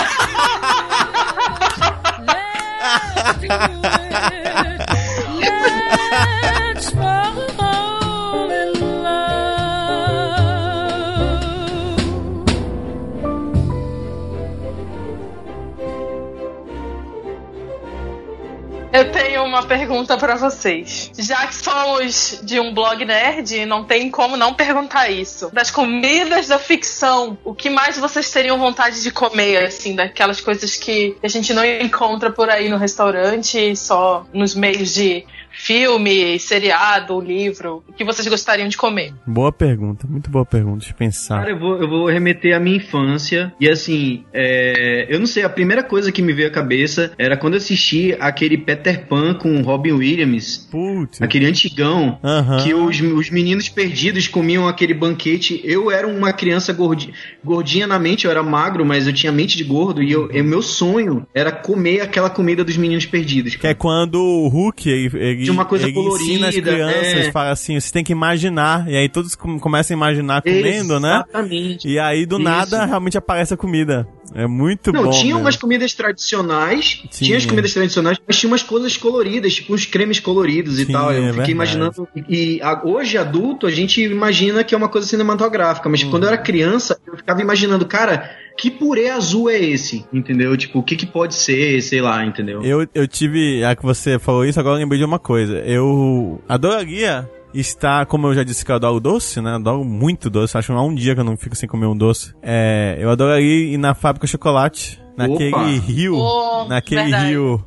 Eu 18.93 19.11
tenho 19.11 19.43
uma 19.43 19.63
pergunta 19.63 20.15
pra 20.17 20.35
vocês. 20.35 21.09
Já 21.17 21.47
que 21.47 21.55
somos 21.55 22.39
de 22.43 22.59
um 22.59 22.71
blog 22.71 23.03
nerd, 23.03 23.65
não 23.65 23.83
tem 23.83 24.11
como 24.11 24.37
não 24.37 24.53
perguntar 24.53 25.09
isso. 25.09 25.49
Das 25.51 25.71
comidas 25.71 26.47
da 26.47 26.59
ficção, 26.59 27.35
o 27.43 27.55
que 27.55 27.71
mais 27.71 27.97
vocês 27.97 28.29
teriam 28.29 28.59
vontade 28.59 29.01
de 29.01 29.09
comer, 29.09 29.65
assim, 29.65 29.95
daquelas 29.95 30.39
coisas 30.39 30.75
que 30.75 31.17
a 31.23 31.27
gente 31.27 31.55
não 31.55 31.65
encontra 31.65 32.31
por 32.31 32.51
aí 32.51 32.69
no 32.69 32.77
restaurante, 32.77 33.75
só 33.75 34.27
nos 34.31 34.53
meios 34.53 34.93
de 34.93 35.25
filme, 35.53 36.37
seriado, 36.39 37.19
livro, 37.19 37.83
o 37.87 37.93
que 37.93 38.03
vocês 38.03 38.27
gostariam 38.27 38.67
de 38.67 38.77
comer? 38.77 39.13
Boa 39.25 39.51
pergunta, 39.51 40.05
muito 40.07 40.29
boa 40.29 40.45
pergunta, 40.45 40.85
eu 40.87 40.93
pensar. 40.93 41.39
Cara, 41.39 41.51
eu 41.51 41.59
vou, 41.59 41.81
eu 41.81 41.89
vou 41.89 42.05
remeter 42.07 42.55
à 42.55 42.59
minha 42.59 42.77
infância. 42.77 43.53
E 43.59 43.69
assim, 43.69 44.23
é, 44.33 45.07
eu 45.09 45.19
não 45.19 45.25
sei, 45.25 45.43
a 45.43 45.49
primeira 45.49 45.83
coisa 45.83 46.11
que 46.11 46.21
me 46.21 46.33
veio 46.33 46.49
à 46.49 46.51
cabeça 46.51 47.11
era 47.17 47.35
quando 47.35 47.53
eu 47.53 47.57
assisti 47.57 48.15
aquele 48.19 48.57
Pet 48.57 48.83
Peter 48.83 49.07
Pan 49.07 49.33
com 49.33 49.61
Robin 49.61 49.93
Williams. 49.93 50.67
Putz. 50.69 51.21
Aquele 51.21 51.45
antigão. 51.45 52.19
Aham. 52.23 52.63
Que 52.63 52.73
os, 52.73 52.99
os 52.99 53.29
meninos 53.29 53.69
perdidos 53.69 54.27
comiam 54.27 54.67
aquele 54.67 54.93
banquete. 54.93 55.61
Eu 55.63 55.89
era 55.89 56.05
uma 56.07 56.33
criança 56.33 56.73
gordi, 56.73 57.13
gordinha 57.43 57.87
na 57.87 57.97
mente, 57.97 58.25
eu 58.25 58.31
era 58.31 58.43
magro, 58.43 58.85
mas 58.85 59.07
eu 59.07 59.13
tinha 59.13 59.31
mente 59.31 59.57
de 59.57 59.63
gordo. 59.63 60.03
E 60.03 60.11
eu, 60.11 60.29
e 60.31 60.43
meu 60.43 60.61
sonho 60.61 61.25
era 61.33 61.51
comer 61.51 62.01
aquela 62.01 62.29
comida 62.29 62.63
dos 62.63 62.75
meninos 62.75 63.05
perdidos. 63.05 63.55
Que 63.55 63.67
é 63.67 63.73
quando 63.73 64.15
o 64.15 64.47
Hulk 64.49 64.89
ele, 64.89 65.11
ele, 65.17 65.42
De 65.43 65.51
uma 65.51 65.65
coisa 65.65 65.87
ele 65.87 65.97
ensina 65.99 66.47
as 66.47 66.55
colorida, 66.55 66.71
crianças, 66.71 67.27
é. 67.27 67.31
fala 67.31 67.51
assim, 67.51 67.79
você 67.79 67.91
tem 67.91 68.03
que 68.03 68.11
imaginar. 68.11 68.87
E 68.89 68.95
aí 68.95 69.09
todos 69.09 69.35
com- 69.35 69.59
começam 69.59 69.95
a 69.95 69.97
imaginar 69.97 70.41
comendo, 70.41 70.99
né? 70.99 71.23
Exatamente. 71.27 71.87
E 71.87 71.99
aí 71.99 72.25
do 72.25 72.35
Isso. 72.35 72.43
nada 72.43 72.85
realmente 72.85 73.17
aparece 73.17 73.53
a 73.53 73.57
comida. 73.57 74.07
É 74.35 74.47
muito 74.47 74.91
Não, 74.91 75.03
bom. 75.03 75.09
tinha 75.11 75.25
mesmo. 75.25 75.41
umas 75.41 75.55
comidas 75.55 75.93
tradicionais, 75.93 76.85
Tinha. 76.95 77.09
tinha 77.11 77.37
as 77.37 77.45
comidas 77.45 77.71
tradicionais, 77.73 78.17
mas 78.25 78.37
tinha 78.39 78.49
umas 78.49 78.63
coisas 78.63 78.97
coloridas, 78.97 79.53
tipo 79.53 79.73
uns 79.75 79.85
cremes 79.85 80.19
coloridos 80.19 80.79
e 80.79 80.85
Tinha, 80.85 80.97
tal. 80.97 81.11
Eu 81.11 81.11
é 81.11 81.15
fiquei 81.17 81.31
verdade. 81.31 81.51
imaginando. 81.51 82.07
E 82.27 82.59
a- 82.61 82.81
hoje, 82.83 83.17
adulto, 83.17 83.67
a 83.67 83.71
gente 83.71 84.01
imagina 84.01 84.63
que 84.63 84.73
é 84.73 84.77
uma 84.77 84.89
coisa 84.89 85.05
cinematográfica, 85.07 85.87
mas 85.89 86.03
quando 86.03 86.23
eu 86.23 86.29
era 86.29 86.37
criança, 86.37 86.97
eu 87.05 87.15
ficava 87.17 87.41
imaginando, 87.41 87.85
cara, 87.85 88.31
que 88.57 88.69
purê 88.71 89.09
azul 89.09 89.49
é 89.49 89.59
esse? 89.59 90.05
Entendeu? 90.13 90.55
Tipo, 90.55 90.79
o 90.79 90.83
que, 90.83 90.95
que 90.95 91.05
pode 91.05 91.35
ser, 91.35 91.81
sei 91.81 92.01
lá, 92.01 92.25
entendeu? 92.25 92.61
Eu, 92.63 92.87
eu 92.93 93.07
tive, 93.07 93.59
já 93.61 93.75
que 93.75 93.83
você 93.83 94.17
falou 94.19 94.45
isso, 94.45 94.59
agora 94.59 94.75
eu 94.75 94.79
lembrei 94.79 94.99
de 94.99 95.05
uma 95.05 95.19
coisa. 95.19 95.57
Eu 95.59 96.41
adoraria 96.47 97.29
estar, 97.53 98.05
como 98.05 98.27
eu 98.27 98.33
já 98.33 98.43
disse 98.43 98.63
que 98.65 98.71
eu 98.71 98.75
adoro 98.75 98.99
doce, 98.99 99.39
né? 99.41 99.51
Adoro 99.55 99.83
muito 99.83 100.29
doce. 100.29 100.57
Acho 100.57 100.67
que 100.67 100.73
não 100.73 100.79
há 100.79 100.85
um 100.85 100.95
dia 100.95 101.13
que 101.13 101.21
eu 101.21 101.25
não 101.25 101.37
fico 101.37 101.55
sem 101.55 101.67
comer 101.69 101.85
um 101.87 101.95
doce. 101.97 102.33
É, 102.41 102.97
eu 102.99 103.09
adoraria 103.09 103.73
ir 103.73 103.77
na 103.77 103.93
fábrica 103.93 104.25
de 104.25 104.31
chocolate, 104.31 104.99
naquele 105.17 105.49
Opa! 105.53 105.65
rio, 105.65 106.15
Oh, 106.17 106.65
naquele 106.67 107.01
verdade. 107.03 107.27
rio 107.29 107.63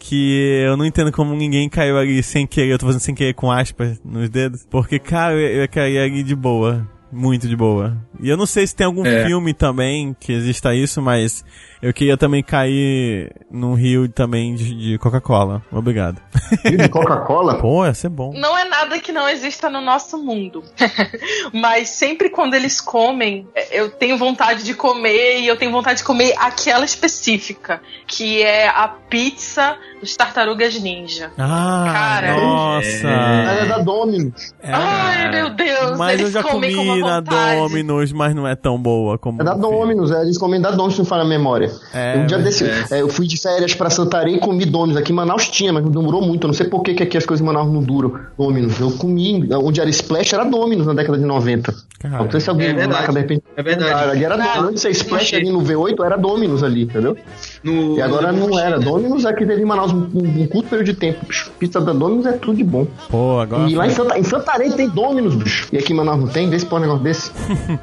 que 0.00 0.62
eu 0.66 0.76
não 0.78 0.84
entendo 0.86 1.12
como 1.12 1.34
ninguém 1.34 1.68
caiu 1.68 1.98
ali 1.98 2.22
sem 2.22 2.46
querer. 2.46 2.72
Eu 2.72 2.78
tô 2.78 2.86
fazendo 2.86 3.02
sem 3.02 3.14
querer 3.14 3.34
com 3.34 3.50
aspas 3.50 4.00
nos 4.04 4.28
dedos. 4.30 4.66
Porque, 4.70 4.98
cara, 4.98 5.34
eu, 5.34 5.62
eu 5.62 5.68
caí 5.68 5.98
ali 5.98 6.22
de 6.22 6.34
boa. 6.34 6.88
Muito 7.12 7.46
de 7.46 7.54
boa. 7.54 7.94
E 8.20 8.28
eu 8.28 8.36
não 8.38 8.46
sei 8.46 8.66
se 8.66 8.74
tem 8.74 8.86
algum 8.86 9.04
É. 9.04 9.26
filme 9.26 9.52
também 9.52 10.16
que 10.18 10.32
exista 10.32 10.74
isso, 10.74 11.02
mas 11.02 11.44
eu 11.82 11.92
queria 11.92 12.16
também 12.16 12.42
cair 12.42 13.30
num 13.50 13.74
rio 13.74 14.08
também 14.08 14.54
de, 14.54 14.74
de 14.74 14.98
Coca-Cola. 14.98 15.60
Obrigado. 15.70 16.20
Rio 16.64 16.78
de 16.78 16.88
Coca-Cola? 16.88 17.58
Pô, 17.60 17.84
ia 17.84 17.92
ser 17.92 18.08
bom. 18.08 18.32
Não 18.34 18.56
é 18.56 18.64
nada 18.64 18.98
que 18.98 19.12
não 19.12 19.28
exista 19.28 19.68
no 19.68 19.80
nosso 19.82 20.16
mundo. 20.16 20.64
Mas 21.52 21.90
sempre 21.90 22.30
quando 22.30 22.54
eles 22.54 22.80
comem, 22.80 23.46
eu 23.70 23.90
tenho 23.90 24.16
vontade 24.16 24.64
de 24.64 24.72
comer 24.74 25.40
e 25.40 25.46
eu 25.46 25.56
tenho 25.56 25.70
vontade 25.70 25.98
de 25.98 26.04
comer 26.04 26.34
aquela 26.38 26.84
específica, 26.84 27.80
que 28.06 28.42
é 28.42 28.68
a 28.68 28.88
pizza 28.88 29.76
dos 30.00 30.16
tartarugas 30.16 30.80
ninja. 30.80 31.30
Ah, 31.38 31.90
Cara. 31.92 32.36
nossa. 32.36 33.06
Ela 33.08 33.52
é 33.60 33.66
da 33.66 33.78
Domino's. 33.78 34.54
É. 34.62 34.70
Ai, 34.72 35.30
meu 35.30 35.50
Deus, 35.50 35.98
Mas 35.98 36.14
eu 36.14 36.24
eles 36.26 36.32
já 36.32 36.42
comem 36.42 36.74
com 36.74 36.84
comi 36.86 37.01
na 37.02 37.20
vontade. 37.20 37.60
Domino's, 37.60 38.12
mas 38.12 38.34
não 38.34 38.46
é 38.46 38.54
tão 38.54 38.78
boa 38.80 39.18
como. 39.18 39.40
É 39.40 39.44
da. 39.44 39.54
Domino's, 39.54 40.10
é, 40.10 40.22
eles 40.22 40.38
comem 40.38 40.60
da 40.60 40.70
Domino's, 40.70 40.94
se 40.94 40.98
não 41.00 41.06
fala 41.06 41.22
a 41.22 41.26
memória. 41.26 41.70
É, 41.92 42.18
um 42.18 42.26
dia 42.26 42.38
desse, 42.38 42.64
é, 42.64 43.00
eu 43.02 43.08
fui 43.08 43.26
de 43.26 43.40
férias 43.40 43.74
pra 43.74 43.90
Santarém 43.90 44.36
e 44.36 44.38
comi 44.38 44.64
Domino's. 44.64 44.96
Aqui 44.96 45.12
em 45.12 45.14
Manaus 45.14 45.48
tinha, 45.48 45.72
mas 45.72 45.84
não 45.84 45.90
demorou 45.90 46.22
muito. 46.22 46.44
Eu 46.44 46.48
não 46.48 46.54
sei 46.54 46.66
por 46.66 46.82
que, 46.82 46.94
que 46.94 47.02
aqui 47.02 47.16
as 47.16 47.26
coisas 47.26 47.42
em 47.42 47.46
Manaus 47.46 47.72
não 47.72 47.82
duram. 47.82 48.14
Domino's. 48.36 48.78
Eu 48.80 48.90
comi, 48.92 49.48
onde 49.54 49.80
era 49.80 49.90
Splash 49.90 50.32
era 50.32 50.44
Domino's 50.44 50.86
na 50.86 50.94
década 50.94 51.18
de 51.18 51.24
90. 51.24 51.74
Cara, 52.00 52.24
não 52.24 52.30
sei 52.30 52.40
se 52.40 52.50
alguém 52.50 52.68
É 52.68 52.72
verdade. 52.74 52.92
marca 52.92 53.12
de 53.12 53.18
repente. 53.18 53.44
É 53.56 53.62
verdade. 53.62 54.10
Ali 54.10 54.24
era 54.24 54.76
ser 54.76 54.90
Splash 54.90 55.34
ali 55.34 55.50
no 55.50 55.60
V8 55.62 56.04
era 56.04 56.16
Domino's 56.16 56.62
ali, 56.62 56.82
entendeu? 56.82 57.16
No- 57.64 57.96
E 57.96 58.02
agora 58.02 58.32
no- 58.32 58.48
não 58.48 58.58
era. 58.58 58.78
Domino's 58.80 59.24
aqui 59.24 59.46
teve 59.46 59.62
em 59.62 59.64
Manaus 59.64 59.92
um, 59.92 60.08
um 60.14 60.46
curto 60.48 60.68
período 60.68 60.86
de 60.86 60.94
tempo. 60.94 61.24
Pizza 61.58 61.80
da 61.80 61.92
Domino's 61.92 62.26
é 62.26 62.32
tudo 62.32 62.56
de 62.56 62.64
bom. 62.64 62.86
Pô, 63.08 63.38
agora. 63.38 63.68
E 63.70 63.74
lá 63.74 63.86
em, 63.86 63.90
Santa, 63.90 64.18
em 64.18 64.24
Santarém 64.24 64.72
tem 64.72 64.88
Domino's, 64.88 65.34
bicho. 65.36 65.68
E 65.72 65.78
aqui 65.78 65.92
em 65.92 65.96
Manaus 65.96 66.18
não 66.20 66.28
tem? 66.28 66.50
Vê 66.50 66.58
se 66.58 66.66
pode 66.66 66.84
um 66.84 66.86
negócio 66.88 67.04
desse. 67.04 67.30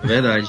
Verdade. 0.03 0.47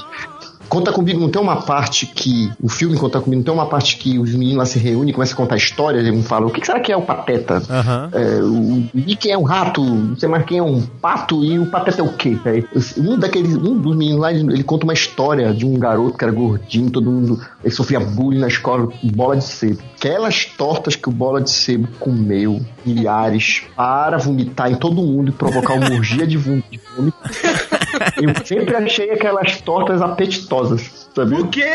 Conta 0.71 0.93
Comigo 0.93 1.19
não 1.19 1.29
tem 1.29 1.41
uma 1.41 1.57
parte 1.57 2.05
que. 2.05 2.49
O 2.63 2.69
filme 2.69 2.95
Conta 2.97 3.19
Comigo 3.19 3.41
não 3.41 3.43
tem 3.43 3.53
uma 3.53 3.65
parte 3.65 3.97
que 3.97 4.17
os 4.17 4.31
meninos 4.31 4.55
lá 4.55 4.65
se 4.65 4.79
reúnem 4.79 5.09
e 5.09 5.13
começam 5.13 5.33
a 5.33 5.37
contar 5.37 5.57
histórias. 5.57 6.07
E 6.07 6.11
um 6.11 6.23
fala: 6.23 6.45
o 6.45 6.49
que 6.49 6.65
será 6.65 6.79
que 6.79 6.93
é 6.93 6.95
o 6.95 7.01
Pateta? 7.01 7.61
Aham. 7.69 8.09
É, 8.13 8.41
o, 8.41 8.83
e 8.95 9.17
quem 9.17 9.33
é 9.33 9.37
um 9.37 9.43
rato? 9.43 9.83
Não 9.83 10.15
sei 10.15 10.29
mais 10.29 10.45
quem 10.45 10.59
é 10.59 10.63
um 10.63 10.81
pato 10.81 11.43
e 11.43 11.59
o 11.59 11.65
Pateta 11.65 11.99
é 11.99 12.03
o 12.05 12.13
quê? 12.13 12.39
Aí, 12.45 12.65
um 12.97 13.19
daqueles. 13.19 13.53
Um 13.57 13.77
dos 13.77 13.97
meninos 13.97 14.21
lá, 14.21 14.31
ele, 14.31 14.53
ele 14.53 14.63
conta 14.63 14.85
uma 14.85 14.93
história 14.93 15.53
de 15.53 15.65
um 15.65 15.77
garoto 15.77 16.17
que 16.17 16.23
era 16.23 16.31
gordinho, 16.31 16.89
todo 16.89 17.11
mundo. 17.11 17.41
Ele 17.61 17.73
sofria 17.73 17.99
bullying 17.99 18.39
na 18.39 18.47
escola, 18.47 18.87
bola 19.03 19.35
de 19.35 19.43
sebo. 19.43 19.79
Aquelas 19.97 20.45
tortas 20.45 20.95
que 20.95 21.09
o 21.09 21.11
bola 21.11 21.41
de 21.41 21.49
sebo 21.49 21.89
comeu, 21.99 22.61
milhares, 22.85 23.63
para 23.75 24.17
vomitar 24.17 24.71
em 24.71 24.75
todo 24.75 25.01
mundo 25.01 25.29
e 25.29 25.31
provocar 25.33 25.73
uma 25.73 25.91
orgia 25.91 26.25
de 26.25 26.37
vômito. 26.37 26.79
Eu 28.21 28.45
sempre 28.45 28.75
achei 28.75 29.11
aquelas 29.11 29.61
tortas 29.61 30.01
apetitosas, 30.01 31.00
sabe? 31.15 31.35
O 31.35 31.47
quê? 31.47 31.65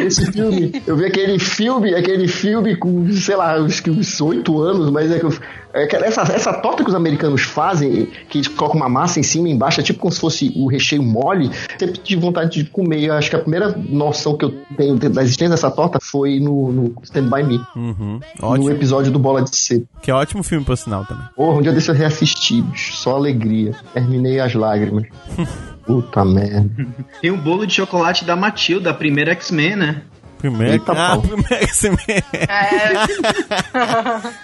Esse 0.00 0.30
filme, 0.32 0.82
eu 0.86 0.96
vi 0.96 1.04
aquele 1.06 1.38
filme, 1.38 1.94
aquele 1.94 2.28
filme 2.28 2.76
com, 2.76 3.10
sei 3.12 3.36
lá, 3.36 3.58
uns, 3.60 3.82
uns 3.86 4.20
8 4.20 4.60
anos, 4.62 4.90
mas 4.90 5.10
é 5.10 5.18
que 5.18 5.24
eu, 5.26 5.32
é 5.72 5.86
que 5.86 5.96
essa, 5.96 6.22
essa 6.22 6.52
torta 6.54 6.82
que 6.82 6.88
os 6.90 6.94
americanos 6.96 7.42
fazem, 7.42 8.08
que 8.28 8.38
eles 8.38 8.48
colocam 8.48 8.76
uma 8.80 8.88
massa 8.88 9.20
em 9.20 9.22
cima 9.22 9.48
e 9.48 9.52
embaixo, 9.52 9.80
é 9.80 9.82
tipo 9.82 10.00
como 10.00 10.12
se 10.12 10.20
fosse 10.20 10.52
o 10.56 10.66
recheio 10.66 11.02
mole, 11.02 11.50
sempre 11.78 11.98
tive 11.98 12.20
vontade 12.20 12.62
de 12.62 12.68
comer. 12.70 13.04
Eu 13.04 13.14
acho 13.14 13.30
que 13.30 13.36
a 13.36 13.40
primeira 13.40 13.74
noção 13.88 14.36
que 14.36 14.44
eu 14.44 14.54
tenho 14.76 14.96
da 14.98 15.22
existência 15.22 15.50
dessa 15.50 15.70
torta 15.70 15.98
foi 16.00 16.40
no, 16.40 16.72
no 16.72 16.94
Stand 17.02 17.28
By 17.28 17.42
Me, 17.42 17.60
Uhum. 17.76 18.20
no 18.40 18.70
episódio 18.70 19.12
do 19.12 19.18
Bola 19.18 19.42
de 19.42 19.56
Cedo. 19.56 19.86
Que 20.02 20.10
é 20.10 20.14
ótimo 20.14 20.42
filme, 20.42 20.64
por 20.64 20.76
sinal, 20.76 21.04
também. 21.04 21.24
Porra, 21.36 21.58
um 21.58 21.62
dia 21.62 21.72
desse 21.72 21.90
eu 21.90 21.94
reassisti, 21.94 22.62
bicho, 22.62 22.94
só 22.94 23.16
alegria. 23.16 23.72
Terminei 23.94 24.40
as 24.40 24.54
lágrimas. 24.54 25.06
Puta 25.90 26.24
merda. 26.24 26.86
Tem 27.20 27.30
o 27.32 27.36
bolo 27.36 27.66
de 27.66 27.74
chocolate 27.74 28.24
da 28.24 28.36
Matilda, 28.36 28.90
a 28.90 28.94
primeira 28.94 29.32
X-Men, 29.32 29.76
né? 29.76 30.02
Primeiro. 30.40 30.72
Eita, 30.72 30.92
ah, 30.92 30.94
pau. 31.10 31.20
primeiro 31.22 31.46
me... 31.50 32.14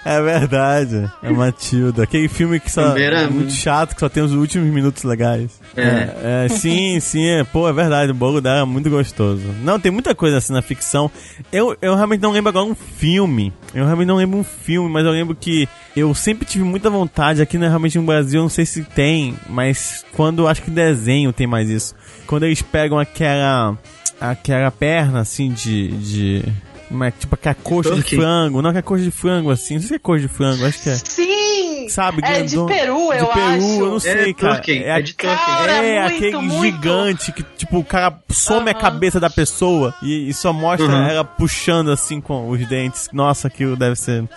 É, 0.05 0.17
É 0.17 0.21
verdade. 0.21 1.11
É 1.23 1.31
Matilda. 1.31 2.03
Aquele 2.03 2.27
filme 2.27 2.59
que 2.59 2.71
só 2.71 2.91
Primeira- 2.91 3.21
é 3.21 3.27
muito 3.29 3.51
chato, 3.51 3.95
que 3.95 3.99
só 3.99 4.07
tem 4.09 4.21
os 4.23 4.31
últimos 4.33 4.69
minutos 4.69 5.03
legais. 5.03 5.59
É. 5.75 5.81
É, 5.81 6.45
é, 6.45 6.49
sim, 6.49 6.99
sim, 7.01 7.25
é, 7.25 7.43
pô, 7.43 7.67
é 7.67 7.73
verdade, 7.73 8.11
o 8.11 8.15
bolo 8.15 8.39
dela 8.41 8.59
é 8.61 8.65
muito 8.65 8.89
gostoso. 8.89 9.41
Não, 9.63 9.79
tem 9.79 9.91
muita 9.91 10.13
coisa 10.13 10.37
assim 10.37 10.53
na 10.53 10.61
ficção. 10.61 11.09
Eu, 11.51 11.75
eu 11.81 11.95
realmente 11.95 12.21
não 12.21 12.31
lembro 12.31 12.49
agora 12.49 12.65
um 12.65 12.75
filme. 12.75 13.51
Eu 13.73 13.85
realmente 13.85 14.07
não 14.07 14.15
lembro 14.17 14.37
um 14.39 14.43
filme, 14.43 14.89
mas 14.89 15.05
eu 15.05 15.11
lembro 15.11 15.35
que 15.35 15.67
eu 15.95 16.13
sempre 16.13 16.45
tive 16.45 16.63
muita 16.63 16.89
vontade, 16.89 17.41
aqui 17.41 17.57
né, 17.57 17.67
realmente 17.67 17.97
no 17.97 18.05
Brasil, 18.05 18.39
eu 18.39 18.43
não 18.43 18.49
sei 18.49 18.65
se 18.65 18.83
tem, 18.83 19.35
mas 19.49 20.05
quando 20.13 20.47
acho 20.47 20.61
que 20.61 20.69
desenho 20.71 21.33
tem 21.33 21.47
mais 21.47 21.69
isso. 21.69 21.95
Quando 22.27 22.43
eles 22.43 22.61
pegam 22.61 22.99
aquela 22.99 23.77
aquela 24.19 24.71
perna 24.71 25.21
assim 25.21 25.51
de. 25.51 25.87
de 25.89 26.43
como 26.87 27.03
é, 27.03 27.11
tipo 27.11 27.35
aquela 27.35 27.55
coxa 27.55 27.89
de 27.89 27.95
Turkey. 27.97 28.17
frango, 28.17 28.61
não 28.61 28.69
aquela 28.69 28.83
coxa 28.83 29.03
de 29.03 29.11
frango 29.11 29.51
assim, 29.51 29.73
não 29.73 29.81
sei 29.81 29.89
se 29.89 29.95
é 29.95 29.99
coxa 29.99 30.21
de 30.21 30.27
frango, 30.29 30.65
acho 30.65 30.81
que 30.81 30.89
é. 30.89 30.95
sim! 30.95 31.46
Sabe, 31.89 32.21
é 32.23 32.41
de 32.43 32.55
grandão. 32.55 32.65
Peru, 32.65 33.13
eu 33.13 33.25
de 33.25 33.33
Peru, 33.33 33.45
acho. 33.47 33.79
eu 33.79 33.91
não 33.91 33.99
sei, 33.99 34.11
É 34.29 34.33
cara. 34.33 34.53
Turkey, 34.55 34.83
é 34.83 34.89
é 34.99 35.01
de 35.01 35.13
Turkey. 35.13 35.35
Cara, 35.37 35.71
é, 35.71 36.01
muito, 36.01 36.15
aquele 36.15 36.37
muito. 36.37 36.61
gigante 36.65 37.31
que, 37.31 37.43
tipo, 37.57 37.77
o 37.79 37.83
cara 37.83 38.19
some 38.29 38.69
a 38.69 38.73
cabeça 38.73 39.19
da 39.19 39.29
pessoa 39.29 39.93
e, 40.01 40.29
e 40.29 40.33
só 40.33 40.51
mostra 40.53 40.87
Uhum. 40.87 41.07
ela 41.07 41.23
puxando 41.23 41.91
assim 41.91 42.19
com 42.21 42.49
os 42.49 42.67
dentes. 42.67 43.09
Nossa, 43.13 43.47
aquilo 43.47 43.75
deve 43.75 43.95
ser 43.95 44.27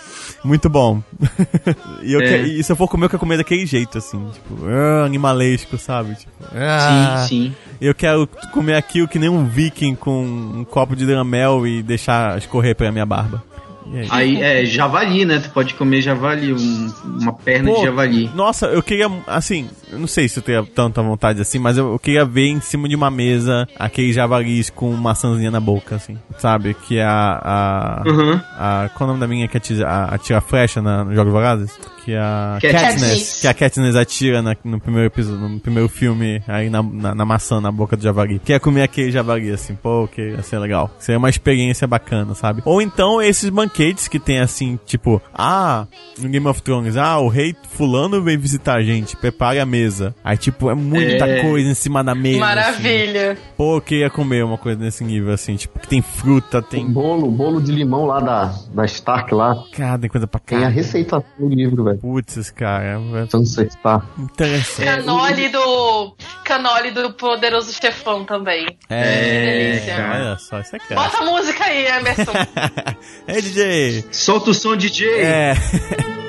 muito 0.45 0.69
bom. 0.69 1.03
e, 2.03 2.13
eu 2.13 2.21
É. 2.21 2.27
que- 2.29 2.61
e 2.61 2.63
se 2.65 2.73
eu 2.73 2.77
for 2.77 2.89
comer, 2.89 3.07
eu 3.07 3.11
quero 3.11 3.21
comer 3.21 3.37
daquele 3.37 3.67
jeito, 3.67 3.99
assim, 3.99 4.29
tipo, 4.33 4.67
ah, 4.67 5.05
animalesco, 5.05 5.77
sabe? 5.79 6.15
Tipo, 6.15 6.33
ah, 6.55 7.25
Sim, 7.29 7.29
sim. 7.49 7.55
Eu 7.81 7.95
quero 7.95 8.27
comer 8.53 8.75
aquilo 8.77 9.09
que 9.09 9.19
nem 9.19 9.29
um 9.29 9.47
viking 9.47 9.95
com 9.95 10.23
um 10.23 10.65
copo 10.65 10.95
de 10.95 11.07
dramel 11.07 11.67
e 11.67 11.83
deixar 11.83 12.37
escorrer 12.39 12.77
pela 12.77 12.93
minha 12.93 13.07
barba. 13.07 13.43
Aí? 14.11 14.41
É 14.43 14.65
javali, 14.65 15.25
né? 15.25 15.39
Tu 15.41 15.51
pode 15.51 15.75
comer 15.75 16.01
javali, 16.03 16.53
um- 16.53 16.93
uma 17.21 17.33
perna 17.33 17.71
Pô, 17.71 17.79
de 17.79 17.85
javali. 17.85 18.31
Nossa, 18.35 18.67
eu 18.67 18.83
queria, 18.83 19.11
assim, 19.27 19.69
eu 19.93 19.99
não 19.99 20.07
sei 20.07 20.29
se 20.29 20.39
eu 20.39 20.43
teria 20.43 20.63
tanta 20.65 21.03
vontade 21.03 21.41
assim, 21.41 21.59
mas 21.59 21.77
eu, 21.77 21.93
eu 21.93 21.99
queria 21.99 22.25
ver 22.25 22.47
em 22.49 22.61
cima 22.61 22.89
de 22.89 22.95
uma 22.95 23.11
mesa 23.11 23.67
aqueles 23.79 24.15
javalis 24.15 24.71
com 24.71 24.93
maçãzinha 24.93 25.51
na 25.51 25.61
boca, 25.61 25.97
assim, 25.97 26.17
sabe? 26.39 26.75
Que 26.75 26.99
é 26.99 27.05
a. 27.05 27.41
a, 27.45 28.03
Uhum. 28.07 28.41
a 28.59 28.91
qual 28.95 29.01
é 29.01 29.05
o 29.05 29.07
nome 29.09 29.21
da 29.21 29.27
minha 29.27 29.47
que 29.49 29.57
atira, 29.57 29.87
a, 29.89 30.15
atira 30.15 30.41
flecha 30.41 30.81
na, 30.81 31.05
no 31.05 31.15
Jogos 31.15 31.33
Vorazes? 31.33 31.79
Que 32.05 32.13
é 32.13 32.19
a 32.19 32.59
Katniss. 32.63 32.83
Katniss. 33.03 33.41
Que 33.43 33.47
a 33.49 33.55
Katniss 33.55 33.97
atira 33.97 34.41
na- 34.43 34.57
no 34.65 34.81
primeiro 34.81 35.07
episódio, 35.09 35.49
no 35.49 35.61
primeiro 35.61 35.89
filme, 35.89 36.43
aí 36.49 36.71
na, 36.71 36.83
na, 36.83 37.15
na 37.15 37.25
maçã, 37.27 37.61
na 37.61 37.71
boca 37.71 37.97
do 37.97 38.03
javali. 38.03 38.41
Quer 38.43 38.59
comer 38.61 38.83
aquele 38.83 39.11
javali, 39.13 39.51
assim, 39.51 39.75
pô, 39.75 40.09
que 40.09 40.21
ia 40.31 40.43
ser 40.43 40.59
legal. 40.59 40.91
Seria 40.99 41.19
uma 41.19 41.29
experiência 41.29 41.87
bacana, 41.87 42.35
sabe? 42.35 42.63
Ou 42.65 42.81
então 42.81 43.21
esses 43.21 43.51
banquetes 43.51 43.80
banquetes 43.81 44.09
que 44.09 44.19
tem 44.19 44.39
assim, 44.41 44.79
tipo, 44.85 45.23
ah, 45.35 45.87
no 46.19 46.29
Game 46.29 46.47
of 46.47 46.61
Thrones, 46.63 46.97
ah, 46.99 47.19
o 47.19 47.29
rei 47.29 47.55
fulano 47.71 48.23
vem 48.23 48.37
visitar 48.37 48.75
a 48.77 48.83
gente, 48.83 49.17
prepare 49.17 49.59
a 49.59 49.65
mesa. 49.65 50.15
Aí, 50.23 50.37
tipo, 50.37 50.71
é 50.71 50.75
muita 50.75 51.27
É. 51.27 51.41
coisa 51.43 51.69
em 51.69 51.75
cima 51.75 52.05
da 52.05 52.15
mesa. 52.15 52.37
assim. 52.37 52.41
Maravilha. 52.41 53.39
Pô, 53.57 53.77
eu 53.77 53.81
queria 53.81 54.11
comer 54.11 54.45
uma 54.45 54.59
coisa 54.59 54.79
nesse 54.79 55.03
nível, 55.03 55.33
assim, 55.33 55.57
tipo, 55.57 55.79
que 55.79 55.89
tem 55.89 56.03
fruta, 56.03 56.61
tem. 56.61 56.87
Bolo, 56.91 57.31
bolo 57.31 57.61
de 57.61 57.73
limão 57.73 58.05
lá 58.05 58.21
da, 58.21 58.55
da 58.75 58.85
Stark 58.85 59.35
lá. 59.35 59.57
Cara, 59.73 59.99
tem 59.99 60.11
coisa 60.11 60.27
pra 60.27 60.41
Tem 60.41 60.59
a 60.59 60.63
cá. 60.63 60.69
receita 60.69 61.25
no 61.39 61.49
livro, 61.49 61.85
velho. 61.85 61.99
Putz, 61.99 62.51
cara, 62.51 63.01
é 63.15 63.27
Sunset 63.31 63.73
Star. 63.73 64.07
interessante. 64.19 64.85
Canole 64.85 65.49
do. 65.49 66.15
Canole 66.45 66.91
do 66.91 67.13
poderoso 67.15 67.73
chefão 67.73 68.25
também. 68.25 68.77
É, 68.89 69.73
delícia. 69.73 70.11
olha 70.13 70.37
só, 70.39 70.61
isso 70.61 70.77
é 70.77 70.79
cara. 70.81 71.01
Bota 71.03 71.19
a 71.23 71.25
música 71.25 71.65
aí, 71.65 71.87
Emerson. 71.87 72.33
Ei, 73.29 73.41
DJ! 73.43 73.70
Solta 74.11 74.51
o 74.51 74.55
som, 74.55 74.77
DJ. 74.77 75.07
É. 75.09 75.55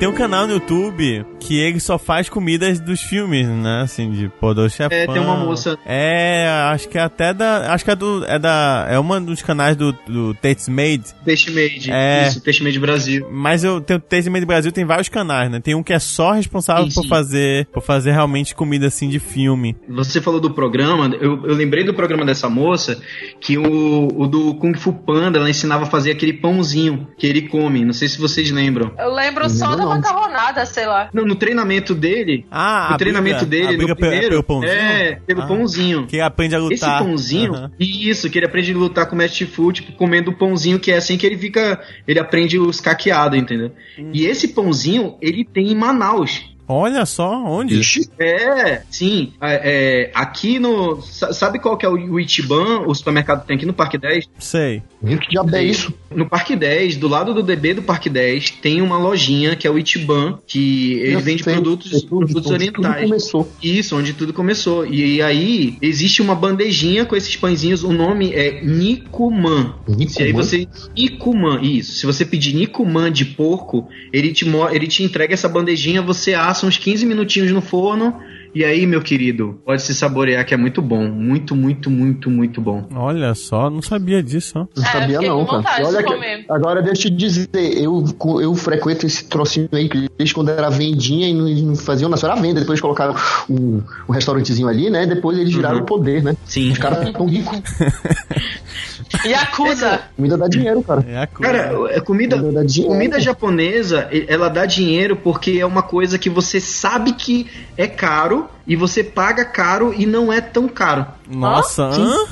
Tem 0.00 0.08
um 0.08 0.14
canal 0.14 0.46
no 0.46 0.54
YouTube 0.54 1.26
que 1.38 1.58
ele 1.58 1.78
só 1.78 1.98
faz 1.98 2.26
comidas 2.26 2.80
dos 2.80 3.02
filmes, 3.02 3.46
né? 3.46 3.82
Assim, 3.82 4.10
de 4.10 4.30
Poderoso 4.30 4.74
Chefão. 4.74 4.96
É, 4.96 5.06
tem 5.06 5.20
uma 5.20 5.36
moça. 5.36 5.78
É, 5.84 6.48
acho 6.72 6.88
que 6.88 6.96
é 6.96 7.02
até 7.02 7.34
da. 7.34 7.70
Acho 7.70 7.84
que 7.84 7.90
é 7.90 7.94
do. 7.94 8.24
É 8.24 8.38
da. 8.38 8.86
É 8.88 8.98
uma 8.98 9.20
dos 9.20 9.42
canais 9.42 9.76
do, 9.76 9.92
do 10.08 10.32
Tates 10.32 10.70
Made. 10.70 11.04
Taste 11.22 11.50
Made. 11.50 11.90
É. 11.92 12.28
Isso, 12.28 12.42
Taste 12.42 12.64
Made 12.64 12.78
Brasil. 12.78 13.28
Mas 13.30 13.62
eu 13.62 13.78
tenho 13.78 13.98
o 13.98 14.02
Taste 14.02 14.30
Made 14.30 14.46
Brasil 14.46 14.72
tem 14.72 14.86
vários 14.86 15.10
canais, 15.10 15.50
né? 15.50 15.60
Tem 15.60 15.74
um 15.74 15.82
que 15.82 15.92
é 15.92 15.98
só 15.98 16.32
responsável 16.32 16.86
Sim, 16.88 16.94
por 16.94 17.02
sim. 17.02 17.08
fazer. 17.08 17.66
Por 17.66 17.82
fazer 17.82 18.12
realmente 18.12 18.54
comida 18.54 18.86
assim 18.86 19.06
de 19.06 19.18
filme. 19.18 19.76
Você 19.86 20.22
falou 20.22 20.40
do 20.40 20.50
programa, 20.50 21.14
eu, 21.20 21.46
eu 21.46 21.54
lembrei 21.54 21.84
do 21.84 21.92
programa 21.92 22.24
dessa 22.24 22.48
moça, 22.48 22.98
que 23.38 23.58
o, 23.58 24.08
o 24.16 24.26
do 24.26 24.54
Kung 24.54 24.72
Fu 24.78 24.94
Panda, 24.94 25.38
ela 25.38 25.50
ensinava 25.50 25.84
a 25.84 25.86
fazer 25.86 26.12
aquele 26.12 26.32
pãozinho 26.32 27.06
que 27.18 27.26
ele 27.26 27.42
come. 27.42 27.84
Não 27.84 27.92
sei 27.92 28.08
se 28.08 28.18
vocês 28.18 28.50
lembram. 28.50 28.92
Eu 28.98 29.12
lembro 29.12 29.46
só 29.50 29.76
não. 29.76 29.89
Macarronada, 29.96 30.66
sei 30.66 30.86
lá. 30.86 31.08
Não, 31.12 31.24
no 31.24 31.34
treinamento 31.34 31.94
dele, 31.94 32.46
Ah, 32.50 32.88
no 32.90 32.94
a 32.94 32.98
treinamento 32.98 33.46
briga- 33.46 33.50
dele, 33.66 33.74
a 33.74 33.78
briga 33.78 33.84
no 33.86 33.92
é 33.92 33.94
primeiro, 33.94 34.28
pelo 34.30 34.42
pãozinho? 34.42 34.72
é, 34.72 35.18
pelo 35.26 35.42
Ah. 35.42 35.46
pãozinho. 35.46 36.06
Que 36.06 36.16
ele 36.16 36.22
aprende 36.22 36.54
a 36.54 36.58
lutar. 36.58 36.74
Esse 36.74 37.04
pãozinho, 37.04 37.54
Aham. 37.54 37.70
isso, 37.78 38.30
que 38.30 38.38
ele 38.38 38.46
aprende 38.46 38.72
a 38.72 38.76
lutar 38.76 39.06
com 39.06 39.14
o 39.14 39.18
Mestre 39.18 39.46
Fu, 39.46 39.72
tipo, 39.72 39.92
comendo 39.92 40.30
o 40.30 40.34
pãozinho, 40.34 40.78
que 40.78 40.90
é 40.92 40.96
assim 40.96 41.16
que 41.16 41.26
ele 41.26 41.36
fica, 41.38 41.80
ele 42.06 42.18
aprende 42.18 42.58
os 42.58 42.80
caqueados, 42.80 43.38
entendeu? 43.38 43.72
Hum. 43.98 44.10
E 44.12 44.26
esse 44.26 44.48
pãozinho, 44.48 45.16
ele 45.20 45.44
tem 45.44 45.70
em 45.70 45.74
Manaus. 45.74 46.48
Olha 46.72 47.04
só, 47.04 47.42
onde? 47.44 47.80
Ixi, 47.80 48.08
É, 48.16 48.82
sim. 48.88 49.32
É, 49.42 50.04
é, 50.04 50.10
aqui 50.14 50.60
no. 50.60 51.02
sa- 51.02 51.32
Sabe 51.32 51.58
qual 51.58 51.76
que 51.76 51.84
é 51.84 51.88
o, 51.88 51.94
o 51.94 52.20
Itiban, 52.20 52.82
o 52.86 52.94
supermercado 52.94 53.40
que 53.40 53.48
tem 53.48 53.56
aqui 53.56 53.66
no 53.66 53.72
Parque 53.72 53.98
10? 53.98 54.26
Sei. 54.38 54.80
Gente, 55.04 55.20
que 55.20 55.30
diabo 55.30 55.54
é 55.54 55.62
isso? 55.62 55.92
No 56.14 56.28
Parque 56.28 56.56
10, 56.56 56.96
do 56.96 57.08
lado 57.08 57.32
do 57.32 57.42
DB 57.42 57.74
do 57.74 57.82
Parque 57.82 58.10
10, 58.10 58.50
tem 58.62 58.82
uma 58.82 58.98
lojinha 58.98 59.56
que 59.56 59.66
é 59.66 59.70
o 59.70 59.78
Itiban, 59.78 60.38
que 60.46 60.94
ele 60.94 61.14
Eu 61.14 61.20
vende 61.20 61.42
sei, 61.42 61.54
produtos, 61.54 61.92
é 61.92 62.00
tudo, 62.00 62.26
produtos 62.26 62.50
orientais. 62.50 62.96
Tudo 62.96 63.08
começou. 63.08 63.52
Isso, 63.62 63.96
onde 63.96 64.12
tudo 64.12 64.32
começou. 64.32 64.86
E 64.86 65.22
aí, 65.22 65.76
existe 65.80 66.20
uma 66.20 66.34
bandejinha 66.34 67.04
com 67.04 67.16
esses 67.16 67.34
pãezinhos, 67.36 67.82
o 67.84 67.92
nome 67.92 68.32
é 68.32 68.62
Nikuman. 68.62 69.74
Se 69.86 70.22
aí 70.22 70.28
Nikuman? 70.28 70.32
você. 70.32 70.68
Nikuman, 70.96 71.62
isso. 71.62 71.92
Se 71.92 72.06
você 72.06 72.24
pedir 72.24 72.54
Nikuman 72.54 73.10
de 73.10 73.24
porco, 73.24 73.88
ele 74.12 74.32
te, 74.32 74.44
ele 74.72 74.86
te 74.86 75.02
entrega 75.02 75.34
essa 75.34 75.48
bandejinha, 75.48 76.02
você 76.02 76.34
assa 76.34 76.66
uns 76.66 76.76
15 76.76 77.06
minutinhos 77.06 77.52
no 77.52 77.60
forno. 77.60 78.14
E 78.54 78.64
aí, 78.64 78.84
meu 78.86 79.00
querido, 79.00 79.60
pode 79.64 79.80
se 79.82 79.94
saborear 79.94 80.44
que 80.44 80.52
é 80.52 80.56
muito 80.56 80.82
bom. 80.82 81.08
Muito, 81.08 81.54
muito, 81.54 81.88
muito, 81.88 82.28
muito 82.30 82.60
bom. 82.60 82.84
Olha 82.94 83.34
só, 83.34 83.70
não 83.70 83.80
sabia 83.80 84.22
disso, 84.22 84.58
ó. 84.58 84.66
Não 84.76 84.84
É, 84.84 84.90
sabia 84.92 85.20
não, 85.20 85.46
cara. 85.46 85.80
E 85.80 85.84
olha 85.84 86.02
que- 86.02 86.44
agora 86.52 86.82
deixa 86.82 87.06
eu 87.08 87.12
te 87.12 87.16
dizer, 87.16 87.48
eu, 87.54 88.04
eu 88.40 88.54
frequento 88.54 89.06
esse 89.06 89.24
trocinho 89.28 89.68
aí 89.72 89.88
que 89.88 90.08
eles 90.18 90.32
quando 90.32 90.48
era 90.50 90.68
vendinha 90.68 91.28
e 91.28 91.34
não, 91.34 91.48
não 91.68 91.76
faziam 91.76 92.08
na 92.10 92.16
só 92.16 92.26
era 92.26 92.40
venda, 92.40 92.60
depois 92.60 92.80
colocaram 92.80 93.14
um, 93.48 93.80
um 94.08 94.12
restaurantezinho 94.12 94.66
ali, 94.68 94.90
né? 94.90 95.06
Depois 95.06 95.38
eles 95.38 95.52
giraram 95.52 95.76
Uhum. 95.78 95.82
o 95.82 95.86
poder, 95.86 96.22
né? 96.22 96.36
Sim. 96.44 96.72
Os 96.72 96.78
caras 96.78 97.10
tão 97.12 97.26
ricos. 97.26 97.56
Yakuza. 99.24 100.02
Comida 100.16 100.36
dá 100.36 100.48
dinheiro, 100.48 100.82
cara. 100.82 101.04
É 101.08 101.18
a 101.18 101.26
coisa. 101.26 101.52
Cara, 101.52 101.92
é 101.92 102.00
comida. 102.00 102.38
Comida. 102.38 102.64
Comida 102.86 103.20
japonesa, 103.20 104.08
e- 104.12 104.24
ela 104.28 104.48
dá 104.48 104.64
dinheiro 104.66 105.16
porque 105.16 105.58
é 105.60 105.66
uma 105.66 105.82
coisa 105.82 106.18
que 106.18 106.30
você 106.30 106.60
sabe 106.60 107.12
que 107.12 107.46
é 107.76 107.86
caro 107.86 108.48
e 108.66 108.76
você 108.76 109.02
paga 109.02 109.44
caro 109.44 109.92
e 109.96 110.06
não 110.06 110.32
é 110.32 110.40
tão 110.40 110.68
caro. 110.68 111.06
Nossa, 111.28 111.84
hã? 111.84 112.26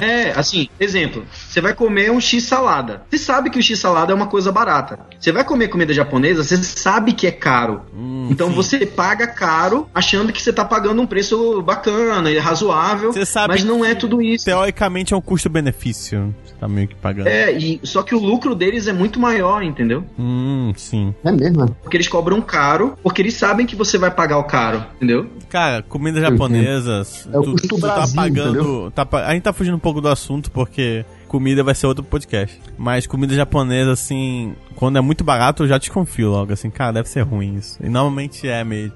É, 0.00 0.30
assim, 0.36 0.68
exemplo, 0.78 1.24
você 1.56 1.60
vai 1.62 1.72
comer 1.72 2.10
um 2.10 2.20
X 2.20 2.44
salada. 2.44 3.02
Você 3.08 3.16
sabe 3.16 3.48
que 3.48 3.58
o 3.58 3.62
X 3.62 3.78
salada 3.78 4.12
é 4.12 4.14
uma 4.14 4.26
coisa 4.26 4.52
barata. 4.52 4.98
Você 5.18 5.32
vai 5.32 5.42
comer 5.42 5.68
comida 5.68 5.94
japonesa, 5.94 6.44
você 6.44 6.58
sabe 6.58 7.14
que 7.14 7.26
é 7.26 7.30
caro. 7.30 7.80
Hum, 7.96 8.28
então 8.30 8.48
sim. 8.50 8.54
você 8.54 8.84
paga 8.84 9.26
caro 9.26 9.88
achando 9.94 10.34
que 10.34 10.42
você 10.42 10.52
tá 10.52 10.66
pagando 10.66 11.00
um 11.00 11.06
preço 11.06 11.62
bacana 11.62 12.30
e 12.30 12.38
razoável, 12.38 13.10
Você 13.10 13.24
sabe 13.24 13.54
mas 13.54 13.64
não 13.64 13.82
é 13.82 13.94
tudo 13.94 14.20
isso. 14.20 14.44
Teoricamente 14.44 15.14
é 15.14 15.16
um 15.16 15.20
custo-benefício. 15.22 16.34
Você 16.44 16.54
tá 16.60 16.68
meio 16.68 16.88
que 16.88 16.94
pagando. 16.94 17.26
É, 17.26 17.50
e 17.52 17.80
só 17.84 18.02
que 18.02 18.14
o 18.14 18.18
lucro 18.18 18.54
deles 18.54 18.86
é 18.86 18.92
muito 18.92 19.18
maior, 19.18 19.62
entendeu? 19.62 20.04
Hum, 20.18 20.74
sim. 20.76 21.14
É 21.24 21.32
mesmo? 21.32 21.74
Porque 21.82 21.96
eles 21.96 22.08
cobram 22.08 22.42
caro, 22.42 22.98
porque 23.02 23.22
eles 23.22 23.32
sabem 23.32 23.64
que 23.64 23.74
você 23.74 23.96
vai 23.96 24.10
pagar 24.10 24.36
o 24.36 24.44
caro, 24.44 24.84
entendeu? 24.96 25.26
Cara, 25.48 25.82
comida 25.82 26.20
japonesa. 26.20 27.02
É 27.32 27.38
o 27.38 27.44
custo 27.44 27.80
tá 27.80 27.94
Brasil, 27.94 28.16
pagando. 28.16 28.60
entendeu? 28.60 28.92
Tá, 28.94 29.08
a 29.26 29.32
gente 29.32 29.42
tá 29.42 29.54
fugindo 29.54 29.76
um 29.76 29.80
pouco 29.80 30.02
do 30.02 30.08
assunto 30.08 30.50
porque 30.50 31.02
comida 31.26 31.62
vai 31.62 31.74
ser 31.74 31.86
outro 31.86 32.04
podcast. 32.04 32.60
Mas 32.78 33.06
comida 33.06 33.34
japonesa, 33.34 33.92
assim, 33.92 34.54
quando 34.74 34.98
é 34.98 35.00
muito 35.00 35.22
barato, 35.24 35.64
eu 35.64 35.68
já 35.68 35.78
desconfio 35.78 36.30
logo. 36.30 36.52
Assim, 36.52 36.70
cara, 36.70 36.92
deve 36.92 37.08
ser 37.08 37.22
ruim 37.22 37.56
isso. 37.56 37.78
E 37.82 37.88
normalmente 37.88 38.48
é 38.48 38.64
mesmo. 38.64 38.94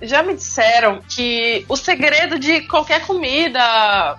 Já 0.00 0.22
me 0.22 0.34
disseram 0.34 1.00
que 1.08 1.64
o 1.68 1.76
segredo 1.76 2.38
de 2.38 2.62
qualquer 2.62 3.06
comida 3.06 3.60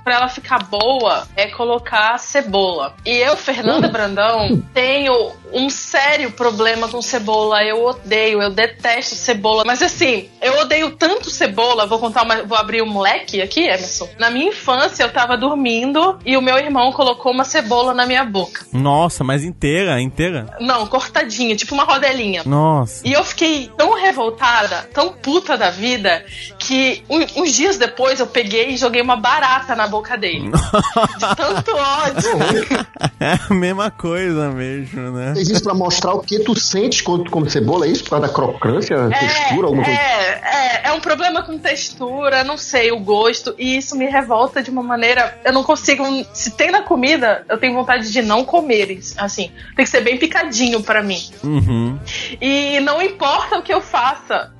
pra 0.03 0.15
ela 0.15 0.27
ficar 0.27 0.63
boa 0.63 1.27
é 1.35 1.47
colocar 1.47 2.17
cebola. 2.17 2.95
E 3.05 3.17
eu, 3.17 3.35
Fernanda 3.37 3.87
Brandão, 3.87 4.61
tenho 4.73 5.31
um 5.53 5.69
sério 5.69 6.31
problema 6.31 6.87
com 6.87 7.01
cebola. 7.01 7.63
Eu 7.63 7.85
odeio, 7.85 8.41
eu 8.41 8.49
detesto 8.49 9.15
cebola. 9.15 9.63
Mas 9.65 9.81
assim, 9.81 10.29
eu 10.41 10.59
odeio 10.59 10.91
tanto 10.91 11.29
cebola. 11.29 11.87
Vou 11.87 11.99
contar 11.99 12.23
uma, 12.23 12.43
vou 12.43 12.57
abrir 12.57 12.81
um 12.81 12.89
moleque 12.89 13.41
aqui, 13.41 13.61
Emerson. 13.61 14.09
Na 14.17 14.29
minha 14.29 14.49
infância, 14.49 15.03
eu 15.03 15.11
tava 15.11 15.37
dormindo 15.37 16.19
e 16.25 16.35
o 16.35 16.41
meu 16.41 16.57
irmão 16.57 16.91
colocou 16.91 17.31
uma 17.31 17.43
cebola 17.43 17.93
na 17.93 18.05
minha 18.05 18.25
boca. 18.25 18.65
Nossa, 18.73 19.23
mas 19.23 19.43
inteira, 19.43 19.99
inteira? 20.01 20.57
Não, 20.59 20.85
cortadinha, 20.87 21.55
tipo 21.55 21.73
uma 21.73 21.83
rodelinha. 21.83 22.43
Nossa. 22.45 23.07
E 23.07 23.13
eu 23.13 23.23
fiquei 23.23 23.71
tão 23.77 23.93
revoltada, 23.95 24.89
tão 24.93 25.13
puta 25.13 25.57
da 25.57 25.68
vida, 25.69 26.23
que 26.57 27.03
um- 27.09 27.41
uns 27.41 27.53
dias 27.53 27.77
depois 27.77 28.19
eu 28.19 28.27
peguei 28.27 28.69
e 28.69 28.77
joguei 28.77 29.01
uma 29.01 29.15
barata 29.15 29.75
na 29.75 29.87
boca 29.87 30.17
dele. 30.17 30.49
De 30.51 31.35
tanto 31.35 31.71
ódio. 31.75 32.85
É 33.19 33.39
a 33.49 33.53
mesma 33.53 33.91
coisa 33.91 34.49
mesmo, 34.51 35.11
né? 35.11 35.33
Fez 35.33 35.49
isso 35.49 35.63
pra 35.63 35.73
mostrar 35.73 36.13
o 36.13 36.21
que 36.21 36.39
tu 36.39 36.57
sentes 36.59 37.01
quando 37.01 37.25
tu 37.25 37.31
come 37.31 37.49
cebola, 37.49 37.85
é 37.85 37.89
isso? 37.89 38.03
Por 38.03 38.11
causa 38.11 38.27
da 38.27 38.33
crocância, 38.33 38.97
textura, 39.09 39.67
alguma 39.67 39.83
coisa? 39.83 39.99
é, 39.99 40.41
é, 40.43 40.81
é 40.89 40.91
um 40.93 40.99
problema 40.99 41.43
com 41.43 41.57
textura, 41.57 42.43
não 42.43 42.57
sei, 42.57 42.91
o 42.91 42.99
gosto, 42.99 43.53
e 43.57 43.77
isso 43.77 43.95
me 43.97 44.05
revolta 44.05 44.61
de 44.63 44.69
uma 44.69 44.83
maneira. 44.83 45.37
Eu 45.43 45.53
não 45.53 45.63
consigo. 45.63 46.03
Se 46.33 46.51
tem 46.51 46.71
na 46.71 46.81
comida, 46.81 47.45
eu 47.49 47.57
tenho 47.57 47.73
vontade 47.73 48.11
de 48.11 48.21
não 48.21 48.43
comer. 48.45 48.99
Assim, 49.17 49.51
tem 49.75 49.83
que 49.85 49.89
ser 49.91 50.01
bem 50.01 50.17
picadinho 50.17 50.81
pra 50.81 51.03
mim. 51.03 51.21
Uhum. 51.43 51.99
E 52.41 52.79
não 52.79 53.01
importa 53.01 53.57
o 53.57 53.61
que 53.61 53.73
eu 53.73 53.81
faça, 53.81 54.51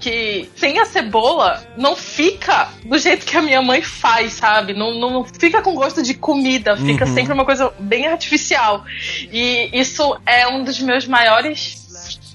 que 0.00 0.48
sem 0.56 0.78
a 0.78 0.84
cebola, 0.84 1.62
não 1.76 1.94
fica 1.96 2.68
do 2.84 2.98
jeito 2.98 3.26
que 3.26 3.36
a 3.36 3.42
minha 3.42 3.60
mãe 3.62 3.82
faz, 3.82 4.34
sabe? 4.34 4.72
Não, 4.74 4.98
não 4.98 5.24
fica 5.24 5.60
com 5.62 5.74
gosto 5.74 6.02
de 6.02 6.14
comida, 6.14 6.76
fica 6.76 7.04
Uhum. 7.06 7.14
sempre 7.14 7.32
uma 7.32 7.44
coisa 7.44 7.72
bem 7.78 8.06
artificial. 8.06 8.84
E 9.32 9.70
isso 9.72 10.16
é 10.26 10.46
um 10.48 10.62
dos 10.64 10.78
meus 10.80 11.06
maiores 11.06 11.86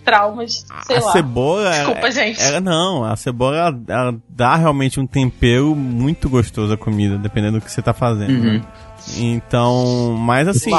traumas, 0.03 0.65
sei 0.85 0.97
a 0.97 1.01
lá. 1.01 1.11
cebola. 1.13 1.69
Desculpa, 1.71 1.99
ela, 2.01 2.11
gente. 2.11 2.41
Ela, 2.41 2.59
não, 2.59 3.03
a 3.05 3.15
cebola 3.15 3.55
ela, 3.57 3.81
ela 3.87 4.15
dá 4.27 4.55
realmente 4.55 4.99
um 4.99 5.07
tempero 5.07 5.73
muito 5.75 6.27
gostoso 6.29 6.73
à 6.73 6.77
comida, 6.77 7.17
dependendo 7.17 7.59
do 7.59 7.63
que 7.65 7.71
você 7.71 7.81
tá 7.81 7.93
fazendo. 7.93 8.31
Uhum. 8.31 8.53
né? 8.59 8.61
Então, 9.17 10.15
mas 10.19 10.47
assim. 10.47 10.71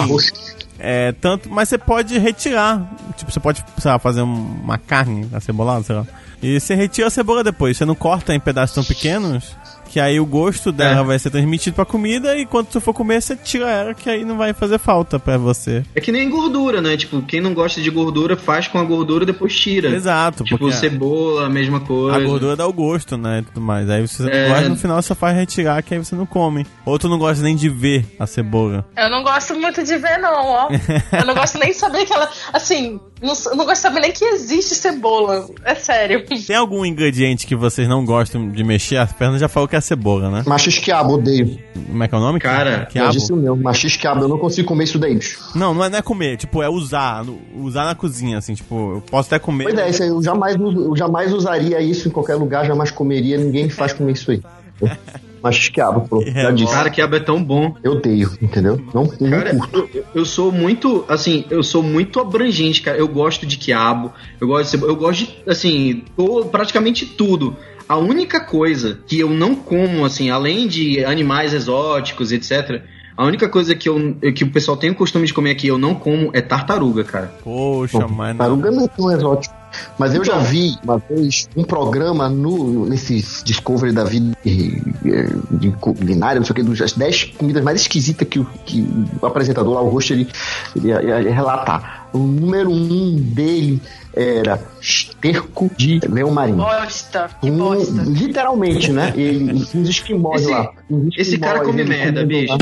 É, 0.79 1.13
tanto, 1.13 1.49
mas 1.49 1.69
você 1.69 1.79
pode 1.79 2.19
retirar. 2.19 2.83
Tipo, 3.17 3.31
você 3.31 3.41
pode, 3.41 3.65
sei 3.79 3.91
lá, 3.91 3.99
fazer 3.99 4.23
um- 4.23 4.61
uma 4.63 4.77
carne 4.77 5.29
acebolada, 5.33 5.83
sei 5.85 5.97
lá. 5.97 6.07
E 6.45 6.61
você 6.61 6.75
retira 6.75 7.07
a 7.09 7.11
cebola 7.11 7.43
depois. 7.43 7.77
Você 7.77 7.85
não 7.85 7.95
corta 7.95 8.35
em 8.35 8.41
pedaços 8.41 8.75
tão 8.75 8.85
pequenos 8.85 9.57
que 9.91 10.01
aí 10.01 10.19
o 10.19 10.27
gosto 10.27 10.73
dela 10.73 11.05
vai 11.05 11.17
ser 11.21 11.31
transmitido 11.31 11.77
pra 11.77 11.85
comida 11.85 12.37
e 12.37 12.45
quando 12.45 12.67
tu 12.67 12.81
for 12.81 12.93
comer, 12.93 13.23
você 13.23 13.37
tira 13.37 13.71
ela, 13.71 13.95
que 13.95 14.11
aí 14.11 14.25
não 14.25 14.37
vai 14.37 14.53
fazer 14.53 14.77
falta 14.77 15.21
pra 15.21 15.39
você. 15.39 15.85
É 15.95 16.01
que 16.01 16.11
nem 16.11 16.29
gordura, 16.29 16.81
né? 16.83 16.97
Tipo, 16.97 17.23
quem 17.23 17.41
não 17.41 17.55
gosta 17.55 17.81
de 17.81 17.91
gordura 17.91 18.37
faz 18.37 18.67
com 18.67 18.77
a 18.77 18.83
gordura 18.83 19.23
e 19.23 19.27
depois 19.29 19.55
tira. 19.57 19.91
Exato, 19.91 20.43
Tipo, 20.43 20.59
porque 20.59 20.75
cebola, 20.75 21.47
a 21.47 21.49
mesma 21.49 21.79
coisa. 21.79 22.17
a 22.17 22.21
gordura 22.21 22.57
dá 22.57 22.67
o 22.67 22.73
gosto, 22.73 23.17
né? 23.17 23.39
E 23.39 23.43
tudo 23.43 23.61
mais. 23.61 23.89
Aí 23.89 24.05
você 24.05 24.29
É. 24.29 24.49
gosta, 24.49 24.69
no 24.69 24.75
final 24.77 25.01
você 25.01 25.15
faz 25.15 25.37
retirar, 25.37 25.81
que 25.81 25.95
aí 25.95 26.05
você 26.05 26.17
não 26.17 26.27
come. 26.27 26.67
Ou 26.85 26.99
tu 26.99 27.09
não 27.09 27.17
gosta 27.19 27.41
nem 27.45 27.55
de 27.55 27.69
ver 27.69 28.05
a 28.19 28.27
cebola. 28.27 28.85
Eu 28.97 29.09
não 29.09 29.23
gosto 29.23 29.55
muito 29.55 29.81
de 29.85 29.97
ver, 29.97 30.19
não, 30.19 30.45
ó. 30.45 30.69
Eu 31.17 31.25
não 31.25 31.35
gosto 31.37 31.57
nem 31.57 31.69
de 31.71 31.77
saber 31.77 32.05
que 32.05 32.13
ela. 32.13 32.29
Assim, 32.53 32.99
não, 33.25 33.35
não 33.57 33.65
gosto 33.65 33.75
de 33.75 33.79
saber 33.79 34.01
nem 34.01 34.13
que 34.13 34.25
existe 34.25 34.75
cebola. 34.75 35.49
É 35.65 35.75
sério. 35.75 36.25
Tem 36.47 36.57
algum 36.57 36.85
ingrediente 36.85 37.47
que 37.47 37.57
vocês 37.57 37.89
não 37.89 38.05
gostam 38.05 38.51
de 38.51 38.63
mexer? 38.63 38.97
A 38.97 39.07
Fernanda 39.07 39.39
já 39.39 39.49
falou 39.49 39.69
que 39.69 39.75
é 39.75 39.79
a 39.79 39.83
cebola, 39.83 40.31
né? 40.31 40.45
Machis 40.47 40.79
quiabo, 40.79 41.15
odeio. 41.15 41.59
Como 41.87 42.03
é 42.03 42.09
que 42.09 42.15
é 42.15 42.19
o 42.19 42.21
nome? 42.21 42.39
Cara, 42.39 42.89
Eu 42.95 43.09
disse 43.11 43.33
o 43.33 43.37
meu. 43.37 43.57
Machis 43.57 43.97
quiabo, 43.97 44.23
eu 44.23 44.29
não 44.29 44.39
consigo 44.39 44.69
comer 44.69 44.85
isso 44.85 44.99
daí, 44.99 45.15
bicho. 45.15 45.41
Não, 45.55 45.75
não 45.75 45.85
é, 45.85 45.89
não 45.89 45.99
é 45.99 46.03
comer, 46.03 46.37
tipo, 46.37 46.63
é 46.63 46.69
usar. 46.69 47.25
Usar 47.57 47.85
na 47.85 47.95
cozinha, 47.95 48.39
assim, 48.39 48.55
tipo, 48.55 48.97
eu 48.97 49.01
posso 49.01 49.29
até 49.29 49.39
comer. 49.39 49.65
Pois 49.65 49.79
é, 49.79 49.89
isso 49.89 50.03
aí, 50.03 50.09
eu 50.09 50.23
jamais, 50.23 50.57
eu 50.57 50.97
jamais 50.97 51.33
usaria 51.33 51.81
isso 51.81 52.09
em 52.09 52.11
qualquer 52.11 52.35
lugar, 52.35 52.67
jamais 52.67 52.91
comeria, 52.91 53.39
ninguém 53.39 53.69
faz 53.69 53.93
comer 53.93 54.13
isso 54.13 54.31
aí. 54.31 54.43
Machis 55.45 55.69
quiabo, 55.69 56.09
pô, 56.09 56.25
já 56.25 56.51
disse. 56.51 56.73
Cara, 56.73 56.89
que 56.89 57.03
é 57.03 57.21
tão 57.21 57.45
bom. 57.45 57.77
Eu 57.85 57.93
odeio, 57.93 58.33
entendeu? 58.41 58.81
Não, 58.95 59.05
não 59.21 59.31
Cara, 59.31 59.55
curto. 59.55 59.91
eu, 59.95 60.05
eu 60.15 60.25
sou 60.25 60.51
muito, 60.51 61.05
assim, 61.07 61.45
eu 61.51 61.63
sou 61.63 61.83
muito 61.83 62.19
abrangente, 62.19 62.81
cara. 62.81 62.97
Eu 62.97 63.07
gosto 63.07 63.45
de 63.45 63.59
quiabo, 63.59 64.11
eu 64.41 64.49
gosto 64.49 64.65
de 64.65 64.71
cebola, 64.71 64.93
eu 64.93 64.97
gosto 64.97 65.27
de, 65.27 65.35
assim, 65.47 66.03
to- 66.17 66.47
praticamente 66.47 67.05
tudo. 67.05 67.55
A 67.87 67.99
única 67.99 68.41
coisa 68.41 68.99
que 69.07 69.21
eu 69.21 69.29
não 69.29 69.55
como, 69.55 70.07
assim, 70.07 70.31
além 70.31 70.67
de 70.67 71.05
animais 71.05 71.53
exóticos, 71.53 72.33
etc., 72.33 72.81
a 73.15 73.25
única 73.27 73.47
coisa 73.49 73.75
que, 73.75 73.89
eu, 73.89 74.17
que 74.35 74.43
o 74.45 74.51
pessoal 74.51 74.77
tem 74.79 74.91
o 74.91 74.95
costume 74.95 75.27
de 75.27 75.35
comer 75.35 75.51
aqui 75.51 75.69
eu 75.69 75.77
não 75.79 75.95
como 75.95 76.31
é 76.33 76.41
tartaruga, 76.41 77.05
cara. 77.05 77.33
Poxa, 77.45 78.09
mas 78.09 78.31
não. 78.31 78.39
Taruga 78.39 78.71
não 78.71 78.85
é 78.87 78.89
tão 78.89 79.13
exótico. 79.13 79.55
Mas 79.99 80.15
eu 80.15 80.25
já 80.25 80.35
Então. 80.35 80.45
vi 80.45 80.77
uma 80.83 80.99
vez 80.99 81.49
um 81.57 81.65
programa 81.65 82.29
no, 82.29 82.87
nesse 82.87 83.25
Discovery 83.45 83.93
da 83.93 84.05
vida 84.05 84.37
eh, 84.45 85.29
de 85.53 85.71
culinária, 85.81 86.39
não 86.41 86.47
sei 86.47 86.53
o 86.53 86.55
que, 86.55 86.63
das 86.79 86.93
10 86.93 87.25
comidas 87.39 87.63
mais 87.63 87.81
esquisitas 87.81 88.27
que, 88.29 88.39
o- 88.39 88.47
que 88.67 88.87
o 89.21 89.27
apresentador 89.27 89.75
lá, 89.75 89.83
o 89.83 89.89
host, 89.89 90.13
ele, 90.13 90.29
ele 90.77 90.89
ia, 90.89 91.01
ia 91.23 91.35
relatar. 91.35 92.09
O 92.13 92.19
número 92.19 92.71
um 92.71 93.17
dele 93.17 93.81
era 94.15 94.61
esterco 94.81 95.69
de 95.77 95.99
leão 96.09 96.31
marinho. 96.31 96.59
Bosta, 96.59 97.29
que 97.41 97.51
Um- 97.51 97.59
bosta. 97.59 98.03
literalmente, 98.07 98.93
né? 98.93 99.13
Ele, 99.17 99.53
uns 99.53 99.89
esquimós 99.89 100.43
Esse- 100.43 100.51
lá. 100.51 100.71
Uns 100.89 101.19
esse 101.19 101.39
cara 101.39 101.59
esquimós, 101.59 101.77
come 101.77 101.85
merda, 101.85 102.25
bicho. 102.25 102.57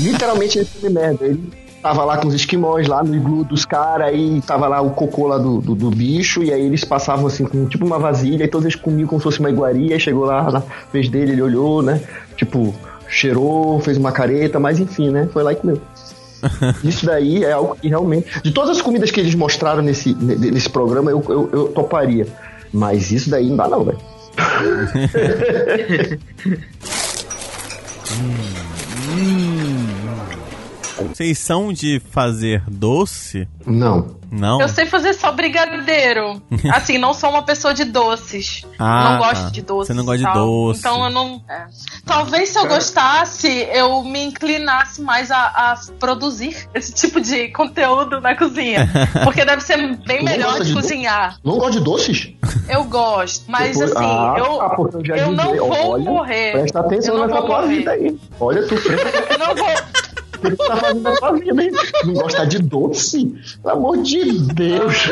literalmente 0.00 0.58
ele 0.58 0.68
come 0.80 0.92
merda. 0.92 1.24
Ele 1.26 1.52
tava 1.82 2.04
lá 2.04 2.16
com 2.18 2.28
os 2.28 2.34
esquimós 2.34 2.86
lá 2.88 3.02
no 3.04 3.14
iglu 3.14 3.44
dos 3.44 3.64
caras, 3.64 4.08
aí 4.08 4.40
tava 4.46 4.66
lá 4.66 4.80
o 4.80 4.90
cocô 4.90 5.28
lá 5.28 5.38
do, 5.38 5.60
do, 5.60 5.74
do 5.74 5.90
bicho, 5.90 6.42
e 6.42 6.52
aí 6.52 6.64
eles 6.66 6.84
passavam 6.84 7.26
assim 7.26 7.44
com 7.44 7.66
tipo 7.66 7.84
uma 7.86 7.98
vasilha, 7.98 8.44
e 8.44 8.48
todos 8.48 8.64
eles 8.66 8.76
comiam 8.76 9.06
como 9.06 9.20
se 9.20 9.24
fosse 9.24 9.40
uma 9.40 9.50
iguaria, 9.50 9.94
aí 9.94 10.00
chegou 10.00 10.24
lá 10.24 10.50
na 10.50 10.62
vez 10.92 11.08
dele, 11.08 11.32
ele 11.32 11.42
olhou, 11.42 11.82
né? 11.82 12.00
Tipo, 12.36 12.74
cheirou, 13.08 13.78
fez 13.80 13.96
uma 13.96 14.12
careta, 14.12 14.58
mas 14.58 14.80
enfim, 14.80 15.10
né? 15.10 15.28
Foi 15.32 15.42
lá 15.42 15.52
e 15.52 15.56
comeu. 15.56 15.80
Isso 16.84 17.06
daí 17.06 17.44
é 17.44 17.52
algo 17.52 17.76
que 17.80 17.88
realmente. 17.88 18.26
De 18.42 18.50
todas 18.52 18.76
as 18.76 18.82
comidas 18.82 19.10
que 19.10 19.20
eles 19.20 19.34
mostraram 19.34 19.82
nesse, 19.82 20.14
ne- 20.14 20.50
nesse 20.50 20.68
programa, 20.68 21.10
eu, 21.10 21.22
eu, 21.28 21.48
eu 21.52 21.68
toparia. 21.68 22.26
Mas 22.72 23.10
isso 23.12 23.30
daí 23.30 23.48
não 23.48 23.56
dá, 23.56 23.68
não, 23.68 23.84
velho. 23.84 23.98
Vocês 30.98 31.38
são 31.38 31.72
de 31.72 32.00
fazer 32.10 32.62
doce? 32.68 33.46
Não. 33.66 34.16
Não? 34.30 34.60
Eu 34.60 34.68
sei 34.68 34.86
fazer 34.86 35.14
só 35.14 35.30
brigadeiro. 35.30 36.42
Assim, 36.72 36.98
não 36.98 37.14
sou 37.14 37.30
uma 37.30 37.42
pessoa 37.44 37.72
de 37.72 37.84
doces. 37.84 38.64
Ah, 38.78 39.10
não 39.10 39.18
gosto 39.18 39.42
tá. 39.44 39.50
de 39.50 39.62
doces. 39.62 39.86
Você 39.86 39.94
não 39.94 40.04
gosta 40.04 40.26
de 40.26 40.32
doce. 40.32 40.80
Então 40.80 41.04
eu 41.04 41.10
não. 41.10 41.42
é. 41.48 41.66
Talvez 42.04 42.48
se 42.48 42.58
eu 42.58 42.66
gostasse, 42.66 43.48
eu 43.72 44.02
me 44.02 44.24
inclinasse 44.24 45.00
mais 45.00 45.30
a, 45.30 45.44
a 45.46 45.80
produzir 45.98 46.56
esse 46.74 46.92
tipo 46.92 47.20
de 47.20 47.48
conteúdo 47.48 48.20
na 48.20 48.34
cozinha. 48.36 48.88
Porque 49.22 49.44
deve 49.44 49.62
ser 49.62 49.76
bem 49.98 50.18
não 50.18 50.24
melhor 50.32 50.48
gosta 50.50 50.64
de 50.64 50.70
de 50.70 50.74
cozinhar. 50.74 51.38
Não 51.44 51.58
gosto 51.58 51.72
de 51.78 51.80
doces? 51.84 52.28
Eu 52.68 52.84
gosto. 52.84 53.44
Mas 53.48 53.76
Depois- 53.78 53.92
assim, 53.96 54.04
Ah, 54.04 54.34
eu, 54.38 54.70
porque 54.76 54.96
eu 54.96 55.04
já 55.06 55.16
eu 55.18 55.32
não 55.32 55.56
vou 55.56 55.90
olha, 55.92 56.04
morrer. 56.04 56.52
Presta 56.52 56.80
atenção 56.80 57.18
nessa 57.26 57.42
tua 57.42 57.60
morrer. 57.62 57.76
vida 57.76 57.90
aí. 57.92 58.18
Olha, 58.40 58.62
tu 58.66 58.74
presta 58.82 59.32
Eu 59.32 59.38
não 59.38 59.54
vou. 59.54 59.66
Tá 60.38 60.76
fazendo 60.76 61.38
vida, 61.38 61.62
hein? 61.62 61.70
Não 62.04 62.14
gostar 62.14 62.44
de 62.44 62.58
doce? 62.58 63.34
Pelo 63.62 63.74
amor 63.74 63.98
de 64.02 64.32
Deus. 64.54 65.08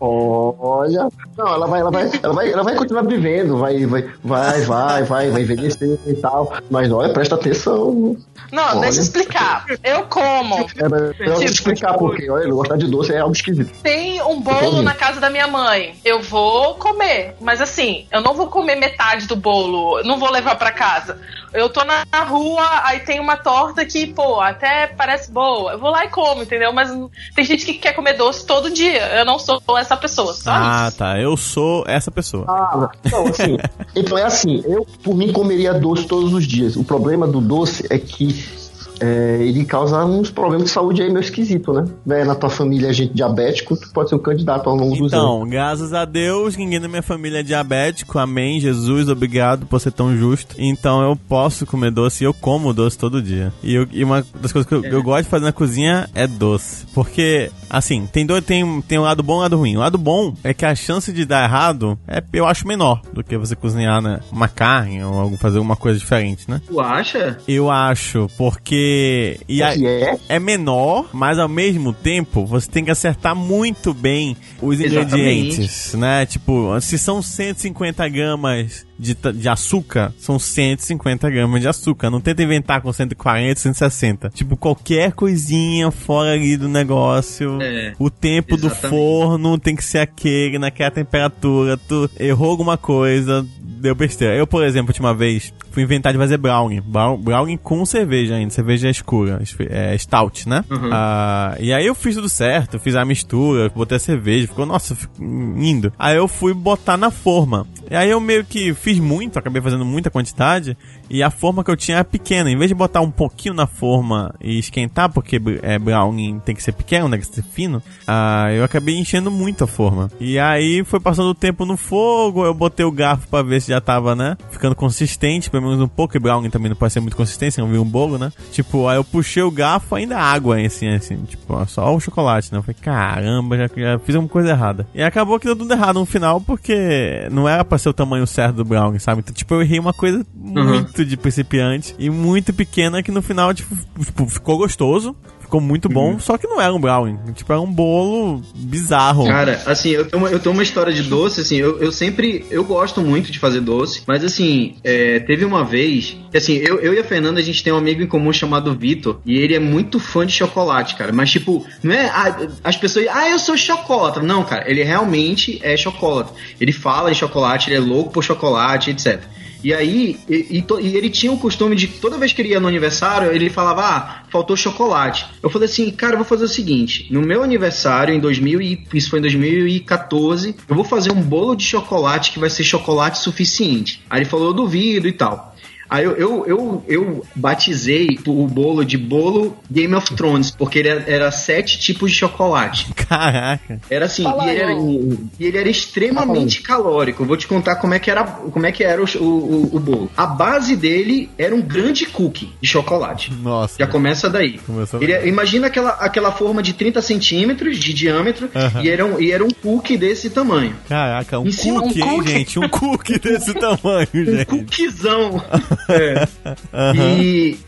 Olha. 0.00 1.08
Não, 1.36 1.46
ela 1.46 1.66
vai, 1.66 1.80
ela 1.80 1.90
vai, 1.90 2.10
ela 2.22 2.34
vai, 2.34 2.52
ela 2.52 2.62
vai 2.62 2.76
continuar 2.76 3.02
vivendo, 3.02 3.58
vai, 3.58 3.86
vai, 3.86 4.08
vai, 4.24 4.60
vai, 4.62 5.04
vai, 5.04 5.30
vai 5.30 5.42
envelhecer 5.42 5.98
e 6.06 6.14
tal. 6.14 6.52
Mas 6.70 6.90
olha, 6.90 7.12
presta 7.12 7.36
atenção. 7.36 8.16
Não, 8.50 8.70
Olha. 8.70 8.80
deixa 8.80 8.98
eu 8.98 9.02
explicar. 9.02 9.64
Eu 9.84 10.02
como. 10.04 10.54
É, 10.76 10.88
mas 10.88 11.20
eu 11.20 11.26
vou 11.26 11.38
Tipo, 11.38 11.44
explicar 11.44 11.94
porque, 11.94 12.30
olha, 12.30 12.50
gostar 12.50 12.76
de 12.76 12.86
doce 12.86 13.12
é 13.12 13.18
algo 13.18 13.34
esquisito. 13.34 13.70
Tem 13.82 14.20
um 14.22 14.40
bolo 14.40 14.82
na 14.82 14.94
casa 14.94 15.20
da 15.20 15.30
minha 15.30 15.46
mãe. 15.46 15.94
Eu 16.04 16.22
vou 16.22 16.74
comer. 16.74 17.34
Mas 17.40 17.60
assim, 17.60 18.06
eu 18.10 18.20
não 18.20 18.34
vou 18.34 18.48
comer 18.48 18.76
metade 18.76 19.26
do 19.26 19.36
bolo. 19.36 20.02
Não 20.02 20.18
vou 20.18 20.30
levar 20.30 20.56
pra 20.56 20.72
casa. 20.72 21.20
Eu 21.52 21.68
tô 21.68 21.84
na 21.84 22.04
na 22.10 22.24
rua, 22.24 22.66
aí 22.84 23.00
tem 23.00 23.20
uma 23.20 23.36
torta 23.36 23.84
que, 23.84 24.06
pô, 24.06 24.40
até 24.40 24.67
parece 24.96 25.30
boa. 25.30 25.72
Eu 25.72 25.78
vou 25.78 25.90
lá 25.90 26.04
e 26.04 26.08
como, 26.08 26.42
entendeu? 26.42 26.72
Mas 26.72 26.90
tem 27.34 27.44
gente 27.44 27.64
que 27.66 27.74
quer 27.74 27.92
comer 27.94 28.14
doce 28.14 28.46
todo 28.46 28.70
dia. 28.70 29.06
Eu 29.18 29.24
não 29.24 29.38
sou 29.38 29.60
essa 29.78 29.96
pessoa, 29.96 30.32
só 30.34 30.50
Ah, 30.52 30.86
isso. 30.88 30.98
tá. 30.98 31.18
Eu 31.18 31.36
sou 31.36 31.84
essa 31.86 32.10
pessoa. 32.10 32.44
Ah, 32.48 32.90
então 33.04 33.26
assim, 33.26 33.56
então 33.96 34.18
é 34.18 34.22
assim, 34.24 34.62
eu 34.66 34.86
por 35.02 35.14
mim 35.14 35.32
comeria 35.32 35.72
doce 35.74 36.06
todos 36.06 36.32
os 36.32 36.46
dias. 36.46 36.76
O 36.76 36.84
problema 36.84 37.26
do 37.26 37.40
doce 37.40 37.86
é 37.90 37.98
que 37.98 38.67
é, 39.00 39.38
ele 39.40 39.64
causa 39.64 40.04
uns 40.04 40.30
problemas 40.30 40.66
de 40.66 40.70
saúde 40.72 41.02
aí 41.02 41.08
meio 41.08 41.20
esquisito, 41.20 41.72
né? 41.72 41.84
Né, 42.04 42.24
Na 42.24 42.34
tua 42.34 42.50
família 42.50 42.88
é 42.88 42.92
gente 42.92 43.14
diabético, 43.14 43.76
tu 43.76 43.90
pode 43.92 44.08
ser 44.08 44.16
um 44.16 44.18
candidato 44.20 44.68
ao 44.68 44.76
longo 44.76 44.96
dos 44.96 45.12
anos. 45.12 45.24
Então, 45.24 45.48
graças 45.48 45.92
a 45.92 46.04
Deus, 46.04 46.56
ninguém 46.56 46.80
da 46.80 46.88
minha 46.88 47.02
família 47.02 47.40
é 47.40 47.42
diabético. 47.42 48.18
Amém, 48.18 48.60
Jesus, 48.60 49.08
obrigado 49.08 49.66
por 49.66 49.80
ser 49.80 49.92
tão 49.92 50.16
justo. 50.16 50.54
Então 50.58 51.02
eu 51.02 51.16
posso 51.16 51.64
comer 51.66 51.90
doce 51.90 52.24
e 52.24 52.26
eu 52.26 52.34
como 52.34 52.72
doce 52.74 52.98
todo 52.98 53.22
dia. 53.22 53.52
E, 53.62 53.74
eu- 53.74 53.86
e 53.92 54.02
uma 54.04 54.24
das 54.40 54.52
coisas 54.52 54.68
que 54.68 54.74
eu, 54.74 54.84
eu 54.84 55.02
gosto 55.02 55.24
de 55.24 55.30
fazer 55.30 55.44
na 55.44 55.52
cozinha 55.52 56.08
é 56.14 56.26
doce. 56.26 56.86
Porque, 56.94 57.50
assim, 57.70 58.06
tem, 58.12 58.24
dois, 58.26 58.44
tem, 58.44 58.80
tem 58.82 58.98
um 58.98 59.02
lado 59.02 59.22
bom 59.22 59.34
e 59.34 59.36
um 59.36 59.40
lado 59.40 59.56
ruim. 59.56 59.76
O 59.76 59.80
lado 59.80 59.98
bom 59.98 60.34
é 60.42 60.52
que 60.54 60.64
a 60.64 60.74
chance 60.74 61.12
de 61.12 61.24
dar 61.24 61.44
errado 61.44 61.98
é, 62.06 62.22
eu 62.32 62.46
acho, 62.46 62.66
menor 62.66 63.02
do 63.12 63.22
que 63.24 63.36
você 63.36 63.54
cozinhar 63.56 64.00
né, 64.02 64.20
uma 64.32 64.48
carne 64.48 65.02
ou 65.04 65.14
algo- 65.20 65.36
fazer 65.36 65.58
alguma 65.58 65.76
coisa 65.76 65.98
diferente, 65.98 66.50
né? 66.50 66.60
Tu 66.66 66.80
acha? 66.80 67.38
Eu 67.46 67.70
acho, 67.70 68.28
porque. 68.36 69.38
E 69.48 69.62
aí, 69.62 69.78
que 69.78 69.86
é? 69.86 70.18
é 70.28 70.38
menor, 70.38 71.06
mas 71.12 71.38
ao 71.38 71.48
mesmo 71.48 71.92
tempo 71.92 72.44
você 72.46 72.68
tem 72.70 72.84
que 72.84 72.90
acertar 72.90 73.34
muito 73.34 73.92
bem 73.94 74.36
os 74.60 74.80
Exatamente. 74.80 75.14
ingredientes, 75.14 75.94
né? 75.94 76.26
Tipo, 76.26 76.80
se 76.80 76.98
são 76.98 77.20
150 77.22 78.08
gramas 78.08 78.86
de, 78.98 79.14
de 79.14 79.48
açúcar, 79.48 80.12
são 80.18 80.38
150 80.38 81.30
gramas 81.30 81.60
de 81.60 81.68
açúcar. 81.68 82.10
Não 82.10 82.20
tenta 82.20 82.42
inventar 82.42 82.80
com 82.80 82.92
140, 82.92 83.60
160. 83.60 84.30
Tipo, 84.30 84.56
qualquer 84.56 85.12
coisinha 85.12 85.90
fora 85.90 86.32
ali 86.32 86.56
do 86.56 86.68
negócio, 86.68 87.60
É, 87.62 87.94
o 87.98 88.10
tempo 88.10 88.56
do 88.56 88.66
exatamente. 88.66 88.90
forno 88.90 89.58
tem 89.58 89.76
que 89.76 89.84
ser 89.84 89.98
aquele, 89.98 90.58
naquela 90.58 90.90
temperatura. 90.90 91.76
Tu 91.76 92.10
errou 92.18 92.50
alguma 92.50 92.76
coisa, 92.76 93.46
deu 93.60 93.94
besteira. 93.94 94.34
Eu, 94.34 94.46
por 94.46 94.64
exemplo, 94.64 94.88
última 94.90 95.14
vez, 95.14 95.52
fui 95.78 95.82
inventar 95.84 96.12
de 96.12 96.18
fazer 96.18 96.36
brownie. 96.38 96.80
Brownie 96.80 97.56
com 97.56 97.84
cerveja 97.86 98.34
ainda, 98.34 98.50
cerveja 98.50 98.90
escura, 98.90 99.40
é 99.70 99.96
stout, 99.96 100.48
né? 100.48 100.64
Uhum. 100.68 100.90
Ah, 100.92 101.56
e 101.60 101.72
aí 101.72 101.86
eu 101.86 101.94
fiz 101.94 102.16
tudo 102.16 102.28
certo, 102.28 102.80
fiz 102.80 102.96
a 102.96 103.04
mistura, 103.04 103.70
botei 103.74 103.96
a 103.96 104.00
cerveja, 104.00 104.48
ficou, 104.48 104.66
nossa, 104.66 104.94
ficou 104.96 105.24
indo. 105.24 105.92
Aí 105.98 106.16
eu 106.16 106.26
fui 106.26 106.52
botar 106.52 106.96
na 106.96 107.10
forma. 107.10 107.66
E 107.90 107.94
aí 107.94 108.10
eu 108.10 108.20
meio 108.20 108.44
que 108.44 108.74
fiz 108.74 108.98
muito, 108.98 109.38
acabei 109.38 109.62
fazendo 109.62 109.84
muita 109.84 110.10
quantidade, 110.10 110.76
e 111.10 111.22
a 111.22 111.30
forma 111.30 111.64
que 111.64 111.70
eu 111.70 111.76
tinha 111.76 111.98
era 111.98 112.04
pequena. 112.04 112.50
Em 112.50 112.56
vez 112.56 112.68
de 112.68 112.74
botar 112.74 113.00
um 113.00 113.10
pouquinho 113.10 113.54
na 113.54 113.66
forma 113.66 114.34
e 114.40 114.58
esquentar, 114.58 115.10
porque 115.10 115.40
é, 115.62 115.78
brownie 115.78 116.40
tem 116.44 116.54
que 116.54 116.62
ser 116.62 116.72
pequeno, 116.72 117.10
tem 117.10 117.20
que 117.20 117.26
ser 117.26 117.42
fino, 117.42 117.82
ah, 118.06 118.52
eu 118.52 118.64
acabei 118.64 118.96
enchendo 118.96 119.30
muito 119.30 119.64
a 119.64 119.66
forma. 119.66 120.10
E 120.20 120.38
aí 120.38 120.84
foi 120.84 121.00
passando 121.00 121.28
o 121.28 121.34
tempo 121.34 121.64
no 121.64 121.76
fogo, 121.76 122.44
eu 122.44 122.54
botei 122.54 122.84
o 122.84 122.92
garfo 122.92 123.28
pra 123.28 123.42
ver 123.42 123.60
se 123.60 123.68
já 123.68 123.80
tava, 123.80 124.14
né, 124.14 124.36
ficando 124.50 124.74
consistente, 124.74 125.50
pelo 125.50 125.64
menos 125.64 125.80
um 125.80 125.88
pouco, 125.88 126.16
e 126.16 126.20
brownie 126.20 126.50
também 126.50 126.68
não 126.68 126.76
pode 126.76 126.92
ser 126.92 127.00
muito 127.00 127.16
consistente, 127.16 127.54
senão 127.54 127.68
vira 127.68 127.80
um 127.80 127.84
bolo, 127.84 128.18
né? 128.18 128.32
Tipo, 128.52 128.88
aí 128.88 128.96
eu 128.96 129.04
puxei 129.04 129.42
o 129.42 129.50
garfo, 129.50 129.94
ainda 129.94 130.18
água, 130.18 130.58
assim, 130.60 130.88
assim, 130.88 131.16
tipo, 131.24 131.54
ó, 131.54 131.64
só 131.66 131.94
o 131.94 132.00
chocolate, 132.00 132.52
né? 132.52 132.58
Eu 132.58 132.62
falei, 132.62 132.76
caramba, 132.80 133.56
já, 133.56 133.70
já 133.76 133.98
fiz 133.98 134.14
alguma 134.14 134.30
coisa 134.30 134.50
errada. 134.50 134.86
E 134.94 135.02
acabou 135.02 135.38
que 135.38 135.46
deu 135.46 135.56
tudo 135.56 135.72
errado 135.72 135.98
no 135.98 136.06
final, 136.06 136.40
porque 136.40 137.28
não 137.30 137.48
era 137.48 137.64
pra 137.64 137.78
ser 137.78 137.88
o 137.88 137.94
tamanho 137.94 138.26
certo 138.26 138.56
do 138.56 138.64
brownie, 138.64 139.00
sabe? 139.00 139.20
Então, 139.20 139.34
tipo, 139.34 139.54
eu 139.54 139.62
errei 139.62 139.78
uma 139.78 139.92
coisa 139.92 140.24
muito 140.34 140.97
de 141.04 141.16
principiante 141.16 141.94
e 141.98 142.10
muito 142.10 142.52
pequena 142.52 143.02
que 143.02 143.10
no 143.10 143.22
final, 143.22 143.52
tipo, 143.54 143.76
tipo, 144.02 144.26
ficou 144.26 144.58
gostoso. 144.58 145.16
Ficou 145.48 145.62
muito 145.62 145.88
bom, 145.88 146.18
só 146.18 146.36
que 146.36 146.46
não 146.46 146.60
era 146.60 146.74
um 146.74 146.78
brownie. 146.78 147.18
Tipo, 147.32 147.54
era 147.54 147.60
um 147.62 147.72
bolo 147.72 148.42
bizarro. 148.54 149.26
Cara, 149.26 149.62
assim, 149.64 149.88
eu 149.88 150.04
tenho, 150.04 150.22
uma, 150.22 150.30
eu 150.30 150.38
tenho 150.38 150.52
uma 150.52 150.62
história 150.62 150.92
de 150.92 151.02
doce, 151.02 151.40
assim, 151.40 151.56
eu, 151.56 151.80
eu 151.80 151.90
sempre, 151.90 152.44
eu 152.50 152.62
gosto 152.62 153.00
muito 153.00 153.32
de 153.32 153.38
fazer 153.38 153.62
doce, 153.62 154.02
mas 154.06 154.22
assim, 154.22 154.76
é, 154.84 155.20
teve 155.20 155.46
uma 155.46 155.64
vez, 155.64 156.18
que, 156.30 156.36
assim, 156.36 156.56
eu, 156.56 156.78
eu 156.80 156.92
e 156.92 156.98
a 156.98 157.04
Fernanda, 157.04 157.40
a 157.40 157.42
gente 157.42 157.64
tem 157.64 157.72
um 157.72 157.78
amigo 157.78 158.02
em 158.02 158.06
comum 158.06 158.30
chamado 158.30 158.74
Vitor, 158.74 159.22
e 159.24 159.38
ele 159.38 159.54
é 159.54 159.58
muito 159.58 159.98
fã 159.98 160.26
de 160.26 160.34
chocolate, 160.34 160.94
cara, 160.96 161.12
mas 161.14 161.30
tipo, 161.30 161.64
não 161.82 161.94
é, 161.94 162.10
ah, 162.10 162.46
as 162.62 162.76
pessoas, 162.76 163.06
ah, 163.08 163.30
eu 163.30 163.38
sou 163.38 163.56
chocolate, 163.56 164.20
não, 164.20 164.44
cara, 164.44 164.70
ele 164.70 164.82
realmente 164.82 165.58
é 165.62 165.74
chocolate, 165.78 166.30
ele 166.60 166.72
fala 166.72 167.10
em 167.10 167.14
chocolate, 167.14 167.70
ele 167.70 167.76
é 167.76 167.80
louco 167.80 168.10
por 168.10 168.22
chocolate, 168.22 168.90
etc. 168.90 169.22
E 169.62 169.74
aí, 169.74 170.18
e, 170.28 170.58
e 170.58 170.64
e 170.80 170.96
ele 170.96 171.10
tinha 171.10 171.32
o 171.32 171.38
costume 171.38 171.74
de 171.74 171.88
toda 171.88 172.18
vez 172.18 172.32
que 172.32 172.42
ele 172.42 172.50
ia 172.50 172.60
no 172.60 172.68
aniversário, 172.68 173.32
ele 173.32 173.50
falava, 173.50 173.82
ah, 173.82 174.22
faltou 174.30 174.56
chocolate. 174.56 175.26
Eu 175.42 175.50
falei 175.50 175.68
assim, 175.68 175.90
cara, 175.90 176.14
eu 176.14 176.18
vou 176.18 176.26
fazer 176.26 176.44
o 176.44 176.48
seguinte: 176.48 177.06
no 177.10 177.20
meu 177.20 177.42
aniversário, 177.42 178.14
em 178.14 178.20
2000, 178.20 178.62
e, 178.62 178.86
isso 178.94 179.10
foi 179.10 179.18
em 179.18 179.22
2014, 179.22 180.54
eu 180.68 180.74
vou 180.74 180.84
fazer 180.84 181.10
um 181.12 181.20
bolo 181.20 181.54
de 181.54 181.64
chocolate 181.64 182.32
que 182.32 182.38
vai 182.38 182.50
ser 182.50 182.64
chocolate 182.64 183.18
suficiente. 183.18 184.02
Aí 184.08 184.20
ele 184.20 184.28
falou, 184.28 184.48
eu 184.48 184.54
duvido 184.54 185.08
e 185.08 185.12
tal. 185.12 185.54
Aí 185.88 186.04
eu, 186.04 186.16
eu, 186.16 186.44
eu, 186.46 186.84
eu 186.86 187.26
batizei 187.34 188.18
o 188.26 188.46
bolo 188.46 188.84
de 188.84 188.96
bolo 188.98 189.56
Game 189.70 189.94
of 189.94 190.14
Thrones, 190.14 190.50
porque 190.50 190.78
ele 190.78 190.88
era, 190.88 191.04
era 191.06 191.30
sete 191.30 191.78
tipos 191.78 192.10
de 192.10 192.16
chocolate. 192.18 192.86
Caraca. 192.94 193.80
Era 193.88 194.06
assim, 194.06 194.22
Fala 194.22 194.46
e 194.46 194.50
ele 194.50 194.60
era, 194.60 194.72
e 194.72 195.44
ele 195.46 195.58
era 195.58 195.68
extremamente 195.68 196.60
calórico. 196.62 197.24
Vou 197.24 197.36
te 197.36 197.46
contar 197.46 197.76
como 197.76 197.94
é 197.94 197.98
que 197.98 198.10
era, 198.10 198.24
como 198.24 198.66
é 198.66 198.72
que 198.72 198.84
era 198.84 199.02
o, 199.02 199.06
o, 199.20 199.76
o 199.76 199.80
bolo. 199.80 200.10
A 200.16 200.26
base 200.26 200.76
dele 200.76 201.30
era 201.38 201.54
um 201.54 201.62
grande 201.62 202.06
cookie 202.06 202.52
de 202.60 202.68
chocolate. 202.68 203.32
Nossa. 203.42 203.76
Já 203.78 203.86
começa 203.86 204.28
daí. 204.28 204.58
Começou 204.58 205.02
Ele 205.02 205.12
imagina 205.28 205.68
aquela, 205.68 205.90
aquela 205.92 206.32
forma 206.32 206.62
de 206.62 206.72
30 206.74 207.00
centímetros 207.02 207.78
de 207.78 207.94
diâmetro 207.94 208.50
Aham. 208.54 208.82
e, 208.82 208.88
era 208.90 209.04
um, 209.06 209.20
e 209.20 209.32
era 209.32 209.44
um 209.44 209.50
cookie 209.50 209.96
desse 209.96 210.30
tamanho. 210.30 210.74
Caraca, 210.88 211.38
um 211.38 211.46
Em 211.46 211.52
cima, 211.52 211.78
um 211.78 211.82
cookie, 211.82 212.02
hein, 212.02 212.08
cookie. 212.10 212.30
gente? 212.30 212.58
Um 212.58 212.68
cookie 212.68 213.18
desse 213.18 213.54
tamanho, 213.58 214.08
gente. 214.12 214.46
Cookiezão. 214.46 215.42
É. 215.88 216.28
E 216.96 217.58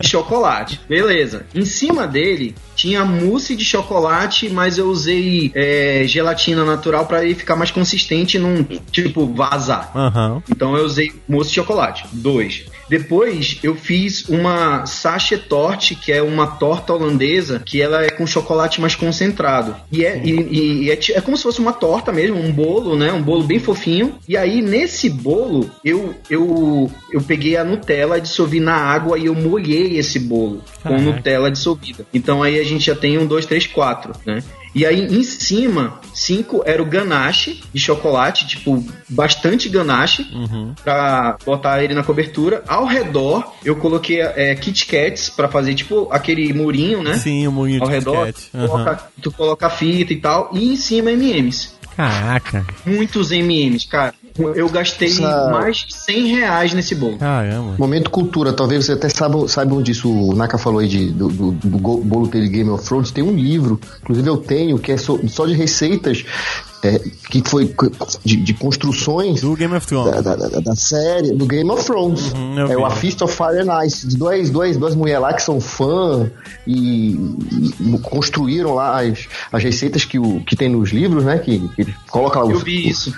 chocolate. 0.00 0.80
Beleza. 0.88 1.46
Em 1.54 1.64
cima 1.64 2.06
dele 2.06 2.54
tinha 2.76 3.04
mousse 3.04 3.56
de 3.56 3.64
chocolate, 3.64 4.48
mas 4.48 4.78
eu 4.78 4.86
usei 4.88 5.50
é, 5.54 6.04
gelatina 6.06 6.64
natural 6.64 7.06
para 7.06 7.24
ele 7.24 7.34
ficar 7.34 7.56
mais 7.56 7.70
consistente 7.70 8.36
e 8.36 8.40
não, 8.40 8.62
tipo, 8.92 9.26
vazar. 9.26 9.90
Aham. 9.96 10.42
Então 10.48 10.76
eu 10.76 10.84
usei 10.84 11.12
mousse 11.28 11.48
de 11.50 11.56
chocolate. 11.56 12.04
Dois. 12.12 12.64
Depois 12.88 13.58
eu 13.64 13.74
fiz 13.74 14.28
uma 14.28 14.86
sachet 14.86 15.48
torte, 15.48 15.96
que 15.96 16.12
é 16.12 16.22
uma 16.22 16.46
torta 16.46 16.92
holandesa, 16.92 17.60
que 17.66 17.82
ela 17.82 18.04
é 18.04 18.10
com 18.10 18.24
chocolate 18.24 18.80
mais 18.80 18.94
concentrado. 18.94 19.74
E 19.90 20.04
é, 20.04 20.20
e, 20.24 20.30
e- 20.30 20.82
e 20.84 20.90
é, 20.92 20.98
é 21.14 21.20
como 21.20 21.36
se 21.36 21.42
fosse 21.42 21.58
uma 21.58 21.72
torta 21.72 22.12
mesmo, 22.12 22.38
um 22.40 22.52
bolo, 22.52 22.96
né? 22.96 23.12
Um 23.12 23.22
bolo 23.22 23.42
bem 23.42 23.58
fofinho. 23.58 24.14
E 24.28 24.36
aí 24.36 24.62
nesse 24.62 25.10
bolo 25.10 25.68
eu 25.84 26.14
eu, 26.30 26.88
eu 27.10 27.20
peguei 27.20 27.56
a 27.56 27.64
Nutella, 27.64 28.20
dissolvi 28.20 28.60
na 28.60 28.74
água 28.76 29.18
e 29.18 29.26
eu 29.26 29.34
molhei 29.34 29.98
esse 29.98 30.20
bolo 30.20 30.62
com 30.82 30.90
Caraca. 30.90 31.02
Nutella 31.02 31.50
dissolvida. 31.50 32.06
Então 32.14 32.40
aí 32.40 32.60
a 32.60 32.64
gente 32.66 32.84
já 32.84 32.94
tem 32.94 33.16
um, 33.18 33.26
dois, 33.26 33.46
três, 33.46 33.66
quatro, 33.66 34.12
né? 34.26 34.42
E 34.74 34.84
aí 34.84 35.06
em 35.06 35.22
cima, 35.22 36.00
cinco 36.12 36.62
era 36.66 36.82
o 36.82 36.84
ganache 36.86 37.62
de 37.72 37.80
chocolate, 37.80 38.46
tipo, 38.46 38.84
bastante 39.08 39.70
ganache 39.70 40.26
Uhum. 40.34 40.74
pra 40.84 41.38
botar 41.46 41.82
ele 41.82 41.94
na 41.94 42.02
cobertura. 42.02 42.62
Ao 42.68 42.84
redor, 42.84 43.54
eu 43.64 43.76
coloquei 43.76 44.20
é, 44.20 44.54
Kit 44.54 44.84
Kats 44.86 45.30
pra 45.30 45.48
fazer, 45.48 45.74
tipo, 45.74 46.08
aquele 46.12 46.52
murinho, 46.52 47.02
né? 47.02 47.14
Sim, 47.16 47.46
o 47.46 47.52
moinho 47.52 47.80
Ao 47.82 47.88
de 47.88 47.94
redor, 47.94 48.26
Kit 48.26 48.32
Kat. 48.34 48.50
tu, 48.50 48.56
Aham. 48.58 48.68
coloca, 48.68 49.02
tu 49.22 49.32
coloca 49.32 49.66
a 49.66 49.70
fita 49.70 50.12
e 50.12 50.16
tal. 50.16 50.50
E 50.52 50.72
em 50.72 50.76
cima 50.76 51.10
M&M's. 51.10 51.74
Caraca. 51.96 52.66
Muitos 52.84 53.32
M&M's, 53.32 53.86
cara. 53.86 54.12
Eu 54.54 54.68
gastei 54.68 55.08
Essa- 55.08 55.50
mais 55.50 55.78
de 55.78 55.94
100 55.94 56.26
reais 56.28 56.72
nesse 56.74 56.94
bolo. 56.94 57.16
Caramba. 57.18 57.74
Momento 57.78 58.10
cultura, 58.10 58.52
talvez 58.52 58.84
você 58.86 58.92
até 58.92 59.08
saiba, 59.08 59.46
saibam 59.48 59.80
disso. 59.82 60.10
O 60.10 60.34
Naka 60.34 60.58
falou 60.58 60.80
aí 60.80 60.88
de, 60.88 61.10
do, 61.10 61.28
do, 61.28 61.52
do 61.52 61.78
bolo 61.78 62.26
dele 62.26 62.48
Game 62.48 62.70
of 62.70 62.84
Thrones. 62.84 63.10
Tem 63.10 63.22
um 63.24 63.34
livro, 63.34 63.80
inclusive 64.02 64.28
eu 64.28 64.36
tenho, 64.36 64.78
que 64.78 64.92
é 64.92 64.96
só, 64.96 65.18
só 65.28 65.46
de 65.46 65.54
receitas, 65.54 66.24
é, 66.82 67.00
que 67.30 67.42
foi 67.48 67.74
de, 68.24 68.36
de 68.36 68.54
construções 68.54 69.40
Do 69.40 69.54
Game 69.56 69.74
of 69.74 69.86
Thrones. 69.86 70.22
da, 70.22 70.34
da, 70.36 70.48
da- 70.48 70.60
da 70.60 70.74
série 70.76 71.32
do 71.32 71.46
Game 71.46 71.68
of 71.70 71.84
Thrones. 71.84 72.32
Uhum, 72.32 72.58
é 72.60 72.66
vi. 72.66 72.76
o 72.76 72.84
A 72.84 72.90
Feast 72.90 73.22
of 73.22 73.34
Fire 73.34 73.58
and 73.68 73.84
Ice, 73.86 74.06
de 74.06 74.16
dois, 74.16 74.50
dois, 74.50 74.76
duas 74.76 74.94
mulheres 74.94 75.22
lá 75.22 75.32
que 75.32 75.42
são 75.42 75.60
fã 75.60 76.30
e, 76.66 77.12
e 77.80 77.98
construíram 78.02 78.74
lá 78.74 79.00
as, 79.00 79.26
as 79.52 79.62
receitas 79.62 80.04
que, 80.04 80.18
o, 80.18 80.40
que 80.40 80.54
tem 80.54 80.68
nos 80.68 80.90
livros, 80.90 81.24
né? 81.24 81.38
Que, 81.38 81.58
que 81.74 81.82
ele 81.82 81.94
coloca 82.10 82.40
lá 82.40 82.50
Eu 82.50 82.56
os, 82.58 82.62
vi 82.62 82.88
isso. 82.88 83.12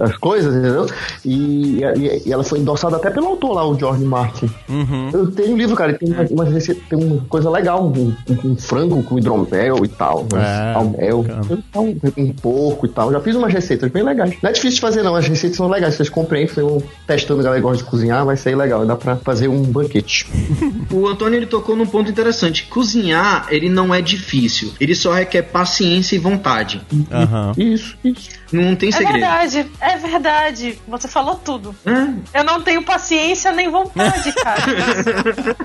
As 0.00 0.16
coisas, 0.16 0.54
entendeu? 0.54 0.86
E, 1.24 1.80
e, 1.96 2.22
e 2.28 2.32
ela 2.32 2.44
foi 2.44 2.58
endossada 2.58 2.96
até 2.96 3.10
pelo 3.10 3.26
autor 3.28 3.52
lá, 3.54 3.66
o 3.66 3.78
George 3.78 4.04
Martin. 4.04 4.50
Uhum. 4.68 5.10
Eu 5.12 5.30
tenho 5.30 5.52
um 5.54 5.56
livro, 5.56 5.74
cara, 5.76 5.94
tem 5.94 6.12
uma, 6.12 6.22
uma 6.30 6.44
receita- 6.44 6.80
tem 6.88 6.98
uma 7.02 7.20
coisa 7.28 7.48
legal, 7.50 7.84
um, 7.86 8.14
um- 8.28 8.50
um 8.50 8.56
frango 8.56 9.02
com 9.02 9.18
hidromel 9.18 9.84
e 9.84 9.88
tal, 9.88 10.26
né? 10.32 10.74
É, 10.76 11.02
mel, 11.02 11.22
bacana. 11.22 11.60
um, 11.76 11.96
um 12.16 12.32
porco 12.32 12.86
e 12.86 12.88
tal. 12.88 13.10
Já 13.12 13.20
fiz 13.20 13.34
umas 13.36 13.52
receitas 13.52 13.90
bem 13.90 14.02
legais. 14.02 14.34
Não 14.42 14.50
é 14.50 14.52
difícil 14.52 14.76
de 14.76 14.80
fazer, 14.80 15.02
não. 15.02 15.14
As 15.14 15.26
receitas 15.26 15.56
são 15.56 15.68
legais. 15.68 15.94
Vocês 15.94 16.08
comprem, 16.08 16.46
foi 16.46 16.64
testando, 17.06 17.40
a 17.40 17.44
galera 17.44 17.62
gosta 17.62 17.82
de 17.82 17.88
cozinhar, 17.90 18.24
vai 18.24 18.36
sair 18.36 18.54
legal. 18.54 18.84
Dá 18.86 18.96
pra 18.96 19.16
fazer 19.16 19.48
um 19.48 19.62
banquete. 19.62 20.26
O 20.92 21.06
Antônio 21.06 21.36
ele 21.36 21.46
tocou 21.46 21.76
num 21.76 21.86
ponto 21.86 22.10
interessante. 22.10 22.64
Cozinhar, 22.64 23.46
ele 23.50 23.68
não 23.68 23.94
é 23.94 24.02
difícil. 24.02 24.72
Ele 24.80 24.94
só 24.94 25.12
requer 25.12 25.42
paciência 25.42 26.16
e 26.16 26.18
vontade. 26.18 26.80
Aham. 27.12 27.52
Isso, 27.56 27.96
isso. 28.04 28.28
Não 28.52 28.74
tem 28.74 28.88
É 28.88 28.92
segredo. 28.92 29.12
verdade, 29.12 29.66
é 29.80 29.96
verdade. 29.96 30.78
Você 30.88 31.08
falou 31.08 31.36
tudo. 31.36 31.74
É. 31.86 32.40
Eu 32.40 32.44
não 32.44 32.60
tenho 32.62 32.82
paciência 32.82 33.52
nem 33.52 33.70
vontade, 33.70 34.32
cara. 34.32 34.62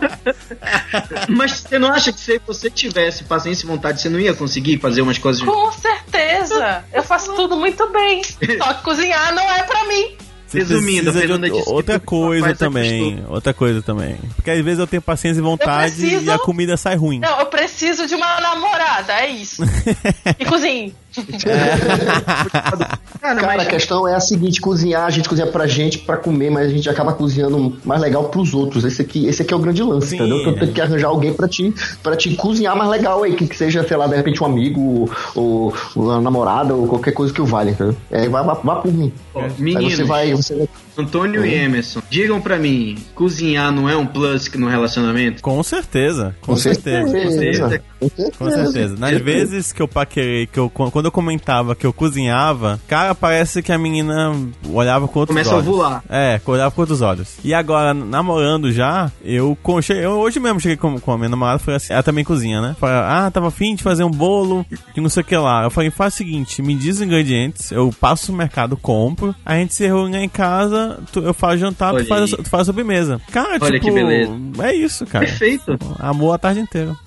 Mas 1.29 1.51
você 1.61 1.79
não 1.79 1.91
acha 1.91 2.11
que 2.11 2.19
se 2.19 2.39
você 2.45 2.69
tivesse 2.69 3.23
paciência 3.23 3.65
e 3.65 3.67
vontade, 3.67 4.01
você 4.01 4.09
não 4.09 4.19
ia 4.19 4.33
conseguir 4.33 4.77
fazer 4.79 5.01
umas 5.01 5.17
coisas. 5.17 5.41
Com 5.41 5.71
certeza. 5.71 6.83
Eu 6.93 7.03
faço 7.03 7.33
tudo 7.35 7.55
muito 7.57 7.87
bem. 7.91 8.21
Só 8.57 8.73
que 8.73 8.83
cozinhar 8.83 9.33
não 9.33 9.43
é 9.43 9.63
pra 9.63 9.83
mim. 9.85 10.15
Você 10.47 10.59
Resumindo, 10.59 11.11
de 11.11 11.27
disse 11.27 11.49
que 11.63 11.69
outra 11.69 11.99
coisa 11.99 12.51
é 12.51 12.53
também, 12.53 13.25
outra 13.27 13.53
coisa 13.53 13.81
também. 13.81 14.15
Porque 14.35 14.51
às 14.51 14.63
vezes 14.63 14.79
eu 14.79 14.85
tenho 14.87 15.01
paciência 15.01 15.39
e 15.39 15.43
vontade 15.43 15.95
preciso- 15.95 16.25
e 16.25 16.31
a 16.31 16.37
comida 16.37 16.77
sai 16.77 16.95
ruim. 16.95 17.19
Não, 17.19 17.39
eu 17.39 17.47
preciso 17.47 18.05
de 18.07 18.13
uma 18.13 18.39
namorada, 18.39 19.13
é 19.13 19.27
isso. 19.27 19.63
E 20.39 20.45
cozinhe. 20.45 20.95
Cara, 23.21 23.41
Cara, 23.41 23.61
a 23.61 23.65
questão 23.65 24.07
é 24.07 24.13
a 24.15 24.19
seguinte: 24.19 24.61
cozinhar, 24.61 25.05
a 25.05 25.09
gente 25.09 25.27
cozinha 25.27 25.47
pra 25.47 25.65
gente, 25.67 25.97
pra 25.99 26.17
comer, 26.17 26.49
mas 26.51 26.67
a 26.67 26.69
gente 26.69 26.89
acaba 26.89 27.13
cozinhando 27.13 27.77
mais 27.83 28.01
legal 28.01 28.25
pros 28.25 28.53
outros. 28.53 28.83
Esse 28.83 29.01
aqui, 29.01 29.25
esse 29.27 29.41
aqui 29.41 29.53
é 29.53 29.57
o 29.57 29.59
grande 29.59 29.81
lance, 29.81 30.09
Sim. 30.09 30.15
entendeu? 30.17 30.39
Então 30.41 30.53
tem 30.53 30.71
que 30.71 30.81
arranjar 30.81 31.07
alguém 31.07 31.33
pra 31.33 31.47
te, 31.47 31.73
pra 32.03 32.15
te 32.15 32.35
cozinhar 32.35 32.75
mais 32.75 32.89
legal 32.89 33.23
aí, 33.23 33.35
que, 33.35 33.47
que 33.47 33.55
seja, 33.57 33.85
sei 33.87 33.97
lá, 33.97 34.07
de 34.07 34.15
repente 34.15 34.41
um 34.43 34.45
amigo, 34.45 35.09
ou, 35.35 35.73
ou 35.95 36.03
uma 36.03 36.21
namorada, 36.21 36.73
ou 36.73 36.87
qualquer 36.87 37.11
coisa 37.13 37.33
que 37.33 37.41
o 37.41 37.45
valha, 37.45 37.71
entendeu? 37.71 37.95
É, 38.11 38.27
vá, 38.29 38.41
vá, 38.41 38.53
vá 38.55 38.75
por 38.75 38.93
mim. 38.93 39.11
ó, 39.33 39.41
Aí 39.41 39.51
meninos, 39.57 39.95
você 39.95 40.03
vai, 40.03 40.33
você 40.33 40.55
vai. 40.55 40.67
Antônio 40.97 41.45
e 41.45 41.53
Emerson, 41.53 42.01
digam 42.09 42.39
pra 42.41 42.57
mim, 42.57 42.97
cozinhar 43.13 43.71
não 43.71 43.89
é 43.89 43.95
um 43.95 44.05
plus 44.05 44.49
no 44.53 44.67
relacionamento? 44.67 45.41
Com 45.41 45.61
certeza, 45.63 46.35
com, 46.41 46.55
certeza. 46.55 47.01
Com 47.05 47.29
certeza. 47.29 47.81
Com 48.37 48.49
certeza. 48.51 48.95
Nas 48.97 49.19
vezes 49.21 49.71
que 49.71 49.81
eu 49.81 49.87
paquerei, 49.87 50.45
que 50.47 50.59
eu, 50.59 50.69
quando 50.69 51.05
eu 51.05 51.11
comentava 51.11 51.75
que 51.75 51.85
eu 51.85 51.93
cozinhava, 51.93 52.79
cara, 52.87 53.15
parece 53.15 53.61
que 53.61 53.71
a 53.71 53.77
menina 53.77 54.33
olhava 54.69 55.07
com 55.07 55.19
outros 55.19 55.33
Começa 55.35 55.51
a 55.51 55.55
olhos. 55.57 55.67
ovular. 55.67 56.03
É, 56.09 56.39
olhava 56.45 56.71
com 56.71 56.81
outros 56.81 57.01
olhos. 57.01 57.35
E 57.43 57.53
agora, 57.53 57.93
namorando 57.93 58.71
já, 58.71 59.11
eu, 59.23 59.57
eu 59.89 60.11
hoje 60.11 60.39
mesmo 60.39 60.59
cheguei 60.59 60.77
com, 60.77 60.99
com 60.99 61.11
a 61.11 61.17
minha 61.17 61.29
namorada, 61.29 61.59
falei 61.59 61.77
assim, 61.77 61.93
ela 61.93 62.03
também 62.03 62.23
cozinha, 62.23 62.61
né? 62.61 62.75
Falei, 62.79 62.95
ah, 62.97 63.29
tava 63.31 63.47
afim 63.47 63.75
de 63.75 63.83
fazer 63.83 64.03
um 64.03 64.11
bolo 64.11 64.65
de 64.93 65.01
não 65.01 65.09
sei 65.09 65.21
o 65.21 65.25
que 65.25 65.35
lá. 65.35 65.63
Eu 65.63 65.71
falei, 65.71 65.89
faz 65.89 66.13
o 66.13 66.17
seguinte, 66.17 66.61
me 66.61 66.75
diz 66.75 66.97
os 66.97 67.01
ingredientes, 67.01 67.71
eu 67.71 67.89
passo 67.99 68.31
no 68.31 68.37
mercado, 68.37 68.77
compro, 68.77 69.35
a 69.45 69.55
gente 69.55 69.73
se 69.73 69.85
reúne 69.85 70.17
em 70.17 70.29
casa, 70.29 70.84
tu- 71.11 71.19
eu 71.21 71.33
faço 71.33 71.57
jantar, 71.57 71.93
tu 71.95 72.05
faz, 72.05 72.31
tu 72.31 72.49
faz 72.49 72.61
a 72.61 72.65
sobremesa. 72.65 73.21
Cara, 73.31 73.57
Olha 73.61 73.79
tipo, 73.79 73.85
que 73.85 73.91
beleza. 73.91 74.31
é 74.63 74.73
isso, 74.73 75.05
cara. 75.05 75.25
Perfeito. 75.25 75.77
Amor 75.99 76.33
a 76.33 76.37
tarde 76.37 76.59
inteira. 76.61 76.95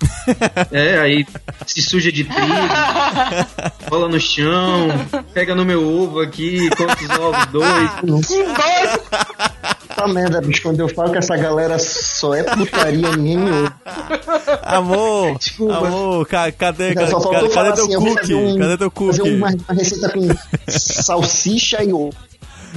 É? 0.71 0.99
Aí 0.99 1.25
se 1.65 1.81
suja 1.81 2.11
de 2.11 2.23
trigo, 2.23 2.47
rola 3.89 4.07
no 4.07 4.19
chão, 4.19 4.87
pega 5.33 5.55
no 5.55 5.65
meu 5.65 5.83
ovo 5.83 6.19
aqui, 6.19 6.69
quantos 6.77 7.09
ovos? 7.17 7.45
Dois. 7.47 8.27
Puta 9.87 10.07
merda, 10.07 10.39
bicho, 10.41 10.61
quando 10.61 10.79
eu 10.81 10.87
falo 10.89 11.11
que 11.11 11.17
essa 11.17 11.35
galera 11.35 11.79
só 11.79 12.35
é 12.35 12.43
putaria, 12.43 13.09
ninguém 13.17 13.37
me 13.37 13.49
ouve. 13.51 13.71
Amor, 14.63 15.37
Desculpa. 15.39 15.77
amor, 15.87 16.27
ca- 16.27 16.51
cadê, 16.51 16.93
Cara, 16.93 17.07
cadê, 17.07 17.11
só 17.11 17.19
cadê 17.19 17.33
faltou 17.33 17.49
falar 17.49 17.71
teu 17.73 17.83
assim, 17.85 17.93
eu 17.93 17.99
vou 17.99 18.09
cookie? 18.09 18.21
fazer 18.21 18.35
um- 18.35 18.57
Cadê 18.59 18.77
teu 18.77 18.91
Fazer 18.91 19.21
cookie? 19.21 19.35
uma, 19.35 19.47
uma 19.49 19.73
receita 19.73 20.09
com 20.09 20.27
salsicha 20.67 21.83
e 21.83 21.91
ovo. 21.91 22.13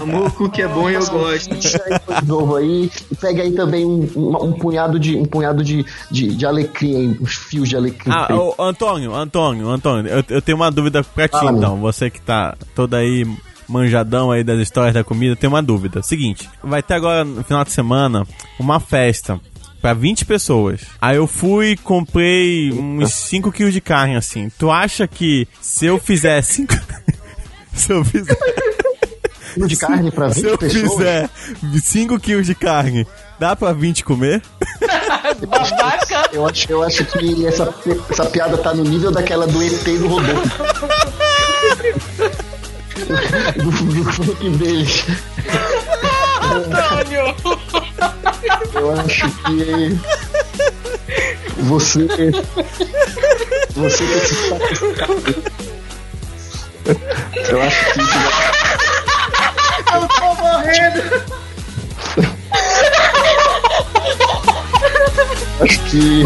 Amor, 0.00 0.26
o 0.26 0.30
cookie 0.32 0.62
é 0.62 0.68
bom 0.68 0.88
e 0.90 0.94
eu 0.94 1.06
gosto. 1.06 1.50
Salsicha 1.52 1.82
e 1.90 1.98
pão 2.00 2.20
de 2.22 2.32
ovo 2.32 2.56
aí. 2.56 2.90
E 3.10 3.14
pega 3.16 3.42
aí 3.42 3.52
também 3.52 3.84
um, 3.84 4.08
um- 4.16 4.44
um 4.46 4.52
punhado 4.52 4.98
de 4.98 5.16
um 5.16 5.24
punhado 5.24 5.62
de, 5.62 5.84
de, 6.10 6.34
de 6.34 6.46
alecrim 6.46 7.16
uns 7.20 7.34
fios 7.34 7.68
de 7.68 7.76
alecrim. 7.76 8.10
Ah, 8.12 8.28
ô, 8.34 8.54
Antônio, 8.58 9.14
Antônio, 9.14 9.68
Antônio, 9.68 10.10
eu, 10.10 10.24
eu 10.28 10.42
tenho 10.42 10.56
uma 10.56 10.70
dúvida 10.70 11.02
pra 11.04 11.28
ti 11.28 11.32
Fala, 11.32 11.52
então. 11.56 11.78
Você 11.80 12.10
que 12.10 12.20
tá 12.20 12.56
todo 12.74 12.94
aí 12.94 13.26
manjadão 13.68 14.30
aí 14.30 14.42
das 14.44 14.58
histórias 14.60 14.92
da 14.94 15.04
comida, 15.04 15.36
tem 15.36 15.48
uma 15.48 15.62
dúvida. 15.62 16.02
Seguinte, 16.02 16.48
vai 16.62 16.82
ter 16.82 16.94
agora 16.94 17.24
no 17.24 17.42
final 17.44 17.64
de 17.64 17.70
semana 17.72 18.26
uma 18.58 18.80
festa 18.80 19.40
pra 19.80 19.94
20 19.94 20.24
pessoas. 20.24 20.82
Aí 21.00 21.16
eu 21.16 21.26
fui 21.26 21.70
e 21.72 21.76
comprei 21.76 22.70
uns 22.72 23.12
5 23.14 23.50
quilos 23.52 23.72
de 23.72 23.80
carne 23.80 24.16
assim. 24.16 24.50
Tu 24.58 24.70
acha 24.70 25.06
que 25.06 25.46
se 25.60 25.86
eu 25.86 25.98
fizer 25.98 26.40
5 26.42 26.74
se 27.72 27.92
eu 27.92 28.04
fizer 28.04 28.36
quilo 29.54 29.68
de 29.68 29.76
carne 29.76 30.10
pra 30.10 30.28
20 30.28 30.40
se 30.40 30.46
eu 30.46 30.58
pessoas. 30.58 30.92
fizer 30.92 31.30
5 31.82 32.20
quilos 32.20 32.46
de 32.46 32.54
carne, 32.54 33.06
dá 33.38 33.54
pra 33.56 33.72
20 33.72 34.04
comer? 34.04 34.42
Babaca. 35.48 36.30
Eu 36.32 36.46
acho, 36.46 36.70
eu 36.70 36.82
acho 36.82 37.04
que 37.04 37.46
essa, 37.46 37.72
essa 38.10 38.24
piada 38.26 38.58
tá 38.58 38.74
no 38.74 38.84
nível 38.84 39.10
daquela 39.10 39.46
do 39.46 39.62
ET 39.62 39.84
do 39.84 40.08
Rodolfo. 40.08 40.62
do, 43.56 43.70
do 43.70 44.12
funk 44.12 44.50
deles. 44.50 45.04
Antônio. 46.42 47.34
Eu 48.74 48.92
acho 49.00 49.28
que 49.28 49.98
você. 51.62 52.06
Você 53.74 54.04
que 54.04 54.20
se 54.20 54.50
Eu 57.50 57.62
acho 57.62 57.92
que 57.92 58.00
eu 59.94 60.08
tô 60.08 60.34
morrendo! 60.36 61.02
Acho 65.60 65.78
que. 65.84 66.24